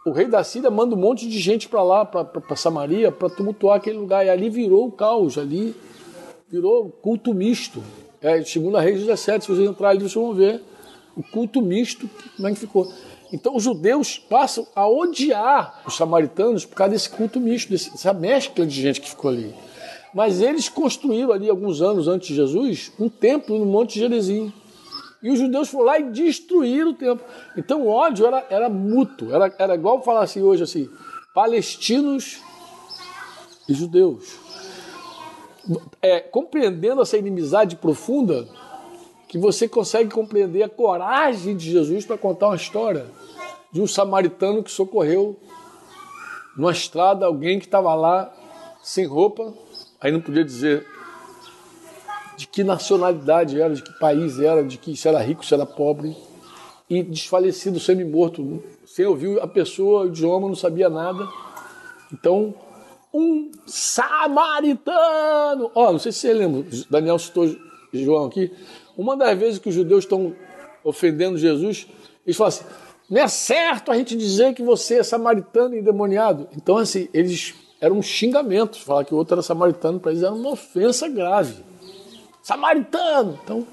o 0.07 0.13
rei 0.13 0.29
da 0.29 0.45
Síria 0.45 0.71
manda 0.71 0.95
um 0.95 0.99
monte 0.99 1.29
de 1.29 1.37
gente 1.41 1.69
para 1.69 1.83
lá, 1.83 2.05
para 2.05 2.55
Samaria, 2.55 3.11
para 3.11 3.29
tumultuar 3.29 3.77
aquele 3.77 3.99
lugar. 3.99 4.25
E 4.25 4.31
ali 4.31 4.49
virou 4.49 4.87
o 4.87 4.93
caos, 4.93 5.37
ali 5.37 5.75
virou 6.49 6.89
culto 7.03 7.35
misto. 7.35 7.83
É, 8.23 8.41
segundo 8.45 8.77
a 8.77 8.81
Reis 8.81 9.01
17, 9.01 9.45
se 9.45 9.51
vocês 9.51 9.69
entrarem 9.69 9.99
ali, 9.99 10.09
vocês 10.09 10.15
vão 10.15 10.33
ver 10.33 10.63
o 11.17 11.25
culto 11.25 11.61
misto, 11.61 12.09
como 12.37 12.47
é 12.47 12.53
que 12.53 12.61
ficou. 12.61 12.89
Então 13.33 13.57
os 13.57 13.65
judeus 13.65 14.17
passam 14.17 14.65
a 14.77 14.89
odiar 14.89 15.83
os 15.85 15.97
samaritanos 15.97 16.65
por 16.65 16.77
causa 16.77 16.93
desse 16.93 17.11
culto 17.11 17.41
misto, 17.41 17.73
dessa 17.73 18.13
mescla 18.13 18.65
de 18.65 18.81
gente 18.81 19.01
que 19.01 19.11
ficou 19.11 19.33
ali. 19.33 19.53
Mas 20.15 20.41
eles 20.41 20.69
construíram 20.69 21.33
ali, 21.33 21.51
alguns 21.51 21.83
anos 21.83 22.07
antes 22.07 22.29
de 22.29 22.37
Jesus, 22.37 22.93
um 22.97 23.09
templo 23.09 23.59
no 23.59 23.67
Monte 23.67 23.99
Gerizim. 23.99 24.53
E 25.23 25.31
os 25.31 25.39
judeus 25.39 25.69
foram 25.69 25.85
lá 25.87 25.99
e 25.99 26.11
destruíram 26.11 26.91
o 26.91 26.95
templo. 26.95 27.25
Então 27.57 27.83
o 27.83 27.89
ódio 27.89 28.27
era, 28.27 28.47
era 28.51 28.69
mútuo, 28.69 29.35
era, 29.35 29.55
era 29.59 29.75
igual 29.75 30.03
falar 30.03 30.23
assim 30.23 30.43
hoje 30.43 30.63
assim, 30.63 30.89
palestinos 31.35 32.41
e 33.69 33.75
judeus. 33.75 34.37
É, 36.01 36.21
compreendendo 36.21 37.03
essa 37.03 37.17
inimizade 37.17 37.77
profunda, 37.77 38.47
que 39.29 39.39
você 39.39 39.69
consegue 39.69 40.11
compreender 40.11 40.63
a 40.63 40.69
coragem 40.69 41.57
de 41.57 41.71
Jesus 41.71 42.07
para 42.07 42.17
contar 42.17 42.47
uma 42.49 42.57
história 42.57 43.07
de 43.73 43.81
um 43.81 43.87
samaritano 43.87 44.63
que 44.63 44.71
socorreu 44.71 45.39
numa 46.57 46.73
estrada 46.73 47.27
alguém 47.27 47.59
que 47.59 47.67
estava 47.67 47.93
lá 47.95 48.33
sem 48.83 49.05
roupa, 49.05 49.53
aí 50.01 50.13
não 50.13 50.21
podia 50.21 50.45
dizer 50.45 50.87
de 52.37 52.47
que 52.47 52.63
nacionalidade 52.63 53.61
era, 53.61 53.75
de 53.75 53.83
que 53.83 53.99
país 53.99 54.39
era, 54.39 54.63
de 54.63 54.77
que 54.77 54.97
se 54.97 55.09
era 55.09 55.21
rico, 55.21 55.45
se 55.45 55.55
era 55.55 55.65
pobre, 55.65 56.17
e 56.89 57.03
desfalecido, 57.03 57.81
semi-morto, 57.81 58.63
sem 58.87 59.07
ouvir 59.07 59.41
a 59.41 59.47
pessoa, 59.47 60.03
o 60.05 60.07
idioma, 60.09 60.47
não 60.47 60.55
sabia 60.55 60.89
nada. 60.89 61.27
Então, 62.13 62.55
um 63.13 63.51
samaritano. 63.67 64.95
Ó, 65.75 65.89
oh, 65.89 65.93
não 65.93 65.99
sei 65.99 66.13
se 66.13 66.21
você 66.21 66.33
lembra, 66.33 66.65
Daniel 66.91 67.19
citou 67.19 67.57
João 67.93 68.27
aqui. 68.27 68.53
Uma 68.97 69.17
das 69.17 69.39
vezes 69.39 69.59
que 69.59 69.69
os 69.69 69.75
judeus 69.75 70.05
estão 70.05 70.35
ofendendo 70.85 71.37
Jesus, 71.37 71.89
eles 72.25 72.37
falam 72.37 72.49
assim: 72.49 72.65
não 73.09 73.21
é 73.21 73.29
certo 73.29 73.91
a 73.91 73.97
gente 73.97 74.17
dizer 74.17 74.55
que 74.55 74.63
você 74.63 74.99
é 74.99 75.03
samaritano 75.03 75.75
e 75.75 75.79
endemoniado. 75.79 76.49
Então, 76.57 76.77
assim, 76.77 77.09
eles 77.13 77.55
eram 77.81 78.03
xingamentos. 78.03 78.81
Falar 78.81 79.05
que 79.05 79.15
o 79.15 79.17
outro 79.17 79.35
era 79.35 79.43
samaritano 79.43 79.99
para 79.99 80.11
eles 80.13 80.23
era 80.23 80.33
uma 80.33 80.51
ofensa 80.51 81.09
grave. 81.09 81.65
Samaritano! 82.47 83.41
Então, 83.43 83.67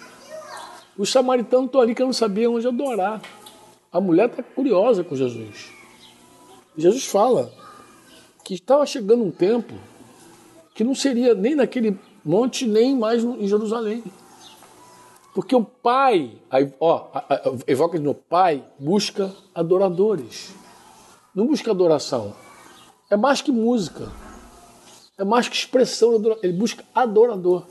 os 0.98 1.12
samaritanos 1.12 1.68
estão 1.68 1.80
ali 1.80 1.94
que 1.94 2.02
não 2.02 2.12
sabiam 2.12 2.56
onde 2.56 2.68
adorar. 2.68 3.22
A 3.92 4.02
mulher 4.02 4.28
está 4.28 4.42
curiosa 4.42 5.04
com 5.04 5.16
Jesus. 5.16 5.72
Jesus 6.76 7.06
fala 7.06 7.54
que 8.44 8.56
estava 8.56 8.84
chegando 8.88 9.24
um 9.24 9.30
tempo 9.30 9.76
que 10.74 10.84
não 10.84 10.96
seria 10.96 11.36
nem 11.36 11.54
naquele 11.54 12.00
monte, 12.26 12.66
nem 12.66 12.98
mais 12.98 13.24
em 13.24 13.48
Jerusalém. 13.48 14.04
Porque 15.36 15.56
o 15.56 15.64
pai, 15.64 16.32
ó, 16.80 17.10
evoca 17.68 18.00
de 18.00 18.04
novo, 18.04 18.22
pai 18.28 18.66
busca 18.80 19.32
adoradores. 19.54 20.52
Não 21.36 21.46
busca 21.46 21.70
adoração. 21.70 22.34
É 23.08 23.16
mais 23.16 23.40
que 23.40 23.52
música. 23.52 24.12
É 25.16 25.24
mais 25.24 25.48
que 25.48 25.56
expressão. 25.56 26.20
Ele 26.42 26.54
busca 26.54 26.84
adorador. 26.96 27.68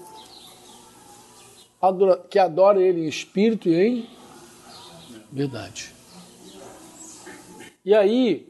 Adora, 1.83 2.17
que 2.31 2.39
adora 2.39 2.81
ele 2.81 3.01
em 3.01 3.09
espírito 3.09 3.69
e 3.69 3.75
em 3.75 4.07
verdade. 5.33 5.93
E 7.85 7.93
aí, 7.93 8.49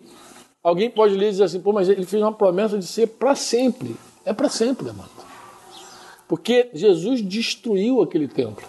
alguém 0.62 0.90
pode 0.90 1.14
ler 1.14 1.28
e 1.28 1.30
dizer 1.30 1.44
assim, 1.44 1.60
pô, 1.60 1.72
mas 1.72 1.88
ele 1.88 2.04
fez 2.04 2.22
uma 2.22 2.34
promessa 2.34 2.78
de 2.78 2.86
ser 2.86 3.06
para 3.06 3.34
sempre. 3.34 3.96
É 4.26 4.34
para 4.34 4.50
sempre, 4.50 4.90
amado. 4.90 5.10
Porque 6.28 6.68
Jesus 6.74 7.22
destruiu 7.22 8.02
aquele 8.02 8.28
templo. 8.28 8.66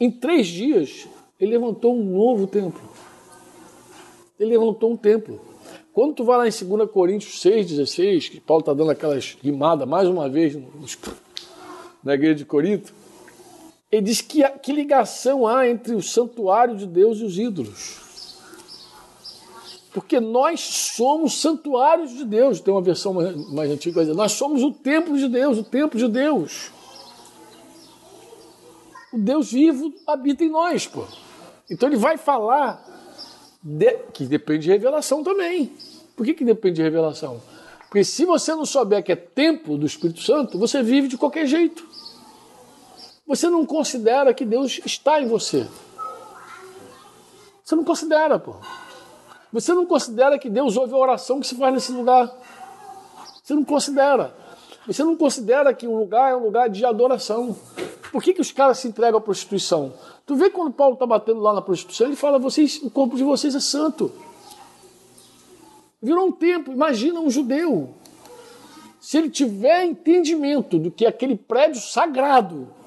Em 0.00 0.10
três 0.10 0.46
dias, 0.46 1.06
ele 1.38 1.52
levantou 1.52 1.94
um 1.94 2.02
novo 2.02 2.46
templo. 2.46 2.80
Ele 4.38 4.52
levantou 4.52 4.90
um 4.90 4.96
templo. 4.96 5.38
Quando 5.92 6.14
tu 6.14 6.24
vai 6.24 6.38
lá 6.38 6.48
em 6.48 6.50
2 6.50 6.90
Coríntios 6.90 7.34
6,16, 7.42 8.30
que 8.30 8.40
Paulo 8.40 8.60
está 8.60 8.72
dando 8.72 8.90
aquelas 8.90 9.36
rimadas 9.42 9.86
mais 9.86 10.08
uma 10.08 10.30
vez 10.30 10.56
na 12.02 12.14
igreja 12.14 12.36
de 12.36 12.44
Corinto, 12.46 12.94
ele 13.90 14.02
diz 14.02 14.20
que, 14.20 14.48
que 14.58 14.72
ligação 14.72 15.46
há 15.46 15.68
entre 15.68 15.94
o 15.94 16.02
santuário 16.02 16.76
de 16.76 16.86
Deus 16.86 17.18
e 17.18 17.24
os 17.24 17.38
ídolos. 17.38 17.98
Porque 19.92 20.20
nós 20.20 20.60
somos 20.60 21.40
santuários 21.40 22.12
de 22.12 22.24
Deus. 22.24 22.60
Tem 22.60 22.72
uma 22.72 22.80
versão 22.80 23.12
mais, 23.12 23.36
mais 23.50 23.70
antiga 23.70 24.04
nós 24.14 24.32
somos 24.32 24.62
o 24.62 24.70
templo 24.70 25.18
de 25.18 25.28
Deus, 25.28 25.58
o 25.58 25.64
templo 25.64 25.98
de 25.98 26.06
Deus. 26.06 26.70
O 29.12 29.18
Deus 29.18 29.50
vivo 29.50 29.92
habita 30.06 30.44
em 30.44 30.48
nós, 30.50 30.86
pô. 30.86 31.04
Então 31.68 31.88
ele 31.88 31.96
vai 31.96 32.16
falar 32.16 32.84
de, 33.60 33.92
que 34.12 34.24
depende 34.24 34.64
de 34.64 34.70
revelação 34.70 35.24
também. 35.24 35.72
Por 36.14 36.24
que, 36.24 36.34
que 36.34 36.44
depende 36.44 36.76
de 36.76 36.82
revelação? 36.82 37.40
Porque 37.88 38.04
se 38.04 38.24
você 38.24 38.54
não 38.54 38.64
souber 38.64 39.02
que 39.02 39.10
é 39.10 39.16
templo 39.16 39.76
do 39.76 39.84
Espírito 39.84 40.20
Santo, 40.20 40.56
você 40.56 40.80
vive 40.80 41.08
de 41.08 41.18
qualquer 41.18 41.44
jeito. 41.46 41.89
Você 43.30 43.48
não 43.48 43.64
considera 43.64 44.34
que 44.34 44.44
Deus 44.44 44.80
está 44.84 45.22
em 45.22 45.28
você. 45.28 45.64
Você 47.62 47.76
não 47.76 47.84
considera, 47.84 48.40
pô. 48.40 48.56
Você 49.52 49.72
não 49.72 49.86
considera 49.86 50.36
que 50.36 50.50
Deus 50.50 50.76
ouve 50.76 50.94
a 50.94 50.96
oração 50.96 51.38
que 51.38 51.46
se 51.46 51.54
faz 51.54 51.72
nesse 51.72 51.92
lugar. 51.92 52.28
Você 53.40 53.54
não 53.54 53.62
considera. 53.62 54.34
Você 54.84 55.04
não 55.04 55.14
considera 55.14 55.72
que 55.72 55.86
o 55.86 55.96
lugar 55.96 56.32
é 56.32 56.34
um 56.34 56.42
lugar 56.42 56.68
de 56.68 56.84
adoração. 56.84 57.56
Por 58.10 58.20
que, 58.20 58.34
que 58.34 58.40
os 58.40 58.50
caras 58.50 58.78
se 58.80 58.88
entregam 58.88 59.18
à 59.18 59.20
prostituição? 59.20 59.92
Tu 60.26 60.34
vê 60.34 60.50
quando 60.50 60.72
Paulo 60.72 60.94
está 60.94 61.06
batendo 61.06 61.38
lá 61.38 61.52
na 61.52 61.62
prostituição, 61.62 62.08
ele 62.08 62.16
fala: 62.16 62.36
vocês, 62.36 62.82
o 62.82 62.90
corpo 62.90 63.16
de 63.16 63.22
vocês 63.22 63.54
é 63.54 63.60
santo. 63.60 64.10
Virou 66.02 66.26
um 66.26 66.32
tempo, 66.32 66.72
imagina 66.72 67.20
um 67.20 67.30
judeu. 67.30 67.94
Se 68.98 69.18
ele 69.18 69.30
tiver 69.30 69.84
entendimento 69.84 70.80
do 70.80 70.90
que 70.90 71.06
aquele 71.06 71.36
prédio 71.36 71.80
sagrado 71.80 72.79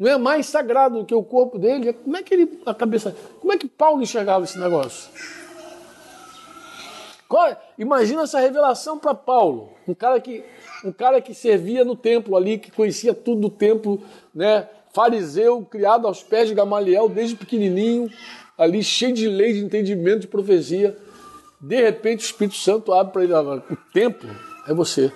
não 0.00 0.10
é 0.10 0.16
mais 0.16 0.46
sagrado 0.46 0.98
do 0.98 1.04
que 1.04 1.14
o 1.14 1.22
corpo 1.22 1.58
dele, 1.58 1.92
como 1.92 2.16
é 2.16 2.22
que 2.22 2.32
ele, 2.32 2.62
a 2.64 2.72
cabeça, 2.72 3.14
como 3.38 3.52
é 3.52 3.58
que 3.58 3.68
Paulo 3.68 4.02
enxergava 4.02 4.44
esse 4.44 4.58
negócio? 4.58 5.10
Qual, 7.28 7.54
imagina 7.78 8.22
essa 8.22 8.40
revelação 8.40 8.98
para 8.98 9.14
Paulo, 9.14 9.68
um 9.86 9.92
cara 9.92 10.18
que 10.18 10.42
um 10.82 10.90
cara 10.90 11.20
que 11.20 11.34
servia 11.34 11.84
no 11.84 11.94
templo 11.94 12.34
ali, 12.34 12.56
que 12.56 12.70
conhecia 12.70 13.12
tudo 13.12 13.42
do 13.42 13.50
templo, 13.50 14.02
né? 14.34 14.66
Fariseu, 14.94 15.62
criado 15.70 16.06
aos 16.06 16.22
pés 16.22 16.48
de 16.48 16.54
Gamaliel 16.54 17.06
desde 17.06 17.36
pequenininho, 17.36 18.10
ali 18.56 18.82
cheio 18.82 19.12
de 19.12 19.28
lei, 19.28 19.52
de 19.52 19.60
entendimento, 19.60 20.20
de 20.20 20.26
profecia. 20.26 20.96
De 21.60 21.80
repente 21.82 22.24
o 22.24 22.26
Espírito 22.26 22.56
Santo 22.56 22.94
abre 22.94 23.12
para 23.12 23.24
ele, 23.24 23.34
o 23.34 23.76
templo 23.92 24.28
é 24.66 24.72
você. 24.72 25.12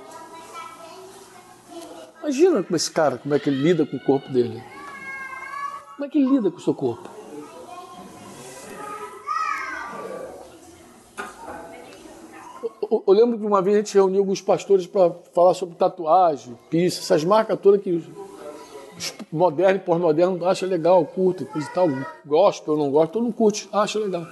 Imagina 2.21 2.63
como 2.63 2.77
esse 2.77 2.91
cara, 2.91 3.17
como 3.17 3.35
é 3.35 3.39
que 3.39 3.49
ele 3.49 3.63
lida 3.63 3.87
com 3.87 3.97
o 3.97 4.01
corpo 4.01 4.31
dele. 4.31 4.63
Como 5.95 6.07
é 6.07 6.09
que 6.09 6.19
lida 6.19 6.51
com 6.51 6.57
o 6.57 6.61
seu 6.61 6.75
corpo? 6.75 7.09
Eu, 12.91 13.13
lembro 13.15 13.39
que 13.39 13.47
uma 13.47 13.63
vez 13.63 13.77
a 13.77 13.79
gente 13.81 13.95
reuniu 13.95 14.21
alguns 14.21 14.41
pastores 14.41 14.87
para 14.87 15.13
falar 15.33 15.55
sobre 15.55 15.75
tatuagem, 15.77 16.59
pista, 16.69 17.01
essas 17.01 17.25
marcas 17.25 17.59
todas 17.61 17.81
que 17.81 17.91
os 17.91 18.05
modernos 19.33 19.83
e 19.83 19.85
pós-modernos 19.85 20.43
acham 20.43 20.69
legal, 20.69 21.05
curtem, 21.05 21.47
coisa 21.47 21.69
e 21.69 21.73
tal. 21.73 21.89
Gosto 22.25 22.73
ou 22.73 22.79
não 22.79 22.91
gosto, 22.91 23.13
todo 23.13 23.23
mundo 23.23 23.35
curte, 23.35 23.69
acha 23.73 23.99
legal. 23.99 24.27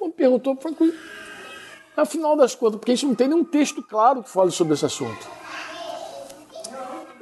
Me 0.00 0.10
perguntou, 0.10 0.56
foi, 0.56 0.94
afinal 1.96 2.36
das 2.36 2.54
contas, 2.54 2.78
porque 2.78 2.92
a 2.92 2.94
gente 2.94 3.06
não 3.06 3.14
tem 3.14 3.28
nenhum 3.28 3.44
texto 3.44 3.82
claro 3.82 4.22
que 4.22 4.30
fale 4.30 4.50
sobre 4.50 4.74
esse 4.74 4.84
assunto. 4.84 5.43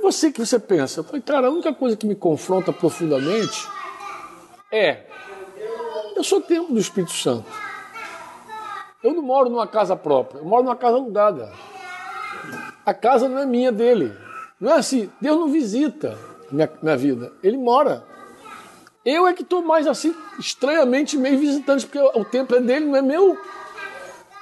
Você 0.02 0.32
que 0.32 0.44
você 0.44 0.58
pensa, 0.58 1.00
eu 1.00 1.04
falei, 1.04 1.22
cara, 1.22 1.46
a 1.46 1.50
única 1.50 1.72
coisa 1.72 1.96
que 1.96 2.06
me 2.06 2.16
confronta 2.16 2.72
profundamente 2.72 3.68
é 4.70 5.06
eu 6.16 6.24
sou 6.24 6.40
templo 6.40 6.74
do 6.74 6.80
Espírito 6.80 7.12
Santo. 7.12 7.46
Eu 9.02 9.14
não 9.14 9.22
moro 9.22 9.48
numa 9.48 9.66
casa 9.66 9.96
própria, 9.96 10.40
eu 10.40 10.44
moro 10.44 10.64
numa 10.64 10.76
casa 10.76 10.96
alugada. 10.96 11.52
A 12.84 12.92
casa 12.92 13.28
não 13.28 13.38
é 13.38 13.46
minha 13.46 13.70
dele. 13.70 14.12
Não 14.60 14.72
é 14.72 14.74
assim, 14.74 15.10
Deus 15.20 15.38
não 15.38 15.48
visita 15.48 16.18
minha, 16.50 16.70
minha 16.82 16.96
vida, 16.96 17.32
ele 17.42 17.56
mora. 17.56 18.04
Eu 19.04 19.26
é 19.26 19.32
que 19.32 19.42
estou 19.42 19.62
mais 19.62 19.86
assim, 19.86 20.14
estranhamente 20.38 21.16
meio 21.16 21.38
visitante, 21.38 21.86
porque 21.86 21.98
o 21.98 22.24
templo 22.24 22.56
é 22.56 22.60
dele, 22.60 22.86
não 22.86 22.96
é 22.96 23.02
meu. 23.02 23.36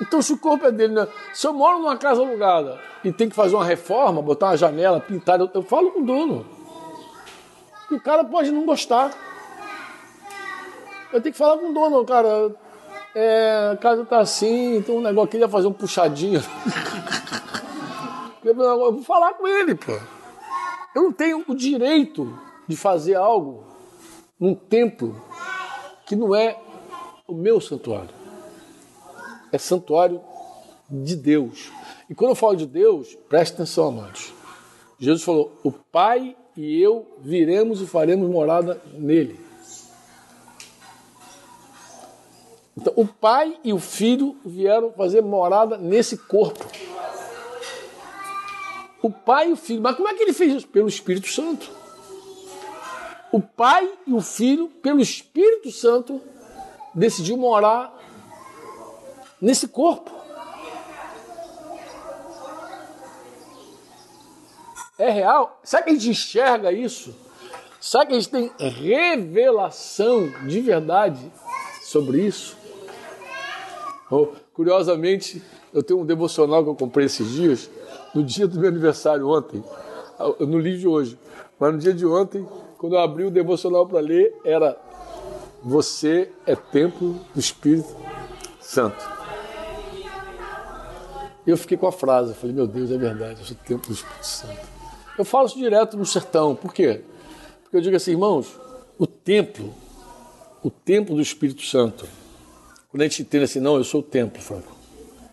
Então, 0.01 0.23
se 0.23 0.33
o 0.33 0.39
corpo 0.39 0.65
é 0.65 0.73
dele, 0.73 0.95
né? 0.95 1.07
se 1.35 1.47
eu 1.47 1.53
moro 1.53 1.79
numa 1.79 1.97
casa 1.97 2.23
alugada 2.23 2.81
e 3.05 3.13
tem 3.13 3.29
que 3.29 3.37
fazer 3.37 3.55
uma 3.55 3.65
reforma, 3.65 4.23
botar 4.23 4.47
uma 4.47 4.57
janela, 4.57 4.99
pintar, 4.99 5.39
eu, 5.39 5.51
eu 5.53 5.63
falo 5.63 5.91
com 5.91 6.01
o 6.01 6.07
dono. 6.07 6.47
O 7.91 8.01
cara 8.01 8.25
pode 8.25 8.51
não 8.51 8.65
gostar. 8.65 9.13
Eu 11.13 11.21
tenho 11.21 11.33
que 11.33 11.39
falar 11.39 11.59
com 11.59 11.71
o 11.71 11.75
dono, 11.75 12.05
cara. 12.07 12.55
É, 13.15 13.71
a 13.73 13.77
casa 13.77 14.05
tá 14.05 14.21
assim, 14.21 14.77
então 14.77 14.97
um 14.97 15.01
negócio, 15.01 15.31
queria 15.31 15.49
fazer 15.49 15.67
um 15.67 15.73
puxadinho. 15.73 16.41
eu 18.45 18.55
vou 18.55 19.03
falar 19.03 19.35
com 19.35 19.47
ele, 19.47 19.75
pô. 19.75 19.93
Eu 20.95 21.03
não 21.03 21.13
tenho 21.13 21.45
o 21.47 21.55
direito 21.55 22.39
de 22.67 22.77
fazer 22.77 23.17
algo 23.17 23.65
num 24.39 24.55
templo 24.55 25.21
que 26.07 26.17
não 26.17 26.35
é 26.35 26.57
o 27.27 27.35
meu 27.35 27.61
santuário 27.61 28.20
é 29.53 29.59
santuário 29.59 30.21
de 30.89 31.17
Deus. 31.17 31.71
E 32.09 32.15
quando 32.15 32.31
eu 32.31 32.37
falo 32.37 32.57
de 32.57 32.67
Deus, 32.67 33.17
preste 33.29 33.55
atenção, 33.55 33.89
amados. 33.89 34.33
Jesus 34.99 35.23
falou: 35.23 35.53
O 35.63 35.71
Pai 35.71 36.37
e 36.57 36.81
eu 36.81 37.07
viremos 37.21 37.81
e 37.81 37.87
faremos 37.87 38.29
morada 38.29 38.81
nele. 38.93 39.39
Então, 42.77 42.93
o 42.97 43.07
Pai 43.07 43.59
e 43.63 43.73
o 43.73 43.79
Filho 43.79 44.37
vieram 44.45 44.93
fazer 44.93 45.21
morada 45.23 45.77
nesse 45.77 46.17
corpo. 46.17 46.65
O 49.03 49.11
Pai 49.11 49.51
e 49.51 49.53
o 49.53 49.57
Filho. 49.57 49.83
Mas 49.83 49.97
como 49.97 50.09
é 50.09 50.15
que 50.15 50.23
ele 50.23 50.33
fez 50.33 50.55
isso? 50.55 50.69
Pelo 50.69 50.89
Espírito 50.89 51.29
Santo. 51.29 51.71
O 53.33 53.41
Pai 53.41 53.91
e 54.07 54.13
o 54.13 54.21
Filho, 54.21 54.69
pelo 54.83 55.01
Espírito 55.01 55.71
Santo, 55.71 56.21
decidiu 56.95 57.37
morar 57.37 58.00
nesse 59.41 59.69
corpo. 59.69 60.11
É 64.99 65.09
real? 65.11 65.59
Será 65.65 65.83
que 65.83 65.91
a 65.91 65.93
gente 65.95 66.11
enxerga 66.11 66.71
isso? 66.71 67.15
Será 67.81 68.05
que 68.05 68.13
a 68.13 68.21
gente 68.21 68.29
tem 68.29 68.53
revelação 68.59 70.31
de 70.47 70.61
verdade 70.61 71.33
sobre 71.83 72.21
isso? 72.21 72.55
Oh, 74.11 74.29
curiosamente, 74.53 75.43
eu 75.73 75.83
tenho 75.83 76.01
um 76.01 76.05
devocional 76.05 76.63
que 76.63 76.69
eu 76.69 76.75
comprei 76.75 77.07
esses 77.07 77.31
dias, 77.31 77.71
no 78.15 78.23
dia 78.23 78.47
do 78.47 78.61
meu 78.61 78.69
aniversário 78.69 79.27
ontem, 79.27 79.65
no 80.41 80.59
livro 80.59 80.81
de 80.81 80.89
hoje. 80.89 81.19
Mas 81.59 81.73
no 81.73 81.79
dia 81.79 81.95
de 81.95 82.05
ontem, 82.05 82.47
quando 82.77 82.97
eu 82.97 83.01
abri 83.01 83.25
o 83.25 83.31
devocional 83.31 83.87
para 83.87 84.01
ler, 84.01 84.35
era 84.45 84.77
Você 85.63 86.31
é 86.45 86.55
templo 86.55 87.19
do 87.33 87.41
Espírito 87.41 87.97
Santo. 88.61 89.20
Eu 91.47 91.57
fiquei 91.57 91.77
com 91.77 91.87
a 91.87 91.93
frase, 91.93 92.35
falei, 92.35 92.55
meu 92.55 92.67
Deus, 92.67 92.91
é 92.91 92.99
verdade, 92.99 93.41
eu 93.41 93.47
sou 93.47 93.57
o 93.57 93.67
templo 93.67 93.87
do 93.89 93.95
Espírito 93.95 94.27
Santo. 94.27 94.69
Eu 95.19 95.25
falo 95.25 95.47
isso 95.47 95.59
direto 95.59 95.97
no 95.97 96.05
sertão, 96.05 96.55
por 96.55 96.73
quê? 96.73 97.03
Porque 97.63 97.77
eu 97.77 97.81
digo 97.81 97.97
assim, 97.97 98.13
irmãos, 98.13 98.59
o 98.99 99.07
templo, 99.07 99.73
o 100.63 100.71
templo 100.71 101.15
do 101.15 101.23
Espírito 101.23 101.63
Santo, 101.63 102.07
quando 102.91 103.03
a 103.03 103.05
gente 103.05 103.23
entende 103.23 103.45
assim, 103.45 103.61
não, 103.61 103.77
eu 103.77 103.85
sou 103.85 104.01
o 104.01 104.03
templo, 104.03 104.43
Franco. 104.43 104.75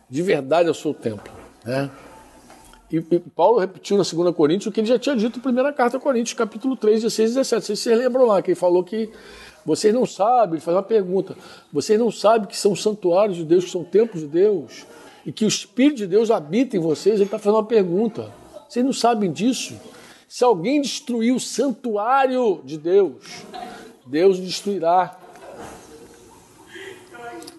De 0.10 0.22
verdade 0.22 0.70
eu 0.70 0.74
sou 0.74 0.92
o 0.92 0.96
templo. 0.96 1.34
Né? 1.66 1.90
E, 2.92 2.98
e, 2.98 3.20
Paulo 3.20 3.60
repetiu 3.60 3.98
na 3.98 4.04
2 4.04 4.36
Coríntios 4.36 4.68
o 4.68 4.72
que 4.72 4.80
ele 4.80 4.88
já 4.88 4.98
tinha 4.98 5.16
dito 5.16 5.38
na 5.38 5.44
primeira 5.44 5.74
carta 5.74 5.98
a 5.98 6.00
Coríntios, 6.00 6.34
capítulo 6.34 6.78
3, 6.78 7.02
16 7.02 7.32
e 7.32 7.34
17. 7.34 7.66
Vocês 7.66 7.80
se 7.80 7.94
lembram 7.94 8.26
lá, 8.26 8.42
que 8.42 8.52
ele 8.52 8.56
falou 8.56 8.84
que 8.84 9.10
vocês 9.66 9.94
não 9.94 10.06
sabem, 10.06 10.56
ele 10.56 10.62
faz 10.62 10.78
uma 10.78 10.84
pergunta, 10.84 11.36
vocês 11.74 12.00
não 12.00 12.10
sabem 12.10 12.48
que 12.48 12.56
são 12.56 12.74
santuários 12.74 13.36
de 13.36 13.44
Deus, 13.44 13.66
que 13.66 13.72
são 13.72 13.84
templos 13.84 14.22
de 14.22 14.28
Deus, 14.30 14.86
e 15.28 15.32
que 15.34 15.44
o 15.44 15.48
Espírito 15.50 15.98
de 15.98 16.08
Deus 16.08 16.32
habita 16.32 16.78
em 16.78 16.80
vocês, 16.80 17.16
ele 17.16 17.26
está 17.26 17.38
fazendo 17.38 17.58
uma 17.58 17.66
pergunta. 17.66 18.34
Vocês 18.70 18.84
não 18.84 18.94
sabem 18.94 19.30
disso? 19.30 19.78
Se 20.26 20.42
alguém 20.42 20.80
destruir 20.80 21.36
o 21.36 21.40
santuário 21.40 22.62
de 22.64 22.78
Deus, 22.78 23.44
Deus 24.06 24.40
destruirá. 24.40 25.20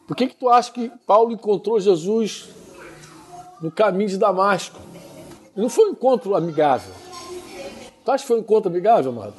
Por 0.06 0.16
que, 0.16 0.28
que 0.28 0.34
tu 0.34 0.48
acha 0.48 0.72
que 0.72 0.90
Paulo 1.06 1.30
encontrou 1.30 1.78
Jesus 1.78 2.48
no 3.60 3.70
caminho 3.70 4.08
de 4.08 4.16
Damasco? 4.16 4.80
Não 5.54 5.68
foi 5.68 5.90
um 5.90 5.92
encontro 5.92 6.34
amigável. 6.34 6.94
Tu 8.02 8.10
acha 8.10 8.24
que 8.24 8.28
foi 8.28 8.38
um 8.38 8.40
encontro 8.40 8.70
amigável, 8.70 9.12
amado? 9.12 9.34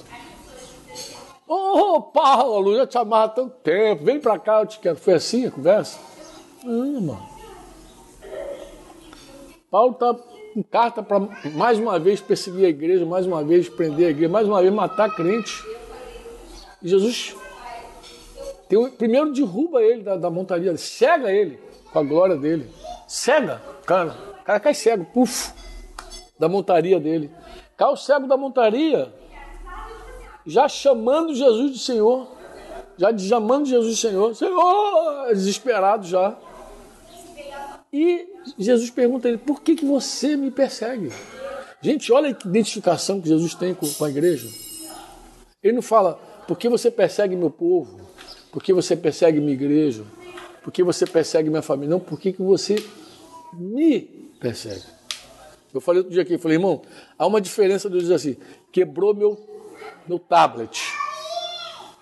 Ô, 1.47 1.95
oh, 1.95 2.01
Paulo, 2.03 2.75
já 2.75 2.85
te 2.85 2.95
amava 2.95 3.25
há 3.25 3.29
tanto 3.29 3.55
tempo, 3.63 4.05
vem 4.05 4.19
pra 4.19 4.37
cá, 4.37 4.59
eu 4.59 4.67
te 4.67 4.77
quero. 4.77 4.97
Foi 4.97 5.15
assim 5.15 5.47
a 5.47 5.51
conversa? 5.51 5.97
Não, 6.63 6.85
irmão. 6.85 7.28
Paulo 9.69 9.93
está 9.93 10.15
em 10.55 10.63
carta 10.63 11.03
para 11.03 11.19
mais 11.53 11.77
uma 11.77 11.99
vez 11.99 12.19
perseguir 12.19 12.65
a 12.65 12.69
igreja, 12.69 13.05
mais 13.05 13.25
uma 13.25 13.43
vez 13.43 13.69
prender 13.69 14.07
a 14.07 14.09
igreja, 14.09 14.31
mais 14.31 14.47
uma 14.47 14.61
vez 14.61 14.73
matar 14.73 15.13
crente. 15.15 15.63
E 16.81 16.89
Jesus 16.89 17.35
tem, 18.67 18.89
primeiro 18.91 19.31
derruba 19.31 19.81
ele 19.81 20.03
da, 20.03 20.15
da 20.15 20.29
montaria, 20.29 20.75
cega 20.77 21.31
ele 21.31 21.59
com 21.91 21.99
a 21.99 22.03
glória 22.03 22.35
dele. 22.35 22.69
Cega, 23.07 23.61
cara. 23.85 24.15
O 24.41 24.43
cara 24.43 24.59
cai 24.59 24.73
cego, 24.73 25.05
puf 25.05 25.53
da 26.37 26.47
montaria 26.47 26.99
dele. 26.99 27.31
Cai 27.75 27.89
o 27.89 27.95
cego 27.95 28.27
da 28.27 28.37
montaria, 28.37 29.13
já 30.45 30.67
chamando 30.67 31.33
Jesus 31.33 31.71
de 31.73 31.79
Senhor, 31.79 32.27
já 32.97 33.15
chamando 33.17 33.65
Jesus 33.65 33.95
de 33.95 34.01
Senhor, 34.01 34.35
Senhor, 34.35 35.27
desesperado 35.33 36.05
já. 36.05 36.37
E 37.91 38.28
Jesus 38.57 38.89
pergunta 38.89 39.27
a 39.27 39.29
ele: 39.29 39.37
por 39.37 39.61
que, 39.61 39.75
que 39.75 39.85
você 39.85 40.35
me 40.35 40.51
persegue? 40.51 41.11
Gente, 41.81 42.11
olha 42.11 42.33
que 42.33 42.47
identificação 42.47 43.21
que 43.21 43.29
Jesus 43.29 43.53
tem 43.53 43.73
com, 43.73 43.87
com 43.87 44.05
a 44.05 44.09
igreja. 44.09 44.49
Ele 45.63 45.73
não 45.73 45.81
fala, 45.81 46.15
por 46.47 46.57
que 46.57 46.67
você 46.67 46.91
persegue 46.91 47.35
meu 47.35 47.49
povo? 47.49 47.99
Por 48.51 48.63
que 48.63 48.73
você 48.73 48.95
persegue 48.95 49.39
minha 49.39 49.53
igreja? 49.53 50.03
Por 50.63 50.71
que 50.71 50.83
você 50.83 51.05
persegue 51.05 51.49
minha 51.49 51.61
família? 51.61 51.89
Não, 51.89 51.99
por 51.99 52.19
que, 52.19 52.33
que 52.33 52.41
você 52.41 52.75
me 53.53 54.01
persegue? 54.39 54.83
Eu 55.73 55.79
falei 55.79 55.99
outro 55.99 56.11
dia 56.11 56.23
aqui, 56.23 56.37
falei, 56.37 56.57
irmão, 56.57 56.81
há 57.17 57.27
uma 57.27 57.39
diferença 57.39 57.89
de 57.89 57.99
dizer 57.99 58.15
assim, 58.15 58.37
quebrou 58.71 59.13
meu, 59.13 59.37
meu 60.07 60.17
tablet, 60.17 60.81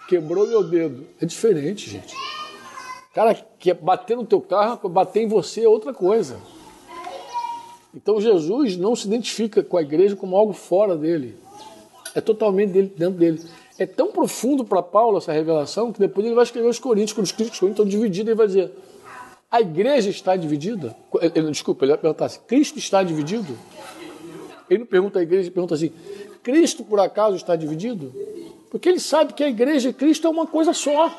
quebrou 0.08 0.48
meu 0.48 0.64
dedo. 0.64 1.06
É 1.22 1.26
diferente, 1.26 1.90
gente. 1.90 2.16
Cara, 3.18 3.34
que 3.58 3.74
bater 3.74 4.16
no 4.16 4.24
teu 4.24 4.40
carro, 4.40 4.88
bater 4.88 5.24
em 5.24 5.28
você 5.28 5.64
é 5.64 5.68
outra 5.68 5.92
coisa. 5.92 6.38
Então 7.92 8.22
Jesus 8.22 8.78
não 8.78 8.96
se 8.96 9.08
identifica 9.08 9.64
com 9.64 9.76
a 9.76 9.82
igreja 9.82 10.16
como 10.16 10.38
algo 10.38 10.54
fora 10.54 10.96
dele. 10.96 11.36
É 12.14 12.22
totalmente 12.22 12.74
dele, 12.74 12.94
dentro 12.96 13.18
dele. 13.18 13.42
É 13.80 13.88
tão 13.88 14.12
profundo 14.12 14.64
para 14.64 14.84
Paulo 14.84 15.18
essa 15.18 15.32
revelação 15.32 15.92
que 15.92 16.00
depois 16.00 16.28
ele 16.28 16.36
vai 16.36 16.44
escrever 16.44 16.68
os 16.68 16.78
Coríntios, 16.78 17.14
quando 17.14 17.26
os 17.26 17.32
Coríntios 17.32 17.64
estão 17.64 17.86
divididos, 17.88 18.28
ele 18.28 18.36
vai 18.36 18.46
dizer: 18.46 18.72
a 19.50 19.62
igreja 19.62 20.12
está 20.12 20.36
dividida? 20.36 20.96
Ele, 21.20 21.50
desculpa, 21.50 21.86
ele 21.86 21.94
vai 21.94 22.02
perguntar 22.02 22.26
assim: 22.26 22.42
Cristo 22.46 22.78
está 22.78 23.02
dividido? 23.02 23.58
Ele 24.70 24.82
não 24.82 24.86
pergunta 24.86 25.18
à 25.18 25.24
igreja, 25.24 25.48
ele 25.48 25.56
pergunta 25.56 25.74
assim: 25.74 25.92
Cristo 26.44 26.84
por 26.84 27.00
acaso 27.00 27.36
está 27.36 27.56
dividido? 27.56 28.14
Porque 28.70 28.88
ele 28.88 29.00
sabe 29.00 29.34
que 29.34 29.44
a 29.44 29.50
igreja 29.50 29.90
e 29.90 29.94
Cristo 29.94 30.28
é 30.28 30.30
uma 30.30 30.46
coisa 30.46 30.72
só. 30.72 31.12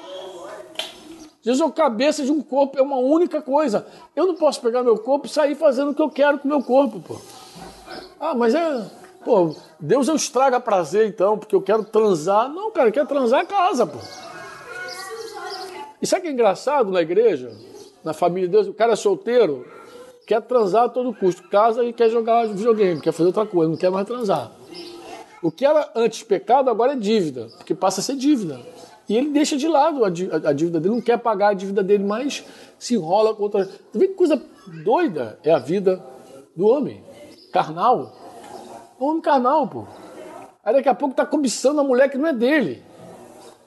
Jesus 1.43 1.61
é 1.61 1.65
o 1.65 1.73
cabeça 1.73 2.25
de 2.25 2.33
um 2.33 2.43
corpo, 2.43 2.79
é 2.79 2.83
uma 2.83 2.99
única 2.99 3.41
coisa. 3.41 3.87
Eu 4.15 4.27
não 4.27 4.35
posso 4.35 4.61
pegar 4.61 4.83
meu 4.83 4.99
corpo 4.99 5.27
e 5.27 5.31
sair 5.31 5.55
fazendo 5.55 5.93
o 5.93 5.95
que 5.95 6.03
eu 6.03 6.11
quero 6.11 6.39
com 6.39 6.47
o 6.47 6.49
meu 6.49 6.63
corpo, 6.63 7.01
pô. 7.01 7.17
Ah, 8.19 8.35
mas 8.35 8.55
é. 8.55 8.91
Pô, 9.25 9.55
Deus 9.79 10.09
eu 10.09 10.17
estraga 10.17 10.61
prazer 10.61 11.07
então, 11.07 11.39
porque 11.39 11.55
eu 11.55 11.63
quero 11.63 11.85
transar. 11.85 12.49
Não, 12.49 12.71
cara, 12.71 12.91
quer 12.91 13.07
transar 13.07 13.47
casa, 13.47 13.87
pô. 13.87 13.99
E 16.01 16.07
sabe 16.07 16.23
que 16.23 16.29
é 16.29 16.33
engraçado 16.33 16.91
na 16.91 17.03
igreja? 17.03 17.51
na 18.05 18.13
família 18.15 18.49
de 18.49 18.53
Deus, 18.53 18.67
o 18.67 18.75
cara 18.75 18.93
é 18.93 18.97
solteiro, 18.97 19.67
quer 20.27 20.41
transar 20.43 20.85
a 20.85 20.89
todo 20.89 21.15
custo, 21.15 21.49
casa 21.49 21.85
e 21.85 21.93
quer 21.93 22.09
jogar 22.11 22.47
videogame, 22.47 23.01
quer 23.01 23.13
fazer 23.13 23.27
outra 23.27 23.47
coisa, 23.47 23.71
não 23.71 23.77
quer 23.77 23.91
mais 23.91 24.07
transar. 24.07 24.53
O 25.43 25.51
que 25.51 25.65
era 25.65 25.91
antes 25.95 26.23
pecado 26.23 26.69
agora 26.71 26.93
é 26.93 26.97
dívida, 26.97 27.49
porque 27.57 27.75
passa 27.75 28.01
a 28.01 28.03
ser 28.03 28.17
dívida. 28.17 28.59
E 29.09 29.17
ele 29.17 29.31
deixa 29.31 29.57
de 29.57 29.67
lado 29.67 30.05
a 30.05 30.11
dívida 30.11 30.79
dele, 30.79 30.95
não 30.95 31.01
quer 31.01 31.19
pagar 31.19 31.49
a 31.49 31.55
dívida 31.55 31.83
dele, 31.83 32.05
mas 32.05 32.45
se 32.79 32.95
enrola 32.95 33.35
com 33.35 33.45
outra. 33.45 33.65
Você 33.65 33.99
vê 33.99 34.09
que 34.09 34.15
coisa 34.15 34.41
doida 34.85 35.39
é 35.43 35.51
a 35.51 35.59
vida 35.59 36.05
do 36.55 36.67
homem, 36.67 37.03
carnal. 37.51 38.13
O 38.99 39.07
homem 39.07 39.23
carnal, 39.23 39.67
pô. 39.67 39.87
Aí 40.63 40.75
daqui 40.75 40.89
a 40.89 40.95
pouco 40.95 41.15
tá 41.15 41.25
cobiçando 41.25 41.81
a 41.81 41.85
mulher 41.85 42.11
que 42.11 42.19
não 42.19 42.27
é 42.27 42.33
dele. 42.35 42.83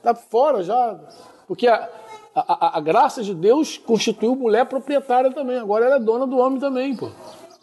Tá 0.04 0.14
fora 0.14 0.62
já. 0.62 1.00
Porque 1.48 1.68
a, 1.68 1.90
a, 2.36 2.68
a, 2.68 2.78
a, 2.78 2.82
graça 2.82 3.24
de 3.24 3.34
Deus 3.34 3.80
constituiu 3.80 4.36
mulher 4.36 4.66
proprietária 4.66 5.32
também. 5.32 5.58
Agora 5.58 5.86
ela 5.86 5.96
é 5.96 6.00
dona 6.00 6.28
do 6.28 6.38
homem 6.38 6.60
também, 6.60 6.96
pô. 6.96 7.10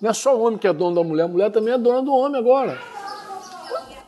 Não 0.01 0.11
é 0.11 0.13
só 0.13 0.37
o 0.37 0.43
homem 0.43 0.59
que 0.59 0.67
é 0.67 0.73
dono 0.73 0.97
da 0.97 1.05
mulher, 1.05 1.25
a 1.25 1.29
mulher 1.29 1.53
também 1.53 1.75
é 1.75 1.79
dona 1.79 2.03
do 2.03 2.13
homem 2.13 2.41
agora. 2.41 2.79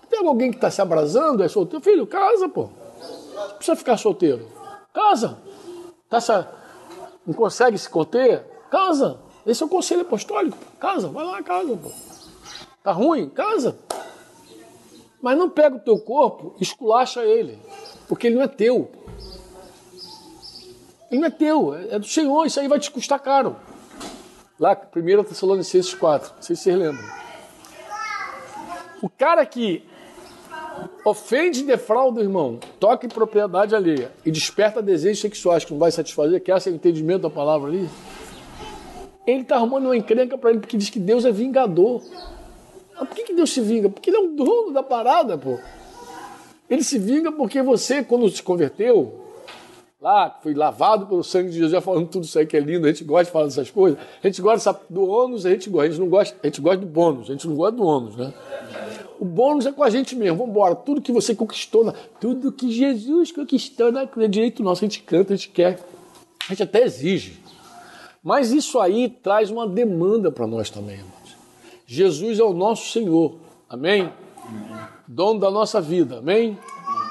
Tem 0.09 0.27
alguém 0.27 0.51
que 0.51 0.57
está 0.57 0.71
se 0.71 0.83
abrasando, 0.83 1.43
é 1.43 1.49
solteiro? 1.49 1.85
Filho, 1.85 2.07
casa, 2.07 2.49
pô. 2.49 2.69
Precisa 3.61 3.77
ficar 3.77 3.99
solteiro. 3.99 4.49
Casa. 4.91 5.37
Tá. 6.09 6.19
Não 7.27 7.35
consegue 7.35 7.77
se 7.77 7.91
conter? 7.91 8.43
Casa. 8.71 9.21
Esse 9.45 9.63
é 9.63 9.67
o 9.67 9.69
conselho 9.69 10.01
apostólico. 10.01 10.57
Casa, 10.79 11.09
vai 11.09 11.27
lá, 11.27 11.43
casa, 11.43 11.77
pô. 11.77 11.93
Tá 12.83 12.91
ruim? 12.91 13.29
Casa. 13.29 13.79
Mas 15.21 15.37
não 15.37 15.51
pega 15.51 15.77
o 15.77 15.81
teu 15.81 15.99
corpo, 15.99 16.55
esculacha 16.59 17.23
ele. 17.23 17.59
Porque 18.09 18.29
ele 18.29 18.37
não 18.37 18.43
é 18.43 18.49
teu. 18.49 18.91
Ele 21.11 21.21
não 21.21 21.27
é 21.27 21.31
teu, 21.31 21.75
é 21.75 21.99
do 21.99 22.07
Senhor, 22.07 22.47
isso 22.47 22.59
aí 22.61 22.67
vai 22.67 22.81
te 22.81 22.91
custar 22.91 23.21
caro. 23.21 23.57
Lá, 24.59 24.75
1 24.75 25.25
Tessalonicenses 25.25 25.93
4, 25.93 26.33
não 26.37 26.43
sei 26.43 26.57
se 26.57 26.63
vocês 26.63 26.79
lembram. 26.79 27.05
O 29.03 29.11
cara 29.11 29.45
que 29.45 29.87
ofende 31.05 31.61
e 31.61 31.65
defrauda 31.65 32.21
o 32.21 32.23
irmão, 32.23 32.59
toca 32.79 33.07
em 33.07 33.09
propriedade 33.09 33.75
alheia 33.75 34.13
e 34.25 34.31
desperta 34.31 34.83
desejos 34.83 35.21
sexuais 35.21 35.65
que 35.65 35.73
não 35.73 35.79
vai 35.79 35.91
satisfazer, 35.91 36.43
que 36.43 36.53
esse 36.53 36.69
é 36.69 36.73
entendimento 36.73 37.23
da 37.23 37.31
palavra 37.31 37.69
ali, 37.69 37.89
ele 39.27 39.43
está 39.43 39.57
arrumando 39.57 39.87
uma 39.87 39.97
encrenca 39.97 40.37
para 40.37 40.51
ele 40.51 40.61
porque 40.61 40.77
diz 40.77 40.91
que 40.91 40.99
Deus 40.99 41.25
é 41.25 41.33
vingador. 41.33 42.03
Mas 42.99 43.09
por 43.09 43.15
que, 43.15 43.25
que 43.25 43.35
Deus 43.35 43.51
se 43.53 43.61
vinga? 43.61 43.89
Porque 43.89 44.11
ele 44.11 44.17
é 44.17 44.21
o 44.21 44.29
dono 44.29 44.73
da 44.73 44.83
parada, 44.83 45.39
pô. 45.39 45.59
Ele 46.69 46.83
se 46.83 46.99
vinga 46.99 47.33
porque 47.33 47.63
você, 47.63 48.03
quando 48.03 48.29
se 48.29 48.43
converteu, 48.43 49.30
lá, 50.01 50.31
que 50.31 50.43
foi 50.43 50.55
lavado 50.55 51.07
pelo 51.07 51.23
sangue 51.23 51.51
de 51.51 51.57
Jesus, 51.57 51.73
já 51.73 51.81
falando 51.81 52.09
tudo 52.09 52.25
isso 52.25 52.39
aí 52.39 52.47
que 52.47 52.57
é 52.57 52.61
lindo, 52.61 52.87
a 52.87 52.91
gente 52.91 53.05
gosta 53.05 53.25
de 53.27 53.31
falar 53.31 53.45
dessas 53.45 53.71
coisas. 53.71 53.99
A 54.23 54.27
gente 54.27 54.41
gosta 54.41 54.81
do 54.89 55.07
ônus, 55.07 55.45
a 55.45 55.51
gente 55.51 55.69
gosta, 55.69 55.87
a 55.87 55.91
gente 55.91 56.01
não 56.01 56.09
gosta, 56.09 56.37
a 56.43 56.47
gente 56.47 56.61
gosta 56.61 56.79
do 56.79 56.87
bônus, 56.87 57.29
a 57.29 57.33
gente 57.33 57.47
não 57.47 57.55
gosta 57.55 57.77
do 57.77 57.85
ônus, 57.85 58.17
né? 58.17 58.33
O 59.19 59.25
bônus 59.27 59.67
é 59.67 59.73
com 59.73 59.83
a 59.83 59.91
gente 59.91 60.17
mesmo, 60.17 60.39
vamos 60.39 60.53
embora. 60.53 60.75
Tudo 60.75 61.03
que 61.03 61.13
você 61.13 61.35
conquistou, 61.35 61.85
na, 61.85 61.93
tudo 62.19 62.51
que 62.51 62.73
Jesus 62.73 63.31
conquistou 63.31 63.93
na 63.93 64.09
é 64.17 64.29
direito 64.29 64.63
nosso, 64.63 64.83
a 64.83 64.89
gente 64.89 65.03
canta, 65.03 65.35
a 65.35 65.37
gente 65.37 65.51
quer, 65.51 65.79
a 66.49 66.49
gente 66.49 66.63
até 66.63 66.83
exige. 66.83 67.39
Mas 68.23 68.51
isso 68.53 68.81
aí 68.81 69.09
traz 69.09 69.51
uma 69.51 69.67
demanda 69.67 70.33
para 70.33 70.47
nós 70.47 70.71
também, 70.71 70.97
irmãos. 70.97 71.37
Jesus 71.87 72.39
é 72.39 72.43
o 72.43 72.55
nosso 72.55 72.91
Senhor, 72.91 73.37
amém? 73.69 74.11
Dono 75.07 75.41
da 75.41 75.51
nossa 75.51 75.81
vida, 75.81 76.19
amém? 76.19 76.59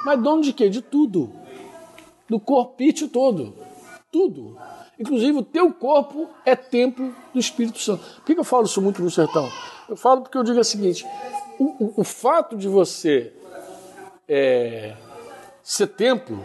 Mas 0.03 0.21
dono 0.21 0.41
de 0.41 0.53
quê? 0.53 0.69
De 0.69 0.81
tudo 0.81 1.38
do 2.29 2.39
corpício 2.39 3.07
todo. 3.07 3.55
Tudo. 4.11 4.57
Inclusive, 4.99 5.37
o 5.37 5.43
teu 5.43 5.71
corpo 5.73 6.29
é 6.45 6.55
templo 6.55 7.15
do 7.33 7.39
Espírito 7.39 7.79
Santo. 7.79 8.03
Por 8.17 8.25
que 8.25 8.39
eu 8.39 8.43
falo 8.43 8.65
isso 8.65 8.81
muito 8.81 9.01
no 9.01 9.09
sertão? 9.09 9.49
Eu 9.87 9.95
falo 9.95 10.21
porque 10.21 10.37
eu 10.37 10.43
digo 10.43 10.59
o 10.59 10.63
seguinte: 10.63 11.05
o, 11.57 11.85
o, 11.85 11.93
o 11.97 12.03
fato 12.03 12.57
de 12.57 12.67
você 12.67 13.33
é, 14.27 14.95
ser 15.63 15.87
templo, 15.87 16.43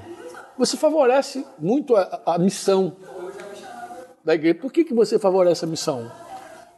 você 0.56 0.76
favorece 0.76 1.44
muito 1.58 1.96
a, 1.96 2.22
a, 2.26 2.38
missão 2.38 2.96
da 4.24 4.34
igreja. 4.34 4.54
Por 4.54 4.72
que, 4.72 4.84
que 4.84 4.94
você 4.94 5.18
favorece 5.18 5.64
a 5.64 5.68
missão? 5.68 6.10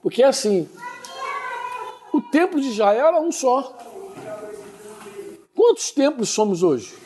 Porque 0.02 0.22
é 0.22 0.26
assim: 0.26 0.68
o 2.12 2.20
templo 2.20 2.60
de 2.60 2.68
Israel 2.68 3.08
era 3.08 3.20
um 3.20 3.30
só. 3.30 3.76
Quantos 5.54 5.90
templos 5.90 6.28
somos 6.28 6.62
hoje? 6.62 7.05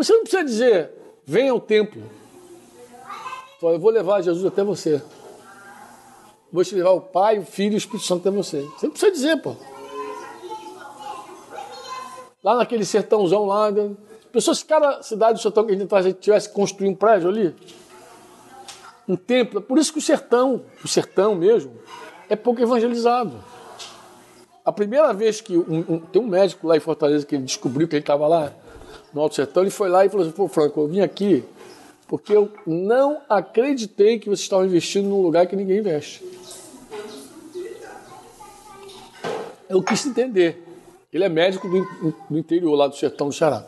Você 0.00 0.14
não 0.14 0.22
precisa 0.22 0.42
dizer, 0.42 0.90
venha 1.26 1.52
ao 1.52 1.60
templo. 1.60 2.02
Eu 3.60 3.78
vou 3.78 3.90
levar 3.90 4.22
Jesus 4.22 4.46
até 4.46 4.64
você. 4.64 5.02
vou 6.50 6.64
te 6.64 6.74
levar 6.74 6.92
o 6.92 7.02
Pai, 7.02 7.38
o 7.38 7.44
Filho 7.44 7.74
e 7.74 7.74
o 7.74 7.76
Espírito 7.76 8.06
Santo 8.06 8.26
até 8.26 8.34
você. 8.34 8.62
Você 8.62 8.86
não 8.86 8.92
precisa 8.92 9.12
dizer, 9.12 9.36
pô. 9.42 9.54
Lá 12.42 12.56
naquele 12.56 12.86
sertãozão 12.86 13.44
lá, 13.44 13.70
né? 13.70 13.94
pessoas, 14.32 14.60
se 14.60 14.64
cada 14.64 15.02
cidade 15.02 15.34
do 15.34 15.42
sertão 15.42 15.66
que 15.66 15.72
a 15.72 15.76
gente 15.76 15.86
traz, 15.86 16.06
tivesse 16.18 16.48
construído 16.48 16.92
um 16.92 16.96
prédio 16.96 17.28
ali, 17.28 17.54
um 19.06 19.16
templo, 19.16 19.60
por 19.60 19.76
isso 19.76 19.92
que 19.92 19.98
o 19.98 20.02
sertão, 20.02 20.64
o 20.82 20.88
sertão 20.88 21.34
mesmo, 21.34 21.74
é 22.26 22.34
pouco 22.34 22.62
evangelizado. 22.62 23.44
A 24.64 24.72
primeira 24.72 25.12
vez 25.12 25.42
que 25.42 25.58
um, 25.58 25.84
um, 25.86 26.00
tem 26.00 26.22
um 26.22 26.26
médico 26.26 26.66
lá 26.66 26.74
em 26.74 26.80
Fortaleza 26.80 27.26
que 27.26 27.36
descobriu 27.36 27.86
que 27.86 27.96
ele 27.96 28.02
estava 28.02 28.26
lá 28.26 28.50
no 29.12 29.20
Alto 29.20 29.34
Sertão, 29.34 29.62
ele 29.62 29.70
foi 29.70 29.88
lá 29.88 30.04
e 30.04 30.08
falou 30.08 30.26
assim: 30.26 30.34
Pô, 30.34 30.48
Franco, 30.48 30.80
eu 30.80 30.88
vim 30.88 31.00
aqui 31.00 31.44
porque 32.10 32.34
eu 32.34 32.50
não 32.66 33.20
acreditei 33.28 34.18
que 34.18 34.26
vocês 34.26 34.40
estavam 34.40 34.66
investindo 34.66 35.08
num 35.08 35.22
lugar 35.22 35.46
que 35.46 35.54
ninguém 35.54 35.78
investe. 35.78 36.24
Eu 39.68 39.80
quis 39.80 40.04
entender. 40.04 40.60
Ele 41.12 41.22
é 41.22 41.28
médico 41.28 41.68
do, 41.68 42.14
do 42.28 42.36
interior, 42.36 42.74
lá 42.74 42.88
do 42.88 42.96
sertão 42.96 43.28
do 43.28 43.32
Xará. 43.32 43.64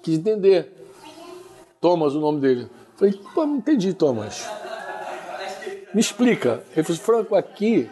Quis 0.00 0.16
entender. 0.16 0.72
Thomas, 1.78 2.14
o 2.14 2.20
nome 2.20 2.40
dele. 2.40 2.66
Falei, 2.96 3.12
pô, 3.34 3.44
não 3.44 3.56
entendi, 3.56 3.92
Thomas. 3.92 4.48
Me 5.92 6.00
explica. 6.00 6.64
Ele 6.74 6.82
falou, 6.82 7.00
Franco, 7.02 7.34
aqui 7.34 7.90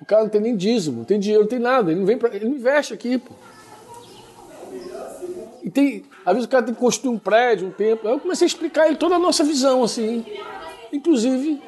o 0.00 0.04
cara 0.04 0.22
não 0.22 0.30
tem 0.30 0.40
nem 0.40 0.56
dízimo, 0.56 0.98
não 0.98 1.04
tem 1.04 1.18
dinheiro, 1.18 1.42
não 1.42 1.50
tem 1.50 1.58
nada. 1.58 1.90
Ele 1.90 1.98
não 1.98 2.06
vem 2.06 2.16
pra, 2.16 2.32
ele 2.32 2.44
não 2.44 2.54
investe 2.54 2.94
aqui, 2.94 3.18
pô. 3.18 3.34
E 5.70 5.72
tem, 5.72 6.02
às 6.26 6.32
vezes 6.32 6.46
o 6.46 6.48
cara 6.48 6.64
tem 6.64 6.74
que 6.74 6.80
construir 6.80 7.14
um 7.14 7.18
prédio, 7.18 7.68
um 7.68 7.70
templo. 7.70 8.10
Eu 8.10 8.18
comecei 8.18 8.44
a 8.44 8.48
explicar 8.48 8.88
ele 8.88 8.96
toda 8.96 9.14
a 9.14 9.18
nossa 9.20 9.44
visão, 9.44 9.84
assim, 9.84 10.26
inclusive 10.92 11.62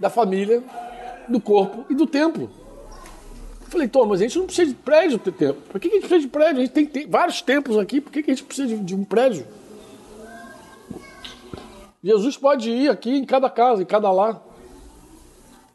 da 0.00 0.10
família, 0.10 0.60
do 1.28 1.40
corpo 1.40 1.86
e 1.88 1.94
do 1.94 2.04
templo. 2.04 2.50
Falei, 3.68 3.86
Thomas, 3.86 4.20
a 4.20 4.24
gente 4.24 4.36
não 4.36 4.46
precisa 4.46 4.70
de 4.70 4.74
prédio 4.74 5.20
ter 5.20 5.30
templo. 5.34 5.62
Por 5.70 5.80
que 5.80 5.86
a 5.86 5.90
gente 5.92 6.00
precisa 6.00 6.20
de 6.20 6.26
prédio? 6.26 6.56
A 6.56 6.64
gente 6.64 6.72
tem, 6.72 6.84
tem 6.84 7.06
vários 7.06 7.40
templos 7.40 7.78
aqui, 7.78 8.00
por 8.00 8.10
que 8.10 8.18
a 8.18 8.34
gente 8.34 8.42
precisa 8.42 8.66
de, 8.66 8.76
de 8.78 8.94
um 8.94 9.04
prédio? 9.04 9.46
Jesus 12.02 12.36
pode 12.36 12.72
ir 12.72 12.90
aqui 12.90 13.10
em 13.10 13.24
cada 13.24 13.48
casa, 13.48 13.82
em 13.82 13.86
cada 13.86 14.10
lar. 14.10 14.42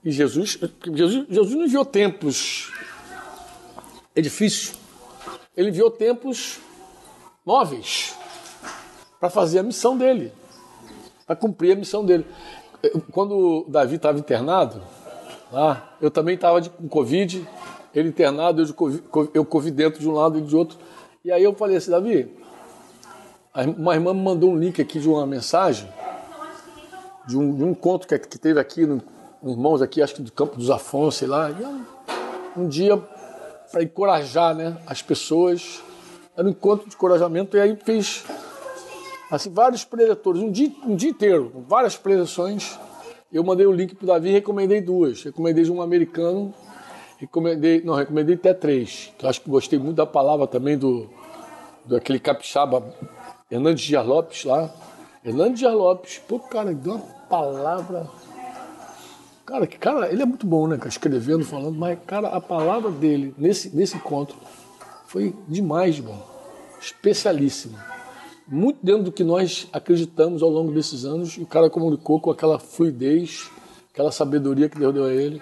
E 0.03 0.11
Jesus, 0.11 0.59
Jesus, 0.93 1.25
Jesus 1.29 1.55
não 1.55 1.63
enviou 1.63 1.85
templos 1.85 2.73
edifícios, 4.13 4.77
ele 5.55 5.69
enviou 5.69 5.89
templos 5.89 6.59
móveis 7.47 8.13
para 9.21 9.29
fazer 9.29 9.59
a 9.59 9.63
missão 9.63 9.97
dele, 9.97 10.33
para 11.25 11.33
cumprir 11.33 11.71
a 11.71 11.75
missão 11.77 12.05
dele. 12.05 12.25
Quando 13.09 13.65
Davi 13.69 13.95
estava 13.95 14.19
internado, 14.19 14.81
lá, 15.49 15.95
eu 16.01 16.11
também 16.11 16.35
estava 16.35 16.61
com 16.61 16.89
Covid, 16.89 17.47
ele 17.95 18.09
internado, 18.09 18.61
eu, 18.61 18.65
de 18.65 18.73
COVID, 18.73 19.31
eu 19.33 19.45
Covid 19.45 19.73
dentro 19.73 20.01
de 20.01 20.09
um 20.09 20.11
lado 20.11 20.37
e 20.37 20.41
de 20.41 20.53
outro. 20.57 20.77
E 21.23 21.31
aí 21.31 21.41
eu 21.41 21.53
falei 21.53 21.77
assim, 21.77 21.89
Davi, 21.89 22.29
uma 23.77 23.95
irmã 23.95 24.13
me 24.13 24.21
mandou 24.21 24.51
um 24.51 24.59
link 24.59 24.81
aqui 24.81 24.99
de 24.99 25.07
uma 25.07 25.25
mensagem, 25.25 25.89
de 27.25 27.37
um, 27.37 27.55
de 27.55 27.63
um 27.63 27.71
encontro 27.71 28.09
que, 28.09 28.19
que 28.19 28.37
teve 28.37 28.59
aqui, 28.59 28.85
no, 28.85 29.01
irmãos 29.41 29.81
aqui, 29.81 30.01
acho 30.01 30.15
que 30.15 30.21
do 30.21 30.33
Campo 30.33 30.57
dos 30.57 30.69
Afonso, 30.69 31.19
sei 31.19 31.29
lá. 31.29 31.49
Um, 32.57 32.67
dia 32.67 32.97
para 33.71 33.83
encorajar 33.83 34.53
né, 34.53 34.77
as 34.85 35.01
pessoas 35.01 35.81
era 36.37 36.47
um 36.47 36.51
encontro 36.51 36.87
de 36.87 36.93
encorajamento 36.93 37.57
e 37.57 37.59
aí 37.59 37.75
fez 37.75 38.23
assim, 39.31 39.49
vários 39.49 39.83
preletores, 39.83 40.39
um 40.39 40.51
dia, 40.51 40.71
um 40.85 40.95
dia 40.95 41.09
inteiro, 41.09 41.51
várias 41.67 41.97
preleções. 41.97 42.77
Eu 43.33 43.43
mandei 43.43 43.65
o 43.65 43.71
link 43.71 43.95
para 43.95 44.03
o 44.03 44.07
Davi 44.07 44.29
e 44.29 44.31
recomendei 44.31 44.79
duas. 44.79 45.23
Recomendei 45.23 45.63
de 45.63 45.71
um 45.71 45.81
americano, 45.81 46.53
recomendei, 47.17 47.81
não, 47.81 47.95
recomendei 47.95 48.35
até 48.35 48.53
três. 48.53 49.11
Eu 49.21 49.27
acho 49.27 49.41
que 49.41 49.49
gostei 49.49 49.79
muito 49.79 49.95
da 49.97 50.05
palavra 50.05 50.45
também 50.45 50.77
do, 50.77 51.09
do 51.83 51.95
aquele 51.95 52.19
capixaba 52.19 52.83
Hernandes 53.49 53.83
Dias 53.83 54.05
Lopes 54.05 54.45
lá. 54.45 54.69
Hernandes 55.25 55.59
Dias 55.59 55.73
Lopes, 55.73 56.19
pô, 56.19 56.39
cara, 56.39 56.71
deu 56.71 56.93
uma 56.93 57.01
palavra. 57.27 58.07
Cara, 59.43 59.65
que 59.65 59.77
cara, 59.77 60.11
ele 60.11 60.21
é 60.21 60.25
muito 60.25 60.45
bom, 60.45 60.67
né, 60.67 60.77
escrevendo, 60.85 61.43
falando, 61.43 61.77
mas, 61.77 61.97
cara, 62.05 62.27
a 62.27 62.39
palavra 62.39 62.91
dele 62.91 63.33
nesse, 63.37 63.75
nesse 63.75 63.95
encontro 63.95 64.37
foi 65.07 65.33
demais 65.47 65.95
de 65.95 66.01
bom, 66.01 66.21
especialíssimo. 66.79 67.77
Muito 68.47 68.79
dentro 68.81 69.03
do 69.03 69.11
que 69.11 69.23
nós 69.23 69.67
acreditamos 69.73 70.43
ao 70.43 70.49
longo 70.49 70.71
desses 70.71 71.03
anos, 71.03 71.37
o 71.37 71.45
cara 71.45 71.69
comunicou 71.69 72.19
com 72.19 72.29
aquela 72.29 72.59
fluidez, 72.59 73.49
aquela 73.91 74.11
sabedoria 74.11 74.69
que 74.69 74.77
Deus 74.77 74.93
deu 74.93 75.05
a 75.05 75.13
ele. 75.13 75.41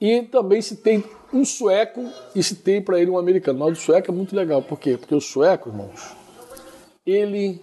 E 0.00 0.22
também 0.22 0.62
se 0.62 0.76
tem 0.76 1.04
um 1.32 1.44
sueco 1.44 2.06
e 2.34 2.42
se 2.42 2.54
tem 2.54 2.80
para 2.80 3.00
ele 3.00 3.10
um 3.10 3.18
americano. 3.18 3.58
Mas 3.58 3.78
o 3.78 3.82
sueco 3.82 4.10
é 4.10 4.14
muito 4.14 4.34
legal. 4.34 4.62
Por 4.62 4.78
quê? 4.78 4.96
Porque 4.96 5.14
o 5.14 5.20
sueco, 5.20 5.68
irmãos, 5.68 6.16
ele 7.04 7.60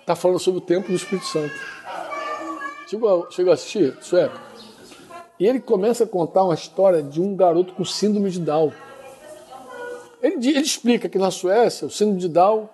está 0.00 0.16
falando 0.16 0.38
sobre 0.38 0.58
o 0.58 0.62
tempo 0.62 0.88
do 0.88 0.94
Espírito 0.94 1.26
Santo. 1.26 1.54
Chegou, 2.88 3.30
chegou 3.30 3.50
a 3.50 3.54
assistir? 3.54 3.96
Sueco? 4.02 4.38
E 5.38 5.46
ele 5.46 5.60
começa 5.60 6.04
a 6.04 6.06
contar 6.06 6.44
uma 6.44 6.54
história 6.54 7.02
de 7.02 7.20
um 7.20 7.34
garoto 7.34 7.72
com 7.74 7.84
síndrome 7.84 8.30
de 8.30 8.40
Down. 8.40 8.72
Ele, 10.24 10.36
ele 10.36 10.60
explica 10.60 11.06
que 11.06 11.18
na 11.18 11.30
Suécia, 11.30 11.86
o 11.86 11.90
síndrome 11.90 12.18
de 12.18 12.28
Down 12.28 12.66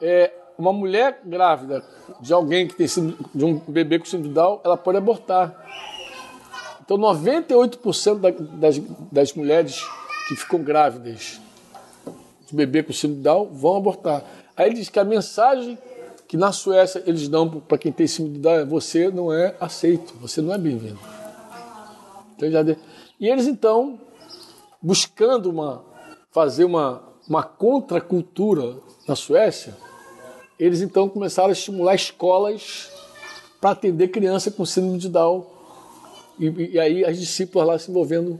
é 0.00 0.32
uma 0.56 0.72
mulher 0.72 1.20
grávida 1.22 1.84
de 2.18 2.32
alguém 2.32 2.66
que 2.66 2.74
tem 2.74 2.86
de 3.34 3.44
um 3.44 3.58
bebê 3.58 3.98
com 3.98 4.06
síndrome 4.06 4.28
de 4.28 4.34
Down, 4.34 4.60
ela 4.64 4.78
pode 4.78 4.96
abortar. 4.96 5.54
Então, 6.82 6.96
98% 6.96 8.18
da, 8.18 8.30
das, 8.30 8.78
das 9.12 9.34
mulheres 9.34 9.86
que 10.28 10.34
ficam 10.34 10.62
grávidas 10.62 11.38
de 12.46 12.56
bebê 12.56 12.82
com 12.82 12.92
síndrome 12.94 13.18
de 13.18 13.24
Down 13.24 13.44
vão 13.52 13.76
abortar. 13.76 14.24
Aí 14.56 14.68
ele 14.68 14.76
diz 14.76 14.88
que 14.88 14.98
a 14.98 15.04
mensagem 15.04 15.76
que 16.26 16.38
na 16.38 16.52
Suécia 16.52 17.02
eles 17.06 17.28
dão 17.28 17.50
para 17.50 17.76
quem 17.76 17.92
tem 17.92 18.06
síndrome 18.06 18.38
de 18.38 18.42
Down 18.42 18.54
é 18.54 18.64
você 18.64 19.10
não 19.10 19.30
é 19.30 19.54
aceito, 19.60 20.14
você 20.18 20.40
não 20.40 20.54
é 20.54 20.58
bem-vindo. 20.58 20.98
Então, 22.34 22.48
e 23.20 23.28
eles 23.28 23.46
então, 23.46 24.00
buscando 24.80 25.50
uma, 25.50 25.84
fazer 26.30 26.64
uma, 26.64 27.02
uma 27.28 27.42
contracultura 27.42 28.76
na 29.06 29.16
Suécia, 29.16 29.76
eles 30.58 30.80
então 30.80 31.08
começaram 31.08 31.48
a 31.48 31.52
estimular 31.52 31.94
escolas 31.94 32.90
para 33.60 33.70
atender 33.70 34.08
criança 34.08 34.50
com 34.50 34.64
síndrome 34.64 34.98
de 34.98 35.08
Down. 35.08 35.46
E, 36.38 36.72
e, 36.72 36.78
aí 36.78 37.04
as 37.04 37.18
discípulas 37.18 37.66
lá 37.66 37.78
se 37.78 37.90
envolvendo 37.90 38.38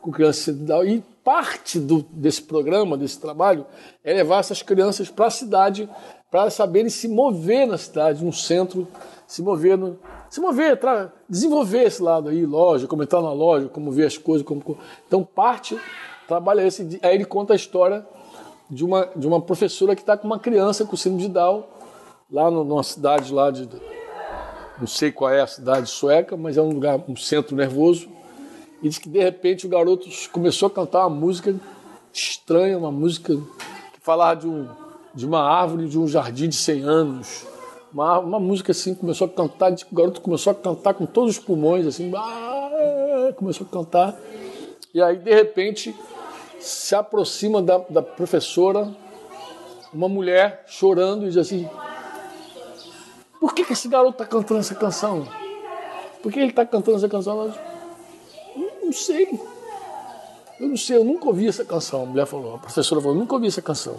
com 0.00 0.10
crianças 0.10 0.56
de 0.56 0.64
Down. 0.64 0.84
E 0.84 1.04
parte 1.24 1.78
do, 1.78 2.04
desse 2.10 2.42
programa, 2.42 2.96
desse 2.96 3.18
trabalho, 3.20 3.66
é 4.04 4.12
levar 4.12 4.40
essas 4.40 4.62
crianças 4.62 5.08
para 5.08 5.26
a 5.26 5.30
cidade, 5.30 5.88
para 6.30 6.50
saberem 6.50 6.90
se 6.90 7.08
mover 7.08 7.66
na 7.66 7.78
cidade, 7.78 8.24
no 8.24 8.32
centro, 8.32 8.88
se 9.26 9.42
mover, 9.42 9.76
no, 9.78 9.98
se 10.28 10.40
mover, 10.40 10.78
desenvolver 11.28 11.84
esse 11.84 12.02
lado 12.02 12.28
aí, 12.28 12.44
loja, 12.44 12.86
como 12.86 13.02
entrar 13.02 13.22
na 13.22 13.32
loja, 13.32 13.68
como 13.68 13.92
ver 13.92 14.06
as 14.06 14.18
coisas. 14.18 14.46
Como, 14.46 14.78
então 15.06 15.22
parte 15.22 15.78
trabalha 16.32 16.66
esse. 16.66 16.98
Aí 17.02 17.14
ele 17.14 17.26
conta 17.26 17.52
a 17.52 17.56
história 17.56 18.06
de 18.70 18.84
uma, 18.84 19.08
de 19.14 19.26
uma 19.26 19.40
professora 19.40 19.94
que 19.94 20.00
está 20.00 20.16
com 20.16 20.26
uma 20.26 20.38
criança 20.38 20.84
com 20.84 20.96
síndrome 20.96 21.24
de 21.24 21.28
Down, 21.28 21.64
lá 22.30 22.50
no, 22.50 22.64
numa 22.64 22.82
cidade 22.82 23.32
lá 23.32 23.50
de. 23.50 23.68
Não 24.78 24.86
sei 24.86 25.12
qual 25.12 25.30
é 25.30 25.42
a 25.42 25.46
cidade 25.46 25.88
sueca, 25.90 26.36
mas 26.36 26.56
é 26.56 26.62
um 26.62 26.70
lugar, 26.70 26.98
um 27.06 27.14
centro 27.14 27.54
nervoso. 27.54 28.08
E 28.82 28.88
diz 28.88 28.98
que 28.98 29.08
de 29.08 29.22
repente 29.22 29.66
o 29.66 29.68
garoto 29.68 30.08
começou 30.32 30.66
a 30.66 30.70
cantar 30.70 31.06
uma 31.06 31.10
música 31.14 31.54
estranha, 32.12 32.78
uma 32.78 32.90
música 32.90 33.34
que 33.92 34.00
falava 34.00 34.40
de, 34.40 34.48
um, 34.48 34.66
de 35.14 35.26
uma 35.26 35.42
árvore 35.42 35.86
de 35.86 35.98
um 35.98 36.08
jardim 36.08 36.48
de 36.48 36.56
100 36.56 36.82
anos. 36.82 37.46
Uma, 37.92 38.18
uma 38.18 38.40
música 38.40 38.72
assim, 38.72 38.94
começou 38.94 39.26
a 39.26 39.30
cantar, 39.30 39.70
o 39.70 39.94
garoto 39.94 40.20
começou 40.22 40.50
a 40.50 40.54
cantar 40.54 40.94
com 40.94 41.04
todos 41.04 41.36
os 41.36 41.38
pulmões, 41.38 41.86
assim, 41.86 42.10
ah", 42.16 43.32
começou 43.36 43.66
a 43.66 43.70
cantar. 43.70 44.18
E 44.94 45.00
aí, 45.00 45.16
de 45.16 45.32
repente, 45.32 45.94
se 46.62 46.94
aproxima 46.94 47.60
da, 47.60 47.78
da 47.78 48.02
professora 48.02 48.94
uma 49.92 50.08
mulher 50.08 50.64
chorando 50.66 51.24
e 51.24 51.28
diz 51.28 51.36
assim: 51.36 51.68
Por 53.40 53.52
que, 53.54 53.64
que 53.64 53.72
esse 53.72 53.88
garoto 53.88 54.12
está 54.12 54.24
cantando 54.24 54.60
essa 54.60 54.74
canção? 54.74 55.26
Por 56.22 56.32
que 56.32 56.38
ele 56.38 56.50
está 56.50 56.64
cantando 56.64 56.96
essa 56.96 57.08
canção? 57.08 57.40
Ela 57.40 57.50
diz, 57.50 57.60
não 58.82 58.92
sei. 58.92 59.40
Eu 60.60 60.68
não 60.68 60.76
sei, 60.76 60.96
eu 60.96 61.04
nunca 61.04 61.26
ouvi 61.26 61.48
essa 61.48 61.64
canção. 61.64 62.02
A 62.02 62.06
mulher 62.06 62.26
falou, 62.26 62.54
a 62.54 62.58
professora 62.58 63.00
falou, 63.00 63.16
nunca 63.16 63.34
ouvi 63.34 63.48
essa 63.48 63.60
canção. 63.60 63.96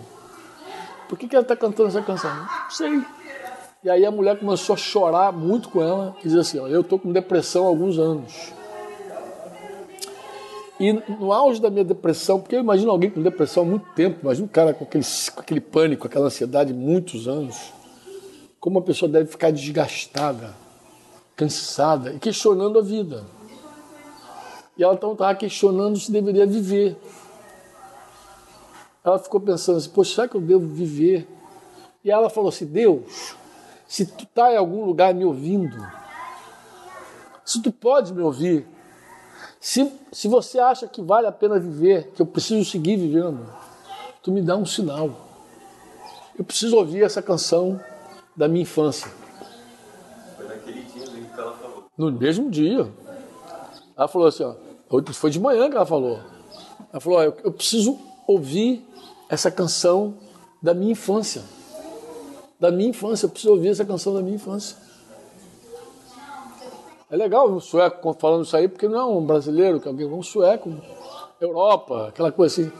Por 1.09 1.17
que, 1.17 1.27
que 1.27 1.35
ela 1.35 1.43
está 1.43 1.55
cantando 1.55 1.89
essa 1.89 2.01
canção? 2.01 2.33
Não 2.33 2.69
sei. 2.69 3.03
E 3.83 3.89
aí 3.89 4.05
a 4.05 4.11
mulher 4.11 4.39
começou 4.39 4.73
a 4.73 4.77
chorar 4.77 5.33
muito 5.33 5.67
com 5.67 5.81
ela 5.81 6.15
e 6.21 6.27
diz 6.27 6.37
assim: 6.37 6.57
ó, 6.57 6.67
Eu 6.67 6.81
estou 6.81 6.97
com 6.97 7.11
depressão 7.11 7.65
há 7.65 7.67
alguns 7.67 7.99
anos. 7.99 8.53
E 10.83 10.91
no 10.91 11.31
auge 11.31 11.61
da 11.61 11.69
minha 11.69 11.85
depressão, 11.85 12.41
porque 12.41 12.57
eu 12.57 12.59
imagino 12.59 12.91
alguém 12.91 13.09
com 13.09 13.21
depressão 13.21 13.63
há 13.63 13.65
muito 13.65 13.85
tempo, 13.93 14.19
imagino 14.21 14.47
um 14.47 14.49
cara 14.49 14.73
com 14.73 14.83
aquele, 14.83 15.05
com 15.33 15.39
aquele 15.39 15.61
pânico, 15.61 16.07
aquela 16.07 16.25
ansiedade 16.25 16.73
muitos 16.73 17.25
anos, 17.25 17.71
como 18.59 18.79
uma 18.79 18.85
pessoa 18.85 19.09
deve 19.09 19.31
ficar 19.31 19.49
desgastada. 19.49 20.53
cansada 21.37 22.11
e 22.11 22.19
questionando 22.19 22.77
a 22.77 22.81
vida. 22.81 23.23
E 24.77 24.83
ela 24.83 24.93
então 24.93 25.13
estava 25.13 25.33
questionando 25.35 25.97
se 25.97 26.11
deveria 26.11 26.45
viver. 26.45 26.97
Ela 29.05 29.17
ficou 29.19 29.39
pensando 29.39 29.77
assim, 29.77 29.89
poxa, 29.89 30.15
será 30.15 30.27
que 30.27 30.35
eu 30.35 30.41
devo 30.41 30.67
viver? 30.67 31.25
E 32.03 32.11
ela 32.11 32.29
falou 32.29 32.49
assim, 32.49 32.65
Deus, 32.65 33.37
se 33.87 34.05
tu 34.05 34.25
está 34.25 34.51
em 34.51 34.57
algum 34.57 34.83
lugar 34.83 35.13
me 35.13 35.23
ouvindo, 35.23 35.77
se 37.45 37.61
tu 37.61 37.71
pode 37.71 38.13
me 38.13 38.21
ouvir, 38.21 38.67
se, 39.63 39.89
se 40.11 40.27
você 40.27 40.59
acha 40.59 40.89
que 40.89 41.01
vale 41.01 41.25
a 41.25 41.31
pena 41.31 41.57
viver, 41.57 42.11
que 42.13 42.21
eu 42.21 42.25
preciso 42.25 42.69
seguir 42.69 42.97
vivendo, 42.97 43.47
tu 44.21 44.29
me 44.29 44.41
dá 44.41 44.57
um 44.57 44.65
sinal. 44.65 45.09
Eu 46.37 46.43
preciso 46.43 46.75
ouvir 46.75 47.01
essa 47.01 47.21
canção 47.21 47.79
da 48.35 48.45
minha 48.45 48.63
infância. 48.63 49.09
Foi 50.35 50.49
naquele 50.49 50.81
dia 50.81 51.05
que 51.05 51.39
ela 51.39 51.53
falou. 51.53 51.85
No 51.97 52.11
mesmo 52.11 52.51
dia. 52.51 52.91
Ela 53.95 54.07
falou 54.09 54.27
assim, 54.27 54.43
ó, 54.43 54.53
foi 55.13 55.31
de 55.31 55.39
manhã 55.39 55.69
que 55.69 55.77
ela 55.77 55.85
falou. 55.85 56.19
Ela 56.91 56.99
falou, 56.99 57.19
ó, 57.19 57.23
eu, 57.23 57.37
eu 57.45 57.51
preciso 57.53 57.97
ouvir 58.27 58.85
essa 59.29 59.49
canção 59.49 60.15
da 60.61 60.73
minha 60.73 60.91
infância. 60.91 61.41
Da 62.59 62.69
minha 62.69 62.89
infância, 62.89 63.27
eu 63.27 63.29
preciso 63.29 63.53
ouvir 63.53 63.69
essa 63.69 63.85
canção 63.85 64.13
da 64.13 64.21
minha 64.21 64.35
infância. 64.35 64.75
É 67.13 67.15
legal 67.15 67.47
um 67.47 67.59
sueco 67.59 68.11
falando 68.19 68.43
isso 68.43 68.57
aí, 68.57 68.67
porque 68.67 68.87
não 68.87 68.99
é 68.99 69.05
um 69.05 69.23
brasileiro, 69.23 69.79
que 69.79 69.87
é 69.87 69.91
alguém, 69.91 70.07
um 70.07 70.23
sueco, 70.23 70.73
Europa, 71.39 72.07
aquela 72.07 72.31
coisa 72.31 72.63
assim. 72.63 72.71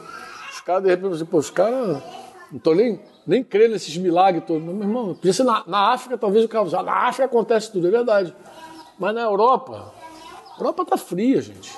Os 0.52 0.60
caras, 0.60 0.82
de 0.82 0.88
repente, 0.88 1.14
assim, 1.14 1.24
pô, 1.24 1.38
os 1.38 1.50
caras 1.50 2.02
não 2.50 2.56
estão 2.56 2.74
nem, 2.74 3.00
nem 3.24 3.44
crendo 3.44 3.74
nesses 3.74 3.96
milagres 3.96 4.42
todos. 4.44 4.60
Meu 4.60 4.76
irmão, 4.76 5.14
podia 5.14 5.32
ser 5.32 5.44
na, 5.44 5.62
na 5.68 5.92
África, 5.92 6.18
talvez 6.18 6.44
o 6.44 6.48
cara 6.48 6.66
já 6.66 6.82
na 6.82 7.06
África 7.06 7.26
acontece 7.26 7.70
tudo, 7.70 7.86
é 7.86 7.92
verdade. 7.92 8.34
Mas 8.98 9.14
na 9.14 9.20
Europa, 9.20 9.92
a 10.52 10.58
Europa 10.58 10.82
está 10.82 10.96
fria, 10.96 11.40
gente. 11.40 11.72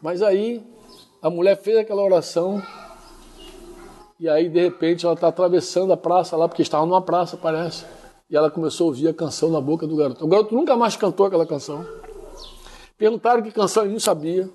Mas 0.00 0.22
aí 0.22 0.64
a 1.20 1.28
mulher 1.28 1.56
fez 1.56 1.76
aquela 1.78 2.04
oração 2.04 2.62
e 4.20 4.28
aí 4.28 4.48
de 4.48 4.60
repente 4.60 5.04
ela 5.04 5.14
está 5.14 5.26
atravessando 5.26 5.92
a 5.92 5.96
praça 5.96 6.36
lá, 6.36 6.46
porque 6.46 6.62
estava 6.62 6.86
numa 6.86 7.02
praça, 7.02 7.36
parece. 7.36 7.84
E 8.32 8.36
ela 8.36 8.50
começou 8.50 8.86
a 8.86 8.88
ouvir 8.88 9.08
a 9.08 9.12
canção 9.12 9.50
na 9.50 9.60
boca 9.60 9.86
do 9.86 9.94
garoto. 9.94 10.24
O 10.24 10.26
garoto 10.26 10.54
nunca 10.54 10.74
mais 10.74 10.96
cantou 10.96 11.26
aquela 11.26 11.44
canção. 11.44 11.86
Perguntaram 12.96 13.42
que 13.42 13.52
canção 13.52 13.82
ele 13.84 13.92
não 13.92 14.00
sabia. 14.00 14.48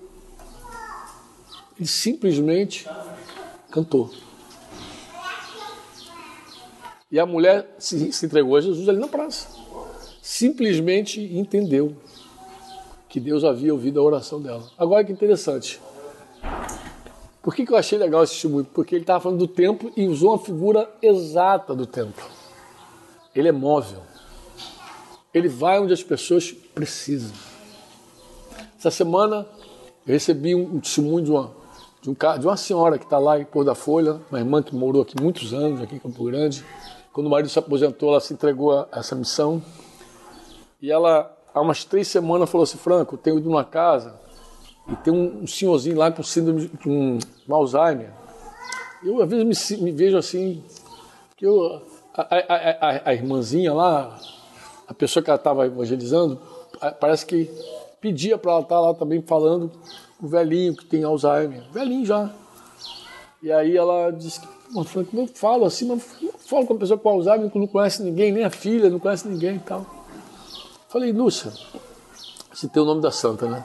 Ele 1.78 1.86
simplesmente 1.86 2.88
cantou. 3.70 4.10
E 7.08 7.20
a 7.20 7.24
mulher 7.24 7.72
se, 7.78 8.12
se 8.12 8.26
entregou 8.26 8.56
a 8.56 8.60
Jesus 8.60 8.88
ali 8.88 8.98
na 8.98 9.06
praça. 9.06 9.48
Simplesmente 10.20 11.20
entendeu 11.20 11.96
que 13.08 13.20
Deus 13.20 13.44
havia 13.44 13.72
ouvido 13.72 14.00
a 14.00 14.02
oração 14.02 14.42
dela. 14.42 14.68
Agora 14.76 15.04
que 15.04 15.12
interessante. 15.12 15.80
Por 17.40 17.54
que, 17.54 17.64
que 17.64 17.72
eu 17.72 17.76
achei 17.76 17.96
legal 17.96 18.24
esse 18.24 18.32
testemunho? 18.32 18.64
Porque 18.74 18.96
ele 18.96 19.04
estava 19.04 19.20
falando 19.20 19.38
do 19.38 19.46
tempo 19.46 19.92
e 19.96 20.08
usou 20.08 20.30
uma 20.30 20.38
figura 20.38 20.90
exata 21.00 21.76
do 21.76 21.86
tempo. 21.86 22.37
Ele 23.38 23.46
é 23.46 23.52
móvel. 23.52 24.02
Ele 25.32 25.48
vai 25.48 25.78
onde 25.78 25.92
as 25.92 26.02
pessoas 26.02 26.50
precisam. 26.50 27.30
Essa 28.76 28.90
semana 28.90 29.46
eu 30.04 30.12
recebi 30.12 30.56
um 30.56 30.80
testemunho 30.80 31.24
de 31.24 31.30
uma, 31.30 31.52
de, 32.02 32.10
um, 32.10 32.14
de 32.14 32.46
uma 32.48 32.56
senhora 32.56 32.98
que 32.98 33.04
está 33.04 33.16
lá 33.16 33.38
em 33.38 33.44
Pôr 33.44 33.64
da 33.64 33.76
Folha, 33.76 34.20
uma 34.28 34.40
irmã 34.40 34.60
que 34.60 34.74
morou 34.74 35.02
aqui 35.02 35.14
muitos 35.22 35.54
anos, 35.54 35.80
aqui 35.80 35.94
em 35.94 35.98
Campo 36.00 36.24
Grande. 36.24 36.64
Quando 37.12 37.28
o 37.28 37.30
marido 37.30 37.48
se 37.48 37.56
aposentou, 37.56 38.08
ela 38.10 38.20
se 38.20 38.34
entregou 38.34 38.72
a 38.72 38.88
essa 38.98 39.14
missão. 39.14 39.62
E 40.82 40.90
ela, 40.90 41.32
há 41.54 41.60
umas 41.60 41.84
três 41.84 42.08
semanas, 42.08 42.50
falou 42.50 42.64
assim: 42.64 42.76
Franco, 42.78 43.14
eu 43.14 43.18
tenho 43.20 43.38
ido 43.38 43.48
numa 43.48 43.64
casa 43.64 44.18
e 44.88 44.96
tem 44.96 45.12
um, 45.12 45.44
um 45.44 45.46
senhorzinho 45.46 45.96
lá 45.96 46.10
com 46.10 46.24
síndrome 46.24 46.66
de 46.66 46.88
um, 46.88 47.20
um 47.48 47.54
Alzheimer. 47.54 48.10
Eu, 49.00 49.22
às 49.22 49.30
vezes, 49.30 49.70
me, 49.78 49.84
me 49.84 49.92
vejo 49.92 50.16
assim, 50.16 50.60
que 51.36 51.46
eu 51.46 51.86
a, 52.22 52.88
a, 52.88 53.10
a, 53.10 53.14
irmãzinha 53.14 53.72
lá, 53.72 54.18
a 54.86 54.94
pessoa 54.94 55.22
que 55.22 55.30
ela 55.30 55.38
estava 55.38 55.66
evangelizando, 55.66 56.40
parece 57.00 57.24
que 57.24 57.50
pedia 58.00 58.36
para 58.36 58.52
ela 58.52 58.60
estar 58.60 58.74
tá 58.74 58.80
lá 58.80 58.94
também 58.94 59.22
falando 59.22 59.70
com 60.18 60.26
o 60.26 60.28
velhinho 60.28 60.74
que 60.74 60.84
tem 60.84 61.04
Alzheimer, 61.04 61.62
velhinho 61.70 62.04
já. 62.04 62.30
E 63.40 63.52
aí 63.52 63.76
ela 63.76 64.10
disse 64.10 64.40
que, 64.40 64.48
eu 64.74 65.26
falo 65.28 65.64
assim, 65.64 65.86
mas 65.86 66.02
falo 66.44 66.66
com 66.66 66.74
uma 66.74 66.80
pessoa 66.80 66.98
com 66.98 67.08
Alzheimer 67.08 67.50
que 67.50 67.58
não 67.58 67.68
conhece 67.68 68.02
ninguém, 68.02 68.32
nem 68.32 68.44
a 68.44 68.50
filha, 68.50 68.90
não 68.90 68.98
conhece 68.98 69.28
ninguém 69.28 69.56
e 69.56 69.60
tal. 69.60 69.86
Falei, 70.88 71.12
Lúcia, 71.12 71.52
citei 72.52 72.82
o 72.82 72.84
nome 72.84 73.00
da 73.00 73.12
santa, 73.12 73.46
né? 73.46 73.64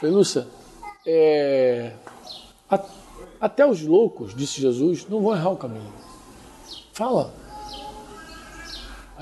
Falei, 0.00 0.14
Lúcia, 0.14 0.46
é, 1.06 1.92
até 3.38 3.66
os 3.66 3.82
loucos, 3.82 4.34
disse 4.34 4.60
Jesus, 4.60 5.06
não 5.08 5.20
vão 5.20 5.34
errar 5.34 5.50
o 5.50 5.56
caminho. 5.56 5.92
Fala, 6.92 7.32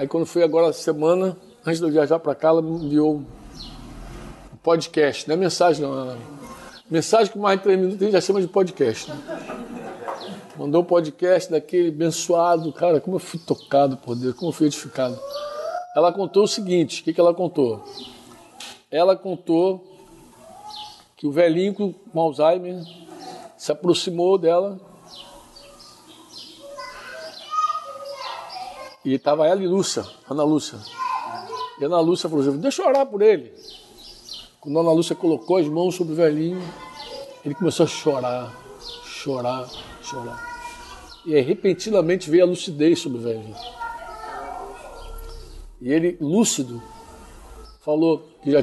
Aí 0.01 0.09
quando 0.09 0.24
foi 0.24 0.43
agora 0.43 0.72
semana, 0.72 1.36
antes 1.62 1.78
de 1.78 1.85
eu 1.85 1.93
viajar 1.93 2.18
para 2.18 2.35
cá, 2.35 2.48
ela 2.48 2.62
me 2.62 2.70
enviou 2.70 3.16
um 3.16 4.56
podcast, 4.62 5.28
não 5.28 5.35
é 5.35 5.36
mensagem 5.36 5.82
não. 5.82 6.16
Mensagem 6.90 7.31
com 7.31 7.39
mais 7.39 7.59
de 7.59 7.64
três 7.64 7.78
minutos 7.78 8.01
gente 8.01 8.12
já 8.12 8.20
chama 8.22 8.40
de 8.40 8.48
podcast. 8.48 9.10
Né? 9.10 9.18
Mandou 10.56 10.81
um 10.81 10.85
podcast 10.86 11.51
daquele 11.51 11.90
abençoado, 11.90 12.72
cara, 12.72 12.98
como 12.98 13.16
eu 13.16 13.20
fui 13.20 13.39
tocado 13.39 13.98
por 13.98 14.16
Deus, 14.16 14.35
como 14.36 14.48
eu 14.48 14.55
fui 14.55 14.68
edificado. 14.68 15.20
Ela 15.94 16.10
contou 16.10 16.44
o 16.44 16.48
seguinte, 16.48 17.02
o 17.02 17.05
que, 17.05 17.12
que 17.12 17.20
ela 17.20 17.35
contou? 17.35 17.85
Ela 18.90 19.14
contou 19.14 19.85
que 21.14 21.27
o 21.27 21.31
velhinho 21.31 21.74
com 21.74 21.94
Alzheimer 22.18 22.82
se 23.55 23.70
aproximou 23.70 24.39
dela 24.39 24.81
E 29.05 29.14
estava 29.14 29.47
ela 29.47 29.62
e 29.62 29.66
Lúcia, 29.66 30.05
Ana 30.28 30.44
Lúcia. 30.44 30.78
E 31.81 31.85
Ana 31.85 32.01
Lúcia 32.01 32.28
falou 32.28 32.47
assim, 32.47 32.59
deixa 32.59 32.82
eu 32.82 32.89
orar 32.89 33.06
por 33.06 33.22
ele. 33.22 33.52
Quando 34.60 34.78
a 34.78 34.82
Ana 34.82 34.93
Lúcia 34.93 35.16
colocou 35.16 35.56
as 35.56 35.66
mãos 35.66 35.94
sobre 35.94 36.12
o 36.12 36.16
velhinho, 36.16 36.62
ele 37.44 37.55
começou 37.55 37.85
a 37.85 37.89
chorar, 37.89 38.55
chorar, 39.05 39.66
chorar. 40.02 40.51
E 41.24 41.35
aí, 41.35 41.40
repentinamente 41.40 42.31
veio 42.31 42.44
a 42.44 42.47
lucidez 42.47 42.98
sobre 42.98 43.18
o 43.18 43.22
velhinho. 43.22 43.56
E 45.81 45.90
ele, 45.90 46.18
lúcido, 46.20 46.82
falou 47.81 48.28
que 48.43 48.51
já 48.51 48.62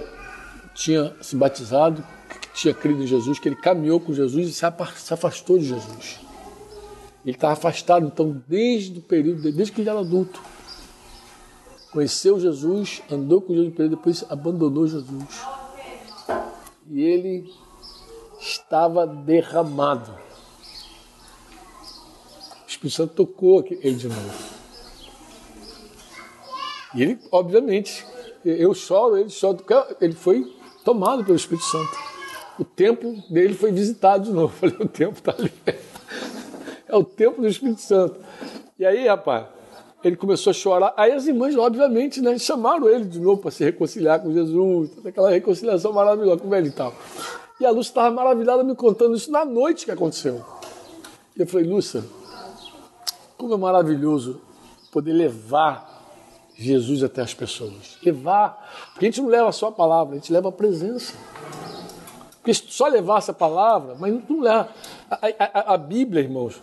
tinha 0.75 1.15
se 1.21 1.35
batizado, 1.35 2.05
que 2.29 2.53
tinha 2.53 2.73
crido 2.73 3.01
em 3.01 3.07
Jesus, 3.07 3.39
que 3.39 3.49
ele 3.49 3.55
caminhou 3.55 3.99
com 3.99 4.13
Jesus 4.13 4.47
e 4.49 4.53
se 4.53 4.65
afastou 4.65 5.57
de 5.57 5.65
Jesus. 5.65 6.26
Ele 7.27 7.35
estava 7.35 7.51
afastado, 7.51 8.05
então, 8.07 8.41
desde 8.47 8.99
o 8.99 9.01
período, 9.01 9.51
desde 9.51 9.73
que 9.73 9.81
ele 9.81 9.89
era 9.89 9.99
adulto. 9.99 10.41
Conheceu 11.91 12.39
Jesus, 12.39 13.03
andou 13.11 13.41
com 13.41 13.53
Jesus, 13.53 13.89
depois 13.89 14.23
abandonou 14.29 14.87
Jesus. 14.87 15.41
E 16.89 17.01
ele 17.01 17.53
estava 18.39 19.05
derramado. 19.05 20.17
O 22.65 22.69
Espírito 22.69 22.95
Santo 22.95 23.13
tocou 23.13 23.61
ele 23.69 23.95
de 23.95 24.07
novo. 24.07 24.55
E 26.95 27.03
ele, 27.03 27.19
obviamente, 27.29 28.05
eu 28.45 28.73
choro, 28.73 29.17
ele 29.17 29.29
chora, 29.37 29.57
porque 29.57 29.73
ele 29.99 30.15
foi 30.15 30.45
tomado 30.85 31.25
pelo 31.25 31.35
Espírito 31.35 31.65
Santo. 31.65 31.91
O 32.57 32.63
tempo 32.63 33.21
dele 33.29 33.53
foi 33.53 33.73
visitado 33.73 34.23
de 34.23 34.31
novo. 34.31 34.53
Eu 34.63 34.71
falei, 34.71 34.87
o 34.87 34.89
tempo 34.89 35.19
está 35.19 35.35
ali. 35.37 35.51
É 36.87 36.95
o 36.95 37.03
tempo 37.03 37.41
do 37.41 37.47
Espírito 37.47 37.81
Santo. 37.81 38.15
E 38.79 38.85
aí, 38.85 39.07
rapaz, 39.07 39.45
ele 40.03 40.15
começou 40.15 40.51
a 40.51 40.53
chorar. 40.53 40.93
Aí 40.95 41.11
as 41.11 41.25
irmãs, 41.25 41.55
obviamente, 41.55 42.21
né, 42.21 42.37
chamaram 42.37 42.89
ele 42.89 43.05
de 43.05 43.19
novo 43.19 43.41
para 43.41 43.51
se 43.51 43.63
reconciliar 43.63 44.21
com 44.21 44.31
Jesus, 44.31 44.91
aquela 45.05 45.29
reconciliação 45.29 45.91
maravilhosa 45.91 46.41
com 46.41 46.53
ele 46.55 46.69
e 46.69 46.71
tal. 46.71 46.93
E 47.59 47.65
a 47.65 47.71
Lúcia 47.71 47.91
estava 47.91 48.11
maravilhada 48.11 48.63
me 48.63 48.75
contando 48.75 49.15
isso 49.15 49.31
na 49.31 49.43
noite 49.43 49.85
que 49.85 49.91
aconteceu. 49.91 50.45
E 51.35 51.41
eu 51.41 51.47
falei, 51.47 51.67
Lúcia, 51.67 52.03
como 53.37 53.53
é 53.53 53.57
maravilhoso 53.57 54.41
poder 54.91 55.13
levar 55.13 55.97
Jesus 56.55 57.03
até 57.03 57.21
as 57.21 57.33
pessoas. 57.33 57.97
Levar. 58.03 58.89
Porque 58.93 59.05
a 59.05 59.09
gente 59.09 59.21
não 59.21 59.29
leva 59.29 59.51
só 59.51 59.67
a 59.67 59.71
palavra, 59.71 60.13
a 60.13 60.17
gente 60.17 60.31
leva 60.31 60.49
a 60.49 60.51
presença. 60.51 61.13
Porque 62.37 62.53
só 62.53 62.87
levar 62.87 63.17
essa 63.17 63.33
palavra, 63.33 63.95
mas 63.99 64.13
não 64.29 64.39
leva. 64.39 64.69
A, 65.09 65.19
a, 65.39 65.73
a 65.73 65.77
Bíblia, 65.77 66.21
irmãos, 66.23 66.61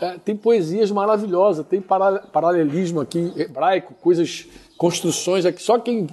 é, 0.00 0.18
tem 0.18 0.36
poesias 0.36 0.90
maravilhosas, 0.90 1.66
tem 1.66 1.80
paralelismo 1.80 3.00
aqui 3.00 3.32
hebraico, 3.36 3.94
coisas, 3.94 4.46
construções 4.76 5.44
aqui. 5.44 5.62
Só 5.62 5.78
quem 5.78 6.06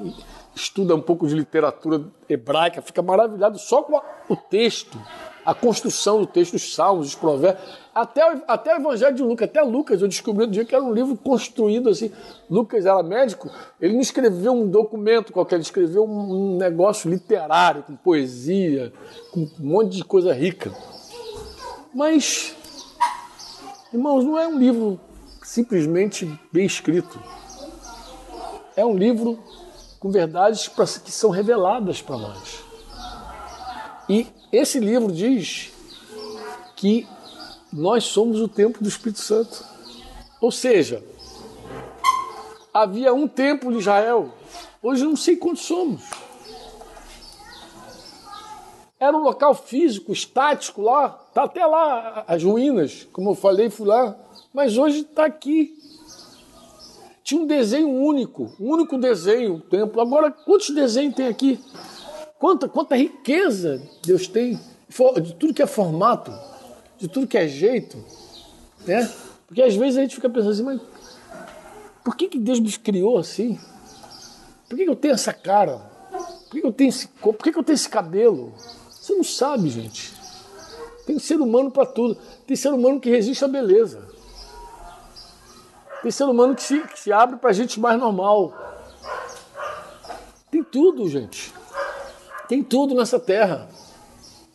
estuda 0.55 0.95
um 0.95 1.01
pouco 1.01 1.27
de 1.27 1.35
literatura 1.35 2.03
hebraica 2.29 2.81
fica 2.81 3.01
maravilhado 3.01 3.57
só 3.57 3.81
com 3.81 3.99
o 4.29 4.35
texto, 4.35 4.97
a, 5.45 5.51
a 5.51 5.53
construção 5.53 6.19
do 6.19 6.27
texto, 6.27 6.55
os 6.55 6.73
salmos, 6.73 7.07
os 7.07 7.15
provérbios, 7.15 7.63
até, 7.93 8.21
até 8.47 8.73
o 8.73 8.79
Evangelho 8.79 9.15
de 9.15 9.23
Lucas, 9.23 9.49
até 9.49 9.61
Lucas, 9.61 10.01
eu 10.01 10.07
descobri 10.07 10.45
no 10.45 10.51
dia 10.51 10.63
que 10.63 10.73
era 10.73 10.83
um 10.83 10.93
livro 10.93 11.17
construído 11.17 11.89
assim. 11.89 12.09
Lucas 12.49 12.85
era 12.85 13.03
médico, 13.03 13.49
ele 13.81 13.93
não 13.93 14.01
escreveu 14.01 14.53
um 14.53 14.67
documento 14.67 15.33
qualquer, 15.33 15.55
ele 15.55 15.63
escreveu 15.63 16.05
um 16.05 16.55
negócio 16.55 17.09
literário, 17.09 17.83
com 17.83 17.95
poesia, 17.95 18.93
com 19.31 19.41
um 19.41 19.49
monte 19.59 19.97
de 19.97 20.05
coisa 20.05 20.33
rica. 20.33 20.71
Mas, 21.93 22.55
irmãos, 23.93 24.23
não 24.23 24.39
é 24.39 24.47
um 24.47 24.57
livro 24.57 24.99
simplesmente 25.43 26.25
bem 26.51 26.65
escrito. 26.65 27.21
É 28.75 28.85
um 28.85 28.95
livro 28.95 29.37
com 29.99 30.09
verdades 30.09 30.69
que 31.03 31.11
são 31.11 31.29
reveladas 31.29 32.01
para 32.01 32.17
nós. 32.17 32.63
E 34.07 34.27
esse 34.51 34.79
livro 34.79 35.11
diz 35.11 35.71
que 36.75 37.07
nós 37.71 38.05
somos 38.05 38.39
o 38.39 38.47
templo 38.47 38.81
do 38.81 38.89
Espírito 38.89 39.19
Santo. 39.19 39.63
Ou 40.39 40.51
seja, 40.51 41.03
havia 42.73 43.13
um 43.13 43.27
templo 43.27 43.71
de 43.71 43.79
Israel, 43.79 44.33
hoje 44.81 45.03
não 45.03 45.15
sei 45.15 45.35
quantos 45.35 45.63
somos. 45.63 46.01
Era 48.99 49.15
um 49.17 49.21
local 49.21 49.53
físico, 49.53 50.11
estático 50.11 50.81
lá, 50.81 51.20
está 51.31 51.43
até 51.43 51.65
lá 51.65 52.25
as 52.27 52.43
ruínas, 52.43 53.07
como 53.13 53.31
eu 53.31 53.35
falei, 53.35 53.69
fui 53.69 53.87
lá, 53.87 54.15
mas 54.53 54.77
hoje 54.77 54.99
está 54.99 55.25
aqui. 55.25 55.73
Tinha 57.23 57.41
um 57.41 57.47
desenho 57.47 57.89
único, 57.89 58.51
um 58.59 58.71
único 58.71 58.97
desenho, 58.97 59.55
o 59.55 59.61
templo. 59.61 60.01
Agora, 60.01 60.29
quantos 60.29 60.69
desenhos 60.71 61.15
tem 61.15 61.27
aqui? 61.27 61.57
Quanta, 62.37 62.67
quanta 62.67 62.95
riqueza 62.95 63.81
Deus 64.05 64.27
tem 64.27 64.59
de 65.23 65.33
tudo 65.35 65.53
que 65.53 65.61
é 65.61 65.67
formato, 65.67 66.33
de 66.97 67.07
tudo 67.07 67.27
que 67.27 67.37
é 67.37 67.47
jeito, 67.47 67.97
né? 68.85 69.09
Porque 69.47 69.61
às 69.61 69.75
vezes 69.75 69.97
a 69.97 70.01
gente 70.01 70.15
fica 70.15 70.29
pensando 70.29 70.51
assim, 70.51 70.63
mas 70.63 70.81
por 72.03 72.15
que, 72.15 72.27
que 72.27 72.39
Deus 72.39 72.59
me 72.59 72.71
criou 72.73 73.17
assim? 73.17 73.57
Por 74.67 74.75
que, 74.75 74.83
que 74.83 74.89
eu 74.89 74.95
tenho 74.95 75.13
essa 75.13 75.31
cara? 75.31 75.77
Por 76.09 76.51
que, 76.51 76.61
que 76.61 76.67
eu 76.67 76.73
tenho 76.73 76.89
esse 76.89 77.07
corpo? 77.07 77.37
Por 77.37 77.43
que, 77.45 77.51
que 77.53 77.59
eu 77.59 77.63
tenho 77.63 77.75
esse 77.75 77.87
cabelo? 77.87 78.53
Você 78.89 79.13
não 79.13 79.23
sabe, 79.23 79.69
gente. 79.69 80.20
Tem 81.05 81.17
ser 81.19 81.39
humano 81.39 81.71
para 81.71 81.85
tudo. 81.85 82.17
Tem 82.45 82.55
ser 82.55 82.73
humano 82.73 82.99
que 82.99 83.09
resiste 83.09 83.43
à 83.43 83.47
beleza. 83.47 84.07
Tem 86.01 86.11
ser 86.11 86.23
humano 86.25 86.55
que 86.55 86.63
se, 86.63 86.79
que 86.81 86.99
se 86.99 87.11
abre 87.11 87.37
para 87.37 87.51
gente 87.53 87.79
mais 87.79 87.99
normal. 87.99 88.53
Tem 90.49 90.63
tudo, 90.63 91.07
gente. 91.07 91.53
Tem 92.47 92.63
tudo 92.63 92.95
nessa 92.95 93.19
terra. 93.19 93.69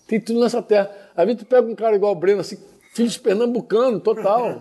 Tem 0.07 0.21
tudo 0.21 0.41
nessa 0.41 0.61
terra. 0.61 0.91
Aí 1.17 1.35
tu 1.35 1.47
pega 1.47 1.67
um 1.67 1.75
cara 1.75 1.97
igual 1.97 2.13
o 2.13 2.17
Breno, 2.17 2.41
assim, 2.41 2.59
filho 2.93 3.09
de 3.09 3.19
pernambucano, 3.19 4.01
total. 4.01 4.61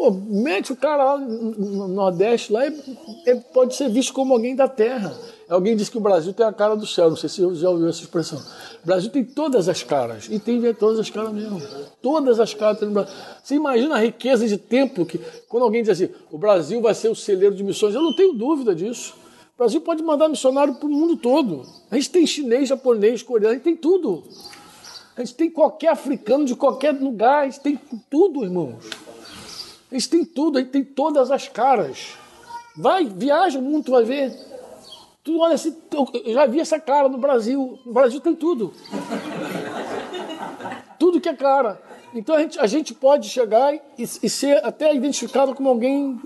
Pô, 0.00 0.10
mete 0.10 0.72
o 0.72 0.76
cara 0.76 1.04
lá 1.04 1.18
no 1.18 1.86
Nordeste, 1.86 2.50
lá 2.50 2.66
ele 2.66 3.40
pode 3.52 3.76
ser 3.76 3.90
visto 3.90 4.14
como 4.14 4.32
alguém 4.32 4.56
da 4.56 4.66
terra. 4.66 5.14
Alguém 5.46 5.76
disse 5.76 5.90
que 5.90 5.98
o 5.98 6.00
Brasil 6.00 6.32
tem 6.32 6.46
a 6.46 6.52
cara 6.54 6.74
do 6.74 6.86
céu, 6.86 7.10
não 7.10 7.18
sei 7.18 7.28
se 7.28 7.42
você 7.42 7.60
já 7.60 7.68
ouviu 7.68 7.86
essa 7.86 8.00
expressão. 8.00 8.38
O 8.82 8.86
Brasil 8.86 9.10
tem 9.10 9.22
todas 9.22 9.68
as 9.68 9.82
caras, 9.82 10.26
e 10.30 10.38
tem 10.38 10.72
todas 10.72 10.98
as 10.98 11.10
caras 11.10 11.34
mesmo. 11.34 11.60
Todas 12.00 12.40
as 12.40 12.54
caras 12.54 12.78
tem 12.78 12.88
no 12.88 12.94
Brasil. 12.94 13.14
Você 13.44 13.56
imagina 13.56 13.96
a 13.96 13.98
riqueza 13.98 14.48
de 14.48 14.56
tempo 14.56 15.04
que, 15.04 15.20
quando 15.50 15.64
alguém 15.64 15.82
diz 15.82 15.90
assim, 15.90 16.08
o 16.32 16.38
Brasil 16.38 16.80
vai 16.80 16.94
ser 16.94 17.10
o 17.10 17.14
celeiro 17.14 17.54
de 17.54 17.62
missões, 17.62 17.94
eu 17.94 18.00
não 18.00 18.16
tenho 18.16 18.32
dúvida 18.32 18.74
disso. 18.74 19.12
O 19.54 19.58
Brasil 19.58 19.82
pode 19.82 20.02
mandar 20.02 20.30
missionário 20.30 20.76
para 20.76 20.88
o 20.88 20.90
mundo 20.90 21.14
todo. 21.18 21.62
A 21.90 21.96
gente 21.96 22.08
tem 22.08 22.26
chinês, 22.26 22.70
japonês, 22.70 23.22
coreano, 23.22 23.52
a 23.52 23.54
gente 23.56 23.64
tem 23.64 23.76
tudo. 23.76 24.24
A 25.14 25.20
gente 25.22 25.34
tem 25.34 25.50
qualquer 25.50 25.88
africano 25.88 26.46
de 26.46 26.54
qualquer 26.54 26.92
lugar, 26.92 27.42
a 27.42 27.44
gente 27.44 27.60
tem 27.60 27.78
tudo, 28.08 28.42
irmãos. 28.42 28.76
A 29.90 29.94
gente 29.94 30.08
tem 30.08 30.24
tudo, 30.24 30.58
a 30.58 30.60
gente 30.60 30.70
tem 30.70 30.84
todas 30.84 31.30
as 31.30 31.48
caras. 31.48 32.14
Vai, 32.76 33.04
viaja 33.04 33.58
o 33.58 33.62
mundo, 33.62 33.86
tu 33.86 33.90
vai 33.90 34.04
ver. 34.04 34.32
Tu 35.24 35.38
olha 35.38 35.54
assim, 35.54 35.76
eu 36.24 36.32
já 36.32 36.46
vi 36.46 36.60
essa 36.60 36.78
cara 36.78 37.08
no 37.08 37.18
Brasil. 37.18 37.78
No 37.84 37.92
Brasil 37.92 38.20
tem 38.20 38.34
tudo. 38.34 38.72
tudo 40.98 41.20
que 41.20 41.28
é 41.28 41.34
cara. 41.34 41.80
Então 42.14 42.34
a 42.34 42.40
gente, 42.40 42.58
a 42.58 42.66
gente 42.66 42.94
pode 42.94 43.28
chegar 43.28 43.74
e, 43.74 43.82
e 43.98 44.30
ser 44.30 44.64
até 44.64 44.94
identificado 44.94 45.54
como 45.54 45.68
alguém 45.68 46.20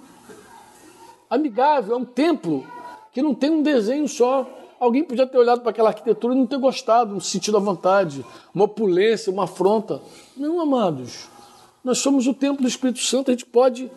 amigável, 1.29 1.95
é 1.95 1.99
um 1.99 2.05
templo 2.05 2.67
que 3.13 3.23
não 3.23 3.35
tem 3.35 3.51
um 3.51 3.63
desenho 3.63 4.09
só. 4.09 4.49
Alguém 4.79 5.05
podia 5.05 5.27
ter 5.27 5.39
olhado 5.39 5.61
para 5.61 5.71
aquela 5.71 5.89
arquitetura 5.91 6.35
e 6.35 6.39
não 6.39 6.47
ter 6.47 6.59
gostado, 6.59 7.15
um 7.15 7.21
sentido 7.21 7.57
à 7.57 7.61
vontade, 7.61 8.25
uma 8.55 8.65
opulência, 8.65 9.33
uma 9.33 9.45
afronta. 9.45 10.03
Não, 10.37 10.61
amados. 10.61 11.29
Nós 11.85 11.99
somos 11.99 12.27
o 12.27 12.33
templo 12.33 12.63
do 12.63 12.69
Espírito 12.69 13.01
Santo, 13.01 13.31
a 13.31 13.35
gente 13.35 13.45
pode 13.45 13.91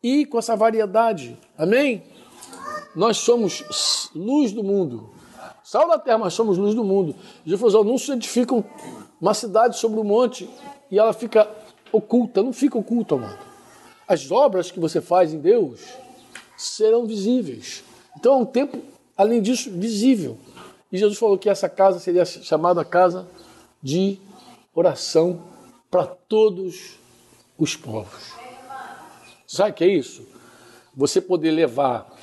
ir 0.00 0.26
com 0.26 0.38
essa 0.38 0.54
variedade. 0.54 1.36
Amém? 1.58 2.04
Nós 2.94 3.18
somos 3.18 4.10
luz 4.14 4.52
do 4.52 4.62
mundo. 4.62 5.10
Sal 5.64 5.88
da 5.88 5.98
terra, 5.98 6.18
mas 6.18 6.34
somos 6.34 6.56
luz 6.56 6.74
do 6.76 6.84
mundo. 6.84 7.16
Jesus 7.44 7.72
falou: 7.72 7.84
não 7.84 7.98
se 7.98 8.12
edificam 8.12 8.64
uma 9.20 9.34
cidade 9.34 9.76
sobre 9.76 9.98
um 9.98 10.04
monte 10.04 10.48
e 10.88 10.98
ela 10.98 11.12
fica 11.12 11.50
oculta. 11.90 12.42
Não 12.42 12.52
fica 12.52 12.78
oculta, 12.78 13.16
amado. 13.16 13.44
As 14.06 14.30
obras 14.30 14.70
que 14.70 14.78
você 14.78 15.00
faz 15.00 15.34
em 15.34 15.40
Deus 15.40 15.80
serão 16.56 17.04
visíveis. 17.04 17.82
Então 18.16 18.34
é 18.34 18.36
um 18.36 18.46
tempo, 18.46 18.78
além 19.16 19.42
disso, 19.42 19.68
visível. 19.72 20.38
E 20.92 20.96
Jesus 20.96 21.18
falou 21.18 21.36
que 21.36 21.50
essa 21.50 21.68
casa 21.68 21.98
seria 21.98 22.24
chamada 22.24 22.84
casa 22.84 23.26
de 23.82 24.20
oração 24.72 25.42
para 25.90 26.06
todos 26.06 27.04
os 27.58 27.76
povos. 27.76 28.32
Sabe 29.46 29.70
o 29.70 29.74
que 29.74 29.84
é 29.84 29.88
isso? 29.88 30.26
Você 30.94 31.20
poder 31.20 31.50
levar 31.50 32.14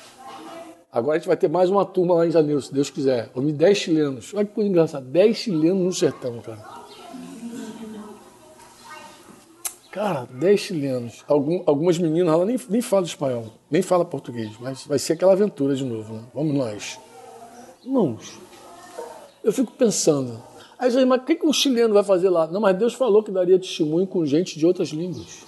Agora 0.94 1.16
a 1.16 1.18
gente 1.18 1.26
vai 1.26 1.36
ter 1.36 1.48
mais 1.48 1.68
uma 1.68 1.84
turma 1.84 2.14
lá 2.14 2.24
em 2.24 2.30
janeiro, 2.30 2.62
se 2.62 2.72
Deus 2.72 2.88
quiser. 2.88 3.28
Vamos 3.34 3.52
10 3.54 3.76
chilenos. 3.76 4.32
Olha 4.32 4.44
que 4.44 4.54
coisa 4.54 4.70
engraçada. 4.70 5.04
10 5.04 5.36
chilenos 5.36 5.82
no 5.82 5.92
sertão, 5.92 6.40
cara. 6.40 6.64
Cara, 9.90 10.28
10 10.30 10.60
chilenos. 10.60 11.24
Algum, 11.26 11.64
algumas 11.66 11.98
meninas, 11.98 12.32
ela 12.32 12.44
nem, 12.44 12.56
nem 12.68 12.80
fala 12.80 13.04
espanhol, 13.04 13.46
nem 13.68 13.82
fala 13.82 14.04
português, 14.04 14.52
mas 14.60 14.86
vai 14.86 14.98
ser 15.00 15.14
aquela 15.14 15.32
aventura 15.32 15.74
de 15.74 15.84
novo, 15.84 16.14
né? 16.14 16.22
Vamos 16.32 16.54
nós. 16.54 17.00
Irmãos, 17.84 18.38
eu 19.42 19.52
fico 19.52 19.72
pensando. 19.72 20.40
Aí 20.78 20.90
gente, 20.90 21.04
mas 21.04 21.22
o 21.22 21.24
que, 21.24 21.36
que 21.36 21.46
um 21.46 21.52
chileno 21.52 21.94
vai 21.94 22.02
fazer 22.02 22.28
lá? 22.28 22.46
Não, 22.46 22.60
mas 22.60 22.76
Deus 22.76 22.94
falou 22.94 23.22
que 23.22 23.30
daria 23.30 23.58
testemunho 23.58 24.06
com 24.06 24.24
gente 24.26 24.58
de 24.58 24.66
outras 24.66 24.88
línguas. 24.88 25.44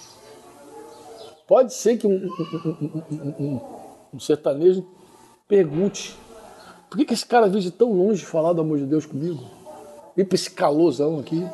Pode 1.47 1.73
ser 1.73 1.97
que 1.97 2.07
um, 2.07 2.29
um, 3.11 3.33
um, 3.39 3.61
um 4.13 4.19
sertanejo 4.19 4.85
Pergunte. 5.47 6.13
Por 6.89 6.97
que, 6.97 7.05
que 7.05 7.13
esse 7.13 7.25
cara 7.25 7.47
veio 7.47 7.61
de 7.61 7.71
tão 7.71 7.93
longe 7.93 8.25
falar 8.25 8.51
do 8.51 8.61
amor 8.61 8.77
de 8.77 8.85
Deus 8.85 9.05
comigo? 9.05 9.43
E 10.15 10.23
para 10.23 10.35
esse 10.35 10.51
calorzão 10.51 11.19
aqui. 11.19 11.47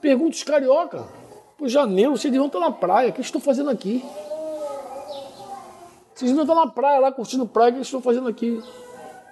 Pergunte 0.00 0.36
os 0.36 0.42
carioca. 0.42 1.06
Por 1.56 1.68
janeiro, 1.68 2.10
vocês 2.10 2.30
deviam 2.30 2.46
estar 2.46 2.60
na 2.60 2.70
praia. 2.70 3.08
O 3.08 3.12
que 3.12 3.20
estão 3.22 3.40
fazendo 3.40 3.70
aqui? 3.70 4.04
Vocês 6.14 6.30
deviam 6.30 6.42
estar 6.42 6.54
na 6.54 6.66
praia, 6.66 7.00
lá 7.00 7.10
curtindo 7.10 7.46
praia. 7.46 7.72
O 7.72 7.76
que 7.76 7.80
estão 7.80 8.02
fazendo 8.02 8.28
aqui? 8.28 8.62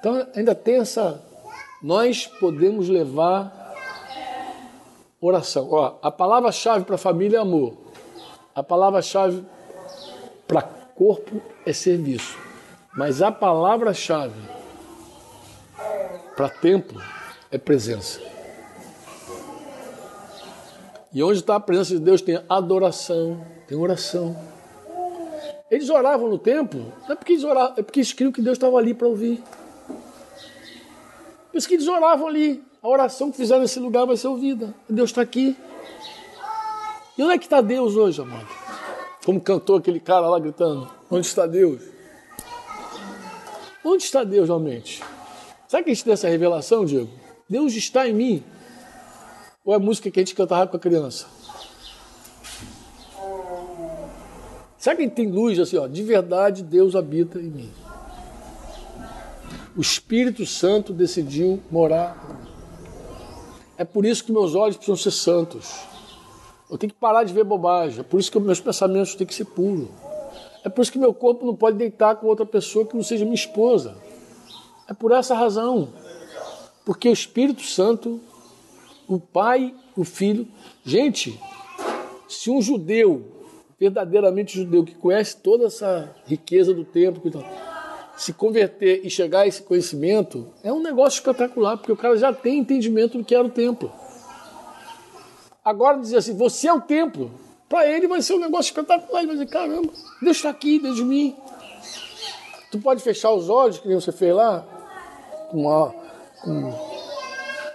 Então 0.01 0.27
ainda 0.35 0.55
tem 0.55 0.77
essa. 0.77 1.23
Nós 1.82 2.27
podemos 2.27 2.89
levar 2.89 3.55
oração. 5.26 5.68
Ó, 5.70 5.98
a 6.02 6.10
palavra-chave 6.10 6.84
para 6.84 6.96
família 6.96 7.38
é 7.38 7.40
amor. 7.40 7.74
A 8.54 8.62
palavra-chave 8.62 9.44
para 10.46 10.62
corpo 10.62 11.40
é 11.64 11.72
serviço. 11.72 12.38
Mas 12.96 13.20
a 13.20 13.30
palavra-chave 13.30 14.40
para 16.34 16.48
templo 16.48 17.02
é 17.50 17.58
presença. 17.58 18.20
E 21.12 21.22
onde 21.22 21.38
está 21.38 21.56
a 21.56 21.60
presença 21.60 21.94
de 21.94 22.00
Deus 22.00 22.20
tem 22.20 22.42
adoração, 22.48 23.44
tem 23.66 23.76
oração. 23.76 24.36
Eles 25.70 25.88
oravam 25.90 26.28
no 26.28 26.38
templo, 26.38 26.92
não 27.04 27.12
é 27.12 27.16
porque 27.16 27.32
eles 27.32 27.44
oravam, 27.44 27.74
é 27.76 27.82
porque 27.82 28.00
eles 28.00 28.12
criam 28.12 28.30
que 28.30 28.42
Deus 28.42 28.56
estava 28.56 28.76
ali 28.76 28.94
para 28.94 29.08
ouvir. 29.08 29.42
Por 31.50 31.58
isso 31.58 31.66
que 31.66 31.74
eles 31.74 31.88
oravam 31.88 32.28
ali. 32.28 32.62
A 32.86 32.88
oração 32.88 33.32
que 33.32 33.36
fizeram 33.36 33.62
nesse 33.62 33.80
lugar 33.80 34.06
vai 34.06 34.16
ser 34.16 34.28
ouvida. 34.28 34.72
Deus 34.88 35.10
está 35.10 35.20
aqui. 35.20 35.56
E 37.18 37.22
onde 37.24 37.34
é 37.34 37.36
que 37.36 37.46
está 37.46 37.60
Deus 37.60 37.96
hoje, 37.96 38.22
amado? 38.22 38.46
Como 39.24 39.40
cantou 39.40 39.74
aquele 39.74 39.98
cara 39.98 40.28
lá 40.28 40.38
gritando: 40.38 40.88
Onde 41.10 41.26
está 41.26 41.48
Deus? 41.48 41.82
Onde 43.84 44.04
está 44.04 44.22
Deus 44.22 44.46
realmente? 44.46 45.02
Sabe 45.66 45.82
que 45.82 45.90
a 45.90 45.94
gente 45.94 46.04
tem 46.04 46.12
essa 46.12 46.28
revelação, 46.28 46.84
Diego? 46.84 47.10
Deus 47.50 47.74
está 47.74 48.06
em 48.06 48.12
mim. 48.12 48.44
Ou 49.64 49.72
é 49.72 49.76
a 49.76 49.80
música 49.80 50.08
que 50.08 50.20
a 50.20 50.22
gente 50.22 50.36
cantava 50.36 50.68
com 50.68 50.76
a 50.76 50.80
criança? 50.80 51.26
Sabe 54.78 55.08
que 55.08 55.12
tem 55.12 55.28
luz 55.28 55.58
assim, 55.58 55.76
ó? 55.76 55.88
De 55.88 56.04
verdade, 56.04 56.62
Deus 56.62 56.94
habita 56.94 57.40
em 57.40 57.50
mim. 57.50 57.72
O 59.76 59.80
Espírito 59.80 60.46
Santo 60.46 60.92
decidiu 60.92 61.60
morar. 61.68 62.45
É 63.78 63.84
por 63.84 64.06
isso 64.06 64.24
que 64.24 64.32
meus 64.32 64.54
olhos 64.54 64.76
precisam 64.76 64.96
ser 64.96 65.10
santos. 65.10 65.80
Eu 66.70 66.78
tenho 66.78 66.92
que 66.92 66.98
parar 66.98 67.24
de 67.24 67.32
ver 67.32 67.44
bobagem. 67.44 68.00
É 68.00 68.02
por 68.02 68.18
isso 68.18 68.30
que 68.32 68.38
meus 68.38 68.60
pensamentos 68.60 69.14
têm 69.14 69.26
que 69.26 69.34
ser 69.34 69.44
puros. 69.44 69.88
É 70.64 70.68
por 70.68 70.82
isso 70.82 70.90
que 70.90 70.98
meu 70.98 71.14
corpo 71.14 71.46
não 71.46 71.54
pode 71.54 71.76
deitar 71.76 72.16
com 72.16 72.26
outra 72.26 72.44
pessoa 72.44 72.86
que 72.86 72.96
não 72.96 73.02
seja 73.02 73.24
minha 73.24 73.34
esposa. 73.34 73.96
É 74.88 74.94
por 74.94 75.12
essa 75.12 75.34
razão. 75.34 75.90
Porque 76.84 77.08
o 77.08 77.12
Espírito 77.12 77.62
Santo, 77.62 78.20
o 79.06 79.20
Pai, 79.20 79.74
o 79.96 80.04
Filho. 80.04 80.46
Gente, 80.84 81.38
se 82.28 82.50
um 82.50 82.60
judeu, 82.60 83.24
verdadeiramente 83.78 84.56
judeu, 84.56 84.84
que 84.84 84.94
conhece 84.94 85.36
toda 85.36 85.66
essa 85.66 86.14
riqueza 86.26 86.72
do 86.72 86.84
templo, 86.84 87.20
se 88.16 88.32
converter 88.32 89.05
e 89.05 89.10
chegar 89.10 89.40
a 89.40 89.47
esse 89.47 89.62
conhecimento, 89.62 90.48
é 90.64 90.72
um 90.72 90.80
negócio 90.80 91.18
espetacular, 91.18 91.76
porque 91.76 91.93
o 91.93 91.97
cara 91.97 92.16
já 92.16 92.32
tem 92.32 92.59
entendimento 92.59 93.18
do 93.18 93.24
que 93.24 93.34
era 93.34 93.44
o 93.44 93.51
templo. 93.51 93.93
Agora 95.62 95.98
dizer 95.98 96.16
assim, 96.16 96.34
você 96.34 96.68
é 96.68 96.72
o 96.72 96.80
templo, 96.80 97.30
para 97.68 97.86
ele 97.86 98.09
vai 98.09 98.22
ser 98.22 98.34
um 98.34 98.38
negócio 98.38 98.70
espetacular. 98.70 99.20
Ele 99.20 99.26
vai 99.26 99.36
dizer, 99.36 99.51
caramba, 99.51 99.93
deixa 100.22 100.48
aqui 100.48 100.78
dentro 100.78 100.97
de 100.97 101.05
mim. 101.05 101.36
Tu 102.70 102.78
pode 102.78 103.02
fechar 103.02 103.32
os 103.32 103.51
olhos, 103.51 103.78
que 103.78 103.86
nem 103.86 104.01
você 104.01 104.12
fez 104.12 104.34
lá, 104.34 104.64
com, 105.51 105.62
uma, 105.62 105.94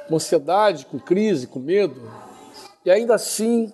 com 0.08 0.16
ansiedade, 0.16 0.86
com 0.86 1.00
crise, 1.00 1.48
com 1.48 1.60
medo, 1.60 2.02
e 2.84 2.90
ainda 2.90 3.16
assim 3.16 3.72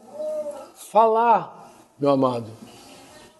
falar, 0.76 1.72
meu 2.00 2.10
amado 2.10 2.67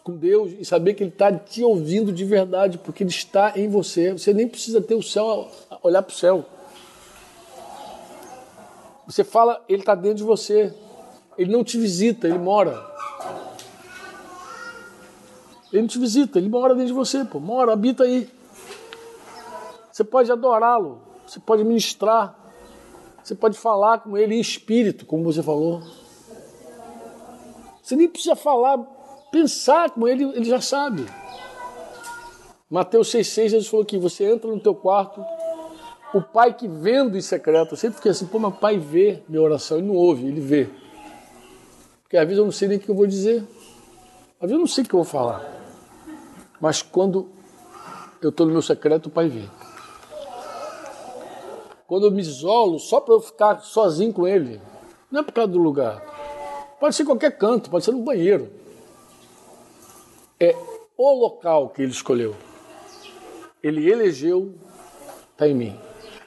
com 0.08 0.16
Deus 0.16 0.54
e 0.58 0.64
saber 0.64 0.94
que 0.94 1.04
Ele 1.04 1.12
está 1.12 1.34
te 1.34 1.62
ouvindo 1.62 2.14
de 2.14 2.24
verdade, 2.24 2.78
porque 2.78 3.04
Ele 3.04 3.10
está 3.10 3.52
em 3.58 3.68
você. 3.68 4.14
Você 4.14 4.34
nem 4.34 4.48
precisa 4.48 4.80
ter 4.80 4.96
o 4.96 5.04
céu, 5.04 5.52
olhar 5.84 6.02
para 6.02 6.14
o 6.14 6.16
céu. 6.16 6.46
Você 9.06 9.26
fala, 9.26 9.62
Ele 9.68 9.82
está 9.82 9.96
dentro 9.96 10.20
de 10.20 10.24
você. 10.24 10.74
Ele 11.38 11.52
não 11.52 11.62
te 11.62 11.78
visita, 11.78 12.26
Ele 12.26 12.38
mora. 12.38 12.90
Ele 15.74 15.82
não 15.82 15.90
te 15.90 16.00
visita, 16.00 16.40
Ele 16.40 16.48
mora 16.48 16.74
dentro 16.74 16.88
de 16.88 16.94
você, 16.94 17.26
pô. 17.26 17.42
Mora, 17.42 17.74
habita 17.74 18.06
aí. 18.06 18.30
Você 19.92 20.06
pode 20.06 20.32
adorá-lo, 20.32 21.02
você 21.28 21.40
pode 21.40 21.66
ministrar, 21.66 22.34
você 23.22 23.36
pode 23.36 23.58
falar 23.58 24.00
com 24.00 24.18
Ele 24.18 24.36
em 24.36 24.40
espírito, 24.40 25.06
como 25.06 25.26
você 25.26 25.44
falou. 25.44 25.82
Você 27.84 27.98
nem 27.98 28.08
precisa 28.08 28.38
falar 28.38 28.97
pensar 29.38 29.92
com 29.92 30.08
ele, 30.08 30.24
ele 30.24 30.46
já 30.46 30.60
sabe. 30.60 31.06
Mateus 32.70 33.10
6,6, 33.10 33.50
Jesus 33.50 33.68
falou 33.68 33.86
que 33.86 33.98
você 33.98 34.26
entra 34.26 34.50
no 34.50 34.60
teu 34.60 34.74
quarto, 34.74 35.24
o 36.14 36.22
pai 36.22 36.54
que 36.54 36.68
vendo 36.68 37.16
em 37.16 37.22
secreto, 37.22 37.74
eu 37.74 37.78
sempre 37.78 37.98
fiquei 37.98 38.12
assim, 38.12 38.26
pô, 38.26 38.40
meu 38.40 38.52
pai 38.52 38.80
vê 38.80 39.22
minha 39.30 39.42
oração, 39.42 39.78
ele 39.78 39.88
não 39.88 39.96
ouve, 39.96 40.26
ele 40.26 40.42
vê. 40.42 40.68
Porque 42.02 42.18
às 42.18 42.24
vezes 42.24 42.40
eu 42.40 42.46
não 42.46 42.52
sei 42.52 42.68
nem 42.68 42.78
o 42.78 42.82
que 42.82 42.90
eu 42.90 42.96
vou 42.96 43.06
dizer, 43.06 43.44
às 44.40 44.42
vezes 44.42 44.54
eu 44.54 44.60
não 44.60 44.68
sei 44.68 44.84
o 44.84 44.88
que 44.88 44.96
eu 44.96 45.04
vou 45.04 45.06
falar. 45.06 45.46
Mas 46.60 46.82
quando 46.82 47.30
eu 48.22 48.30
estou 48.30 48.48
no 48.48 48.54
meu 48.54 48.62
secreto, 48.64 49.06
o 49.06 49.12
pai 49.12 49.30
vê. 49.30 49.44
Quando 51.86 52.08
eu 52.08 52.12
me 52.12 52.22
isolo, 52.22 52.80
só 52.80 53.00
para 53.00 53.14
eu 53.14 53.22
ficar 53.22 53.60
sozinho 53.60 54.12
com 54.12 54.28
ele, 54.28 54.60
não 55.12 55.20
é 55.22 55.24
por 55.24 55.32
causa 55.32 55.52
do 55.52 55.60
lugar. 55.60 56.02
Pode 56.80 56.96
ser 56.96 57.06
qualquer 57.06 57.38
canto, 57.38 57.70
pode 57.70 57.86
ser 57.86 57.92
no 57.92 58.02
banheiro 58.02 58.52
é 60.40 60.56
o 60.98 61.14
local 61.14 61.70
que 61.70 61.82
ele 61.82 61.92
escolheu. 61.92 62.36
Ele 63.62 63.90
elegeu, 63.90 64.54
está 65.32 65.48
em 65.48 65.54
mim. 65.54 65.80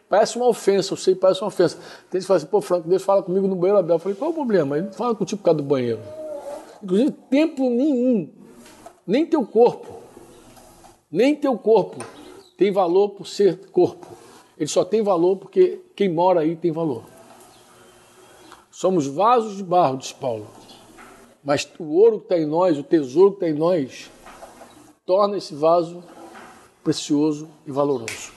Parece 0.09 0.37
uma 0.37 0.49
ofensa, 0.49 0.93
eu 0.93 0.97
sei, 0.97 1.15
parece 1.15 1.41
uma 1.41 1.49
ofensa. 1.49 1.77
Tem 2.11 2.21
gente 2.21 2.23
que 2.23 2.27
fala 2.27 2.39
assim, 2.39 2.47
pô, 2.47 2.61
Franco, 2.61 2.89
Deus 2.89 3.03
fala 3.03 3.23
comigo 3.23 3.47
no 3.47 3.55
banheiro 3.55 3.79
Abel. 3.79 3.97
Eu 3.97 4.01
falei, 4.01 4.17
qual 4.17 4.31
é 4.31 4.33
o 4.33 4.37
problema? 4.37 4.77
Ele 4.77 4.93
fala 4.93 5.15
contigo 5.15 5.39
por 5.39 5.45
causa 5.45 5.59
do 5.59 5.65
banheiro. 5.65 6.01
Inclusive, 6.83 7.13
templo 7.31 7.71
nenhum, 7.71 8.33
nem 9.07 9.25
teu 9.27 9.47
corpo, 9.47 10.01
nem 11.11 11.37
teu 11.37 11.57
corpo 11.57 12.05
tem 12.61 12.71
valor 12.71 13.11
por 13.11 13.27
ser 13.27 13.71
corpo. 13.71 14.07
Ele 14.59 14.69
só 14.69 14.85
tem 14.85 15.03
valor 15.03 15.37
porque 15.37 15.81
quem 15.97 16.11
mora 16.11 16.41
aí 16.41 16.57
tem 16.57 16.71
valor. 16.71 17.05
Somos 18.71 19.07
vasos 19.07 19.57
de 19.57 19.65
barro, 19.65 19.97
diz 19.97 20.13
Paulo. 20.13 20.47
Mas 21.43 21.69
o 21.79 21.85
ouro 21.85 22.19
que 22.19 22.25
está 22.27 22.39
em 22.39 22.47
nós, 22.47 22.79
o 22.79 22.83
tesouro 22.83 23.33
que 23.33 23.45
está 23.45 23.49
em 23.49 23.59
nós, 23.59 24.11
torna 25.07 25.37
esse 25.37 25.55
vaso 25.55 26.05
precioso 26.85 27.49
e 27.67 27.73
valoroso. 27.73 28.33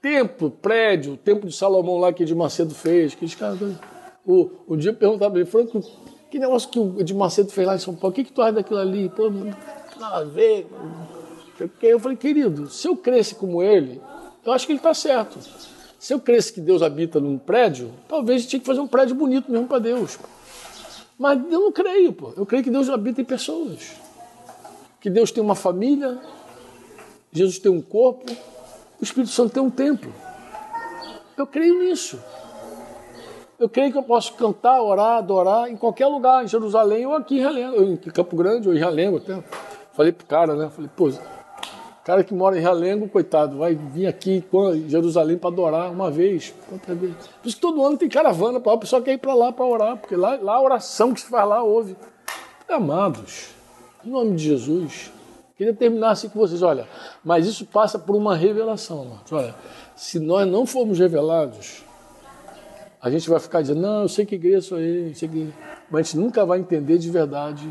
Templo, 0.00 0.50
prédio, 0.50 1.14
o 1.14 1.16
templo 1.16 1.48
de 1.48 1.56
Salomão 1.56 1.98
lá 1.98 2.12
que 2.12 2.22
Edir 2.22 2.36
Macedo 2.36 2.74
fez, 2.74 3.14
que 3.14 3.28
caras. 3.34 3.58
O, 4.24 4.50
um 4.68 4.76
dia 4.76 4.92
perguntava 4.92 5.32
para 5.32 5.40
ele, 5.40 5.50
Franco, 5.50 5.80
que 6.30 6.38
negócio 6.38 6.68
que 6.68 6.78
o 6.78 7.00
Edir 7.00 7.16
Macedo 7.16 7.50
fez 7.50 7.66
lá 7.66 7.74
em 7.74 7.78
São 7.78 7.94
Paulo, 7.94 8.12
o 8.12 8.14
que, 8.14 8.24
que 8.24 8.32
tu 8.32 8.40
acha 8.40 8.52
daquilo 8.52 8.78
ali? 8.78 9.08
Pô, 9.08 9.28
nada 9.98 10.18
a 10.18 10.24
ver. 10.24 10.66
Eu 11.82 11.98
falei, 11.98 12.16
querido, 12.16 12.68
se 12.68 12.86
eu 12.86 12.96
cresce 12.96 13.34
como 13.34 13.62
ele, 13.62 14.00
eu 14.44 14.52
acho 14.52 14.66
que 14.66 14.72
ele 14.72 14.78
está 14.78 14.94
certo. 14.94 15.38
Se 15.98 16.14
eu 16.14 16.20
cresce 16.20 16.52
que 16.52 16.60
Deus 16.60 16.82
habita 16.82 17.18
num 17.18 17.36
prédio, 17.36 17.90
talvez 18.06 18.46
tinha 18.46 18.60
que 18.60 18.66
fazer 18.66 18.80
um 18.80 18.86
prédio 18.86 19.16
bonito 19.16 19.50
mesmo 19.50 19.66
para 19.66 19.80
Deus. 19.80 20.18
Mas 21.18 21.40
eu 21.50 21.60
não 21.60 21.72
creio, 21.72 22.12
pô. 22.12 22.32
Eu 22.36 22.44
creio 22.44 22.62
que 22.62 22.70
Deus 22.70 22.88
habita 22.88 23.20
em 23.20 23.24
pessoas. 23.24 23.92
Que 25.00 25.08
Deus 25.08 25.30
tem 25.30 25.42
uma 25.42 25.54
família, 25.54 26.18
Jesus 27.32 27.58
tem 27.58 27.70
um 27.70 27.80
corpo, 27.82 28.30
o 29.00 29.04
Espírito 29.04 29.32
Santo 29.32 29.52
tem 29.52 29.62
um 29.62 29.70
templo. 29.70 30.12
Eu 31.36 31.46
creio 31.46 31.78
nisso. 31.78 32.18
Eu 33.58 33.68
creio 33.68 33.90
que 33.90 33.98
eu 33.98 34.02
posso 34.02 34.34
cantar, 34.34 34.82
orar, 34.82 35.18
adorar 35.18 35.70
em 35.70 35.76
qualquer 35.76 36.06
lugar, 36.06 36.44
em 36.44 36.48
Jerusalém 36.48 37.06
ou 37.06 37.14
aqui 37.14 37.36
em 37.36 37.40
Realengo, 37.40 37.82
em 37.82 37.96
Campo 37.96 38.36
Grande 38.36 38.68
ou 38.68 38.74
em 38.74 38.78
Realengo 38.78 39.16
até. 39.16 39.42
Falei 39.92 40.12
pro 40.12 40.26
cara, 40.26 40.54
né? 40.54 40.68
Falei, 40.68 40.90
pô, 40.94 41.10
cara 42.06 42.22
que 42.22 42.32
mora 42.32 42.56
em 42.56 42.60
Realengo, 42.60 43.08
coitado, 43.08 43.58
vai 43.58 43.74
vir 43.74 44.06
aqui 44.06 44.44
em 44.52 44.88
Jerusalém 44.88 45.36
para 45.36 45.50
adorar 45.50 45.90
uma 45.90 46.08
vez, 46.08 46.54
outra 46.70 46.94
vez. 46.94 47.12
Por 47.42 47.48
isso 47.48 47.56
que 47.56 47.60
todo 47.60 47.84
ano 47.84 47.98
tem 47.98 48.08
caravana 48.08 48.60
para 48.60 48.74
o 48.74 48.78
pessoal 48.78 49.02
quer 49.02 49.14
ir 49.14 49.18
para 49.18 49.34
lá 49.34 49.50
para 49.50 49.64
orar, 49.64 49.96
porque 49.96 50.14
lá, 50.14 50.38
lá 50.40 50.54
a 50.54 50.62
oração 50.62 51.12
que 51.12 51.20
se 51.20 51.26
faz 51.26 51.48
lá 51.48 51.64
ouve. 51.64 51.96
Amados, 52.68 53.48
em 54.04 54.10
nome 54.10 54.36
de 54.36 54.44
Jesus, 54.44 55.10
queria 55.56 55.74
terminar 55.74 56.10
assim 56.10 56.28
com 56.28 56.38
vocês, 56.38 56.62
olha, 56.62 56.86
mas 57.24 57.44
isso 57.44 57.66
passa 57.66 57.98
por 57.98 58.14
uma 58.14 58.36
revelação, 58.36 59.02
amados. 59.02 59.32
Olha, 59.32 59.52
se 59.96 60.20
nós 60.20 60.46
não 60.46 60.64
formos 60.64 61.00
revelados, 61.00 61.82
a 63.02 63.10
gente 63.10 63.28
vai 63.28 63.40
ficar 63.40 63.62
dizendo, 63.62 63.80
não, 63.80 64.02
eu 64.02 64.08
sei 64.08 64.24
que 64.24 64.36
igreja 64.36 64.60
sou 64.60 64.78
eu, 64.78 65.12
sei 65.12 65.28
que... 65.28 65.52
mas 65.90 66.00
a 66.00 66.02
gente 66.04 66.18
nunca 66.18 66.46
vai 66.46 66.60
entender 66.60 66.98
de 66.98 67.10
verdade 67.10 67.68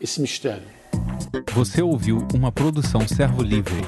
esse 0.00 0.20
mistério. 0.20 0.77
Você 1.54 1.82
ouviu 1.82 2.26
uma 2.34 2.50
produção 2.52 3.06
Servo 3.06 3.42
Livre. 3.42 3.82